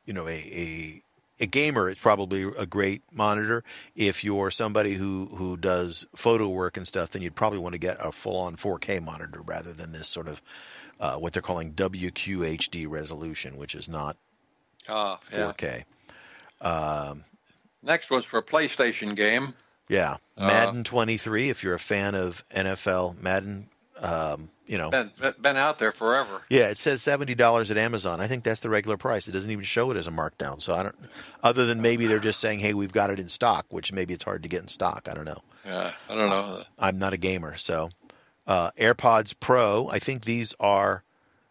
you 0.07 0.15
know 0.15 0.27
a, 0.27 0.33
a 0.33 1.03
a 1.41 1.47
gamer, 1.47 1.89
it's 1.89 2.01
probably 2.01 2.43
a 2.57 2.67
great 2.67 3.03
monitor. 3.13 3.63
If 3.95 4.25
you're 4.25 4.51
somebody 4.51 4.95
who, 4.95 5.27
who 5.35 5.57
does 5.57 6.07
photo 6.15 6.49
work 6.49 6.77
and 6.77 6.87
stuff, 6.87 7.11
then 7.11 7.23
you'd 7.23 7.37
probably 7.37 7.59
want 7.59 7.75
to 7.75 7.79
get 7.79 7.97
a 8.01 8.13
full 8.13 8.37
on 8.37 8.57
4K 8.57 9.03
monitor 9.03 9.41
rather 9.43 9.73
than 9.73 9.93
this 9.93 10.09
sort 10.09 10.29
of 10.29 10.43
uh, 10.99 11.17
what 11.17 11.33
they're 11.33 11.43
calling 11.43 11.75
WQHD 11.75 12.89
resolution, 12.89 13.57
which 13.57 13.75
is 13.75 13.89
not 13.89 14.17
uh, 14.89 15.17
4K. 15.31 15.85
Um, 16.61 17.25
Next 17.83 18.11
was 18.11 18.25
for 18.25 18.39
a 18.39 18.43
PlayStation 18.43 19.15
game. 19.15 19.55
Yeah, 19.89 20.19
uh, 20.37 20.47
Madden 20.47 20.81
uh, 20.81 20.85
23. 20.85 21.49
If 21.49 21.63
you're 21.65 21.75
a 21.75 21.79
fan 21.79 22.15
of 22.15 22.45
NFL 22.55 23.21
Madden 23.21 23.69
um, 24.01 24.51
you 24.67 24.79
know, 24.79 24.91
been, 24.91 25.11
been 25.41 25.57
out 25.57 25.79
there 25.79 25.93
forever. 25.93 26.43
Yeah, 26.51 26.69
it 26.69 26.79
says 26.79 27.03
seventy 27.03 27.35
dollars 27.35 27.71
at 27.71 27.77
Amazon. 27.79 28.21
I 28.21 28.27
think 28.27 28.45
that's 28.45 28.61
the 28.61 28.69
regular 28.69 28.97
price. 28.97 29.27
It 29.27 29.33
doesn't 29.33 29.51
even 29.51 29.65
show 29.65 29.91
it 29.91 29.97
as 29.97 30.07
a 30.07 30.11
markdown. 30.11 30.61
So 30.61 30.75
I 30.75 30.83
don't. 30.85 30.95
Other 31.43 31.65
than 31.67 31.81
maybe 31.83 32.07
they're 32.07 32.19
just 32.19 32.39
saying, 32.39 32.61
"Hey, 32.61 32.75
we've 32.75 32.93
got 32.93 33.11
it 33.11 33.19
in 33.19 33.29
stock," 33.29 33.67
which 33.71 33.93
maybe 33.93 34.15
it's 34.15 34.25
hard 34.25 34.43
to 34.43 34.49
get 34.49 34.63
in 34.63 34.69
stock. 34.69 35.09
I 35.11 35.15
don't 35.15 35.25
know. 35.25 35.39
Yeah, 35.65 35.93
I 36.09 36.15
don't 36.15 36.29
know. 36.29 36.37
Uh, 36.59 36.65
I'm 36.79 36.99
not 36.99 37.13
a 37.13 37.17
gamer, 37.17 37.57
so 37.57 37.91
uh, 38.47 38.71
AirPods 38.73 39.35
Pro. 39.41 39.89
I 39.91 39.99
think 39.99 40.25
these 40.25 40.55
are 40.61 41.03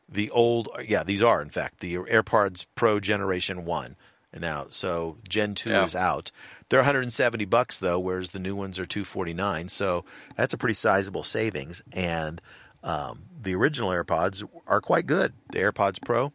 the 0.07 0.29
old. 0.29 0.69
Yeah, 0.87 1.03
these 1.03 1.21
are 1.23 1.41
in 1.41 1.49
fact 1.49 1.79
the 1.79 1.95
AirPods 1.95 2.65
Pro 2.75 2.99
Generation 2.99 3.65
One. 3.65 3.95
now. 4.37 4.67
So 4.69 5.17
Gen 5.27 5.55
two 5.55 5.71
Yeah. 5.71 5.83
is 5.85 5.95
out. 5.95 6.31
They're 6.69 6.79
170 6.79 7.45
bucks 7.45 7.79
though, 7.79 7.99
whereas 7.99 8.31
the 8.31 8.39
new 8.39 8.55
ones 8.55 8.79
are 8.79 8.85
249. 8.85 9.69
So 9.69 10.05
that's 10.35 10.53
a 10.53 10.57
pretty 10.57 10.73
sizable 10.73 11.23
savings. 11.23 11.81
And 11.93 12.41
um, 12.83 13.23
the 13.39 13.55
original 13.55 13.89
AirPods 13.89 14.43
are 14.67 14.81
quite 14.81 15.05
good. 15.05 15.33
The 15.51 15.59
AirPods 15.59 16.01
Pro 16.03 16.33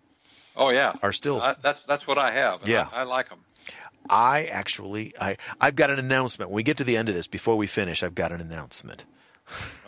Oh 0.56 0.70
yeah, 0.70 0.94
are 1.02 1.12
still. 1.12 1.40
I, 1.40 1.56
that's 1.60 1.82
that's 1.84 2.06
what 2.06 2.18
I 2.18 2.30
have. 2.32 2.66
Yeah. 2.66 2.88
I, 2.92 3.00
I 3.00 3.02
like 3.04 3.30
them. 3.30 3.40
I 4.10 4.44
actually, 4.46 5.14
I 5.20 5.36
I've 5.60 5.76
got 5.76 5.90
an 5.90 5.98
announcement. 5.98 6.50
When 6.50 6.56
we 6.56 6.62
get 6.62 6.76
to 6.78 6.84
the 6.84 6.96
end 6.96 7.08
of 7.08 7.14
this, 7.14 7.26
before 7.26 7.56
we 7.56 7.66
finish, 7.66 8.02
I've 8.02 8.14
got 8.14 8.32
an 8.32 8.40
announcement. 8.40 9.04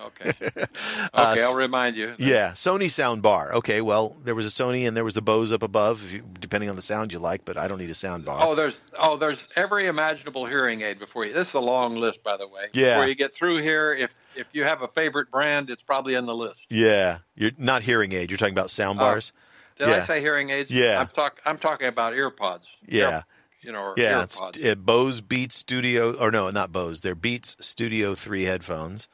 Okay, 0.06 0.30
okay, 0.42 0.66
Uh, 1.14 1.36
I'll 1.40 1.54
remind 1.54 1.96
you. 1.96 2.14
Yeah, 2.18 2.52
Sony 2.52 2.90
sound 2.90 3.22
bar. 3.22 3.54
Okay, 3.54 3.80
well, 3.80 4.16
there 4.22 4.34
was 4.34 4.44
a 4.46 4.50
Sony 4.50 4.86
and 4.86 4.96
there 4.96 5.04
was 5.04 5.14
the 5.14 5.22
Bose 5.22 5.52
up 5.52 5.62
above, 5.62 6.10
you, 6.10 6.22
depending 6.38 6.68
on 6.68 6.76
the 6.76 6.82
sound 6.82 7.12
you 7.12 7.18
like. 7.18 7.44
But 7.44 7.56
I 7.56 7.68
don't 7.68 7.78
need 7.78 7.88
a 7.90 7.94
sound 7.94 8.24
bar. 8.24 8.38
Oh, 8.42 8.54
there's 8.54 8.78
oh, 8.98 9.16
there's 9.16 9.48
every 9.56 9.86
imaginable 9.86 10.44
hearing 10.46 10.82
aid 10.82 10.98
before 10.98 11.24
you. 11.24 11.32
This 11.32 11.48
is 11.48 11.54
a 11.54 11.60
long 11.60 11.96
list, 11.96 12.22
by 12.22 12.36
the 12.36 12.46
way. 12.46 12.64
Yeah. 12.74 12.94
Before 12.96 13.08
you 13.08 13.14
get 13.14 13.34
through 13.34 13.58
here, 13.62 13.94
if 13.94 14.10
if 14.36 14.46
you 14.52 14.64
have 14.64 14.82
a 14.82 14.88
favorite 14.88 15.30
brand, 15.30 15.70
it's 15.70 15.82
probably 15.82 16.14
in 16.14 16.26
the 16.26 16.34
list. 16.34 16.66
Yeah, 16.68 17.18
you're 17.34 17.52
not 17.56 17.82
hearing 17.82 18.12
aid. 18.12 18.30
You're 18.30 18.38
talking 18.38 18.54
about 18.54 18.70
sound 18.70 18.98
Uh, 19.00 19.04
bars. 19.04 19.32
Did 19.78 19.88
I 19.88 20.00
say 20.00 20.20
hearing 20.20 20.50
aids? 20.50 20.70
Yeah. 20.70 21.00
I'm 21.00 21.08
talk 21.08 21.40
I'm 21.46 21.58
talking 21.58 21.86
about 21.88 22.12
earpods. 22.12 22.64
Yeah. 22.86 23.08
Ear- 23.18 23.24
you 23.62 23.72
know, 23.72 23.94
Yeah, 23.96 24.24
it's, 24.24 24.38
pods. 24.38 24.62
uh, 24.62 24.74
Bose 24.74 25.22
Beats 25.22 25.56
Studio, 25.56 26.12
or 26.18 26.30
no, 26.30 26.50
not 26.50 26.70
Bose. 26.70 27.00
They're 27.00 27.14
Beats 27.14 27.56
Studio 27.60 28.14
Three 28.14 28.42
headphones. 28.42 29.08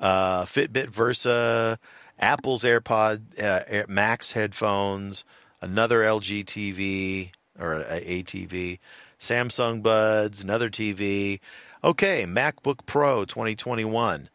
Uh, 0.00 0.44
Fitbit 0.44 0.88
Versa, 0.88 1.78
Apple's 2.18 2.64
AirPod 2.64 3.38
uh, 3.38 3.60
Air, 3.68 3.84
Max 3.88 4.32
headphones, 4.32 5.24
another 5.60 6.00
LG 6.00 6.44
TV 6.46 7.30
or 7.58 7.74
a, 7.74 8.00
ATV, 8.00 8.78
Samsung 9.20 9.82
Buds, 9.82 10.42
another 10.42 10.70
TV. 10.70 11.38
Okay, 11.84 12.24
MacBook 12.24 12.86
Pro 12.86 13.24
2021. 13.24 14.30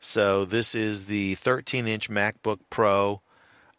So 0.00 0.44
this 0.44 0.74
is 0.74 1.04
the 1.04 1.36
13-inch 1.36 2.10
MacBook 2.10 2.58
Pro. 2.70 3.20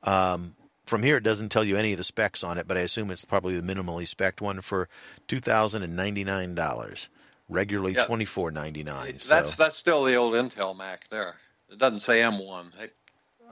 Um, 0.04 0.56
from 0.86 1.04
here, 1.04 1.18
it 1.18 1.24
doesn't 1.24 1.50
tell 1.50 1.64
you 1.64 1.78
any 1.78 1.94
of 1.94 1.98
the 1.98 2.04
specs 2.04 2.44
on 2.44 2.58
it, 2.58 2.68
but 2.68 2.78
I 2.78 2.82
assume 2.82 3.10
it's 3.10 3.26
probably 3.26 3.60
the 3.60 3.74
minimally 3.74 4.08
spec 4.08 4.42
one 4.42 4.62
for 4.62 4.90
two 5.28 5.40
thousand 5.40 5.84
and 5.84 5.96
ninety 5.96 6.24
nine 6.24 6.56
dollars. 6.56 7.10
Regularly 7.50 7.94
Yeah. 7.94 8.06
twenty 8.06 8.26
four 8.26 8.52
ninety 8.52 8.84
nine. 8.84 9.20
So 9.20 9.36
That's 9.36 9.56
that's 9.56 9.78
still 9.78 10.04
the 10.06 10.16
old 10.16 10.34
Intel 10.34 10.76
Mac 10.76 11.10
there. 11.10 11.36
It 11.70 11.78
doesn't 11.78 12.00
say 12.02 12.22
M1. 12.22 12.72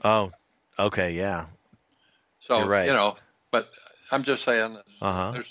Oh, 0.04 0.32
okay, 0.78 1.12
yeah, 1.12 1.46
So 2.40 2.58
You're 2.58 2.68
right. 2.68 2.86
you 2.86 2.92
know, 2.92 3.16
but 3.50 3.68
I'm 4.10 4.22
just 4.24 4.44
saying. 4.44 4.78
uh 5.00 5.32
huh. 5.32 5.42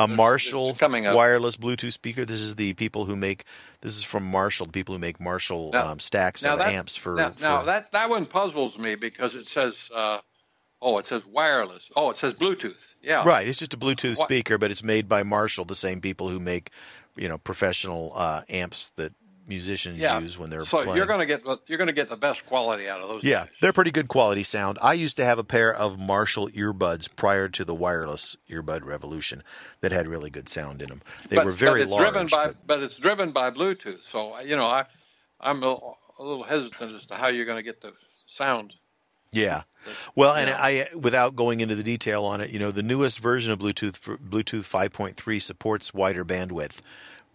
A 0.00 0.06
Marshall 0.06 0.76
wireless 0.80 1.56
Bluetooth 1.56 1.92
speaker. 1.92 2.24
This 2.24 2.38
is 2.40 2.54
the 2.54 2.72
people 2.74 3.04
who 3.06 3.16
make. 3.16 3.44
This 3.80 3.96
is 3.96 4.04
from 4.04 4.22
Marshall. 4.24 4.66
The 4.66 4.72
people 4.72 4.94
who 4.94 5.00
make 5.00 5.18
Marshall 5.18 5.70
Now- 5.72 5.88
um, 5.88 5.98
stacks 5.98 6.44
of 6.44 6.58
that- 6.60 6.72
amps 6.72 6.94
for. 6.96 7.16
now, 7.16 7.30
for 7.32 7.40
now 7.42 7.62
that 7.62 7.90
that 7.92 8.08
one 8.08 8.24
puzzles 8.26 8.78
me 8.78 8.94
because 8.94 9.34
it 9.34 9.48
says, 9.48 9.90
uh, 9.92 10.20
oh, 10.80 10.98
it 10.98 11.06
says 11.06 11.22
wireless. 11.26 11.90
Oh, 11.96 12.10
it 12.10 12.16
says 12.16 12.34
Bluetooth. 12.34 12.76
Yeah. 13.02 13.24
Right, 13.24 13.48
it's 13.48 13.58
just 13.58 13.74
a 13.74 13.76
Bluetooth 13.76 14.16
speaker, 14.18 14.56
but 14.56 14.70
it's 14.70 14.84
made 14.84 15.08
by 15.08 15.24
Marshall, 15.24 15.64
the 15.64 15.74
same 15.74 16.00
people 16.00 16.28
who 16.28 16.38
make, 16.38 16.70
you 17.18 17.28
know, 17.28 17.38
professional 17.38 18.12
uh, 18.14 18.42
amps 18.48 18.90
that 18.96 19.12
musicians 19.46 19.98
Yeah. 19.98 20.18
use 20.20 20.36
when 20.38 20.50
they're 20.50 20.64
So 20.64 20.82
playing. 20.82 20.96
you're 20.96 21.06
going 21.06 21.20
to 21.20 21.26
get 21.26 21.42
you're 21.66 21.78
going 21.78 21.86
to 21.88 21.94
get 21.94 22.10
the 22.10 22.16
best 22.16 22.44
quality 22.46 22.86
out 22.88 23.00
of 23.00 23.08
those. 23.08 23.24
Yeah, 23.24 23.46
guys. 23.46 23.48
they're 23.62 23.72
pretty 23.72 23.90
good 23.90 24.06
quality 24.08 24.42
sound. 24.42 24.78
I 24.82 24.92
used 24.92 25.16
to 25.16 25.24
have 25.24 25.38
a 25.38 25.44
pair 25.44 25.74
of 25.74 25.98
Marshall 25.98 26.48
earbuds 26.50 27.08
prior 27.16 27.48
to 27.48 27.64
the 27.64 27.74
wireless 27.74 28.36
earbud 28.50 28.84
revolution 28.84 29.42
that 29.80 29.90
had 29.90 30.06
really 30.06 30.28
good 30.28 30.48
sound 30.50 30.82
in 30.82 30.90
them. 30.90 31.00
They 31.30 31.36
but, 31.36 31.46
were 31.46 31.52
very 31.52 31.80
but 31.80 31.82
it's 31.84 31.90
large. 31.92 32.04
driven 32.12 32.26
by 32.26 32.46
but- 32.48 32.66
but 32.66 32.82
it's 32.82 32.96
driven 32.98 33.30
by 33.32 33.50
Bluetooth. 33.50 34.04
So 34.06 34.38
you 34.40 34.54
know, 34.56 34.66
I 34.66 34.84
I'm 35.40 35.62
a, 35.62 35.78
a 36.18 36.22
little 36.22 36.42
hesitant 36.44 36.94
as 36.94 37.06
to 37.06 37.14
how 37.14 37.28
you're 37.28 37.46
going 37.46 37.56
to 37.58 37.62
get 37.62 37.80
the 37.80 37.94
sound. 38.26 38.74
yeah. 39.32 39.62
Well, 40.14 40.34
and 40.34 40.50
I, 40.50 40.88
without 40.94 41.34
going 41.34 41.60
into 41.60 41.74
the 41.74 41.82
detail 41.84 42.24
on 42.24 42.42
it, 42.42 42.50
you 42.50 42.58
know, 42.58 42.70
the 42.70 42.82
newest 42.82 43.20
version 43.20 43.52
of 43.52 43.58
Bluetooth, 43.60 44.18
Bluetooth 44.18 44.64
5.3 44.68 45.40
supports 45.40 45.94
wider 45.94 46.24
bandwidth, 46.26 46.78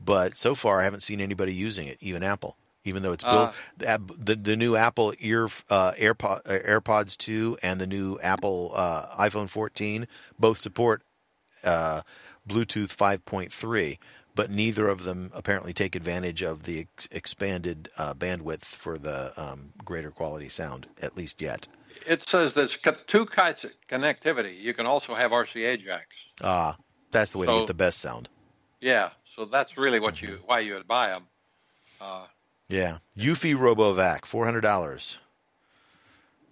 but 0.04 0.38
so 0.38 0.56
far 0.56 0.82
I 0.82 0.84
haven't 0.84 1.02
seen 1.04 1.22
anybody 1.22 1.54
using 1.54 1.88
it, 1.88 1.98
even 2.02 2.24
Apple. 2.24 2.58
Even 2.86 3.02
though 3.02 3.14
it's 3.14 3.24
built, 3.24 3.54
Uh. 3.80 3.98
the, 4.18 4.36
the 4.36 4.58
new 4.58 4.76
Apple 4.76 5.14
ear 5.20 5.46
uh, 5.70 5.94
AirPod, 5.94 6.42
uh, 6.46 6.60
AirPods 6.68 7.16
2 7.16 7.58
and 7.64 7.80
the 7.80 7.88
new 7.88 8.20
Apple 8.20 8.74
uh, 8.76 9.08
iPhone 9.16 9.48
14 9.50 10.06
both 10.38 10.58
support 10.58 11.02
uh, 11.64 12.02
Bluetooth 12.46 12.94
5.3, 12.94 13.98
but 14.36 14.52
neither 14.52 14.90
of 14.90 15.04
them 15.06 15.32
apparently 15.34 15.72
take 15.72 15.96
advantage 15.96 16.42
of 16.42 16.64
the 16.64 16.82
ex- 16.82 17.08
expanded 17.10 17.88
uh, 17.98 18.14
bandwidth 18.14 18.66
for 18.66 18.98
the 18.98 19.32
um, 19.42 19.72
greater 19.86 20.12
quality 20.12 20.50
sound, 20.50 20.88
at 21.02 21.16
least 21.16 21.42
yet. 21.42 21.70
It 22.06 22.28
says 22.28 22.54
there's 22.54 22.78
two 23.08 23.26
kinds 23.28 23.64
of 23.64 23.72
connectivity. 23.90 24.60
You 24.60 24.74
can 24.74 24.86
also 24.86 25.14
have 25.14 25.32
RCA 25.32 25.82
jacks. 25.82 26.26
Ah, 26.42 26.76
that's 27.12 27.32
the 27.32 27.38
way 27.38 27.46
to 27.48 27.60
get 27.60 27.68
the 27.68 27.74
best 27.74 28.02
sound. 28.02 28.28
Yeah, 28.82 29.12
so 29.36 29.46
that's 29.46 29.78
really 29.78 30.00
what 30.00 30.22
you 30.22 30.40
why 30.46 30.60
you 30.60 30.74
would 30.76 30.88
buy 30.88 31.10
them. 31.10 31.24
Uh, 32.00 32.26
Yeah, 32.70 33.00
Eufy 33.18 33.56
RoboVac, 33.56 34.26
four 34.26 34.46
hundred 34.46 34.62
dollars. 34.62 35.20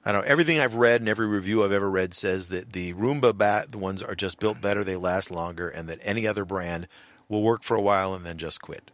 I 0.03 0.11
don't 0.11 0.21
know. 0.21 0.27
Everything 0.31 0.59
I've 0.59 0.73
read 0.75 1.01
and 1.01 1.09
every 1.09 1.27
review 1.27 1.63
I've 1.63 1.71
ever 1.71 1.89
read 1.89 2.13
says 2.15 2.47
that 2.47 2.73
the 2.73 2.93
Roomba 2.95 3.37
bat, 3.37 3.71
the 3.71 3.77
ones 3.77 4.01
are 4.01 4.15
just 4.15 4.39
built 4.39 4.59
better, 4.59 4.83
they 4.83 4.95
last 4.95 5.29
longer, 5.29 5.69
and 5.69 5.87
that 5.89 5.99
any 6.01 6.25
other 6.25 6.43
brand 6.43 6.87
will 7.29 7.43
work 7.43 7.61
for 7.63 7.75
a 7.77 7.81
while 7.81 8.15
and 8.15 8.25
then 8.25 8.37
just 8.39 8.61
quit. 8.61 8.89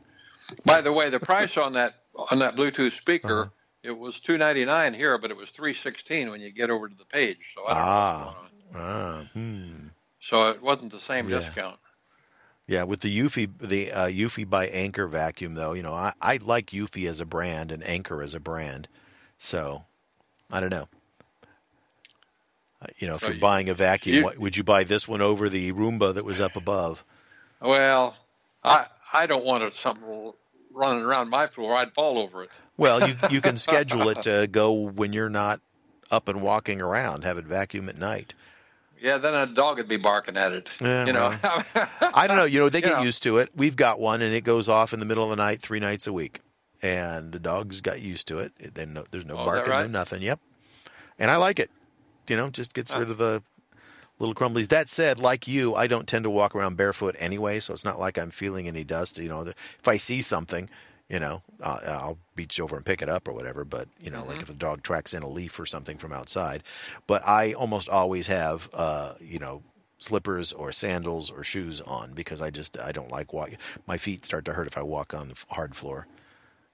by 0.66 0.82
the 0.82 0.92
way, 0.92 1.10
the 1.10 1.20
price 1.20 1.56
on 1.58 1.74
that 1.74 1.96
on 2.32 2.40
that 2.40 2.56
Bluetooth 2.56 2.92
speaker 2.94 3.42
Uh-huh. 3.44 3.50
it 3.84 3.92
was 3.92 4.20
two 4.20 4.38
ninety 4.38 4.66
nine 4.66 4.94
here, 4.94 5.18
but 5.18 5.32
it 5.32 5.38
was 5.38 5.50
three 5.52 5.74
sixteen 5.74 6.30
when 6.30 6.42
you 6.42 6.52
get 6.52 6.70
over 6.70 6.90
to 6.90 6.96
the 6.96 7.06
page. 7.06 7.54
So 7.56 7.66
I 7.66 7.74
don't 7.74 7.78
know 7.78 7.84
Ah. 7.90 8.26
what's 8.26 8.52
going 8.74 8.86
on. 8.86 8.92
Ah, 9.24 9.30
hmm. 9.34 9.88
So 10.20 10.50
it 10.50 10.62
wasn't 10.62 10.92
the 10.92 11.00
same 11.00 11.30
Yeah. 11.30 11.40
discount. 11.40 11.80
Yeah, 12.68 12.84
with 12.84 13.00
the 13.00 13.18
Eufy, 13.20 13.50
the 13.62 13.92
uh, 13.94 14.08
Eufy 14.08 14.48
by 14.48 14.68
Anker 14.68 15.08
vacuum, 15.08 15.56
though, 15.56 15.72
you 15.74 15.82
know, 15.82 15.94
I, 15.94 16.14
I 16.22 16.38
like 16.44 16.68
Eufy 16.72 17.08
as 17.10 17.22
a 17.22 17.26
brand 17.26 17.72
and 17.72 17.82
Anker 17.88 18.22
as 18.22 18.36
a 18.36 18.42
brand. 18.42 18.90
So, 19.40 19.86
I 20.52 20.60
don't 20.60 20.70
know. 20.72 20.90
Uh, 22.82 22.88
you 22.98 23.08
know, 23.08 23.16
if 23.16 23.22
you're 23.22 23.34
you- 23.34 23.40
buying 23.40 23.70
a 23.70 23.74
vacuum, 23.74 24.16
you- 24.18 24.24
what, 24.24 24.38
would 24.38 24.58
you 24.58 24.64
buy 24.64 24.84
this 24.84 25.08
one 25.08 25.22
over 25.22 25.48
the 25.50 25.72
Roomba 25.72 26.14
that 26.14 26.26
was 26.26 26.40
up 26.42 26.56
above? 26.58 27.04
Well, 27.62 28.16
I 28.64 28.86
I 29.14 29.26
don't 29.26 29.46
want 29.46 29.64
it, 29.64 29.74
something 29.74 30.34
running 30.74 31.04
around 31.04 31.30
my 31.30 31.48
floor. 31.48 31.74
I'd 31.76 31.94
fall 31.94 32.20
over 32.20 32.44
it. 32.44 32.50
Well, 32.76 33.08
you 33.08 33.16
you 33.32 33.42
can 33.42 33.58
schedule 33.68 34.10
it 34.10 34.22
to 34.24 34.46
go 34.52 34.72
when 34.74 35.12
you're 35.14 35.30
not 35.30 35.62
up 36.12 36.28
and 36.28 36.42
walking 36.42 36.82
around. 36.82 37.24
Have 37.24 37.38
it 37.40 37.46
vacuum 37.46 37.90
at 37.90 37.98
night. 37.98 38.36
Yeah, 39.02 39.18
then 39.18 39.34
a 39.36 39.46
dog 39.46 39.78
would 39.78 39.88
be 39.88 39.98
barking 39.98 40.38
at 40.38 40.52
it. 40.54 40.70
Yeah, 40.82 41.06
you 41.06 41.14
know. 41.14 41.38
I 42.02 42.26
don't 42.28 42.38
know. 42.38 42.46
You 42.46 42.60
know, 42.60 42.70
they 42.70 42.82
get 42.90 43.04
used 43.04 43.24
to 43.24 43.38
it. 43.38 43.50
We've 43.56 43.76
got 43.76 44.00
one, 44.00 44.22
and 44.22 44.34
it 44.34 44.42
goes 44.44 44.68
off 44.70 44.94
in 44.94 45.00
the 45.00 45.06
middle 45.06 45.24
of 45.24 45.30
the 45.30 45.36
night, 45.36 45.62
three 45.62 45.80
nights 45.80 46.08
a 46.08 46.14
week, 46.14 46.42
and 46.82 47.32
the 47.32 47.40
dogs 47.40 47.82
got 47.82 48.02
used 48.02 48.28
to 48.30 48.40
it. 48.40 48.54
It- 48.60 48.74
They 48.76 48.86
no, 48.86 49.06
there's 49.12 49.26
no 49.26 49.38
Oh, 49.38 49.46
barking, 49.46 49.72
no 49.74 49.88
nothing. 49.88 50.22
Yep, 50.22 50.40
and 51.20 51.30
I 51.32 51.36
like 51.38 51.60
it. 51.60 51.70
You 52.28 52.36
know, 52.38 52.50
just 52.50 52.74
gets 52.74 52.92
Huh. 52.92 53.00
rid 53.00 53.10
of 53.10 53.18
the 53.18 53.44
little 54.20 54.36
crumblies. 54.36 54.68
That 54.70 54.90
said, 54.90 55.20
like 55.20 55.48
you, 55.48 55.76
I 55.76 55.88
don't 55.88 56.08
tend 56.08 56.24
to 56.24 56.30
walk 56.30 56.56
around 56.56 56.76
barefoot 56.76 57.16
anyway, 57.20 57.60
so 57.60 57.74
it's 57.74 57.86
not 57.86 58.00
like 58.00 58.18
I'm 58.18 58.32
feeling 58.32 58.68
any 58.68 58.84
dust. 58.84 59.18
You 59.20 59.30
know, 59.30 59.42
if 59.44 59.88
I 59.88 59.98
see 59.98 60.22
something, 60.22 60.70
you 61.10 61.20
know, 61.20 61.42
I'll, 61.64 61.82
I'll 61.88 62.18
beach 62.36 62.60
over 62.60 62.76
and 62.78 62.86
pick 62.86 63.02
it 63.02 63.10
up 63.10 63.28
or 63.28 63.34
whatever. 63.34 63.66
But 63.66 63.88
you 64.00 64.12
know, 64.12 64.24
Mm-hmm. 64.24 64.28
like 64.28 64.42
if 64.44 64.50
a 64.50 64.54
dog 64.54 64.84
tracks 64.84 65.14
in 65.14 65.24
a 65.24 65.30
leaf 65.30 65.60
or 65.60 65.66
something 65.66 65.98
from 65.98 66.14
outside, 66.14 66.64
but 67.08 67.26
I 67.28 67.54
almost 67.54 67.90
always 67.90 68.28
have, 68.28 68.70
uh, 68.74 69.16
you 69.20 69.40
know, 69.40 69.64
slippers 70.00 70.54
or 70.54 70.72
sandals 70.72 71.32
or 71.32 71.44
shoes 71.44 71.82
on 71.82 72.14
because 72.14 72.42
I 72.42 72.50
just 72.52 72.80
I 72.80 72.92
don't 72.92 73.12
like 73.12 73.34
walking. 73.34 73.58
My 73.88 73.98
feet 73.98 74.26
start 74.26 74.46
to 74.46 74.54
hurt 74.54 74.68
if 74.68 74.78
I 74.78 74.84
walk 74.84 75.14
on 75.14 75.30
the 75.30 75.36
hard 75.56 75.76
floor. 75.76 76.08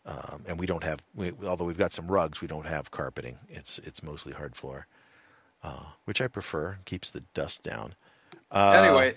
Um, 0.05 0.43
and 0.47 0.59
we 0.59 0.65
don't 0.65 0.83
have, 0.83 0.99
we, 1.15 1.31
although 1.45 1.65
we've 1.65 1.77
got 1.77 1.93
some 1.93 2.07
rugs, 2.07 2.41
we 2.41 2.47
don't 2.47 2.67
have 2.67 2.91
carpeting. 2.91 3.39
It's 3.49 3.79
it's 3.79 4.03
mostly 4.03 4.33
hard 4.33 4.55
floor, 4.55 4.87
uh, 5.63 5.85
which 6.05 6.21
I 6.21 6.27
prefer. 6.27 6.79
Keeps 6.85 7.11
the 7.11 7.23
dust 7.33 7.63
down. 7.63 7.95
Uh, 8.51 9.11
anyway, 9.11 9.15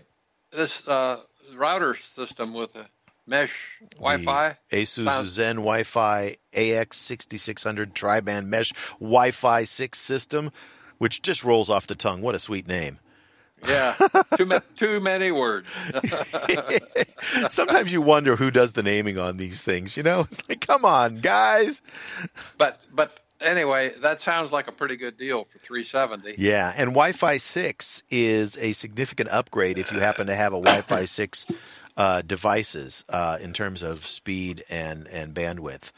this 0.53 0.87
uh, 0.89 1.21
router 1.57 1.95
system 1.95 2.55
with 2.55 2.75
a 2.77 2.89
mesh 3.27 3.79
Wi-Fi. 3.97 4.57
The 4.71 4.77
Asus 4.83 5.05
Sounds- 5.05 5.29
Zen 5.29 5.57
Wi-Fi 5.57 6.37
AX6600 6.55 7.95
tri-band 7.95 8.49
mesh 8.51 8.73
Wi-Fi 9.01 9.65
6 9.65 9.99
system, 9.99 10.51
which 10.99 11.23
just 11.23 11.45
rolls 11.45 11.69
off 11.71 11.87
the 11.87 11.95
tongue. 11.95 12.21
What 12.23 12.35
a 12.35 12.39
sweet 12.39 12.67
name. 12.67 12.99
Yeah, 13.67 13.95
too 14.37 14.45
ma- 14.45 14.61
too 14.77 15.01
many 15.01 15.31
words. 15.33 15.67
Sometimes 17.49 17.91
you 17.93 18.01
wonder 18.03 18.37
who 18.37 18.51
does 18.51 18.75
the 18.75 18.83
naming 18.83 19.19
on 19.19 19.39
these 19.39 19.63
things. 19.63 19.97
You 19.97 20.03
know, 20.03 20.21
it's 20.31 20.47
like, 20.49 20.61
come 20.61 20.85
on, 20.85 21.21
guys. 21.21 21.81
but 22.59 22.81
but 22.93 23.19
anyway, 23.41 23.93
that 24.03 24.21
sounds 24.21 24.53
like 24.53 24.69
a 24.69 24.73
pretty 24.73 24.97
good 24.97 25.17
deal 25.17 25.45
for 25.51 25.59
370. 25.59 26.35
Yeah, 26.39 26.73
and 26.77 26.91
Wi-Fi 26.91 27.39
six 27.39 28.03
is 28.11 28.59
a 28.59 28.73
significant 28.75 29.31
upgrade 29.31 29.79
if 29.79 29.91
you 29.91 30.01
happen 30.01 30.27
to 30.27 30.37
have 30.37 30.53
a 30.53 30.61
Wi-Fi 30.61 31.07
six 31.07 31.47
uh, 31.97 32.23
devices 32.23 33.05
uh, 33.09 33.39
in 33.41 33.53
terms 33.53 33.83
of 33.83 34.07
speed 34.07 34.65
and 34.69 35.07
and 35.09 35.35
bandwidth. 35.35 35.93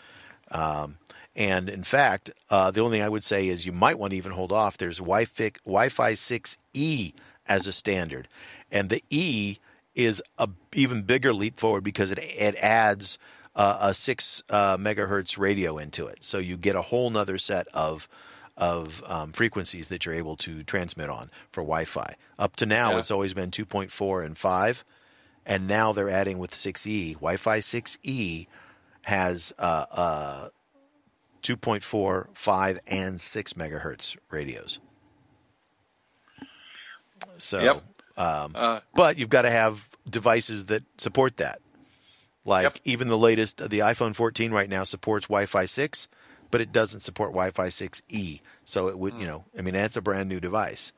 Um, 0.51 0.99
and 1.37 1.69
in 1.69 1.85
fact, 1.85 2.31
uh, 2.51 2.71
the 2.71 2.81
only 2.81 2.99
thing 2.99 3.05
I 3.05 3.09
would 3.09 3.25
say 3.25 3.49
is 3.49 3.65
you 3.67 3.73
might 3.73 3.99
want 3.99 4.11
to 4.11 4.17
even 4.17 4.33
hold 4.33 4.51
off. 4.53 4.77
There's 4.79 4.99
Wi-Fi 4.99 5.53
Wi-Fi 5.65 6.13
6E 6.13 7.13
as 7.47 7.67
a 7.67 7.73
standard, 7.73 8.29
and 8.73 8.89
the 8.91 9.03
E 9.11 9.59
is 9.95 10.23
a 10.39 10.49
even 10.75 11.03
bigger 11.03 11.33
leap 11.33 11.59
forward 11.59 11.85
because 11.85 12.11
it 12.11 12.19
it 12.19 12.55
adds 12.57 13.19
uh, 13.57 13.79
a 13.81 13.95
six 13.95 14.43
uh, 14.51 14.77
megahertz 14.77 15.37
radio 15.39 15.79
into 15.79 16.07
it, 16.07 16.19
so 16.23 16.39
you 16.39 16.57
get 16.57 16.77
a 16.77 16.83
whole 16.83 17.11
nother 17.11 17.39
set 17.39 17.67
of 17.75 18.09
of 18.57 19.05
um, 19.07 19.31
frequencies 19.33 19.87
that 19.89 20.05
you're 20.05 20.15
able 20.17 20.37
to 20.37 20.65
transmit 20.65 21.09
on 21.09 21.31
for 21.53 21.63
Wi-Fi. 21.63 22.15
Up 22.41 22.57
to 22.57 22.67
now, 22.67 22.91
Yeah. 22.93 22.99
it's 22.99 23.11
always 23.13 23.33
been 23.33 23.53
2.4 23.53 24.25
and 24.27 24.37
5, 24.37 24.85
and 25.49 25.67
now 25.67 25.93
they're 25.93 26.11
adding 26.11 26.39
with 26.39 26.53
6E. 26.53 27.15
Wi-Fi 27.15 27.59
6E 27.59 28.47
has 29.03 29.53
uh, 29.59 29.87
uh, 29.91 30.49
2.4, 31.43 32.27
5, 32.35 32.81
and 32.87 33.21
6 33.21 33.53
megahertz 33.55 34.17
radios. 34.31 34.79
So, 37.39 37.63
Yep. 37.63 37.83
um, 38.19 38.53
Uh, 38.55 38.81
but 38.95 39.17
you've 39.19 39.29
got 39.31 39.43
to 39.43 39.51
have 39.51 39.89
devices 40.09 40.67
that 40.67 40.85
support 40.99 41.39
that. 41.39 41.61
Like 42.45 42.65
Yep. 42.65 42.79
even 42.85 43.09
the 43.09 43.19
latest, 43.19 43.59
the 43.59 43.79
iPhone 43.81 44.15
14 44.15 44.53
right 44.53 44.69
now 44.69 44.85
supports 44.85 45.27
Wi-Fi 45.27 45.65
6, 45.65 46.09
but 46.51 46.61
it 46.61 46.73
doesn't 46.73 47.01
support 47.01 47.31
Wi-Fi 47.31 47.69
6E. 47.69 48.41
So 48.65 48.89
it 48.89 48.99
would, 48.99 49.15
you 49.15 49.27
know, 49.27 49.45
I 49.59 49.63
mean, 49.63 49.75
that's 49.75 49.97
a 49.97 50.03
brand 50.03 50.29
new 50.29 50.41
device. 50.41 50.93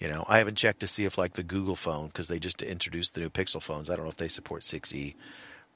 You 0.00 0.08
know, 0.08 0.24
I 0.28 0.38
haven't 0.38 0.56
checked 0.56 0.80
to 0.80 0.86
see 0.86 1.04
if 1.04 1.16
like 1.16 1.34
the 1.34 1.42
Google 1.42 1.76
phone 1.76 2.08
because 2.08 2.28
they 2.28 2.38
just 2.38 2.60
introduced 2.62 3.14
the 3.14 3.20
new 3.20 3.30
Pixel 3.30 3.62
phones. 3.62 3.88
I 3.88 3.96
don't 3.96 4.04
know 4.04 4.10
if 4.10 4.16
they 4.16 4.28
support 4.28 4.62
6E, 4.62 5.14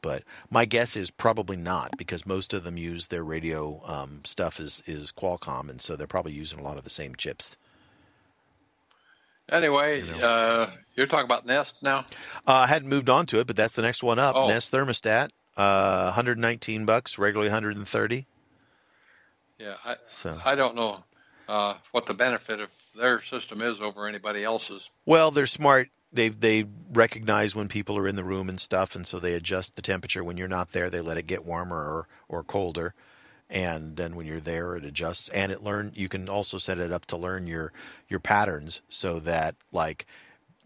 but 0.02 0.22
my 0.50 0.64
guess 0.64 0.96
is 0.96 1.10
probably 1.10 1.56
not 1.56 1.96
because 1.96 2.26
most 2.26 2.52
of 2.52 2.64
them 2.64 2.76
use 2.76 3.06
their 3.06 3.24
radio 3.24 3.80
um, 3.84 4.20
stuff 4.24 4.60
is 4.60 4.82
is 4.86 5.12
Qualcomm, 5.12 5.70
and 5.70 5.80
so 5.80 5.96
they're 5.96 6.06
probably 6.06 6.32
using 6.32 6.58
a 6.58 6.62
lot 6.62 6.76
of 6.78 6.84
the 6.84 6.90
same 6.90 7.14
chips. 7.14 7.56
anyway, 9.50 10.00
You 10.00 10.12
know. 10.12 10.18
uh, 10.18 10.70
you're 10.94 11.06
talking 11.06 11.24
about 11.24 11.46
Nest 11.46 11.76
now. 11.82 12.00
Uh, 12.46 12.52
I 12.52 12.66
hadn't 12.66 12.88
moved 12.88 13.08
on 13.08 13.24
to 13.26 13.38
it, 13.40 13.46
but 13.46 13.56
that's 13.56 13.74
the 13.76 13.82
next 13.82 14.02
one 14.02 14.18
up. 14.18 14.34
Oh. 14.36 14.48
Nest 14.48 14.72
thermostat, 14.72 15.30
uh, 15.56 16.04
119 16.06 16.84
bucks, 16.84 17.18
regularly 17.18 17.48
130. 17.48 18.26
Yeah, 19.58 19.74
I, 19.84 19.96
So, 20.06 20.38
I 20.44 20.54
don't 20.54 20.74
know 20.76 21.02
uh, 21.48 21.74
what 21.92 22.06
the 22.06 22.14
benefit 22.14 22.60
of 22.60 22.68
their 22.98 23.22
system 23.22 23.62
is 23.62 23.80
over 23.80 24.06
anybody 24.06 24.44
else's. 24.44 24.90
well, 25.06 25.30
they're 25.30 25.46
smart. 25.46 25.88
They 26.12 26.28
they 26.30 26.64
recognize 26.92 27.54
when 27.54 27.68
people 27.68 27.96
are 27.98 28.08
in 28.08 28.16
the 28.16 28.24
room 28.24 28.48
and 28.48 28.60
stuff, 28.60 28.94
and 28.94 29.06
so 29.06 29.18
they 29.18 29.34
adjust 29.34 29.76
the 29.76 29.82
temperature. 29.82 30.24
When 30.24 30.36
you're 30.36 30.48
not 30.48 30.72
there, 30.72 30.90
they 30.90 31.00
let 31.00 31.18
it 31.18 31.26
get 31.26 31.44
warmer 31.44 31.76
or 31.76 32.08
or 32.28 32.42
colder, 32.42 32.94
and 33.50 33.96
then 33.96 34.16
when 34.16 34.26
you're 34.26 34.40
there, 34.40 34.74
it 34.76 34.84
adjusts. 34.84 35.28
And 35.30 35.52
it 35.52 35.62
learn. 35.62 35.92
You 35.94 36.08
can 36.08 36.28
also 36.28 36.58
set 36.58 36.78
it 36.78 36.92
up 36.92 37.04
to 37.06 37.16
learn 37.16 37.46
your 37.46 37.72
your 38.08 38.20
patterns, 38.20 38.80
so 38.88 39.20
that 39.20 39.54
like. 39.72 40.06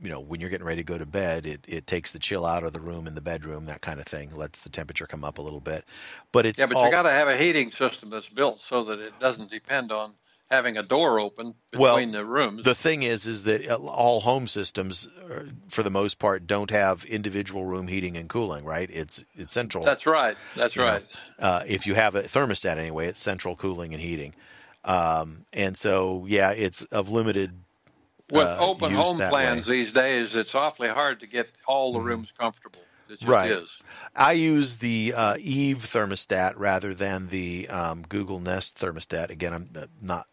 You 0.01 0.09
know, 0.09 0.19
when 0.19 0.41
you're 0.41 0.51
getting 0.51 0.67
ready 0.67 0.83
to 0.83 0.93
go 0.93 0.99
to 0.99 1.07
bed, 1.07 1.47
it, 1.47 1.65
it 1.69 1.87
takes 1.87 2.11
the 2.11 2.19
chill 2.19 2.45
out 2.45 2.65
of 2.65 2.73
the 2.73 2.81
room 2.81 3.07
in 3.07 3.15
the 3.15 3.21
bedroom, 3.21 3.67
that 3.67 3.83
kind 3.83 4.01
of 4.01 4.07
thing. 4.07 4.35
Lets 4.35 4.59
the 4.59 4.69
temperature 4.69 5.07
come 5.07 5.23
up 5.23 5.39
a 5.39 5.43
little 5.43 5.61
bit, 5.61 5.85
but 6.33 6.45
it's 6.45 6.59
Yeah, 6.59 6.67
but 6.67 6.77
all, 6.77 6.87
you 6.87 6.91
got 6.91 7.03
to 7.03 7.11
have 7.13 7.29
a 7.29 7.37
heating 7.37 7.71
system 7.71 8.11
that's 8.11 8.29
built 8.29 8.61
so 8.61 8.83
that 8.83 8.99
it 8.99 9.13
doesn't 9.21 9.49
depend 9.49 9.93
on 9.93 10.15
having 10.53 10.77
a 10.77 10.83
door 10.83 11.19
open 11.19 11.55
Well, 11.75 11.97
between 11.97 12.13
the 12.13 12.25
rooms. 12.25 12.63
The 12.65 12.75
thing 12.75 13.03
is, 13.03 13.27
is 13.27 13.43
that 13.45 13.69
all 13.71 14.21
home 14.21 14.47
systems, 14.47 15.09
uh, 15.31 15.45
for 15.69 15.83
the 15.83 15.91
most 15.91 16.19
part, 16.19 16.47
don't 16.47 16.71
have 16.71 17.05
individual 17.07 17.65
room 17.65 17.89
heating 17.89 18.17
and 18.17 18.29
cooling. 18.29 18.65
Right? 18.65 18.89
It's 18.93 19.25
it's 19.35 19.53
central. 19.53 19.85
that's 19.85 20.07
right. 20.07 20.37
That's 20.55 20.77
you 20.77 20.83
know. 20.83 20.89
right. 20.93 21.07
Uh, 21.39 21.63
if 21.67 21.87
you 21.87 21.95
have 21.95 22.15
a 22.15 22.23
thermostat 22.23 22.77
anyway, 22.77 23.09
it's 23.09 23.21
central 23.21 23.57
cooling 23.57 23.95
and 23.95 24.03
heating. 24.03 24.35
Um, 24.85 25.47
and 25.53 25.77
so, 25.77 26.27
yeah, 26.29 26.51
it's 26.53 26.85
of 26.85 27.11
limited. 27.11 27.53
With 28.31 28.47
uh, 28.47 28.57
open 28.61 28.93
home 28.93 29.17
plans 29.19 29.69
way. 29.69 29.77
these 29.77 29.93
days, 29.93 30.37
it's 30.37 30.55
awfully 30.55 30.89
hard 30.89 31.21
to 31.21 31.27
get 31.27 31.51
all 31.67 31.93
the 31.93 32.01
rooms 32.01 32.33
comfortable. 32.33 32.81
It 33.09 33.19
just 33.19 33.25
Right. 33.29 33.51
is. 33.51 33.81
I 34.15 34.33
use 34.33 34.77
the 34.77 35.15
uh, 35.17 35.37
Eve 35.39 35.79
thermostat 35.79 36.55
rather 36.57 36.95
than 36.95 37.29
the 37.29 37.69
um, 37.69 38.03
Google 38.09 38.41
Nest 38.41 38.79
thermostat. 38.79 39.31
Again, 39.31 39.55
I'm 39.55 39.69
uh, 39.75 39.87
not. 40.01 40.27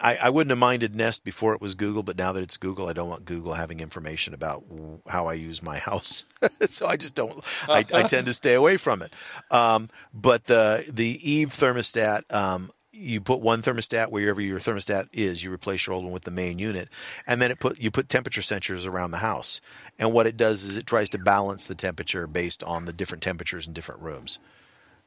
I, 0.00 0.16
I 0.16 0.28
wouldn't 0.28 0.50
have 0.50 0.58
minded 0.58 0.94
Nest 0.94 1.24
before 1.24 1.54
it 1.54 1.60
was 1.60 1.74
Google, 1.74 2.02
but 2.02 2.18
now 2.18 2.32
that 2.32 2.42
it's 2.42 2.56
Google, 2.56 2.88
I 2.88 2.92
don't 2.92 3.08
want 3.08 3.24
Google 3.24 3.54
having 3.54 3.80
information 3.80 4.34
about 4.34 4.64
how 5.08 5.26
I 5.26 5.34
use 5.34 5.62
my 5.62 5.78
house. 5.90 6.24
so 6.68 6.86
I 6.86 6.96
just 6.96 7.14
don't. 7.14 7.42
I, 7.68 7.84
I 7.94 8.02
tend 8.02 8.26
to 8.26 8.34
stay 8.34 8.54
away 8.54 8.76
from 8.76 9.02
it. 9.02 9.12
Um, 9.50 9.88
but 10.12 10.44
the 10.44 10.84
the 10.92 11.18
Eve 11.28 11.50
thermostat, 11.50 12.32
um, 12.34 12.70
you 12.94 13.20
put 13.20 13.40
one 13.40 13.62
thermostat 13.62 14.10
wherever 14.10 14.40
your 14.40 14.58
thermostat 14.58 15.08
is. 15.12 15.42
You 15.42 15.52
replace 15.52 15.86
your 15.86 15.94
old 15.94 16.04
one 16.04 16.12
with 16.12 16.24
the 16.24 16.30
main 16.30 16.58
unit, 16.58 16.88
and 17.26 17.42
then 17.42 17.50
it 17.50 17.58
put 17.58 17.78
you 17.78 17.90
put 17.90 18.08
temperature 18.08 18.40
sensors 18.40 18.86
around 18.86 19.10
the 19.10 19.18
house. 19.18 19.60
And 19.98 20.12
what 20.12 20.26
it 20.26 20.36
does 20.36 20.64
is 20.64 20.76
it 20.76 20.86
tries 20.86 21.08
to 21.10 21.18
balance 21.18 21.66
the 21.66 21.74
temperature 21.74 22.26
based 22.26 22.62
on 22.64 22.84
the 22.84 22.92
different 22.92 23.22
temperatures 23.22 23.66
in 23.66 23.72
different 23.72 24.00
rooms. 24.00 24.38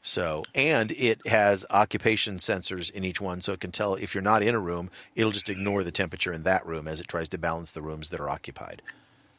So, 0.02 0.44
and 0.54 0.92
it 0.92 1.26
has 1.28 1.66
occupation 1.70 2.38
sensors 2.38 2.92
in 2.92 3.04
each 3.04 3.20
one, 3.20 3.42
so 3.42 3.54
it 3.54 3.60
can 3.60 3.72
tell 3.72 3.96
if 3.96 4.14
you're 4.14 4.22
not 4.22 4.44
in 4.44 4.56
a 4.56 4.60
room, 4.60 4.90
it'll 5.16 5.32
just 5.32 5.50
ignore 5.50 5.84
the 5.84 5.92
temperature 5.92 6.32
in 6.32 6.44
that 6.44 6.66
room 6.66 6.88
as 6.88 7.02
it 7.02 7.08
tries 7.08 7.30
to 7.30 7.38
balance 7.38 7.72
the 7.72 7.82
rooms 7.82 8.10
that 8.12 8.20
are 8.20 8.30
occupied. 8.30 8.82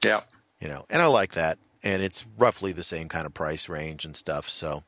Yeah. 0.04 0.22
You 0.60 0.68
know, 0.68 0.84
and 0.90 1.00
I 1.00 1.06
like 1.06 1.32
that, 1.34 1.58
and 1.82 2.02
it's 2.02 2.26
roughly 2.36 2.72
the 2.72 2.82
same 2.82 3.08
kind 3.08 3.24
of 3.24 3.34
price 3.34 3.68
range 3.68 4.04
and 4.04 4.16
stuff. 4.16 4.48
So, 4.48 4.82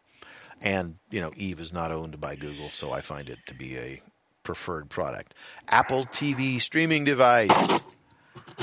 and 0.60 0.96
you 1.10 1.20
know, 1.20 1.32
Eve 1.36 1.60
is 1.60 1.72
not 1.72 1.90
owned 1.92 2.20
by 2.20 2.36
Google, 2.36 2.68
so 2.68 2.92
I 2.92 3.00
find 3.00 3.28
it 3.28 3.38
to 3.46 3.54
be 3.54 3.76
a 3.76 4.02
preferred 4.42 4.88
product. 4.88 5.34
Apple 5.68 6.06
TV 6.06 6.60
streaming 6.60 7.04
device, 7.04 7.50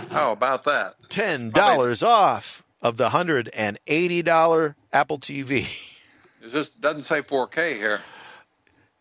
How 0.09 0.31
about 0.31 0.63
that? 0.65 0.93
ten 1.09 1.49
dollars 1.49 2.03
off 2.03 2.63
of 2.81 2.97
the 2.97 3.09
hundred 3.09 3.49
and 3.53 3.79
eighty 3.87 4.21
dollar 4.21 4.75
Apple 4.93 5.19
TV. 5.19 5.67
It 6.39 6.51
just 6.53 6.79
doesn't 6.79 7.01
say 7.03 7.21
4K 7.23 7.75
here. 7.75 7.99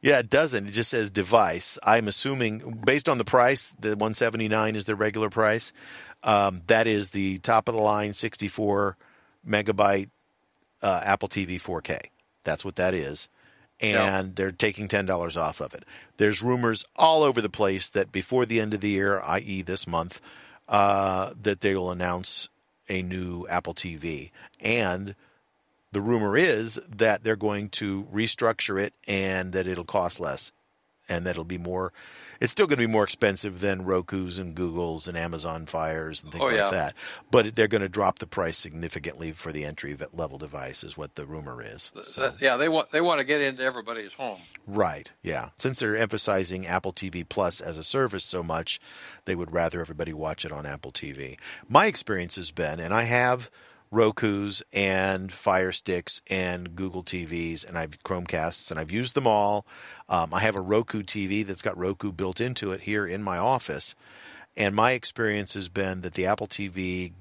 Yeah, 0.01 0.19
it 0.19 0.29
doesn't. 0.29 0.67
It 0.67 0.73
just 0.73 0.91
says 0.91 1.13
device. 1.13 1.79
I'm 1.85 2.09
assuming, 2.09 2.81
based 2.85 3.09
on 3.09 3.19
the 3.19 3.25
price, 3.25 3.73
the 3.79 3.91
179 3.91 4.75
is 4.75 4.87
the 4.87 4.97
regular 4.97 5.31
price. 5.31 5.73
Um, 6.25 6.63
that 6.67 6.89
is 6.89 7.11
the 7.11 7.39
top 7.39 7.69
of 7.69 7.77
the 7.77 7.81
line 7.81 8.15
64 8.15 8.97
megabyte 9.49 10.11
uh, 10.83 11.03
Apple 11.05 11.29
TV 11.29 11.61
4K. 11.63 12.01
That's 12.47 12.65
what 12.65 12.77
that 12.77 12.95
is. 12.95 13.29
And 13.81 13.93
Yeah. 13.93 14.23
they're 14.35 14.51
taking 14.53 14.89
$10 14.89 15.37
off 15.37 15.61
of 15.61 15.75
it. 15.75 15.85
There's 16.17 16.41
rumors 16.41 16.85
all 16.97 17.23
over 17.23 17.43
the 17.43 17.51
place 17.51 17.91
that 17.91 18.11
before 18.11 18.47
the 18.47 18.59
end 18.59 18.73
of 18.73 18.81
the 18.81 18.89
year, 18.89 19.21
i.e., 19.21 19.61
this 19.61 19.87
month, 19.87 20.23
uh, 20.69 21.35
that 21.39 21.61
they 21.61 21.75
will 21.75 21.91
announce 21.91 22.49
a 22.89 23.03
new 23.03 23.47
Apple 23.49 23.75
TV. 23.75 24.31
And 24.61 25.15
the 25.93 26.01
rumor 26.01 26.37
is 26.37 26.79
that 26.89 27.23
they're 27.25 27.37
going 27.37 27.69
to 27.71 28.05
restructure 28.13 28.81
it 28.81 28.95
and 29.07 29.53
that 29.53 29.67
it'll 29.67 29.85
cost 29.85 30.21
less 30.21 30.53
and 31.09 31.27
that 31.27 31.31
it'll 31.33 31.45
be 31.45 31.59
more 31.59 31.93
it's 32.41 32.53
still 32.53 32.67
going 32.67 32.79
to 32.79 32.87
be 32.87 32.93
more 32.93 33.05
expensive 33.05 33.61
than 33.61 33.85
Roku's 33.85 34.39
and 34.39 34.55
Google's 34.55 35.07
and 35.09 35.17
Amazon 35.17 35.67
Fires 35.67 36.23
and 36.23 36.33
things 36.33 36.43
Oh, 36.45 36.49
like 36.49 36.71
that. 36.71 36.95
But 37.31 37.55
they're 37.57 37.69
going 37.69 37.83
to 37.83 37.89
drop 37.89 38.19
the 38.19 38.27
price 38.27 38.59
significantly 38.59 39.33
for 39.33 39.53
the 39.53 39.65
entry 39.65 39.97
level 40.13 40.39
device 40.39 40.85
is 40.85 40.97
what 40.97 41.15
the 41.15 41.27
rumor 41.27 41.63
is. 41.63 41.93
So, 42.05 42.33
yeah, 42.41 42.57
they 42.57 42.69
want 42.69 42.91
they 42.91 43.01
want 43.01 43.19
to 43.19 43.25
get 43.25 43.41
into 43.41 43.63
everybody's 43.63 44.13
home. 44.15 44.39
right. 44.67 45.11
Yeah. 45.23 45.51
Since 45.59 45.79
they're 45.81 45.97
emphasizing 45.97 46.67
Apple 46.67 46.93
TV 46.93 47.27
Plus 47.29 47.61
as 47.61 47.77
a 47.79 47.85
service 47.85 48.25
so 48.25 48.43
much, 48.43 48.81
they 49.25 49.35
would 49.35 49.53
rather 49.53 49.81
everybody 49.81 50.13
watch 50.13 50.45
it 50.45 50.53
on 50.53 50.67
Apple 50.67 50.93
TV. 50.93 51.39
My 51.69 51.87
experience 51.87 52.37
has 52.37 52.51
been 52.51 52.81
and 52.81 52.93
I 52.95 53.03
have 53.05 53.51
Roku's 53.97 54.63
and 54.75 55.33
Fire 55.33 55.73
Sticks 55.73 56.21
and 56.29 56.77
Google 56.77 57.03
TVs 57.03 57.67
and 57.67 57.79
I've 57.79 58.03
Chromecasts 58.05 58.71
and 58.71 58.79
I've 58.79 58.93
used 58.93 59.15
them 59.15 59.27
all. 59.27 59.67
Um, 60.07 60.35
I 60.35 60.41
have 60.41 60.55
a 60.55 60.61
Roku 60.61 61.03
TV 61.03 61.47
that's 61.47 61.63
got 61.63 61.79
Roku 61.79 62.13
built 62.13 62.39
into 62.39 62.73
it 62.73 62.83
here 62.83 63.07
in 63.07 63.23
my 63.23 63.39
office, 63.39 63.95
and 64.55 64.75
my 64.75 64.93
experience 64.93 65.55
has 65.55 65.71
been 65.71 66.03
that 66.03 66.13
the 66.13 66.27
Apple 66.27 66.47
TV 66.47 67.15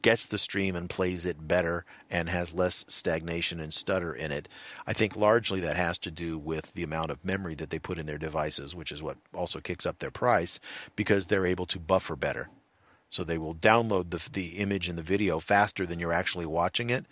gets 0.00 0.24
the 0.24 0.38
stream 0.38 0.74
and 0.74 0.88
plays 0.88 1.26
it 1.26 1.46
better 1.46 1.84
and 2.10 2.30
has 2.30 2.54
less 2.54 2.86
stagnation 2.88 3.60
and 3.60 3.74
stutter 3.74 4.14
in 4.14 4.32
it. 4.32 4.48
I 4.86 4.94
think 4.94 5.14
largely 5.14 5.60
that 5.60 5.76
has 5.76 5.98
to 5.98 6.10
do 6.10 6.38
with 6.38 6.72
the 6.72 6.82
amount 6.82 7.10
of 7.10 7.22
memory 7.22 7.54
that 7.56 7.68
they 7.68 7.78
put 7.78 7.98
in 7.98 8.06
their 8.06 8.16
devices, 8.16 8.74
which 8.74 8.90
is 8.90 9.02
what 9.02 9.18
also 9.34 9.60
kicks 9.60 9.84
up 9.84 9.98
their 9.98 10.10
price 10.10 10.58
because 10.96 11.26
they're 11.26 11.46
able 11.46 11.66
to 11.66 11.78
buffer 11.78 12.16
better. 12.16 12.48
So 13.12 13.24
they 13.24 13.38
will 13.38 13.54
download 13.54 14.10
the 14.10 14.28
the 14.32 14.56
image 14.56 14.88
and 14.88 14.98
the 14.98 15.02
video 15.02 15.38
faster 15.38 15.84
than 15.86 16.00
you're 16.00 16.14
actually 16.14 16.46
watching 16.46 16.90
it, 16.90 17.04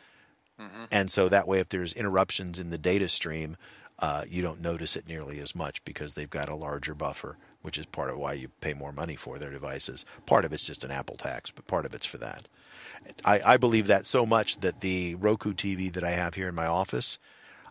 and 0.90 1.10
so 1.10 1.28
that 1.28 1.46
way, 1.46 1.60
if 1.60 1.68
there's 1.68 1.92
interruptions 1.92 2.58
in 2.58 2.70
the 2.70 2.78
data 2.78 3.06
stream, 3.08 3.56
uh, 3.98 4.24
you 4.28 4.40
don't 4.42 4.62
notice 4.62 4.96
it 4.96 5.06
nearly 5.06 5.38
as 5.40 5.54
much 5.54 5.84
because 5.84 6.14
they've 6.14 6.30
got 6.30 6.48
a 6.48 6.56
larger 6.56 6.94
buffer, 6.94 7.36
which 7.60 7.76
is 7.76 7.84
part 7.84 8.10
of 8.10 8.16
why 8.16 8.32
you 8.32 8.48
pay 8.62 8.72
more 8.72 8.92
money 8.92 9.14
for 9.14 9.38
their 9.38 9.50
devices. 9.50 10.06
Part 10.24 10.46
of 10.46 10.52
it's 10.54 10.64
just 10.64 10.84
an 10.84 10.90
Apple 10.90 11.16
tax, 11.16 11.50
but 11.50 11.66
part 11.66 11.84
of 11.84 11.94
it's 11.94 12.06
for 12.06 12.18
that. 12.18 12.48
I, 13.24 13.40
I 13.44 13.56
believe 13.58 13.86
that 13.88 14.06
so 14.06 14.24
much 14.24 14.60
that 14.60 14.80
the 14.80 15.16
Roku 15.16 15.52
TV 15.52 15.92
that 15.92 16.04
I 16.04 16.12
have 16.12 16.34
here 16.34 16.48
in 16.48 16.54
my 16.54 16.66
office, 16.66 17.18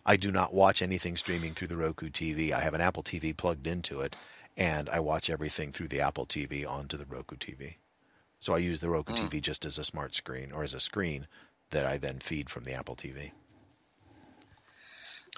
I 0.06 0.16
do 0.16 0.30
not 0.30 0.54
watch 0.54 0.82
anything 0.82 1.16
streaming 1.16 1.54
through 1.54 1.68
the 1.68 1.76
Roku 1.76 2.10
TV. 2.10 2.52
I 2.52 2.60
have 2.60 2.74
an 2.74 2.80
Apple 2.80 3.02
TV 3.02 3.36
plugged 3.36 3.66
into 3.66 4.00
it, 4.00 4.14
and 4.56 4.88
I 4.88 5.00
watch 5.00 5.30
everything 5.30 5.72
through 5.72 5.88
the 5.88 6.00
Apple 6.00 6.26
TV 6.26 6.68
onto 6.68 6.96
the 6.96 7.06
Roku 7.06 7.36
TV. 7.36 7.74
So 8.40 8.54
I 8.54 8.58
use 8.58 8.80
the 8.80 8.88
Roku 8.90 9.12
Mm. 9.12 9.28
TV 9.30 9.40
just 9.40 9.64
as 9.64 9.78
a 9.78 9.84
smart 9.84 10.14
screen 10.14 10.50
or 10.52 10.62
as 10.62 10.74
a 10.74 10.80
screen 10.80 11.26
that 11.70 11.84
I 11.86 11.98
then 11.98 12.18
feed 12.20 12.48
from 12.50 12.64
the 12.64 12.72
Apple 12.72 12.96
TV. 12.96 13.30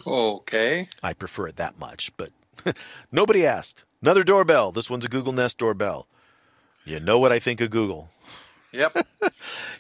Okay. 0.07 0.89
I 1.03 1.13
prefer 1.13 1.49
it 1.49 1.57
that 1.57 1.79
much, 1.79 2.13
but 2.17 2.31
nobody 3.13 3.47
asked. 3.47 3.85
Another 4.01 4.25
doorbell. 4.25 4.73
This 4.73 4.91
one's 4.91 5.05
a 5.05 5.09
Google 5.09 5.33
Nest 5.33 5.59
doorbell. 5.59 6.07
You 6.85 6.99
know 6.99 7.19
what 7.19 7.31
I 7.33 7.39
think 7.39 7.61
of 7.61 7.71
Google. 7.71 8.11
Yep. 8.73 9.07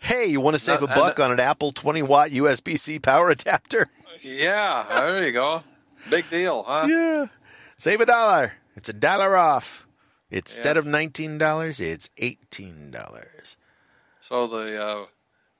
Hey, 0.02 0.26
you 0.26 0.40
want 0.40 0.54
to 0.54 0.60
save 0.60 0.82
a 0.82 0.84
Uh, 0.84 0.88
and- 0.88 0.94
buck 0.96 1.20
on 1.20 1.30
an 1.32 1.40
Apple 1.40 1.72
20 1.72 2.02
watt 2.02 2.30
USB 2.30 2.76
C 2.78 2.98
power 2.98 3.30
adapter? 3.30 3.88
yeah. 4.20 4.84
There 4.88 5.24
you 5.24 5.32
go. 5.32 5.62
Big 6.10 6.28
deal, 6.28 6.62
huh? 6.64 6.86
Yeah. 6.88 7.26
Save 7.76 8.00
a 8.00 8.06
dollar. 8.06 8.54
It's 8.76 8.88
a 8.88 8.92
dollar 8.92 9.36
off. 9.36 9.86
Instead 10.32 10.76
Yeah. 10.76 10.80
of 10.80 10.86
$19, 10.86 11.78
it's 11.78 12.08
$18. 12.16 13.56
So 14.28 14.46
the 14.46 14.82
uh, 14.82 15.06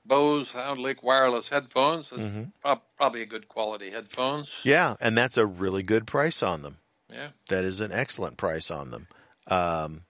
Bose 0.05 0.51
SoundLink 0.51 1.03
wireless 1.03 1.47
headphones 1.49 2.11
is 2.11 2.19
Mhm. 2.19 2.51
prob- 2.61 2.81
probably 2.97 3.21
a 3.21 3.25
good 3.27 3.47
quality 3.47 3.91
headphones. 3.91 4.59
Yeah, 4.63 4.95
and 4.99 5.17
that's 5.17 5.37
a 5.37 5.45
really 5.45 5.83
good 5.83 6.07
price 6.07 6.41
on 6.43 6.63
them. 6.63 6.79
Yeah. 7.09 7.29
That 7.49 7.63
is 7.63 7.79
an 7.79 7.91
excellent 7.91 8.37
price 8.37 8.71
on 8.71 8.89
them. 8.91 9.07
Um, 9.47 10.05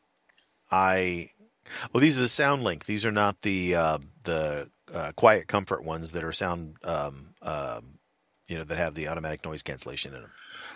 I 0.71 1.31
well, 1.91 2.01
these 2.01 2.17
are 2.17 2.21
the 2.21 2.27
SoundLink. 2.27 2.85
These 2.85 3.05
are 3.05 3.11
not 3.11 3.41
the 3.41 3.75
uh, 3.75 3.97
the 4.23 4.69
uh, 4.93 5.11
Quiet 5.15 5.47
Comfort 5.47 5.83
ones 5.83 6.11
that 6.11 6.23
are 6.23 6.33
sound, 6.33 6.75
um, 6.83 7.35
um, 7.41 7.99
you 8.47 8.57
know, 8.57 8.63
that 8.63 8.77
have 8.77 8.95
the 8.95 9.07
automatic 9.07 9.43
noise 9.43 9.63
cancellation 9.63 10.13
in 10.13 10.21
them. 10.21 10.31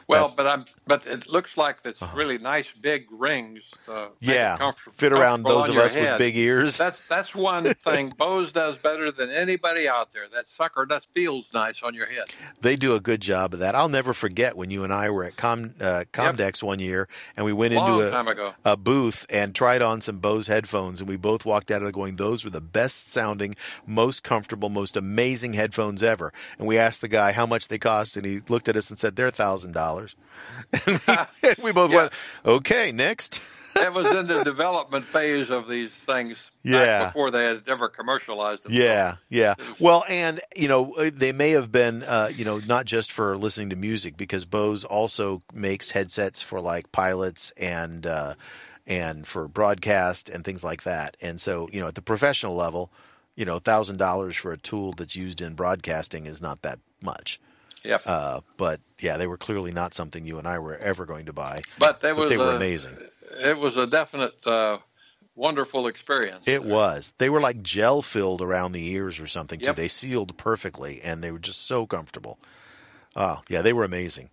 Well, 0.08 0.34
but 0.36 0.48
I'm 0.48 0.66
but 0.86 1.06
it 1.06 1.28
looks 1.28 1.58
like 1.58 1.78
it's 1.84 2.02
Uh-huh. 2.02 2.16
really 2.16 2.38
nice 2.38 2.72
big 2.72 3.08
rings. 3.12 3.74
Uh, 3.90 4.08
Yeah, 4.22 4.72
fit 4.94 5.12
around 5.12 5.44
those 5.44 5.68
of 5.68 5.76
us 5.78 5.94
with 5.96 6.18
big 6.18 6.38
ears. 6.38 6.78
That's 6.78 7.06
that's 7.10 7.36
one 7.36 7.74
thing 7.86 8.14
Bose 8.18 8.54
does 8.54 8.78
better 8.78 9.12
than 9.12 9.30
anybody 9.30 9.90
out 9.90 10.14
there. 10.14 10.28
That 10.34 10.50
sucker 10.50 10.86
that 10.90 11.06
feels 11.14 11.52
nice 11.54 11.84
on 11.84 11.94
your 11.94 12.06
head. 12.06 12.30
They 12.62 12.78
do 12.78 12.96
a 12.96 13.02
good 13.02 13.20
job 13.22 13.54
of 13.54 13.60
that. 13.60 13.76
I'll 13.76 13.90
never 13.90 14.14
forget 14.14 14.56
when 14.56 14.72
you 14.72 14.86
and 14.86 14.94
I 14.94 15.10
were 15.10 15.26
at 15.26 15.36
Com, 15.36 15.74
uh, 15.82 16.06
Comdex 16.14 16.64
one 16.64 16.80
year, 16.80 17.10
and 17.36 17.46
we 17.46 17.52
went 17.52 17.74
Long 17.74 18.02
into 18.02 18.46
a, 18.46 18.56
a 18.64 18.78
booth 18.78 19.26
and 19.30 19.54
tried 19.54 19.82
on 19.82 20.00
some 20.00 20.20
Bose 20.20 20.48
headphones, 20.48 21.02
and 21.02 21.10
we 21.10 21.18
both 21.18 21.44
walked 21.44 21.70
out 21.70 21.78
of 21.78 21.84
there 21.84 21.92
going, 21.92 22.16
"Those 22.16 22.46
were 22.46 22.50
the 22.52 22.62
best 22.62 23.12
sounding, 23.12 23.56
most 23.86 24.24
comfortable, 24.24 24.70
most 24.70 24.96
amazing 24.96 25.52
headphones 25.54 26.02
ever." 26.02 26.32
And 26.58 26.66
we 26.66 26.78
asked 26.78 27.02
the 27.02 27.10
guy 27.10 27.34
how 27.34 27.46
much 27.46 27.68
they 27.68 27.78
cost, 27.78 28.16
and 28.16 28.26
he 28.26 28.40
looked 28.48 28.70
at 28.70 28.78
us 28.78 28.90
and 28.90 28.98
said, 28.98 29.18
"They're 29.18 29.32
thousand 29.32 29.74
dollars." 29.74 29.97
And 30.86 31.00
we, 31.08 31.18
and 31.50 31.58
we 31.64 31.72
both 31.72 31.92
Yeah. 31.92 31.98
went, 31.98 32.14
"Okay, 32.46 32.92
next." 32.92 33.42
that 33.76 33.94
was 33.94 34.12
in 34.12 34.26
the 34.28 34.44
development 34.44 35.06
phase 35.06 35.50
of 35.52 35.68
these 35.68 35.92
things 35.92 36.50
back 36.66 36.74
Yeah. 36.74 37.06
before 37.06 37.30
they 37.32 37.44
had 37.46 37.64
ever 37.68 37.90
commercialized 37.90 38.64
them. 38.64 38.74
Yeah, 38.74 39.18
yeah. 39.30 39.54
Well, 39.80 40.04
and 40.10 40.42
you 40.56 40.68
know, 40.68 40.94
uh, 40.96 41.12
they 41.14 41.32
may 41.32 41.52
have 41.52 41.72
been, 41.72 42.02
uh, 42.04 42.32
you 42.36 42.44
know, 42.44 42.60
not 42.66 42.86
just 42.86 43.12
for 43.12 43.38
listening 43.38 43.70
to 43.70 43.76
music, 43.76 44.18
because 44.18 44.46
Bose 44.46 44.84
also 44.84 45.42
makes 45.54 45.92
headsets 45.92 46.42
for 46.42 46.60
like 46.60 46.92
pilots 46.92 47.52
and 47.58 48.06
uh, 48.08 48.34
and 48.88 49.28
for 49.28 49.48
broadcast 49.48 50.28
and 50.30 50.44
things 50.44 50.64
like 50.64 50.84
that. 50.84 51.18
And 51.22 51.40
so, 51.40 51.70
you 51.72 51.80
know, 51.82 51.88
at 51.88 51.96
the 51.96 52.02
professional 52.02 52.56
level, 52.56 52.92
you 53.36 53.46
know, 53.46 53.60
thousand 53.60 53.98
dollars 53.98 54.36
for 54.36 54.52
a 54.52 54.58
tool 54.58 54.94
that's 54.94 55.16
used 55.16 55.42
in 55.42 55.54
broadcasting 55.54 56.26
is 56.26 56.42
not 56.42 56.62
that 56.64 56.80
much. 57.02 57.40
Yep. 57.88 58.02
Uh, 58.06 58.42
but 58.58 58.82
yeah, 59.00 59.18
they 59.18 59.28
were 59.28 59.38
clearly 59.38 59.72
not 59.72 59.94
something 59.94 60.26
you 60.26 60.38
and 60.38 60.48
I 60.48 60.60
were 60.60 60.76
ever 60.78 61.06
going 61.06 61.26
to 61.28 61.34
buy. 61.34 61.62
but 61.80 62.02
they 62.02 62.10
But 62.12 62.18
was 62.18 62.30
they 62.30 62.38
were 62.38 62.52
a- 62.52 62.56
amazing. 62.58 62.98
It 63.44 63.58
was 63.58 63.78
a 63.78 63.88
definite 63.88 64.46
uh, 64.46 64.80
wonderful 65.36 65.88
experience. 65.88 66.46
It 66.48 66.64
was. 66.66 67.14
They 67.18 67.30
were 67.30 67.40
like 67.42 67.62
gel 67.64 68.02
filled 68.02 68.42
around 68.42 68.74
the 68.74 68.88
ears 68.90 69.20
or 69.20 69.28
something 69.28 69.60
too. 69.60 69.68
Yep. 69.68 69.76
They 69.78 69.88
sealed 69.88 70.38
perfectly 70.38 71.02
and 71.02 71.24
they 71.24 71.32
were 71.32 71.40
just 71.40 71.66
so 71.66 71.86
comfortable. 71.88 72.40
Oh, 73.16 73.42
yeah, 73.50 73.62
they 73.62 73.74
were 73.74 73.84
amazing. 73.84 74.30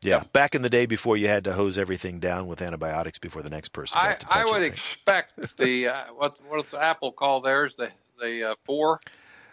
Yeah, 0.00 0.16
Yep. 0.16 0.32
back 0.32 0.54
in 0.56 0.62
the 0.62 0.70
day 0.70 0.86
before 0.86 1.16
you 1.16 1.28
had 1.28 1.44
to 1.44 1.52
hose 1.52 1.78
everything 1.78 2.18
down 2.18 2.48
with 2.48 2.60
antibiotics 2.60 3.18
before 3.20 3.42
the 3.42 3.50
next 3.50 3.68
person 3.68 4.00
got 4.02 4.10
I, 4.10 4.14
to 4.14 4.26
touch 4.26 4.36
I 4.36 4.50
would 4.50 4.62
it. 4.62 4.66
expect 4.72 5.56
the 5.58 5.88
uh, 5.88 6.04
what 6.16 6.38
what's 6.48 6.74
Apple 6.74 7.12
call 7.12 7.40
theirs 7.40 7.76
the 7.76 7.90
the 8.20 8.50
uh, 8.50 8.54
four 8.64 9.00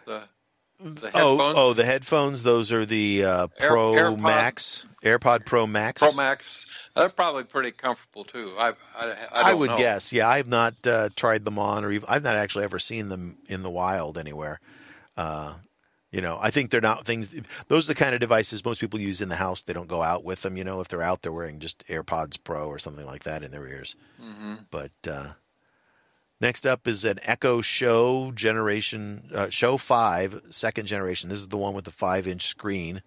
the 0.06 0.22
the 0.82 1.10
Oh, 1.14 1.30
headphones 1.36 1.54
oh, 1.58 1.72
the 1.74 1.84
headphones. 1.84 2.42
Those 2.42 2.72
are 2.72 2.86
the 2.86 3.24
uh, 3.24 3.46
Air- 3.58 3.68
Pro 3.68 3.92
AirPod- 3.92 4.20
Max, 4.20 4.84
AirPod 5.02 5.44
Pro 5.46 5.66
Max. 5.66 6.00
Pro 6.02 6.12
Max. 6.12 6.66
They're 6.96 7.08
probably 7.08 7.44
pretty 7.44 7.70
comfortable 7.70 8.24
too. 8.24 8.52
I 8.58 8.70
I, 8.98 9.10
I, 9.10 9.16
I, 9.50 9.54
would 9.54 9.70
know. 9.70 9.76
guess. 9.78 10.12
Yeah, 10.12 10.28
I've 10.28 10.48
not 10.48 10.74
uh, 10.86 11.08
tried 11.14 11.44
them 11.44 11.58
on, 11.58 11.84
or 11.84 11.92
even, 11.92 12.06
I've 12.08 12.24
not 12.24 12.34
actually 12.36 12.64
ever 12.64 12.78
seen 12.78 13.08
them 13.08 13.38
in 13.48 13.62
the 13.62 13.70
wild 13.70 14.18
anywhere. 14.18 14.58
Uh, 15.16 15.54
you 16.10 16.20
know, 16.20 16.38
I 16.40 16.50
think 16.50 16.70
they're 16.70 16.80
not 16.80 17.06
things. 17.06 17.32
Those 17.68 17.84
are 17.88 17.94
the 17.94 17.98
kind 17.98 18.14
of 18.14 18.20
devices 18.20 18.64
most 18.64 18.80
people 18.80 18.98
use 18.98 19.20
in 19.20 19.28
the 19.28 19.36
house. 19.36 19.62
They 19.62 19.72
don't 19.72 19.86
go 19.88 20.02
out 20.02 20.24
with 20.24 20.42
them. 20.42 20.56
You 20.56 20.64
know, 20.64 20.80
if 20.80 20.88
they're 20.88 21.02
out, 21.02 21.22
they're 21.22 21.30
wearing 21.32 21.60
just 21.60 21.86
AirPods 21.86 22.36
Pro 22.42 22.66
or 22.66 22.80
something 22.80 23.06
like 23.06 23.22
that 23.22 23.44
in 23.44 23.52
their 23.52 23.66
ears. 23.68 23.94
hmm 24.20 24.54
But 24.72 24.90
uh, 25.08 25.32
next 26.40 26.66
up 26.66 26.86
is 26.88 27.04
an 27.04 27.18
Echo 27.22 27.60
Show 27.60 28.32
generation, 28.32 29.30
uh, 29.34 29.50
Show 29.50 29.76
Five, 29.76 30.40
second 30.50 30.86
generation. 30.86 31.28
This 31.30 31.38
is 31.40 31.48
the 31.48 31.56
one 31.58 31.74
with 31.74 31.84
the 31.84 31.90
five-inch 31.90 32.46
screen. 32.46 33.02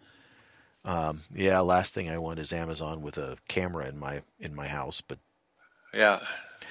Um, 0.85 1.21
yeah, 1.33 1.59
last 1.61 1.93
thing 1.93 2.09
I 2.09 2.17
want 2.17 2.39
is 2.39 2.51
Amazon 2.51 3.01
with 3.01 3.17
a 3.17 3.37
camera 3.47 3.87
in 3.87 3.97
my 3.99 4.21
in 4.39 4.53
my 4.55 4.67
house, 4.67 5.01
but 5.01 5.19
Yeah. 5.93 6.19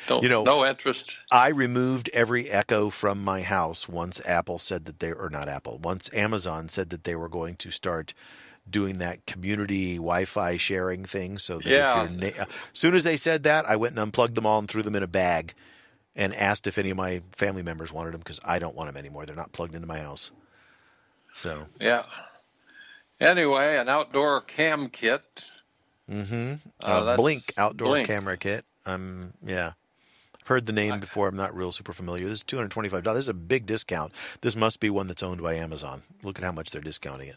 Don't 0.09 0.23
You 0.23 0.29
know- 0.31 0.43
no 0.43 0.65
interest. 0.67 1.19
I 1.31 1.49
removed 1.49 2.09
every 2.15 2.51
Echo 2.51 2.89
from 2.91 3.23
my 3.23 3.43
house 3.43 3.89
once 3.89 4.21
Apple 4.25 4.59
said 4.59 4.85
that 4.87 4.99
they 5.01 5.13
or 5.13 5.29
not 5.31 5.49
Apple, 5.49 5.79
once 5.79 6.11
Amazon 6.15 6.69
said 6.69 6.89
that 6.91 7.05
they 7.05 7.15
were 7.15 7.29
going 7.29 7.57
to 7.57 7.71
start 7.71 8.15
doing 8.69 8.99
that 8.99 9.25
community 9.27 9.97
Wi-Fi 9.97 10.57
sharing 10.57 11.05
thing. 11.05 11.37
So 11.39 11.59
that 11.59 11.67
Yeah. 11.67 12.09
na- 12.11 12.27
as 12.45 12.47
soon 12.73 12.95
as 12.95 13.05
they 13.05 13.17
said 13.17 13.43
that, 13.45 13.65
I 13.69 13.77
went 13.77 13.93
and 13.93 14.01
unplugged 14.01 14.35
them 14.35 14.47
all 14.47 14.59
and 14.59 14.69
threw 14.69 14.83
them 14.83 14.97
in 14.97 15.03
a 15.03 15.07
bag, 15.09 15.53
and 16.15 16.35
asked 16.35 16.67
if 16.67 16.79
any 16.79 16.91
of 16.91 16.97
my 16.97 17.23
family 17.33 17.63
members 17.63 17.93
wanted 17.93 18.13
them 18.13 18.21
because 18.21 18.41
I 18.45 18.59
don't 18.59 18.75
want 18.77 18.89
them 18.89 18.97
anymore. 18.97 19.25
They're 19.27 19.37
not 19.37 19.53
plugged 19.53 19.75
into 19.75 19.87
my 19.87 20.01
house. 20.01 20.31
So, 21.33 21.67
Yeah. 21.81 22.05
Anyway, 23.21 23.77
an 23.77 23.89
outdoor 23.89 24.41
cam 24.41 24.89
kit. 24.89 25.23
mm-hmm. 26.11 26.55
Uh, 26.83 27.17
Blink 27.17 27.53
outdoor 27.57 27.89
Blink. 27.89 28.09
camera 28.09 28.37
kit. 28.37 28.65
Um, 28.85 29.33
yeah. 29.47 29.73
I've 30.41 30.47
heard 30.49 30.67
the 30.67 30.73
name 30.73 30.99
before. 30.99 31.29
I'm 31.29 31.37
not 31.37 31.55
real 31.55 31.71
super 31.71 31.93
familiar. 31.93 32.25
This 32.25 32.39
is 32.39 32.45
two 32.45 32.57
hundred 32.57 32.73
twenty-five 32.73 33.05
dollars. 33.05 33.19
This 33.19 33.25
is 33.27 33.29
a 33.29 33.35
big 33.35 33.65
discount. 33.65 34.13
This 34.41 34.57
must 34.57 34.81
be 34.81 34.91
one 34.91 35.07
that's 35.07 35.23
owned 35.23 35.41
by 35.41 35.55
Amazon. 35.55 36.03
Look 36.25 36.37
at 36.39 36.45
how 36.45 36.51
much 36.51 36.73
they're 36.73 36.83
discounting 36.83 37.29
it. 37.29 37.37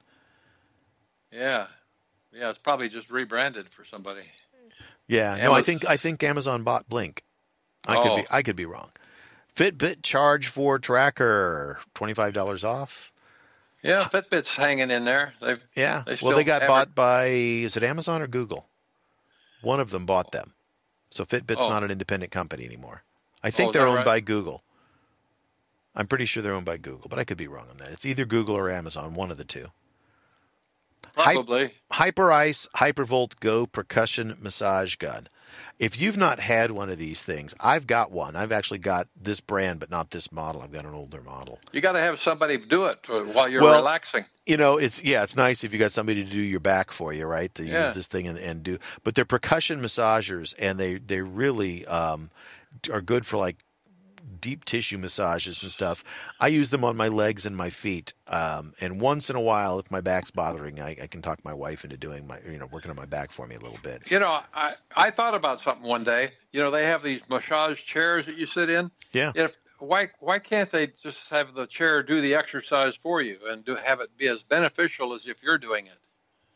Yeah. 1.32 1.68
Yeah, 2.34 2.50
it's 2.50 2.58
probably 2.58 2.90
just 2.90 3.12
rebranded 3.12 3.70
for 3.70 3.86
somebody. 3.86 4.24
Yeah, 5.08 5.38
no, 5.38 5.54
I 5.54 5.62
think 5.62 5.88
I 5.88 5.98
think 5.98 6.24
Amazon 6.24 6.64
bought 6.64 6.90
Blink. 6.90 7.22
I 7.88 7.98
Oh. 7.98 8.03
could 8.03 8.16
be 8.16 8.22
oh. 8.24 8.36
I 8.36 8.41
could 8.44 8.56
be 8.56 8.66
wrong. 8.66 8.91
Fitbit 9.56 10.03
Charge 10.03 10.48
Four 10.48 10.80
Tracker, 10.80 11.80
twenty-five 11.94 12.34
dollars 12.34 12.64
off. 12.64 13.12
Yeah, 13.82 14.10
Fitbit's 14.12 14.56
hanging 14.56 14.90
in 14.91 15.06
there. 15.06 15.34
They've 15.41 15.62
Yeah. 15.76 16.03
They 16.06 16.18
well, 16.22 16.36
they 16.36 16.44
got 16.44 16.68
bought 16.68 16.95
by 16.95 17.26
is 17.28 17.78
it 17.78 17.84
Amazon 17.84 18.22
or 18.22 18.28
Google? 18.28 18.68
One 19.62 19.80
of 19.80 19.91
them 19.91 20.06
bought 20.06 20.32
them. 20.32 20.53
So 21.10 21.24
Fitbit's 21.26 21.62
Oh. 21.62 21.70
not 21.70 21.84
an 21.84 21.91
independent 21.91 22.32
company 22.32 22.66
anymore. 22.66 23.03
I 23.44 23.48
oh, 23.48 23.52
think 23.52 23.70
Oh, 23.70 23.72
they're 23.74 23.88
owned 23.88 23.98
right? 23.98 24.06
by 24.06 24.20
Google. 24.20 24.64
I'm 25.95 26.07
pretty 26.07 26.26
sure 26.26 26.44
they're 26.44 26.53
owned 26.53 26.66
by 26.66 26.78
Google, 26.78 27.07
but 27.10 27.20
I 27.20 27.24
could 27.24 27.38
be 27.38 27.48
wrong 27.48 27.68
on 27.70 27.78
that. 27.78 27.91
It's 27.91 28.06
either 28.06 28.26
Google 28.26 28.57
or 28.57 28.70
Amazon, 28.70 29.14
one 29.14 29.32
of 29.32 29.38
the 29.38 29.45
two. 29.45 29.68
Probably. 31.14 31.74
Hyperice 31.94 32.68
Hypervolt 32.76 33.40
Go 33.40 33.66
percussion 33.66 34.36
massage 34.40 34.95
gun. 34.98 35.28
If 35.80 35.99
you've 35.99 36.18
not 36.18 36.40
had 36.40 36.72
one 36.72 36.90
of 36.90 36.98
these 36.98 37.22
things, 37.22 37.53
I've 37.60 37.88
got 37.88 38.11
one. 38.11 38.36
I've 38.36 38.52
actually 38.52 38.80
got 38.80 39.07
this 39.19 39.40
brand, 39.41 39.80
but 39.80 39.90
not 39.91 40.11
this 40.11 40.32
model. 40.32 40.61
I've 40.61 40.72
got 40.72 40.86
an 40.86 40.94
older 40.94 41.22
model. 41.22 41.60
You 41.72 41.82
got 41.82 41.94
to 41.94 41.99
have 41.99 42.19
somebody 42.19 42.57
do 42.57 42.86
it 42.86 42.99
uh, 43.10 43.22
while 43.23 43.49
you're 43.49 43.61
Well, 43.61 43.76
relaxing. 43.76 44.26
You 44.45 44.57
know, 44.57 44.77
it's 44.77 45.03
yeah, 45.03 45.23
it's 45.23 45.36
nice 45.36 45.64
if 45.64 45.73
you 45.73 45.80
got 45.80 45.91
somebody 45.91 46.23
to 46.23 46.30
do 46.30 46.40
your 46.40 46.60
back 46.60 46.91
for 46.91 47.11
you, 47.11 47.26
right? 47.26 47.53
To 47.56 47.64
Yeah. 47.65 47.88
use 47.88 47.95
this 47.95 48.07
thing 48.07 48.27
and, 48.27 48.38
and 48.38 48.61
do. 48.64 48.77
But 49.03 49.15
they're 49.15 49.26
percussion 49.26 49.82
massagers, 49.82 50.53
and 50.60 50.80
they 50.80 50.95
they 50.98 51.22
really 51.22 51.86
um, 51.88 52.30
are 52.91 53.02
good 53.02 53.26
for 53.26 53.38
like 53.38 53.57
deep 54.46 54.64
tissue 54.64 55.00
massages 55.00 55.64
and 55.64 55.72
stuff. 55.72 56.04
I 56.40 56.50
use 56.50 56.70
them 56.70 56.84
on 56.84 56.96
my 56.96 57.08
legs 57.08 57.48
and 57.48 57.58
my 57.58 57.72
feet. 57.72 58.14
Um, 58.28 58.74
and 58.80 59.02
once 59.02 59.28
in 59.28 59.36
a 59.36 59.42
while, 59.42 59.80
if 59.80 59.90
my 59.90 60.02
back's 60.02 60.30
bothering, 60.30 60.80
I, 60.80 60.96
I 61.02 61.08
can 61.08 61.24
talk 61.24 61.44
my 61.44 61.52
wife 61.52 61.84
into 61.84 61.98
doing 61.98 62.28
my, 62.28 62.38
you 62.48 62.60
know, 62.60 62.68
working 62.68 62.92
on 62.92 62.96
my 62.96 63.08
back 63.08 63.32
for 63.32 63.48
me 63.48 63.56
a 63.56 63.60
little 63.60 63.80
bit. 63.82 64.04
You 64.12 64.20
know, 64.20 64.40
I 64.54 64.76
I 64.96 65.10
thought 65.10 65.34
about 65.34 65.62
something 65.62 65.90
one 65.90 66.04
day. 66.04 66.30
You 66.52 66.62
know, 66.62 66.70
they 66.70 66.84
have 66.84 67.02
these 67.02 67.22
massage 67.28 67.84
chairs 67.84 68.28
that 68.28 68.38
you 68.38 68.46
sit 68.46 68.70
in. 68.70 68.92
Yeah. 69.14 69.32
If 69.34 69.58
why 69.80 70.10
why 70.20 70.38
can't 70.38 70.70
they 70.70 70.88
just 71.02 71.32
have 71.32 71.56
the 71.56 71.66
chair 71.66 72.04
do 72.04 72.22
the 72.22 72.36
exercise 72.36 72.96
for 72.96 73.24
you 73.24 73.40
and 73.50 73.66
do 73.66 73.74
have 73.74 74.00
it 74.00 74.16
be 74.16 74.28
as 74.28 74.44
beneficial 74.44 75.16
as 75.16 75.26
if 75.26 75.42
you're 75.42 75.58
doing 75.58 75.88
it? 75.88 75.98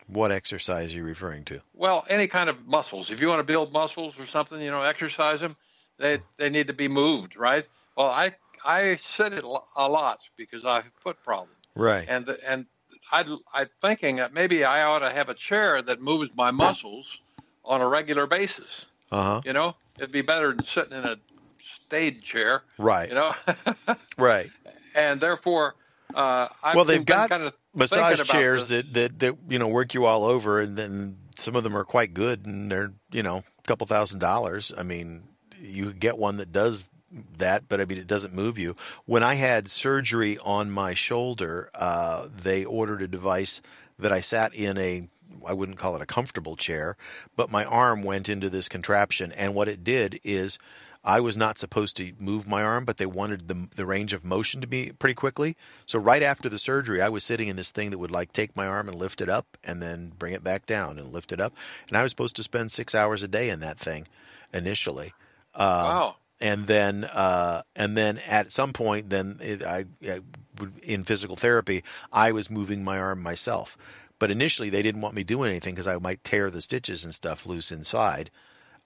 What 0.06 0.32
exercise 0.32 0.94
are 0.94 0.98
you 0.98 1.04
referring 1.04 1.44
to? 1.46 1.62
Well, 1.74 2.06
any 2.08 2.28
kind 2.28 2.52
of 2.52 2.68
muscles. 2.68 3.10
If 3.10 3.20
you 3.20 3.28
want 3.28 3.40
to 3.40 3.44
build 3.44 3.74
muscles 3.74 4.20
or 4.20 4.28
something, 4.28 4.62
you 4.62 4.70
know, 4.70 4.84
exercise 4.84 5.40
them. 5.40 5.56
They 5.98 6.20
they 6.38 6.52
need 6.52 6.68
to 6.68 6.74
be 6.74 6.88
moved, 6.88 7.36
right? 7.36 7.66
Well, 8.00 8.08
I 8.08 8.34
I 8.64 8.96
sit 8.96 9.34
it 9.34 9.44
a 9.44 9.90
lot 9.90 10.22
because 10.38 10.64
I 10.64 10.76
have 10.76 10.92
foot 11.04 11.18
problems. 11.22 11.58
Right. 11.76 12.06
And 12.08 12.30
and 12.48 12.66
I 13.12 13.26
I'm 13.54 13.68
thinking 13.82 14.16
that 14.16 14.34
maybe 14.34 14.64
I 14.64 14.84
ought 14.84 15.00
to 15.00 15.10
have 15.10 15.28
a 15.28 15.34
chair 15.34 15.82
that 15.82 16.02
moves 16.02 16.30
my 16.34 16.50
muscles 16.50 17.20
on 17.66 17.82
a 17.82 17.88
regular 17.90 18.26
basis. 18.26 18.86
Uh 19.12 19.24
huh. 19.24 19.42
You 19.44 19.52
know, 19.52 19.76
it'd 19.98 20.14
be 20.14 20.22
better 20.22 20.54
than 20.54 20.64
sitting 20.64 20.98
in 20.98 21.04
a 21.04 21.18
stayed 21.62 22.24
chair. 22.24 22.64
Right. 22.78 23.10
You 23.10 23.16
know. 23.16 23.34
right. 24.18 24.50
And 24.96 25.20
therefore, 25.20 25.76
uh, 26.16 26.48
I've 26.64 26.76
well, 26.76 26.86
they've 26.86 27.06
got 27.06 27.30
kind 27.30 27.44
of 27.44 27.54
massage 27.76 28.24
chairs 28.24 28.70
this. 28.70 28.86
that, 28.86 28.94
that 28.94 29.20
that 29.20 29.38
you 29.50 29.60
know 29.60 29.68
work 29.68 29.94
you 29.94 30.06
all 30.06 30.24
over, 30.24 30.62
and 30.62 30.78
then 30.78 31.18
some 31.38 31.58
of 31.58 31.66
them 31.66 31.76
are 31.76 31.84
quite 31.84 32.14
good, 32.14 32.46
and 32.46 32.72
they're 32.72 32.94
you 33.12 33.24
know 33.24 33.40
a 33.40 33.68
couple 33.68 33.86
thousand 33.88 34.20
dollars. 34.20 34.72
I 34.78 34.84
mean, 34.84 35.24
you 35.60 35.92
get 35.92 36.18
one 36.18 36.38
that 36.38 36.54
does 36.54 36.90
that, 37.38 37.68
but 37.68 37.82
I 37.82 37.86
mean 37.86 37.98
it 37.98 38.08
doesn't 38.08 38.34
move 38.34 38.58
you. 38.58 38.76
When 39.06 39.24
I 39.24 39.36
had 39.36 39.70
surgery 39.70 40.38
on 40.40 40.72
my 40.72 40.94
shoulder, 40.94 41.70
uh, 41.74 42.28
they 42.36 42.66
ordered 42.66 43.02
a 43.02 43.08
device 43.08 43.62
that 43.98 44.12
I 44.12 44.22
sat 44.22 44.54
in 44.54 44.78
a 44.78 45.08
I 45.46 45.54
wouldn't 45.54 45.78
call 45.78 45.96
it 45.96 46.02
a 46.02 46.08
comfortable 46.08 46.56
chair, 46.56 46.98
but 47.36 47.52
my 47.52 47.64
arm 47.64 48.02
went 48.04 48.30
into 48.30 48.50
this 48.50 48.68
contraption, 48.68 49.32
and 49.32 49.54
what 49.54 49.68
it 49.68 49.84
did 49.84 50.20
is 50.24 50.58
I 51.04 51.22
was 51.22 51.38
not 51.38 51.58
supposed 51.58 51.96
to 51.98 52.14
move 52.20 52.46
my 52.46 52.62
arm, 52.62 52.84
but 52.84 52.98
they 52.98 53.06
wanted 53.06 53.48
the 53.48 53.68
the 53.76 53.86
range 53.86 54.14
of 54.14 54.26
motion 54.26 54.60
to 54.62 54.68
be 54.68 54.92
pretty 54.92 55.16
quickly. 55.16 55.56
So 55.86 55.98
right 55.98 56.24
after 56.24 56.50
the 56.50 56.60
surgery, 56.60 57.02
I 57.02 57.10
was 57.10 57.24
sitting 57.24 57.48
in 57.48 57.56
this 57.56 57.72
thing 57.72 57.90
that 57.92 58.00
would 58.00 58.12
like 58.12 58.34
take 58.34 58.56
my 58.56 58.68
arm 58.68 58.90
and 58.90 58.98
lift 58.98 59.22
it 59.22 59.30
up, 59.30 59.58
and 59.64 59.82
then 59.82 60.14
bring 60.18 60.34
it 60.34 60.44
back 60.44 60.66
down 60.66 61.00
and 61.00 61.14
lift 61.14 61.32
it 61.32 61.40
up, 61.40 61.54
and 61.88 61.98
I 61.98 62.04
was 62.04 62.12
supposed 62.12 62.36
to 62.38 62.44
spend 62.44 62.72
six 62.72 62.94
hours 62.94 63.24
a 63.24 63.28
day 63.28 63.50
in 63.50 63.60
that 63.62 63.80
thing 63.80 64.08
initially. 64.54 65.14
Um, 65.56 65.66
wow. 65.68 66.16
And 66.42 66.68
then 66.68 67.04
uh, 67.04 67.64
and 67.76 67.98
then 67.98 68.20
at 68.20 68.52
some 68.52 68.74
point, 68.74 69.10
then 69.10 69.38
it, 69.42 69.64
I, 69.64 69.86
I 70.08 70.22
would, 70.60 70.80
in 70.84 71.04
physical 71.04 71.36
therapy, 71.36 71.84
I 72.12 72.32
was 72.32 72.50
moving 72.50 72.84
my 72.84 73.00
arm 73.00 73.22
myself. 73.22 73.78
But 74.20 74.32
initially, 74.32 74.70
they 74.70 74.82
didn't 74.82 75.02
want 75.02 75.16
me 75.16 75.24
doing 75.24 75.50
anything 75.50 75.76
because 75.76 75.88
I 75.88 75.98
might 75.98 76.24
tear 76.24 76.50
the 76.50 76.62
stitches 76.62 77.06
and 77.06 77.16
stuff 77.16 77.46
loose 77.46 77.72
inside. 77.72 78.32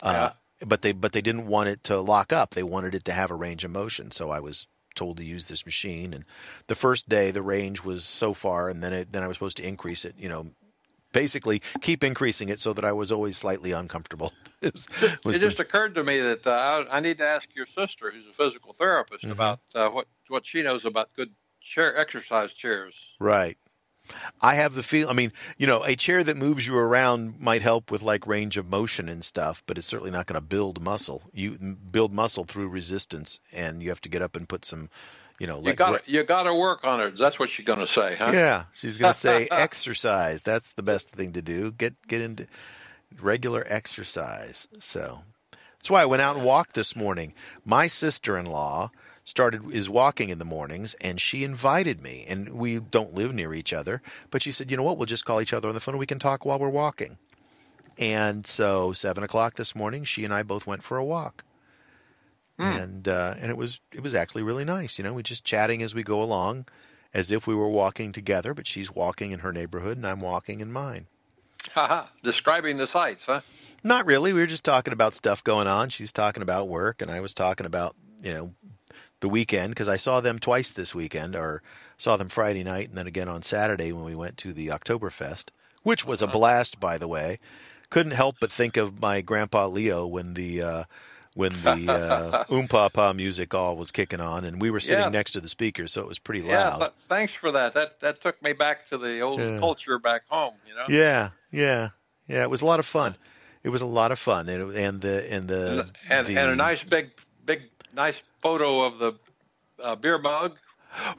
Uh, 0.01 0.29
but 0.65 0.81
they 0.81 0.91
but 0.91 1.11
they 1.11 1.21
didn't 1.21 1.47
want 1.47 1.69
it 1.69 1.83
to 1.85 1.99
lock 1.99 2.31
up. 2.31 2.51
They 2.51 2.63
wanted 2.63 2.95
it 2.95 3.05
to 3.05 3.11
have 3.13 3.31
a 3.31 3.35
range 3.35 3.63
of 3.63 3.71
motion. 3.71 4.11
So 4.11 4.29
I 4.29 4.39
was 4.39 4.67
told 4.95 5.17
to 5.17 5.25
use 5.25 5.47
this 5.47 5.65
machine. 5.65 6.13
And 6.13 6.25
the 6.67 6.75
first 6.75 7.09
day, 7.09 7.31
the 7.31 7.41
range 7.41 7.83
was 7.83 8.03
so 8.03 8.33
far, 8.33 8.69
and 8.69 8.83
then 8.83 8.93
it, 8.93 9.11
then 9.11 9.23
I 9.23 9.27
was 9.27 9.37
supposed 9.37 9.57
to 9.57 9.67
increase 9.67 10.05
it. 10.05 10.15
You 10.17 10.29
know, 10.29 10.51
basically 11.13 11.61
keep 11.81 12.03
increasing 12.03 12.49
it 12.49 12.59
so 12.59 12.73
that 12.73 12.83
I 12.83 12.91
was 12.91 13.09
always 13.11 13.37
slightly 13.37 13.71
uncomfortable. 13.71 14.33
it 14.61 14.73
was, 14.73 14.87
was 15.23 15.35
it 15.37 15.39
the- 15.39 15.45
just 15.45 15.59
occurred 15.61 15.95
to 15.95 16.03
me 16.03 16.19
that 16.19 16.45
uh, 16.45 16.85
I 16.89 16.97
I 16.97 16.99
need 16.99 17.17
to 17.19 17.25
ask 17.27 17.47
your 17.55 17.65
sister, 17.65 18.11
who's 18.11 18.27
a 18.27 18.33
physical 18.33 18.73
therapist, 18.73 19.23
Mhm. 19.23 19.31
about 19.31 19.61
uh, 19.73 19.87
what 19.89 20.07
what 20.27 20.45
she 20.45 20.61
knows 20.61 20.83
about 20.83 21.13
good 21.15 21.31
chair 21.61 21.95
exercise 21.97 22.53
chairs. 22.53 22.93
Right. 23.19 23.57
I 24.41 24.55
have 24.55 24.75
the 24.75 24.83
feel. 24.83 25.07
I 25.09 25.13
mean, 25.13 25.31
you 25.57 25.65
know, 25.65 25.81
a 25.85 25.95
chair 25.95 26.25
that 26.25 26.35
moves 26.35 26.67
you 26.67 26.75
around 26.75 27.39
might 27.39 27.61
help 27.61 27.89
with 27.89 28.01
like 28.01 28.27
range 28.27 28.57
of 28.57 28.67
motion 28.67 29.07
and 29.07 29.23
stuff, 29.23 29.63
but 29.65 29.77
it's 29.77 29.87
certainly 29.87 30.11
not 30.11 30.25
going 30.25 30.35
to 30.35 30.41
build 30.41 30.81
muscle. 30.81 31.23
You 31.31 31.51
build 31.51 32.11
muscle 32.13 32.43
through 32.43 32.67
resistance, 32.67 33.39
and 33.53 33.81
you 33.81 33.87
have 33.87 34.01
to 34.01 34.09
get 34.09 34.21
up 34.21 34.35
and 34.35 34.49
put 34.49 34.65
some, 34.65 34.89
you 35.39 35.47
know, 35.47 35.61
You 35.63 35.73
got 35.73 36.07
you 36.07 36.23
got 36.23 36.43
to 36.43 36.53
work 36.53 36.83
on 36.83 37.01
it. 37.01 37.17
That's 37.17 37.39
what 37.39 37.49
she's 37.49 37.65
going 37.65 37.79
to 37.79 37.87
say, 37.87 38.15
huh? 38.15 38.31
Yeah, 38.33 38.65
she's 38.73 38.97
going 38.97 39.13
to 39.13 39.19
say 39.19 39.47
exercise. 39.51 40.41
That's 40.41 40.73
the 40.73 40.83
best 40.83 41.09
thing 41.09 41.33
to 41.33 41.41
do. 41.41 41.71
Get 41.71 41.95
get 42.07 42.21
into 42.21 42.47
regular 43.21 43.65
exercise. 43.67 44.67
So 44.79 45.23
that's 45.79 45.89
why 45.89 46.01
I 46.01 46.05
went 46.05 46.21
out 46.21 46.35
and 46.35 46.45
walked 46.45 46.75
this 46.75 46.95
morning. 46.95 47.33
My 47.65 47.87
sister-in-law 47.87 48.89
started 49.23 49.71
is 49.71 49.89
walking 49.89 50.29
in 50.29 50.37
the 50.37 50.45
mornings 50.45 50.95
and 50.99 51.19
she 51.19 51.43
invited 51.43 52.01
me 52.01 52.25
and 52.27 52.49
we 52.49 52.79
don't 52.79 53.13
live 53.13 53.33
near 53.33 53.53
each 53.53 53.71
other 53.71 54.01
but 54.29 54.41
she 54.41 54.51
said 54.51 54.69
you 54.69 54.75
know 54.75 54.83
what 54.83 54.97
we'll 54.97 55.05
just 55.05 55.23
call 55.23 55.39
each 55.39 55.53
other 55.53 55.69
on 55.69 55.73
the 55.73 55.79
phone 55.79 55.95
and 55.95 55.99
we 55.99 56.05
can 56.05 56.19
talk 56.19 56.43
while 56.45 56.59
we're 56.59 56.67
walking 56.67 57.17
and 57.97 58.45
so 58.45 58.91
seven 58.91 59.23
o'clock 59.23 59.53
this 59.53 59.73
morning 59.73 60.03
she 60.03 60.25
and 60.25 60.33
i 60.33 60.43
both 60.43 60.67
went 60.67 60.83
for 60.83 60.97
a 60.97 61.05
walk 61.05 61.45
and 62.59 63.07
uh, 63.07 63.33
and 63.39 63.49
it 63.49 63.57
was 63.57 63.79
it 63.91 64.01
was 64.01 64.13
actually 64.13 64.43
really 64.43 64.65
nice 64.65 64.97
you 64.97 65.03
know 65.03 65.13
We're 65.13 65.21
just 65.23 65.43
chatting 65.43 65.81
as 65.81 65.95
we 65.95 66.03
go 66.03 66.21
along 66.21 66.65
as 67.13 67.31
if 67.31 67.47
we 67.47 67.55
were 67.55 67.69
walking 67.69 68.11
together 68.11 68.53
but 68.53 68.67
she's 68.67 68.91
walking 68.91 69.31
in 69.31 69.39
her 69.39 69.51
neighborhood 69.51 69.97
and 69.97 70.05
i'm 70.05 70.19
walking 70.19 70.59
in 70.61 70.71
mine 70.71 71.07
Haha. 71.71 72.07
Describing 72.23 72.77
the 72.77 72.87
sights, 72.87 73.25
huh? 73.25 73.41
Not 73.83 74.05
really. 74.05 74.33
We 74.33 74.39
were 74.41 74.47
just 74.47 74.65
talking 74.65 74.93
about 74.93 75.15
stuff 75.15 75.43
going 75.43 75.67
on. 75.67 75.89
She's 75.89 76.11
talking 76.11 76.43
about 76.43 76.67
work, 76.67 77.01
and 77.01 77.09
I 77.09 77.19
was 77.19 77.33
talking 77.33 77.65
about 77.65 77.95
you 78.21 78.33
know 78.33 78.53
the 79.19 79.29
weekend 79.29 79.69
because 79.69 79.89
I 79.89 79.97
saw 79.97 80.19
them 80.19 80.39
twice 80.39 80.71
this 80.71 80.93
weekend, 80.93 81.35
or 81.35 81.61
saw 81.97 82.17
them 82.17 82.29
Friday 82.29 82.63
night 82.63 82.89
and 82.89 82.97
then 82.97 83.07
again 83.07 83.29
on 83.29 83.41
Saturday 83.41 83.91
when 83.91 84.05
we 84.05 84.15
went 84.15 84.37
to 84.39 84.53
the 84.53 84.67
Oktoberfest, 84.67 85.45
which 85.83 86.05
was 86.05 86.21
a 86.21 86.27
blast, 86.27 86.79
by 86.79 86.97
the 86.97 87.07
way. 87.07 87.39
Couldn't 87.89 88.13
help 88.13 88.37
but 88.41 88.51
think 88.51 88.75
of 88.75 88.99
my 88.99 89.21
grandpa 89.21 89.67
Leo 89.67 90.05
when 90.05 90.33
the 90.33 90.61
uh, 90.61 90.83
when 91.35 91.61
the 91.63 91.91
uh, 91.91 92.43
Oompah 92.45 93.15
music 93.15 93.53
all 93.53 93.75
was 93.75 93.91
kicking 93.91 94.19
on, 94.19 94.45
and 94.45 94.61
we 94.61 94.69
were 94.69 94.79
sitting 94.79 95.03
Yeah. 95.03 95.09
next 95.09 95.31
to 95.31 95.41
the 95.41 95.49
speakers, 95.49 95.91
so 95.91 96.01
it 96.01 96.07
was 96.07 96.19
pretty 96.19 96.41
Yeah. 96.45 96.69
loud. 96.69 96.79
Th- 96.79 96.91
thanks 97.09 97.33
for 97.33 97.51
that. 97.51 97.73
That 97.73 97.99
that 98.01 98.21
took 98.21 98.41
me 98.41 98.53
back 98.53 98.87
to 98.89 98.97
the 98.97 99.19
old 99.21 99.39
Yeah. 99.39 99.59
culture 99.59 99.97
back 99.99 100.23
home. 100.27 100.53
You 100.67 100.75
know. 100.75 100.85
Yeah, 100.89 101.29
yeah, 101.51 101.89
yeah. 102.27 102.43
It 102.43 102.49
was 102.49 102.61
a 102.61 102.65
lot 102.65 102.79
of 102.79 102.85
fun. 102.85 103.15
It 103.63 103.69
was 103.69 103.81
a 103.81 103.85
lot 103.85 104.11
of 104.11 104.19
fun, 104.19 104.49
and 104.49 104.71
and 104.75 105.01
the 105.01 105.31
and 105.33 105.47
the 105.47 105.89
and, 106.09 106.25
the, 106.27 106.37
and 106.37 106.49
a 106.51 106.55
nice 106.55 106.83
big 106.83 107.11
big 107.45 107.69
nice 107.93 108.21
photo 108.41 108.81
of 108.81 108.99
the 108.99 109.13
uh, 109.81 109.95
beer 109.95 110.17
mug. 110.17 110.57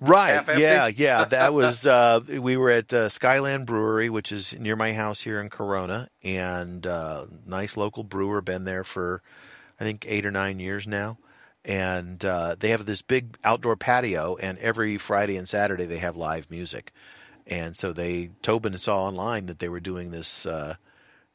right. 0.01 0.45
Yeah, 0.59 0.87
yeah. 0.87 1.25
That 1.25 1.53
was 1.61 1.85
uh, 1.87 2.21
we 2.29 2.57
were 2.57 2.71
at 2.71 2.93
uh, 2.93 3.09
Skyland 3.09 3.67
Brewery, 3.67 4.09
which 4.11 4.31
is 4.31 4.57
near 4.59 4.77
my 4.77 4.93
house 4.93 5.23
here 5.23 5.41
in 5.41 5.51
Corona, 5.51 6.09
and 6.23 6.87
uh, 6.87 7.27
nice 7.47 7.77
local 7.77 8.05
brewer. 8.05 8.41
Been 8.41 8.65
there 8.65 8.85
for 8.85 9.23
I 9.81 9.85
think 9.85 10.05
eight 10.09 10.27
or 10.27 10.31
nine 10.31 10.59
years 10.61 10.87
now. 10.87 11.19
And 11.65 12.23
uh, 12.25 12.57
they 12.59 12.71
have 12.71 12.85
this 12.85 13.01
big 13.01 13.39
outdoor 13.43 13.75
patio, 13.77 14.37
and 14.37 14.59
every 14.59 14.99
Friday 14.99 15.37
and 15.37 15.49
Saturday 15.49 15.87
they 15.87 15.99
have 15.99 16.15
live 16.15 16.51
music. 16.51 16.93
And 17.47 17.77
so 17.77 17.93
they 17.93 18.31
Tobin 18.43 18.77
saw 18.77 19.05
online 19.05 19.47
that 19.47 19.61
they 19.61 19.69
were 19.69 19.81
doing 19.81 20.11
this 20.11 20.45
uh, 20.45 20.75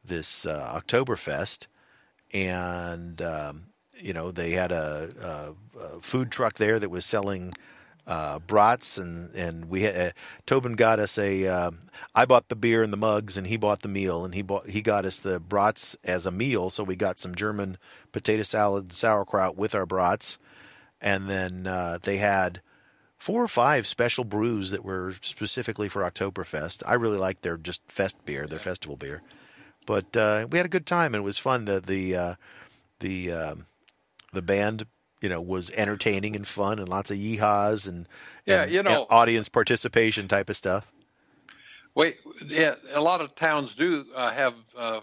this 0.04 0.46
uh, 0.46 0.82
Oktoberfest, 0.82 1.66
and 2.32 3.22
um, 3.22 3.66
you 3.96 4.14
know 4.14 4.32
they 4.32 4.52
had 4.52 4.72
a, 4.72 5.56
a, 5.76 5.80
a 5.80 6.02
food 6.02 6.32
truck 6.32 6.56
there 6.56 6.80
that 6.80 6.90
was 6.90 7.06
selling 7.06 7.54
uh, 8.10 8.40
brats, 8.40 8.98
and 8.98 9.34
and 9.36 9.70
we 9.70 9.84
had, 9.84 9.96
uh, 9.96 10.12
Tobin 10.48 10.74
got 10.74 11.00
us 11.00 11.18
a. 11.18 11.46
Um, 11.48 11.80
I 12.16 12.26
bought 12.26 12.50
the 12.50 12.56
beer 12.56 12.82
and 12.82 12.92
the 12.92 12.98
mugs, 12.98 13.38
and 13.38 13.46
he 13.46 13.56
bought 13.56 13.84
the 13.84 13.88
meal, 13.88 14.26
and 14.26 14.34
he 14.34 14.42
bought 14.42 14.68
he 14.68 14.82
got 14.82 15.06
us 15.06 15.20
the 15.20 15.40
brats 15.40 15.96
as 16.04 16.26
a 16.26 16.32
meal. 16.32 16.72
So 16.72 16.84
we 16.84 16.96
got 16.96 17.20
some 17.20 17.36
German 17.36 17.78
potato 18.12 18.42
salad, 18.42 18.92
sauerkraut 18.92 19.56
with 19.56 19.76
our 19.76 19.86
brats, 19.86 20.40
and 21.00 21.30
then 21.30 21.68
uh, 21.68 22.00
they 22.02 22.18
had 22.18 22.62
four 23.20 23.44
or 23.44 23.48
five 23.48 23.86
special 23.86 24.24
brews 24.24 24.72
that 24.72 24.84
were 24.84 25.14
specifically 25.22 25.88
for 25.88 26.02
Oktoberfest. 26.02 26.82
I 26.88 26.96
really 26.96 27.20
like 27.20 27.42
their 27.42 27.58
just 27.58 27.82
fest 27.88 28.18
beer, 28.26 28.48
their 28.48 28.58
festival 28.58 28.96
beer. 28.96 29.22
But 29.86 30.18
uh, 30.18 30.48
we 30.50 30.58
had 30.58 30.66
a 30.66 30.70
good 30.70 30.86
time 30.88 31.14
and 31.14 31.22
it 31.22 31.26
was 31.26 31.38
fun. 31.38 31.66
The 31.66 31.80
the 31.80 32.16
uh, 32.16 32.36
the 33.00 33.32
um, 33.32 33.66
the 34.34 34.42
band, 34.42 34.88
you 35.22 35.30
know, 35.30 35.42
was 35.42 35.70
entertaining 35.72 36.36
and 36.36 36.48
fun 36.48 36.80
and 36.80 36.88
lots 36.88 37.12
of 37.12 37.18
yeehaws 37.18 37.88
and, 37.88 38.08
Yeah, 38.46 38.64
and- 38.64 38.72
you 38.72 38.84
know- 38.84 39.06
audience 39.10 39.50
participation 39.50 40.28
type 40.28 40.50
of 40.50 40.58
stuff. 40.58 40.86
Wait, 41.96 42.18
yeah, 42.48 42.76
a 42.94 43.02
lot 43.02 43.20
of 43.20 43.36
towns 43.36 43.76
do 43.76 44.06
uh, 44.16 44.32
have 44.32 44.54
uh, 44.78 45.02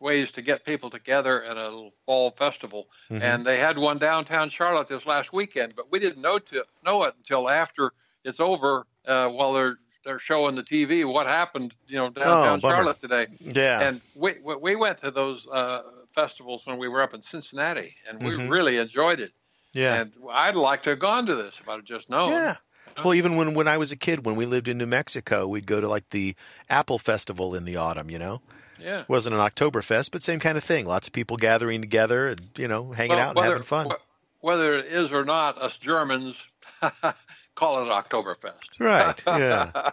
ways 0.00 0.32
to 0.32 0.42
get 0.42 0.64
people 0.64 0.90
together 0.90 1.42
at 1.44 1.56
a 1.56 1.88
fall 2.04 2.32
festival, 2.32 2.88
Mhm. 3.10 3.22
and 3.22 3.46
they 3.46 3.58
had 3.58 3.78
one 3.78 3.98
downtown 3.98 4.50
Charlotte 4.50 4.88
this 4.88 5.06
last 5.06 5.32
weekend. 5.32 5.74
But 5.76 5.90
we 5.90 5.98
didn't 5.98 6.20
know 6.20 6.38
to 6.38 6.64
know 6.84 7.04
it 7.04 7.14
until 7.16 7.48
after 7.48 7.92
it's 8.24 8.40
over, 8.40 8.86
uh, 9.06 9.28
while 9.28 9.52
they're 9.52 9.78
they're 10.04 10.18
showing 10.18 10.56
the 10.56 10.64
TV 10.64 11.04
what 11.04 11.28
happened, 11.28 11.76
you 11.86 11.94
know, 11.94 12.10
downtown 12.10 12.58
Oh. 12.62 12.68
Charlotte 12.68 13.00
today. 13.00 13.28
Yeah. 13.40 13.80
And 13.82 14.00
we 14.16 14.34
we 14.42 14.56
we 14.56 14.76
went 14.76 14.98
to 14.98 15.12
those 15.12 15.46
uh, 15.46 15.82
festivals 16.14 16.66
when 16.66 16.78
we 16.78 16.88
were 16.88 17.02
up 17.02 17.14
in 17.14 17.22
Cincinnati, 17.22 17.94
and 18.08 18.22
we 18.22 18.30
Mhm. 18.32 18.50
really 18.50 18.76
enjoyed 18.78 19.20
it. 19.20 19.32
Yeah. 19.72 19.94
And 20.02 20.12
I'd 20.30 20.54
like 20.54 20.82
to 20.84 20.90
have 20.90 20.98
gone 20.98 21.26
to 21.26 21.34
this 21.34 21.58
if 21.60 21.68
I'd 21.68 21.84
just 21.84 22.10
known. 22.10 22.30
Yeah. 22.32 22.56
Well, 23.02 23.14
even 23.14 23.36
when, 23.36 23.54
when 23.54 23.68
I 23.68 23.78
was 23.78 23.90
a 23.90 23.96
kid, 23.96 24.26
when 24.26 24.36
we 24.36 24.44
lived 24.44 24.68
in 24.68 24.76
New 24.76 24.86
Mexico, 24.86 25.46
we'd 25.48 25.66
go 25.66 25.80
to 25.80 25.88
like 25.88 26.10
the 26.10 26.34
Apple 26.68 26.98
Festival 26.98 27.54
in 27.54 27.64
the 27.64 27.76
autumn, 27.76 28.10
you 28.10 28.18
know? 28.18 28.42
Yeah. 28.78 29.00
It 29.00 29.08
wasn't 29.08 29.34
an 29.34 29.40
Oktoberfest, 29.40 30.10
but 30.10 30.22
same 30.22 30.40
kind 30.40 30.58
of 30.58 30.64
thing. 30.64 30.86
Lots 30.86 31.06
of 31.06 31.12
people 31.14 31.36
gathering 31.38 31.80
together 31.80 32.28
and, 32.28 32.50
you 32.58 32.68
know, 32.68 32.92
hanging 32.92 33.16
Well, 33.16 33.30
out 33.30 33.36
and 33.36 33.44
having 33.46 33.62
fun. 33.62 33.86
wh- 33.90 34.44
Whether 34.44 34.74
it 34.74 34.86
is 34.86 35.10
or 35.12 35.24
not, 35.24 35.56
us 35.56 35.78
Germans 35.78 36.46
call 37.54 37.82
it 37.82 37.88
Oktoberfest. 37.90 38.78
Right. 38.78 39.22
Yeah. 39.26 39.90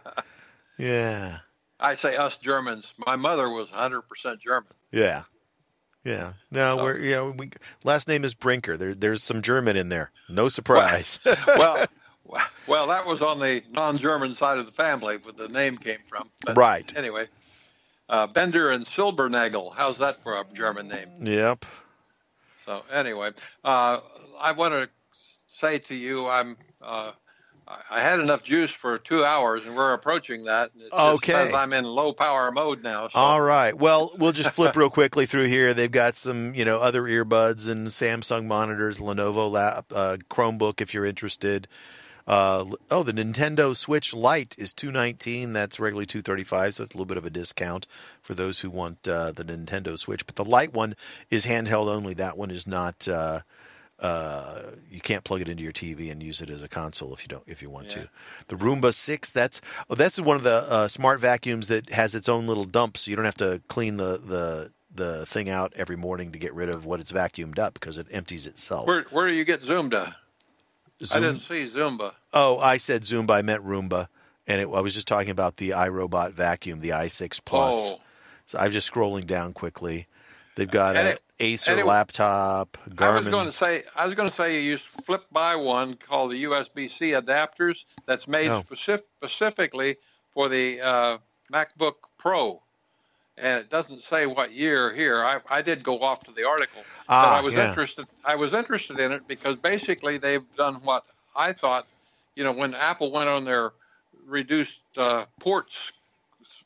yeah. 0.77 1.37
I 1.79 1.93
say 1.93 2.17
us 2.17 2.37
Germans. 2.37 2.93
My 3.07 3.15
mother 3.15 3.49
was 3.49 3.69
100% 3.69 4.39
German. 4.41 4.73
Yeah. 4.91 5.23
Yeah. 6.03 6.33
No, 6.51 6.77
So- 6.77 6.83
we're 6.83 6.97
you 6.99 7.11
know, 7.11 7.35
we 7.37 7.51
last 7.83 8.07
name 8.07 8.23
is 8.23 8.33
Brinker. 8.33 8.77
There 8.77 8.95
there's 8.95 9.23
some 9.23 9.41
German 9.41 9.75
in 9.75 9.89
there. 9.89 10.11
No 10.29 10.49
surprise. 10.49 11.19
well, 11.47 11.85
well, 12.67 12.87
that 12.87 13.05
was 13.05 13.21
on 13.21 13.39
the 13.39 13.63
non-German 13.71 14.35
side 14.35 14.57
of 14.59 14.65
the 14.65 14.71
family, 14.71 15.17
where 15.17 15.33
the 15.33 15.49
name 15.49 15.77
came 15.77 15.99
from. 16.07 16.29
But 16.45 16.57
Right. 16.57 16.91
Anyway, 16.95 17.27
uh, 18.07 18.27
Bender 18.27 18.71
and 18.71 18.85
Silbernagel. 18.85 19.73
How's 19.75 19.97
that 19.97 20.21
for 20.23 20.39
a 20.39 20.43
German 20.53 20.87
name? 20.87 21.09
yep. 21.25 21.65
So 22.65 22.83
anyway, 22.91 23.31
uh, 23.63 23.99
I 24.39 24.51
want 24.51 24.73
to 24.73 24.89
say 25.47 25.79
to 25.79 25.95
you, 25.95 26.27
I'm. 26.27 26.55
Uh, 26.81 27.11
I- 27.69 27.97
I 27.97 28.01
had 28.01 28.19
enough 28.19 28.41
juice 28.43 28.71
for 28.71 28.97
two 28.97 29.23
hours, 29.23 29.61
and 29.65 29.75
we're 29.75 29.93
approaching 29.93 30.45
that. 30.45 30.71
and 30.73 30.83
It 30.83 30.89
Okay. 30.91 31.33
says 31.33 31.53
I'm 31.53 31.71
in 31.73 31.85
low 31.85 32.13
power 32.13 32.51
mode 32.51 32.81
now. 32.83 33.07
So. 33.09 33.19
All 33.19 33.41
right. 33.41 33.77
Well, 33.77 34.11
we'll 34.17 34.31
just 34.31 34.51
flip 34.51 34.75
real 34.75 34.89
quickly 34.89 35.25
through 35.25 35.45
here. 35.45 35.73
They've 35.73 35.91
got 35.91 36.15
some, 36.15 36.55
you 36.55 36.65
know, 36.65 36.79
other 36.79 37.03
earbuds 37.03 37.69
and 37.69 37.87
Samsung 37.89 38.45
monitors, 38.45 38.97
Lenovo 38.97 39.49
lap, 39.51 39.85
uh, 39.93 40.17
Chromebook 40.29 40.81
if 40.81 40.93
you're 40.93 41.05
interested. 41.05 41.67
Uh, 42.27 42.65
oh, 42.91 43.01
the 43.01 43.13
Nintendo 43.13 43.75
Switch 43.75 44.13
Lite 44.13 44.53
is 44.59 44.71
219. 44.73 45.53
That's 45.53 45.79
regularly 45.79 46.05
235, 46.05 46.75
so 46.75 46.83
it's 46.83 46.93
a 46.93 46.97
little 46.97 47.07
bit 47.07 47.17
of 47.17 47.25
a 47.25 47.31
discount 47.31 47.87
for 48.21 48.35
those 48.35 48.59
who 48.59 48.69
want 48.69 49.07
uh, 49.07 49.31
the 49.31 49.43
Nintendo 49.43 49.97
Switch. 49.97 50.25
But 50.27 50.35
the 50.35 50.45
Lite 50.45 50.71
one 50.73 50.95
is 51.31 51.45
handheld 51.47 51.87
only. 51.87 52.13
That 52.13 52.37
one 52.37 52.51
is 52.51 52.67
not. 52.67 53.07
Uh, 54.01 54.61
you 54.89 55.01
can't 55.01 55.23
plug 55.25 55.41
it 55.41 55.49
into 55.49 55.61
your 55.61 55.73
TV 55.73 56.09
and 56.11 56.23
use 56.23 56.39
it 56.41 56.49
as 56.49 56.63
a 56.63 56.69
console 56.69 57.13
if 57.13 57.21
you 57.21 57.27
don't 57.27 57.43
if 57.47 57.61
you 57.61 57.69
want 57.69 57.87
Yeah. 57.95 58.03
to. 58.03 58.09
The 58.47 58.55
Roomba 58.55 58.93
Six, 58.93 59.29
that's 59.31 59.59
oh, 59.89 59.95
that's 59.95 60.19
one 60.21 60.37
of 60.37 60.43
the 60.43 60.65
uh, 60.69 60.87
smart 60.87 61.19
vacuums 61.19 61.67
that 61.67 61.89
has 61.89 62.15
its 62.15 62.29
own 62.29 62.47
little 62.47 62.63
dump, 62.65 62.97
so 62.97 63.09
you 63.11 63.15
don't 63.17 63.25
have 63.25 63.35
to 63.37 63.61
clean 63.67 63.97
the 63.97 64.17
the 64.17 64.71
the 64.93 65.25
thing 65.25 65.49
out 65.49 65.73
every 65.75 65.95
morning 65.97 66.31
to 66.31 66.39
get 66.39 66.53
rid 66.53 66.69
of 66.69 66.85
what 66.85 66.99
it's 66.99 67.11
vacuumed 67.11 67.59
up 67.59 67.73
because 67.73 67.97
it 67.97 68.07
empties 68.09 68.47
itself. 68.47 68.87
Where 68.87 69.03
where 69.11 69.27
do 69.27 69.33
you 69.33 69.43
get 69.43 69.61
Zumba? 69.63 70.15
I 71.11 71.19
didn't 71.19 71.41
see 71.41 71.63
Zumba. 71.65 72.13
Oh, 72.33 72.57
I 72.57 72.77
said 72.77 73.03
Zumba. 73.03 73.31
I 73.31 73.41
meant 73.41 73.65
Roomba, 73.65 74.07
and 74.47 74.61
it, 74.61 74.65
I 74.65 74.79
was 74.81 74.93
just 74.93 75.07
talking 75.07 75.29
about 75.29 75.57
the 75.57 75.69
iRobot 75.71 76.31
vacuum, 76.33 76.79
the 76.79 76.89
i6 76.89 77.39
Plus. 77.45 77.73
Oh, 77.75 77.99
So 78.45 78.59
I'm 78.59 78.71
just 78.71 78.91
scrolling 78.91 79.25
down 79.25 79.53
quickly. 79.53 80.07
They've 80.55 80.69
got 80.69 80.95
And 80.97 81.07
an 81.07 81.13
it- 81.13 81.21
Acer 81.39 81.79
it- 81.79 81.85
laptop, 81.85 82.77
Garmin. 82.89 83.07
I 83.15 83.17
was 83.19 83.29
going 83.29 83.45
to 83.45 83.51
say 83.51 83.83
I 83.95 84.05
was 84.05 84.15
going 84.15 84.29
to 84.29 84.35
say 84.35 84.61
you 84.61 84.77
flip 84.77 85.25
by 85.31 85.55
one 85.55 85.93
called 85.95 86.31
the 86.31 86.43
USB-C 86.43 87.11
adapters 87.11 87.85
that's 88.05 88.27
made 88.27 88.49
Oh. 88.49 88.59
specific, 88.59 89.05
specifically 89.23 89.97
for 90.33 90.49
the 90.49 90.81
uh, 90.81 91.17
MacBook 91.51 91.93
Pro, 92.17 92.61
and 93.37 93.57
it 93.59 93.69
doesn't 93.69 94.03
say 94.03 94.25
what 94.25 94.51
year 94.51 94.93
here. 94.93 95.23
I, 95.23 95.37
I 95.49 95.61
did 95.61 95.81
go 95.81 95.99
off 96.01 96.23
to 96.25 96.31
the 96.31 96.45
article, 96.45 96.81
but 97.07 97.13
Ah, 97.13 97.37
I 97.37 97.41
was 97.41 97.53
yeah. 97.53 97.69
interested. 97.69 98.05
I 98.25 98.35
was 98.35 98.53
interested 98.53 98.99
in 98.99 99.11
it 99.13 99.25
because 99.27 99.55
basically 99.55 100.17
they've 100.17 100.43
done 100.57 100.75
what 100.83 101.05
I 101.35 101.53
thought. 101.53 101.87
You 102.35 102.43
know, 102.43 102.51
when 102.51 102.73
Apple 102.75 103.11
went 103.11 103.29
on 103.29 103.45
their 103.45 103.71
reduced 104.27 104.81
uh, 104.97 105.25
ports 105.39 105.91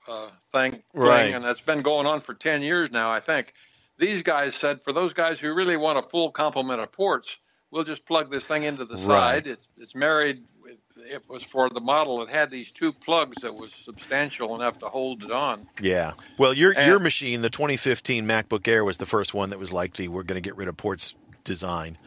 uh, 0.07 0.29
thing, 0.51 0.71
thing, 0.71 0.81
Right. 0.95 1.33
and 1.33 1.45
it's 1.45 1.61
been 1.61 1.81
going 1.83 2.05
on 2.07 2.21
for 2.21 2.33
ten 2.33 2.61
years 2.63 2.91
now. 2.91 3.11
I 3.11 3.19
think 3.19 3.53
these 3.97 4.23
guys 4.23 4.55
said 4.55 4.83
for 4.83 4.91
those 4.93 5.13
guys 5.13 5.39
who 5.39 5.53
really 5.53 5.77
want 5.77 5.99
a 5.99 6.03
full 6.03 6.31
complement 6.31 6.79
of 6.81 6.91
ports, 6.91 7.37
we'll 7.71 7.83
just 7.83 8.05
plug 8.05 8.31
this 8.31 8.43
thing 8.45 8.63
into 8.63 8.85
the 8.85 8.95
Right. 8.95 9.03
side. 9.05 9.47
It's 9.47 9.67
it's 9.77 9.95
married. 9.95 10.43
It, 10.65 10.79
it 11.11 11.23
was 11.29 11.43
for 11.43 11.69
the 11.69 11.81
model 11.81 12.19
that 12.19 12.29
had 12.29 12.49
these 12.49 12.71
two 12.71 12.93
plugs 12.93 13.41
that 13.41 13.53
was 13.53 13.73
substantial 13.73 14.55
enough 14.55 14.79
to 14.79 14.85
hold 14.87 15.23
it 15.23 15.31
on. 15.31 15.67
Yeah. 15.81 16.13
Well, 16.37 16.53
your 16.53 16.71
And- 16.71 16.87
your 16.87 16.99
machine, 16.99 17.41
the 17.41 17.49
2015 17.49 18.25
MacBook 18.25 18.67
Air, 18.67 18.83
was 18.85 18.97
the 18.97 19.05
first 19.05 19.33
one 19.33 19.49
that 19.49 19.59
was 19.59 19.73
like 19.73 19.93
the 19.95 20.07
we're 20.07 20.23
going 20.23 20.41
to 20.41 20.47
get 20.47 20.55
rid 20.55 20.67
of 20.69 20.77
ports 20.77 21.15
design, 21.43 21.97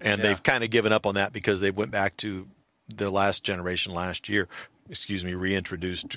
and 0.00 0.18
Yeah. 0.20 0.28
they've 0.28 0.42
kind 0.42 0.64
of 0.64 0.70
given 0.70 0.92
up 0.92 1.06
on 1.06 1.14
that 1.14 1.32
because 1.32 1.60
they 1.60 1.70
went 1.70 1.90
back 1.92 2.16
to 2.18 2.48
the 2.88 3.10
last 3.10 3.44
generation 3.44 3.94
last 3.94 4.28
year. 4.28 4.48
Excuse 4.88 5.24
me, 5.24 5.34
reintroduced 5.34 6.16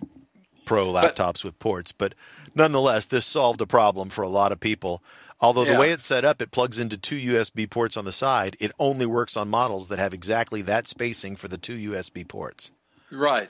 Pro 0.65 0.91
But- 0.91 1.15
laptops 1.15 1.43
with 1.43 1.59
ports, 1.59 1.91
but 1.91 2.13
nonetheless, 2.55 3.05
this 3.05 3.25
solved 3.25 3.61
a 3.61 3.67
problem 3.67 4.09
for 4.09 4.21
a 4.21 4.27
lot 4.29 4.51
of 4.51 4.59
people. 4.59 5.03
Although 5.41 5.65
the 5.65 5.77
way 5.77 5.91
it's 5.91 6.05
set 6.05 6.23
up, 6.23 6.41
it 6.41 6.51
plugs 6.51 6.79
into 6.79 6.97
two 6.97 7.17
USB 7.17 7.69
ports 7.69 7.97
on 7.97 8.05
the 8.05 8.13
side. 8.13 8.55
It 8.61 8.71
only 8.79 9.05
works 9.05 9.35
on 9.35 9.49
models 9.49 9.89
that 9.89 9.99
have 9.99 10.13
exactly 10.13 10.61
that 10.61 10.87
spacing 10.87 11.35
for 11.35 11.49
the 11.49 11.57
two 11.57 11.75
USB 11.75 12.23
ports. 12.25 12.71
Right. 13.11 13.49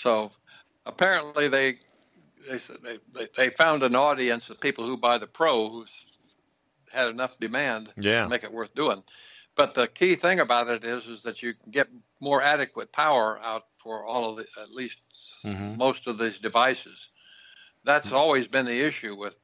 So 0.00 0.32
apparently 0.84 1.46
they 1.48 1.78
they 2.48 2.56
they, 2.82 2.98
they, 3.14 3.28
they 3.36 3.50
found 3.50 3.84
an 3.84 3.94
audience 3.94 4.50
of 4.50 4.58
people 4.60 4.84
who 4.84 4.96
buy 4.96 5.18
the 5.18 5.28
Pro 5.28 5.68
who's 5.70 6.06
had 6.90 7.08
enough 7.08 7.38
demand 7.38 7.92
Yeah. 7.96 8.24
to 8.24 8.28
make 8.28 8.42
it 8.42 8.52
worth 8.52 8.74
doing. 8.74 9.04
But 9.58 9.74
the 9.74 9.88
key 9.88 10.14
thing 10.14 10.38
about 10.38 10.68
it 10.68 10.84
is 10.84 11.08
is 11.08 11.22
that 11.22 11.42
you 11.42 11.52
can 11.52 11.72
get 11.72 11.88
more 12.20 12.40
adequate 12.40 12.92
power 12.92 13.40
out 13.42 13.64
for 13.82 14.06
all 14.06 14.30
of 14.30 14.36
the 14.36 14.46
at 14.62 14.70
least 14.70 15.00
Mhm. 15.44 15.76
most 15.76 16.06
of 16.06 16.16
these 16.16 16.38
devices. 16.38 17.08
That's 17.82 18.12
always 18.12 18.46
been 18.46 18.66
the 18.66 18.80
issue 18.80 19.16
with 19.16 19.34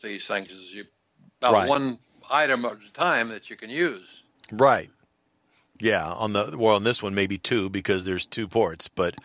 these 0.00 0.26
things 0.28 0.52
is 0.52 0.72
you 0.72 0.86
about 1.42 1.54
Right. 1.54 1.68
one 1.68 1.98
item 2.30 2.64
at 2.64 2.78
a 2.88 2.92
time 2.92 3.30
that 3.30 3.50
you 3.50 3.56
can 3.56 3.68
use. 3.68 4.22
Right. 4.52 4.90
Yeah, 5.80 6.08
on 6.08 6.34
the 6.34 6.56
well 6.56 6.76
on 6.76 6.84
this 6.84 7.02
one 7.02 7.16
maybe 7.16 7.36
two 7.36 7.68
because 7.68 8.04
there's 8.04 8.26
two 8.26 8.46
ports, 8.46 8.86
but 8.86 9.16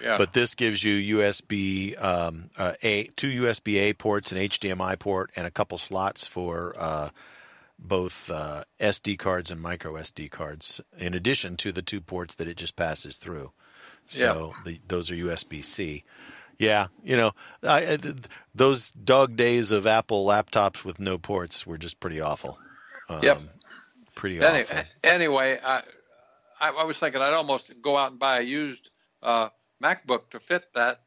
Yeah. 0.00 0.16
but 0.16 0.32
this 0.32 0.54
gives 0.54 0.82
you 0.82 1.18
USB 1.18 1.94
um, 1.96 2.48
uh, 2.56 2.74
a 2.82 3.08
two 3.08 3.28
USB 3.28 3.76
A 3.76 3.92
ports, 3.92 4.32
an 4.32 4.38
HDMI 4.38 4.96
port, 4.98 5.30
and 5.36 5.46
a 5.46 5.50
couple 5.50 5.76
slots 5.76 6.26
for 6.26 6.74
uh, 6.78 7.10
both 7.78 8.30
uh, 8.30 8.64
SD 8.80 9.18
cards 9.18 9.50
and 9.50 9.60
micro 9.60 9.94
SD 9.94 10.30
cards, 10.30 10.80
in 10.98 11.14
addition 11.14 11.56
to 11.58 11.72
the 11.72 11.82
two 11.82 12.00
ports 12.00 12.34
that 12.36 12.48
it 12.48 12.56
just 12.56 12.76
passes 12.76 13.16
through. 13.18 13.52
So 14.06 14.54
the, 14.64 14.78
those 14.88 15.10
are 15.10 15.14
USB 15.14 15.62
C. 15.64 16.04
Yeah, 16.58 16.88
you 17.04 17.16
know, 17.16 17.32
I, 17.62 17.92
I- 17.92 17.96
th- 17.98 18.16
those 18.54 18.90
dog 18.90 19.36
days 19.36 19.70
of 19.70 19.86
Apple 19.86 20.26
laptops 20.26 20.84
with 20.84 20.98
no 20.98 21.16
ports 21.18 21.66
were 21.66 21.78
just 21.78 22.00
pretty 22.00 22.20
awful. 22.20 22.58
Um, 23.08 23.22
Yep. 23.22 23.40
Pretty 24.14 24.40
Any, 24.42 24.62
awful. 24.62 24.78
anyway, 25.04 25.60
I, 25.64 25.82
I 26.60 26.70
I 26.70 26.84
was 26.84 26.98
thinking 26.98 27.20
I'd 27.22 27.34
almost 27.34 27.70
go 27.80 27.96
out 27.96 28.10
and 28.10 28.18
buy 28.18 28.40
a 28.40 28.42
used 28.42 28.90
uh, 29.22 29.50
MacBook 29.80 30.30
to 30.30 30.40
fit 30.40 30.64
that, 30.74 31.02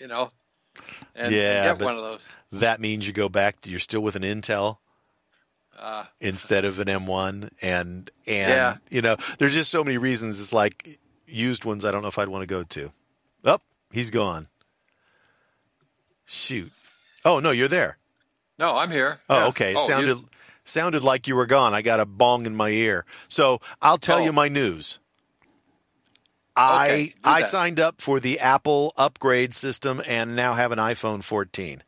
you 0.00 0.06
know, 0.06 0.30
and, 1.14 1.26
and 1.26 1.34
Yeah, 1.34 1.74
get 1.74 1.84
one 1.84 1.96
of 1.96 2.00
those. 2.02 2.20
that 2.52 2.80
means 2.80 3.06
you 3.06 3.12
go 3.12 3.28
back 3.28 3.56
you're 3.66 3.78
still 3.80 4.00
with 4.00 4.16
an 4.16 4.22
Intel 4.22 4.78
Uh, 5.78 6.04
instead 6.20 6.64
of 6.64 6.78
an 6.78 6.86
M1 6.88 7.50
and 7.60 8.10
and 8.26 8.48
Yeah. 8.50 8.76
you 8.90 9.02
know 9.02 9.16
there's 9.38 9.52
just 9.52 9.70
so 9.70 9.82
many 9.84 9.98
reasons 9.98 10.40
it's 10.40 10.52
like 10.52 10.98
used 11.26 11.64
ones 11.64 11.84
I 11.84 11.90
don't 11.90 12.02
know 12.02 12.08
if 12.08 12.18
I'd 12.18 12.28
want 12.28 12.42
to 12.42 12.46
go 12.46 12.62
to. 12.62 12.92
Oh, 13.44 13.58
he's 13.90 14.10
gone. 14.10 14.48
Shoot. 16.24 16.72
Oh, 17.24 17.40
no, 17.40 17.50
you're 17.50 17.68
there. 17.68 17.98
no, 18.58 18.76
I'm 18.76 18.90
here. 18.90 19.20
Oh, 19.28 19.38
Yeah. 19.40 19.46
okay. 19.48 19.70
It 19.72 19.76
Oh, 19.76 19.86
sounded 19.88 20.16
you- 20.18 20.28
sounded 20.64 21.02
like 21.02 21.26
you 21.26 21.34
were 21.36 21.46
gone. 21.46 21.74
I 21.74 21.82
got 21.82 22.00
a 22.00 22.06
bong 22.06 22.46
in 22.46 22.54
my 22.54 22.70
ear. 22.70 23.04
So, 23.28 23.60
I'll 23.82 23.98
tell 23.98 24.18
Oh. 24.18 24.24
you 24.24 24.32
my 24.32 24.48
news. 24.48 24.98
I 26.56 26.86
Okay, 26.86 27.14
I 27.24 27.42
signed 27.42 27.80
up 27.80 28.00
for 28.00 28.20
the 28.20 28.38
Apple 28.38 28.92
upgrade 28.96 29.54
system 29.54 30.00
and 30.06 30.36
now 30.36 30.54
have 30.54 30.70
an 30.70 30.78
iPhone 30.78 31.22
14. 31.24 31.82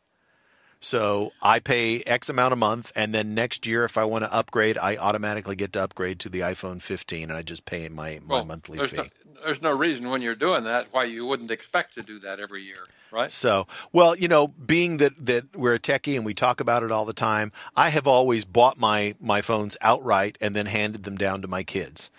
So 0.79 1.31
I 1.41 1.59
pay 1.59 2.01
X 2.01 2.29
amount 2.29 2.53
a 2.53 2.55
month, 2.55 2.91
and 2.95 3.13
then 3.13 3.33
next 3.33 3.65
year, 3.65 3.83
if 3.83 3.97
I 3.97 4.03
want 4.03 4.23
to 4.23 4.33
upgrade, 4.33 4.77
I 4.77 4.95
automatically 4.97 5.55
get 5.55 5.73
to 5.73 5.81
upgrade 5.81 6.19
to 6.19 6.29
the 6.29 6.41
iPhone 6.41 6.81
15, 6.81 7.23
and 7.23 7.33
I 7.33 7.41
just 7.41 7.65
pay 7.65 7.89
my, 7.89 8.19
my 8.23 8.35
well, 8.35 8.45
monthly 8.45 8.77
there's 8.77 8.91
fee. 8.91 8.97
No, 8.97 9.03
there's 9.45 9.61
no 9.61 9.75
reason 9.75 10.09
when 10.09 10.21
you're 10.21 10.35
doing 10.35 10.65
that 10.65 10.87
why 10.91 11.05
you 11.05 11.25
wouldn't 11.25 11.51
expect 11.51 11.95
to 11.95 12.03
do 12.03 12.19
that 12.19 12.39
every 12.39 12.63
year, 12.63 12.85
right? 13.11 13.31
So, 13.31 13.67
well, 13.91 14.15
you 14.15 14.27
know, 14.27 14.47
being 14.47 14.97
that 14.97 15.25
that 15.25 15.55
we're 15.55 15.73
a 15.73 15.79
techie 15.79 16.15
and 16.15 16.25
we 16.25 16.33
talk 16.33 16.59
about 16.59 16.83
it 16.83 16.91
all 16.91 17.05
the 17.05 17.13
time, 17.13 17.51
I 17.75 17.89
have 17.89 18.07
always 18.07 18.45
bought 18.45 18.77
my 18.77 19.15
my 19.19 19.41
phones 19.41 19.77
outright 19.81 20.37
and 20.41 20.55
then 20.55 20.67
handed 20.67 21.03
them 21.03 21.17
down 21.17 21.41
to 21.41 21.47
my 21.47 21.63
kids. 21.63 22.09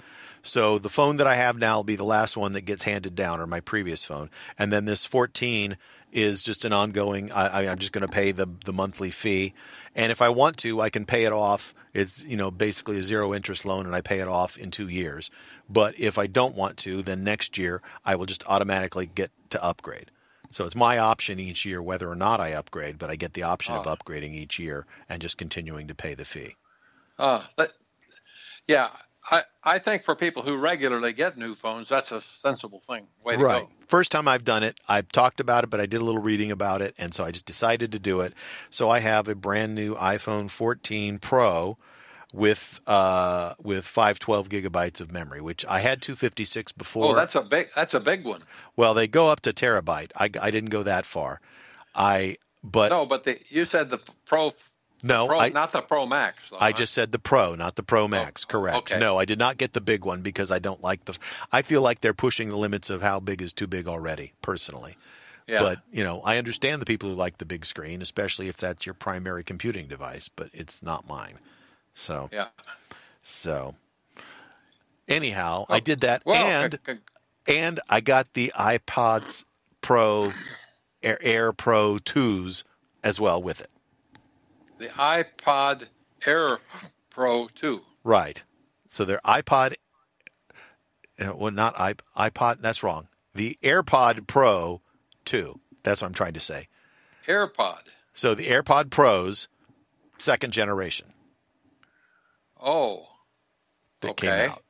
So 0.42 0.78
the 0.78 0.88
phone 0.88 1.16
that 1.16 1.26
I 1.26 1.34
have 1.34 1.58
now 1.58 1.76
will 1.76 1.84
be 1.84 1.96
the 1.96 2.04
last 2.04 2.36
one 2.36 2.52
that 2.52 2.62
gets 2.62 2.84
handed 2.84 3.14
down, 3.14 3.40
or 3.40 3.46
my 3.46 3.60
previous 3.60 4.04
phone, 4.04 4.30
and 4.58 4.72
then 4.72 4.84
this 4.84 5.04
14 5.04 5.76
is 6.12 6.42
just 6.44 6.64
an 6.64 6.72
ongoing. 6.72 7.30
I, 7.32 7.66
I'm 7.70 7.78
just 7.78 7.92
going 7.92 8.06
to 8.06 8.12
pay 8.12 8.32
the 8.32 8.46
the 8.64 8.72
monthly 8.72 9.10
fee, 9.10 9.54
and 9.94 10.10
if 10.12 10.20
I 10.22 10.28
want 10.28 10.56
to, 10.58 10.80
I 10.80 10.90
can 10.90 11.04
pay 11.04 11.24
it 11.24 11.32
off. 11.32 11.74
It's 11.94 12.24
you 12.24 12.36
know 12.36 12.50
basically 12.50 12.98
a 12.98 13.02
zero 13.02 13.34
interest 13.34 13.64
loan, 13.64 13.86
and 13.86 13.94
I 13.94 14.00
pay 14.00 14.20
it 14.20 14.28
off 14.28 14.56
in 14.56 14.70
two 14.70 14.88
years. 14.88 15.30
But 15.68 15.98
if 15.98 16.18
I 16.18 16.26
don't 16.26 16.54
want 16.54 16.76
to, 16.78 17.02
then 17.02 17.24
next 17.24 17.58
year 17.58 17.82
I 18.04 18.14
will 18.16 18.26
just 18.26 18.44
automatically 18.46 19.06
get 19.06 19.30
to 19.50 19.62
upgrade. 19.62 20.10
So 20.50 20.64
it's 20.64 20.74
my 20.76 20.96
option 20.98 21.38
each 21.38 21.66
year 21.66 21.82
whether 21.82 22.10
or 22.10 22.14
not 22.16 22.40
I 22.40 22.52
upgrade, 22.52 22.98
but 22.98 23.10
I 23.10 23.16
get 23.16 23.34
the 23.34 23.42
option 23.42 23.74
of 23.74 23.86
Ah. 23.86 23.94
upgrading 23.94 24.34
each 24.34 24.58
year 24.58 24.86
and 25.08 25.20
just 25.20 25.36
continuing 25.36 25.86
to 25.88 25.94
pay 25.94 26.14
the 26.14 26.24
fee. 26.24 26.56
Uh, 27.18 27.42
that, 27.58 27.72
yeah, 28.66 28.88
I, 29.30 29.42
I 29.62 29.78
think 29.78 30.04
for 30.04 30.14
people 30.14 30.42
who 30.42 30.56
regularly 30.56 31.12
get 31.12 31.36
new 31.36 31.54
phones, 31.54 31.88
that's 31.88 32.12
a 32.12 32.20
sensible 32.20 32.80
thing. 32.80 33.06
Way 33.24 33.36
to 33.36 33.42
right. 33.42 33.62
go. 33.62 33.70
First 33.86 34.12
time 34.12 34.26
I've 34.28 34.44
done 34.44 34.62
it, 34.62 34.80
I've 34.88 35.08
talked 35.08 35.40
about 35.40 35.64
it, 35.64 35.70
but 35.70 35.80
I 35.80 35.86
did 35.86 36.00
a 36.00 36.04
little 36.04 36.20
reading 36.20 36.50
about 36.50 36.82
it, 36.82 36.94
and 36.98 37.14
so 37.14 37.24
I 37.24 37.30
just 37.30 37.46
decided 37.46 37.92
to 37.92 37.98
do 37.98 38.20
it. 38.20 38.34
So 38.70 38.90
I 38.90 39.00
have 39.00 39.28
a 39.28 39.34
brand 39.34 39.74
new 39.74 39.94
iPhone 39.94 40.50
14 40.50 41.18
Pro 41.18 41.76
with 42.32 42.80
uh, 42.86 43.54
with 43.62 43.84
512 43.84 44.48
gigabytes 44.48 45.00
of 45.00 45.12
memory, 45.12 45.40
which 45.40 45.64
I 45.66 45.80
had 45.80 46.02
256 46.02 46.72
before. 46.72 47.06
Oh, 47.06 47.14
that's 47.14 47.34
a 47.34 47.42
big 47.42 47.68
that's 47.74 47.94
a 47.94 48.00
big 48.00 48.24
one. 48.24 48.42
well, 48.76 48.94
they 48.94 49.08
go 49.08 49.28
up 49.28 49.40
to 49.40 49.52
terabyte. 49.52 50.12
I, 50.16 50.30
I 50.40 50.50
didn't 50.50 50.70
go 50.70 50.82
that 50.82 51.06
far. 51.06 51.40
I 51.94 52.36
but 52.62 52.90
No, 52.90 53.06
but 53.06 53.24
the 53.24 53.38
you 53.48 53.64
said 53.64 53.90
the 53.90 54.00
Pro, 54.26 54.52
no, 55.02 55.26
Pro 55.28 55.38
I, 55.38 55.48
not 55.50 55.72
the 55.72 55.82
Pro 55.82 56.06
Max. 56.06 56.50
Though, 56.50 56.58
I 56.60 56.72
huh? 56.72 56.78
just 56.78 56.92
said 56.94 57.12
the 57.12 57.18
Pro, 57.18 57.54
not 57.54 57.76
the 57.76 57.82
Pro 57.82 58.04
oh, 58.04 58.08
Max. 58.08 58.44
correct. 58.44 58.74
Oh, 58.76 58.78
okay. 58.80 58.98
No, 58.98 59.18
I 59.18 59.24
did 59.24 59.38
not 59.38 59.56
get 59.58 59.72
the 59.72 59.80
big 59.80 60.04
one 60.04 60.22
because 60.22 60.50
I 60.50 60.58
don't 60.58 60.82
like 60.82 61.04
the. 61.04 61.16
I 61.52 61.62
feel 61.62 61.82
like 61.82 62.00
they're 62.00 62.14
pushing 62.14 62.48
the 62.48 62.56
limits 62.56 62.90
of 62.90 63.02
how 63.02 63.20
big 63.20 63.40
is 63.42 63.52
too 63.52 63.66
big 63.66 63.86
already, 63.86 64.32
personally. 64.42 64.96
yeah. 65.46 65.60
But 65.60 65.80
you 65.92 66.02
know, 66.04 66.20
I 66.22 66.38
understand 66.38 66.82
the 66.82 66.86
people 66.86 67.08
who 67.08 67.14
like 67.14 67.38
the 67.38 67.46
big 67.46 67.64
screen, 67.64 68.02
especially 68.02 68.48
if 68.48 68.56
that's 68.56 68.86
your 68.86 68.94
primary 68.94 69.44
computing 69.44 69.86
device. 69.88 70.28
But 70.28 70.50
it's 70.52 70.82
not 70.82 71.08
mine. 71.08 71.38
So 71.94 72.28
yeah. 72.32 72.48
so. 73.22 73.74
Anyhow, 75.08 75.64
I 75.70 75.80
did 75.80 76.00
that, 76.00 76.20
Well, 76.26 76.36
and 76.46 76.78
c- 76.84 76.92
c- 76.92 76.98
and 77.58 77.80
I 77.88 78.00
got 78.02 78.34
the 78.34 78.52
iPods 78.54 79.44
Pro 79.80 80.34
Air, 81.02 81.18
Air 81.22 81.52
Pro 81.54 81.98
twos 81.98 82.64
as 83.02 83.18
well 83.18 83.42
with 83.42 83.62
it. 83.62 83.70
The 84.78 84.88
iPod 84.88 85.88
Air 86.26 86.58
Pro 87.10 87.48
2. 87.48 87.80
Right. 88.04 88.42
So 88.88 89.04
they're 89.04 89.20
iPod. 89.24 89.74
uh, 91.20 91.32
Well, 91.36 91.50
not 91.52 91.76
iPod. 91.76 92.60
That's 92.60 92.82
wrong. 92.82 93.08
The 93.34 93.58
AirPod 93.62 94.26
Pro 94.26 94.80
2. 95.24 95.60
That's 95.82 96.02
what 96.02 96.08
I'm 96.08 96.14
trying 96.14 96.34
to 96.34 96.40
say. 96.40 96.68
AirPod. 97.26 97.82
So 98.14 98.34
the 98.34 98.46
AirPod 98.48 98.90
Pros, 98.90 99.48
second 100.18 100.52
generation 100.52 101.12
Oh, 102.60 103.06
that 104.00 104.10
Okay. 104.10 104.26
came 104.26 104.50
out. 104.50 104.64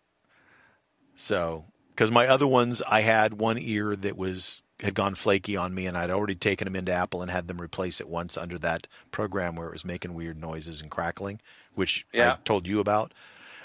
So, 1.14 1.64
because 1.90 2.10
my 2.10 2.26
other 2.28 2.46
ones, 2.46 2.82
I 2.86 3.00
had 3.00 3.34
one 3.40 3.56
ear 3.58 3.96
that 3.96 4.16
was 4.16 4.62
had 4.80 4.94
gone 4.94 5.14
flaky 5.14 5.56
on 5.56 5.74
me, 5.74 5.86
and 5.86 5.96
I'd 5.96 6.10
already 6.10 6.34
taken 6.36 6.66
them 6.66 6.76
into 6.76 6.92
Apple 6.92 7.20
and 7.22 7.30
had 7.30 7.48
them 7.48 7.60
replace 7.60 8.00
it 8.00 8.08
once 8.08 8.36
under 8.36 8.58
that 8.60 8.86
program 9.10 9.56
where 9.56 9.68
it 9.68 9.72
was 9.72 9.84
making 9.84 10.14
weird 10.14 10.40
noises 10.40 10.80
and 10.80 10.90
crackling, 10.90 11.40
which 11.74 12.06
Yeah. 12.12 12.34
I 12.34 12.36
told 12.44 12.66
you 12.68 12.78
about. 12.80 13.12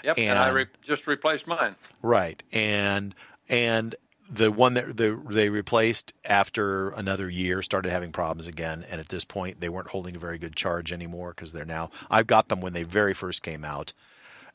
yep. 0.02 0.18
And, 0.18 0.38
I 0.38 0.50
re- 0.50 0.66
just 0.82 1.06
replaced 1.06 1.46
mine. 1.46 1.76
Right, 2.02 2.42
and 2.52 3.14
and 3.48 3.94
the 4.28 4.50
one 4.50 4.74
that 4.74 4.96
the, 4.96 5.20
they 5.30 5.50
replaced 5.50 6.12
after 6.24 6.90
another 6.90 7.28
year 7.28 7.60
started 7.62 7.90
having 7.90 8.10
problems 8.10 8.46
again, 8.46 8.84
and 8.90 9.00
at 9.00 9.08
this 9.10 9.24
point 9.24 9.60
they 9.60 9.68
weren't 9.68 9.88
holding 9.88 10.16
a 10.16 10.18
very 10.18 10.38
good 10.38 10.56
charge 10.56 10.92
anymore 10.92 11.32
because 11.36 11.52
they're 11.52 11.64
now. 11.64 11.90
I've 12.10 12.26
got 12.26 12.48
them 12.48 12.60
when 12.60 12.72
they 12.72 12.82
very 12.84 13.14
first 13.14 13.42
came 13.42 13.64
out, 13.64 13.92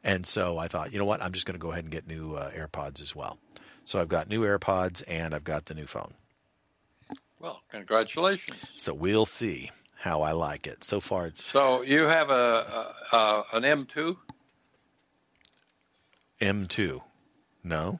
and 0.03 0.25
so 0.25 0.57
I 0.57 0.67
thought, 0.67 0.91
you 0.91 0.99
know 0.99 1.05
what, 1.05 1.21
I'm 1.21 1.31
just 1.33 1.45
going 1.45 1.53
to 1.53 1.59
go 1.61 1.71
ahead 1.71 1.83
and 1.85 1.91
get 1.91 2.07
new 2.07 2.33
uh, 2.33 2.51
AirPods 2.51 2.99
as 3.01 3.15
well. 3.15 3.37
So 3.85 3.99
I've 4.01 4.07
got 4.09 4.27
new 4.29 4.41
AirPods 4.41 5.03
and 5.07 5.33
I've 5.33 5.43
got 5.43 5.65
the 5.65 5.73
new 5.73 5.87
phone. 5.87 6.13
Well, 7.39 7.61
congratulations. 7.69 8.57
So 8.77 8.93
we'll 8.93 9.25
see 9.25 9.71
how 9.95 10.21
I 10.21 10.31
like 10.33 10.67
it. 10.67 10.83
So 10.83 10.99
far, 10.99 11.27
it's 11.27 11.43
So 11.43 11.81
you 11.81 12.03
have 12.03 12.29
a, 12.29 12.93
a, 13.13 13.15
a 13.15 13.43
an 13.53 13.63
M2? 13.63 14.17
M2. 16.41 17.01
No, 17.63 17.99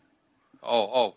Oh, 0.63 0.89
oh, 0.93 1.15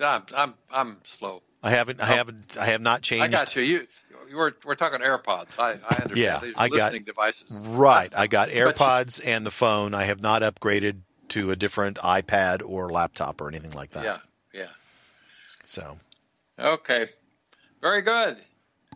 I'm 0.00 0.22
I'm 0.36 0.54
I'm 0.72 0.96
slow. 1.04 1.42
I 1.62 1.70
haven't. 1.70 2.00
I 2.00 2.10
oh. 2.12 2.16
haven't. 2.16 2.56
I 2.58 2.66
have 2.66 2.80
not 2.80 3.02
changed. 3.02 3.24
I 3.24 3.28
got 3.28 3.54
you. 3.56 3.62
You 3.62 3.86
you 4.28 4.36
were 4.36 4.56
we're 4.64 4.74
talking 4.74 5.00
AirPods. 5.00 5.48
I 5.58 5.70
I 5.88 5.94
understand. 6.02 6.16
Yeah, 6.16 6.40
These 6.40 6.54
are 6.54 6.60
I 6.62 6.68
got- 6.68 6.76
listening 6.76 7.04
devices. 7.04 7.56
Right. 7.64 8.12
I 8.16 8.26
got 8.26 8.52
you- 8.54 8.64
AirPods 8.64 9.20
and 9.24 9.46
the 9.46 9.50
phone. 9.50 9.94
I 9.94 10.04
have 10.04 10.20
not 10.20 10.42
upgraded 10.42 11.00
to 11.28 11.50
a 11.52 11.56
different 11.56 11.98
iPad 11.98 12.62
or 12.64 12.90
laptop 12.90 13.40
or 13.40 13.48
anything 13.48 13.72
like 13.72 13.90
that. 13.92 14.04
Yeah, 14.04 14.18
yeah. 14.52 14.66
So, 15.64 15.98
Okay. 16.58 17.10
Very 17.84 18.00
good. 18.00 18.38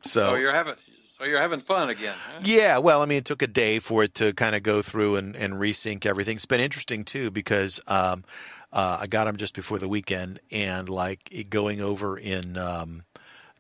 so 0.01 0.31
So 0.31 0.35
you're 0.37 0.51
having 0.55 0.75
so 1.19 1.25
you're 1.25 1.43
having 1.43 1.61
fun 1.61 1.91
again. 1.91 2.15
Huh? 2.33 2.41
yeah. 2.43 2.79
Well, 2.79 3.03
I 3.03 3.05
mean, 3.05 3.19
it 3.19 3.27
took 3.27 3.43
a 3.43 3.47
day 3.47 3.81
for 3.81 4.03
it 4.03 4.15
to 4.15 4.33
kind 4.33 4.57
of 4.57 4.63
go 4.63 4.81
through 4.81 5.17
and, 5.17 5.37
and 5.37 5.55
resync 5.55 6.07
everything. 6.07 6.37
It's 6.37 6.47
been 6.47 6.59
interesting 6.59 7.05
too 7.05 7.31
because 7.31 7.81
um, 7.87 8.25
uh, 8.73 8.97
I 9.03 9.07
got 9.07 9.25
them 9.27 9.37
just 9.37 9.53
before 9.55 9.79
the 9.79 9.89
weekend, 9.89 10.41
and 10.51 10.89
like 10.89 11.47
going 11.51 11.83
over 11.83 12.17
in. 12.19 12.57
Um, 12.57 13.05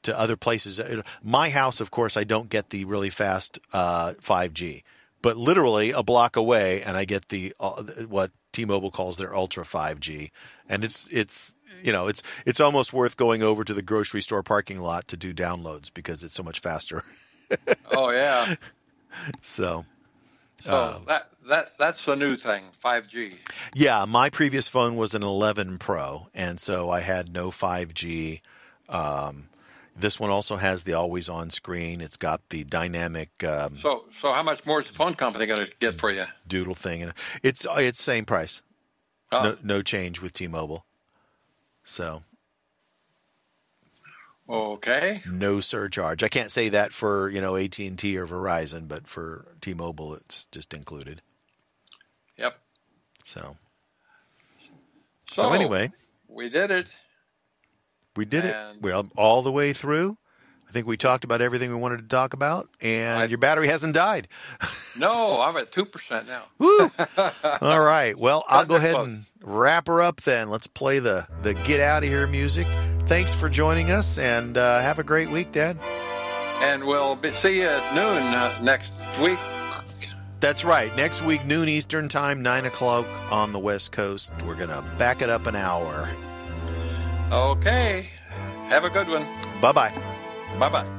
to 0.01 0.17
other 0.17 0.37
places. 0.37 0.79
Uh, 0.79 1.03
My 1.25 1.51
house, 1.51 1.81
of 1.81 1.91
course, 1.91 2.17
I 2.17 2.23
don't 2.23 2.49
get 2.49 2.71
the 2.71 2.85
really 2.85 3.11
fast 3.11 3.59
uh, 3.73 4.15
5G, 4.23 4.85
but 5.23 5.37
literally 5.37 5.91
a 5.91 6.05
block 6.05 6.37
away, 6.37 6.83
and 6.85 6.97
I 6.97 7.05
get 7.05 7.31
the 7.31 7.53
uh, 7.59 7.83
what 8.07 8.31
T-Mobile 8.53 8.93
calls 8.93 9.17
their 9.17 9.35
Ultra 9.35 9.65
5G, 9.65 10.31
and 10.69 10.85
it's 10.85 11.09
it's 11.11 11.57
you 11.83 11.93
know 11.93 12.07
it's 12.09 12.23
it's 12.47 12.61
almost 12.61 12.93
worth 12.93 13.17
going 13.17 13.43
over 13.43 13.65
to 13.65 13.75
the 13.75 13.83
grocery 13.83 14.21
store 14.23 14.43
parking 14.43 14.79
lot 14.81 15.07
to 15.09 15.17
do 15.17 15.33
downloads 15.35 15.93
because 15.93 16.23
it's 16.23 16.35
so 16.35 16.43
much 16.43 16.61
faster. 16.61 17.03
Oh 17.91 18.11
yeah. 18.11 18.55
So 19.43 19.85
So 20.63 20.75
Um, 20.75 21.05
that 21.07 21.29
that 21.49 21.73
that's 21.79 22.05
the 22.05 22.15
new 22.15 22.37
thing, 22.37 22.65
5G. 22.85 23.35
yeah, 23.75 24.05
my 24.05 24.29
previous 24.31 24.69
phone 24.69 24.97
was 24.97 25.15
an 25.15 25.23
11 25.23 25.79
Pro, 25.79 26.29
and 26.35 26.61
so 26.61 26.91
I 26.91 27.01
had 27.01 27.33
no 27.33 27.51
5G. 27.51 28.41
Um, 28.89 29.49
this 29.97 30.21
one 30.21 30.31
also 30.31 30.57
has 30.57 30.85
the 30.85 30.93
always-on 30.93 31.51
screen. 31.51 32.01
It's 32.01 32.17
got 32.17 32.41
the 32.51 32.65
dynamic 32.65 33.43
um, 33.43 33.77
So 33.77 34.05
so 34.21 34.33
how 34.33 34.43
much 34.43 34.65
more 34.67 34.81
is 34.81 34.87
the 34.89 34.95
phone 34.95 35.15
company 35.15 35.47
going 35.47 35.67
to 35.67 35.73
get 35.81 35.99
for 35.99 36.11
you? 36.13 36.27
doodle 36.47 36.75
thing, 36.75 37.03
and 37.03 37.13
it's 37.43 37.67
it's 37.77 38.01
same 38.03 38.25
price, 38.25 38.63
Oh, 39.33 39.43
no, 39.43 39.57
no 39.63 39.83
change 39.83 40.21
with 40.21 40.35
T-Mobile. 40.35 40.85
So 41.89 42.23
okay. 44.49 45.23
no 45.25 45.61
surcharge. 45.61 46.23
I 46.23 46.29
can't 46.29 46.53
say 46.53 46.69
that 46.69 46.93
for 46.93 47.31
you 47.31 47.41
know 47.41 47.57
AT 47.57 47.79
and 47.79 47.99
T 47.99 48.17
or 48.19 48.27
Verizon, 48.27 48.87
but 48.87 49.09
for 49.09 49.57
T-Mobile, 49.63 50.15
it's 50.15 50.47
just 50.53 50.75
included. 50.75 51.23
Yep. 52.37 52.59
So 53.25 53.57
So, 55.31 55.45
so 55.45 55.53
anyway, 55.53 55.91
we 56.29 56.51
did 56.51 56.71
it. 56.71 56.89
we 58.17 58.27
did 58.27 58.45
it. 58.45 58.57
Well, 58.83 59.09
all 59.17 59.41
the 59.43 59.51
way 59.53 59.73
through. 59.73 60.19
I 60.69 60.71
think 60.73 60.87
we 60.87 60.97
talked 60.99 61.25
about 61.25 61.41
everything 61.41 61.71
we 61.71 61.77
wanted 61.77 61.99
to 61.99 62.09
talk 62.09 62.35
about, 62.35 62.69
and 62.83 63.23
I- 63.23 63.25
your 63.25 63.39
battery 63.39 63.69
hasn't 63.69 63.95
died. 63.95 64.29
No, 64.99 65.41
I'm 65.41 65.57
at 65.57 65.71
two 65.71 65.85
percent 65.85 66.27
now. 66.27 66.43
Woo! 66.59 66.91
All 67.61 67.79
right. 67.81 68.19
Well, 68.19 68.43
I'll 68.49 68.65
go 68.65 68.75
ahead 68.75 68.97
and 68.97 69.27
wrap 69.41 69.87
her 69.87 70.03
up 70.03 70.23
then. 70.23 70.51
Let's 70.51 70.67
play 70.67 70.99
the 70.99 71.29
the 71.43 71.55
get 71.55 71.79
out 71.79 72.03
of 72.03 72.09
here 72.09 72.27
music. 72.27 72.67
Thanks 73.07 73.33
for 73.33 73.49
joining 73.49 73.93
us, 73.93 74.19
and 74.19 74.59
uh, 74.59 74.81
have 74.81 74.99
a 74.99 75.05
great 75.05 75.31
week, 75.31 75.53
Dad. 75.53 75.79
And 76.61 76.83
we'll 76.83 77.15
be, 77.15 77.31
see 77.31 77.59
you 77.61 77.69
at 77.69 77.95
noon 77.95 78.23
uh, 78.35 78.59
next 78.61 78.93
week. 79.21 79.39
That's 80.41 80.65
right. 80.65 80.95
Next 80.97 81.23
week, 81.23 81.45
noon 81.47 81.69
Eastern 81.69 82.09
Time, 82.09 82.43
9 82.43 82.65
o'clock 82.67 83.07
on 83.31 83.53
the 83.53 83.61
West 83.61 83.93
Coast. 83.93 84.33
We're 84.45 84.57
going 84.57 84.71
to 84.71 84.83
back 84.99 85.23
it 85.23 85.31
up 85.31 85.47
an 85.47 85.55
hour. 85.55 86.09
Okay. 87.31 88.09
Have 88.69 88.83
a 88.85 88.91
good 88.91 89.07
one. 89.09 89.25
Bye 89.61 89.73
bye. 89.73 90.17
Bye 90.59 90.71
bye. 90.71 90.98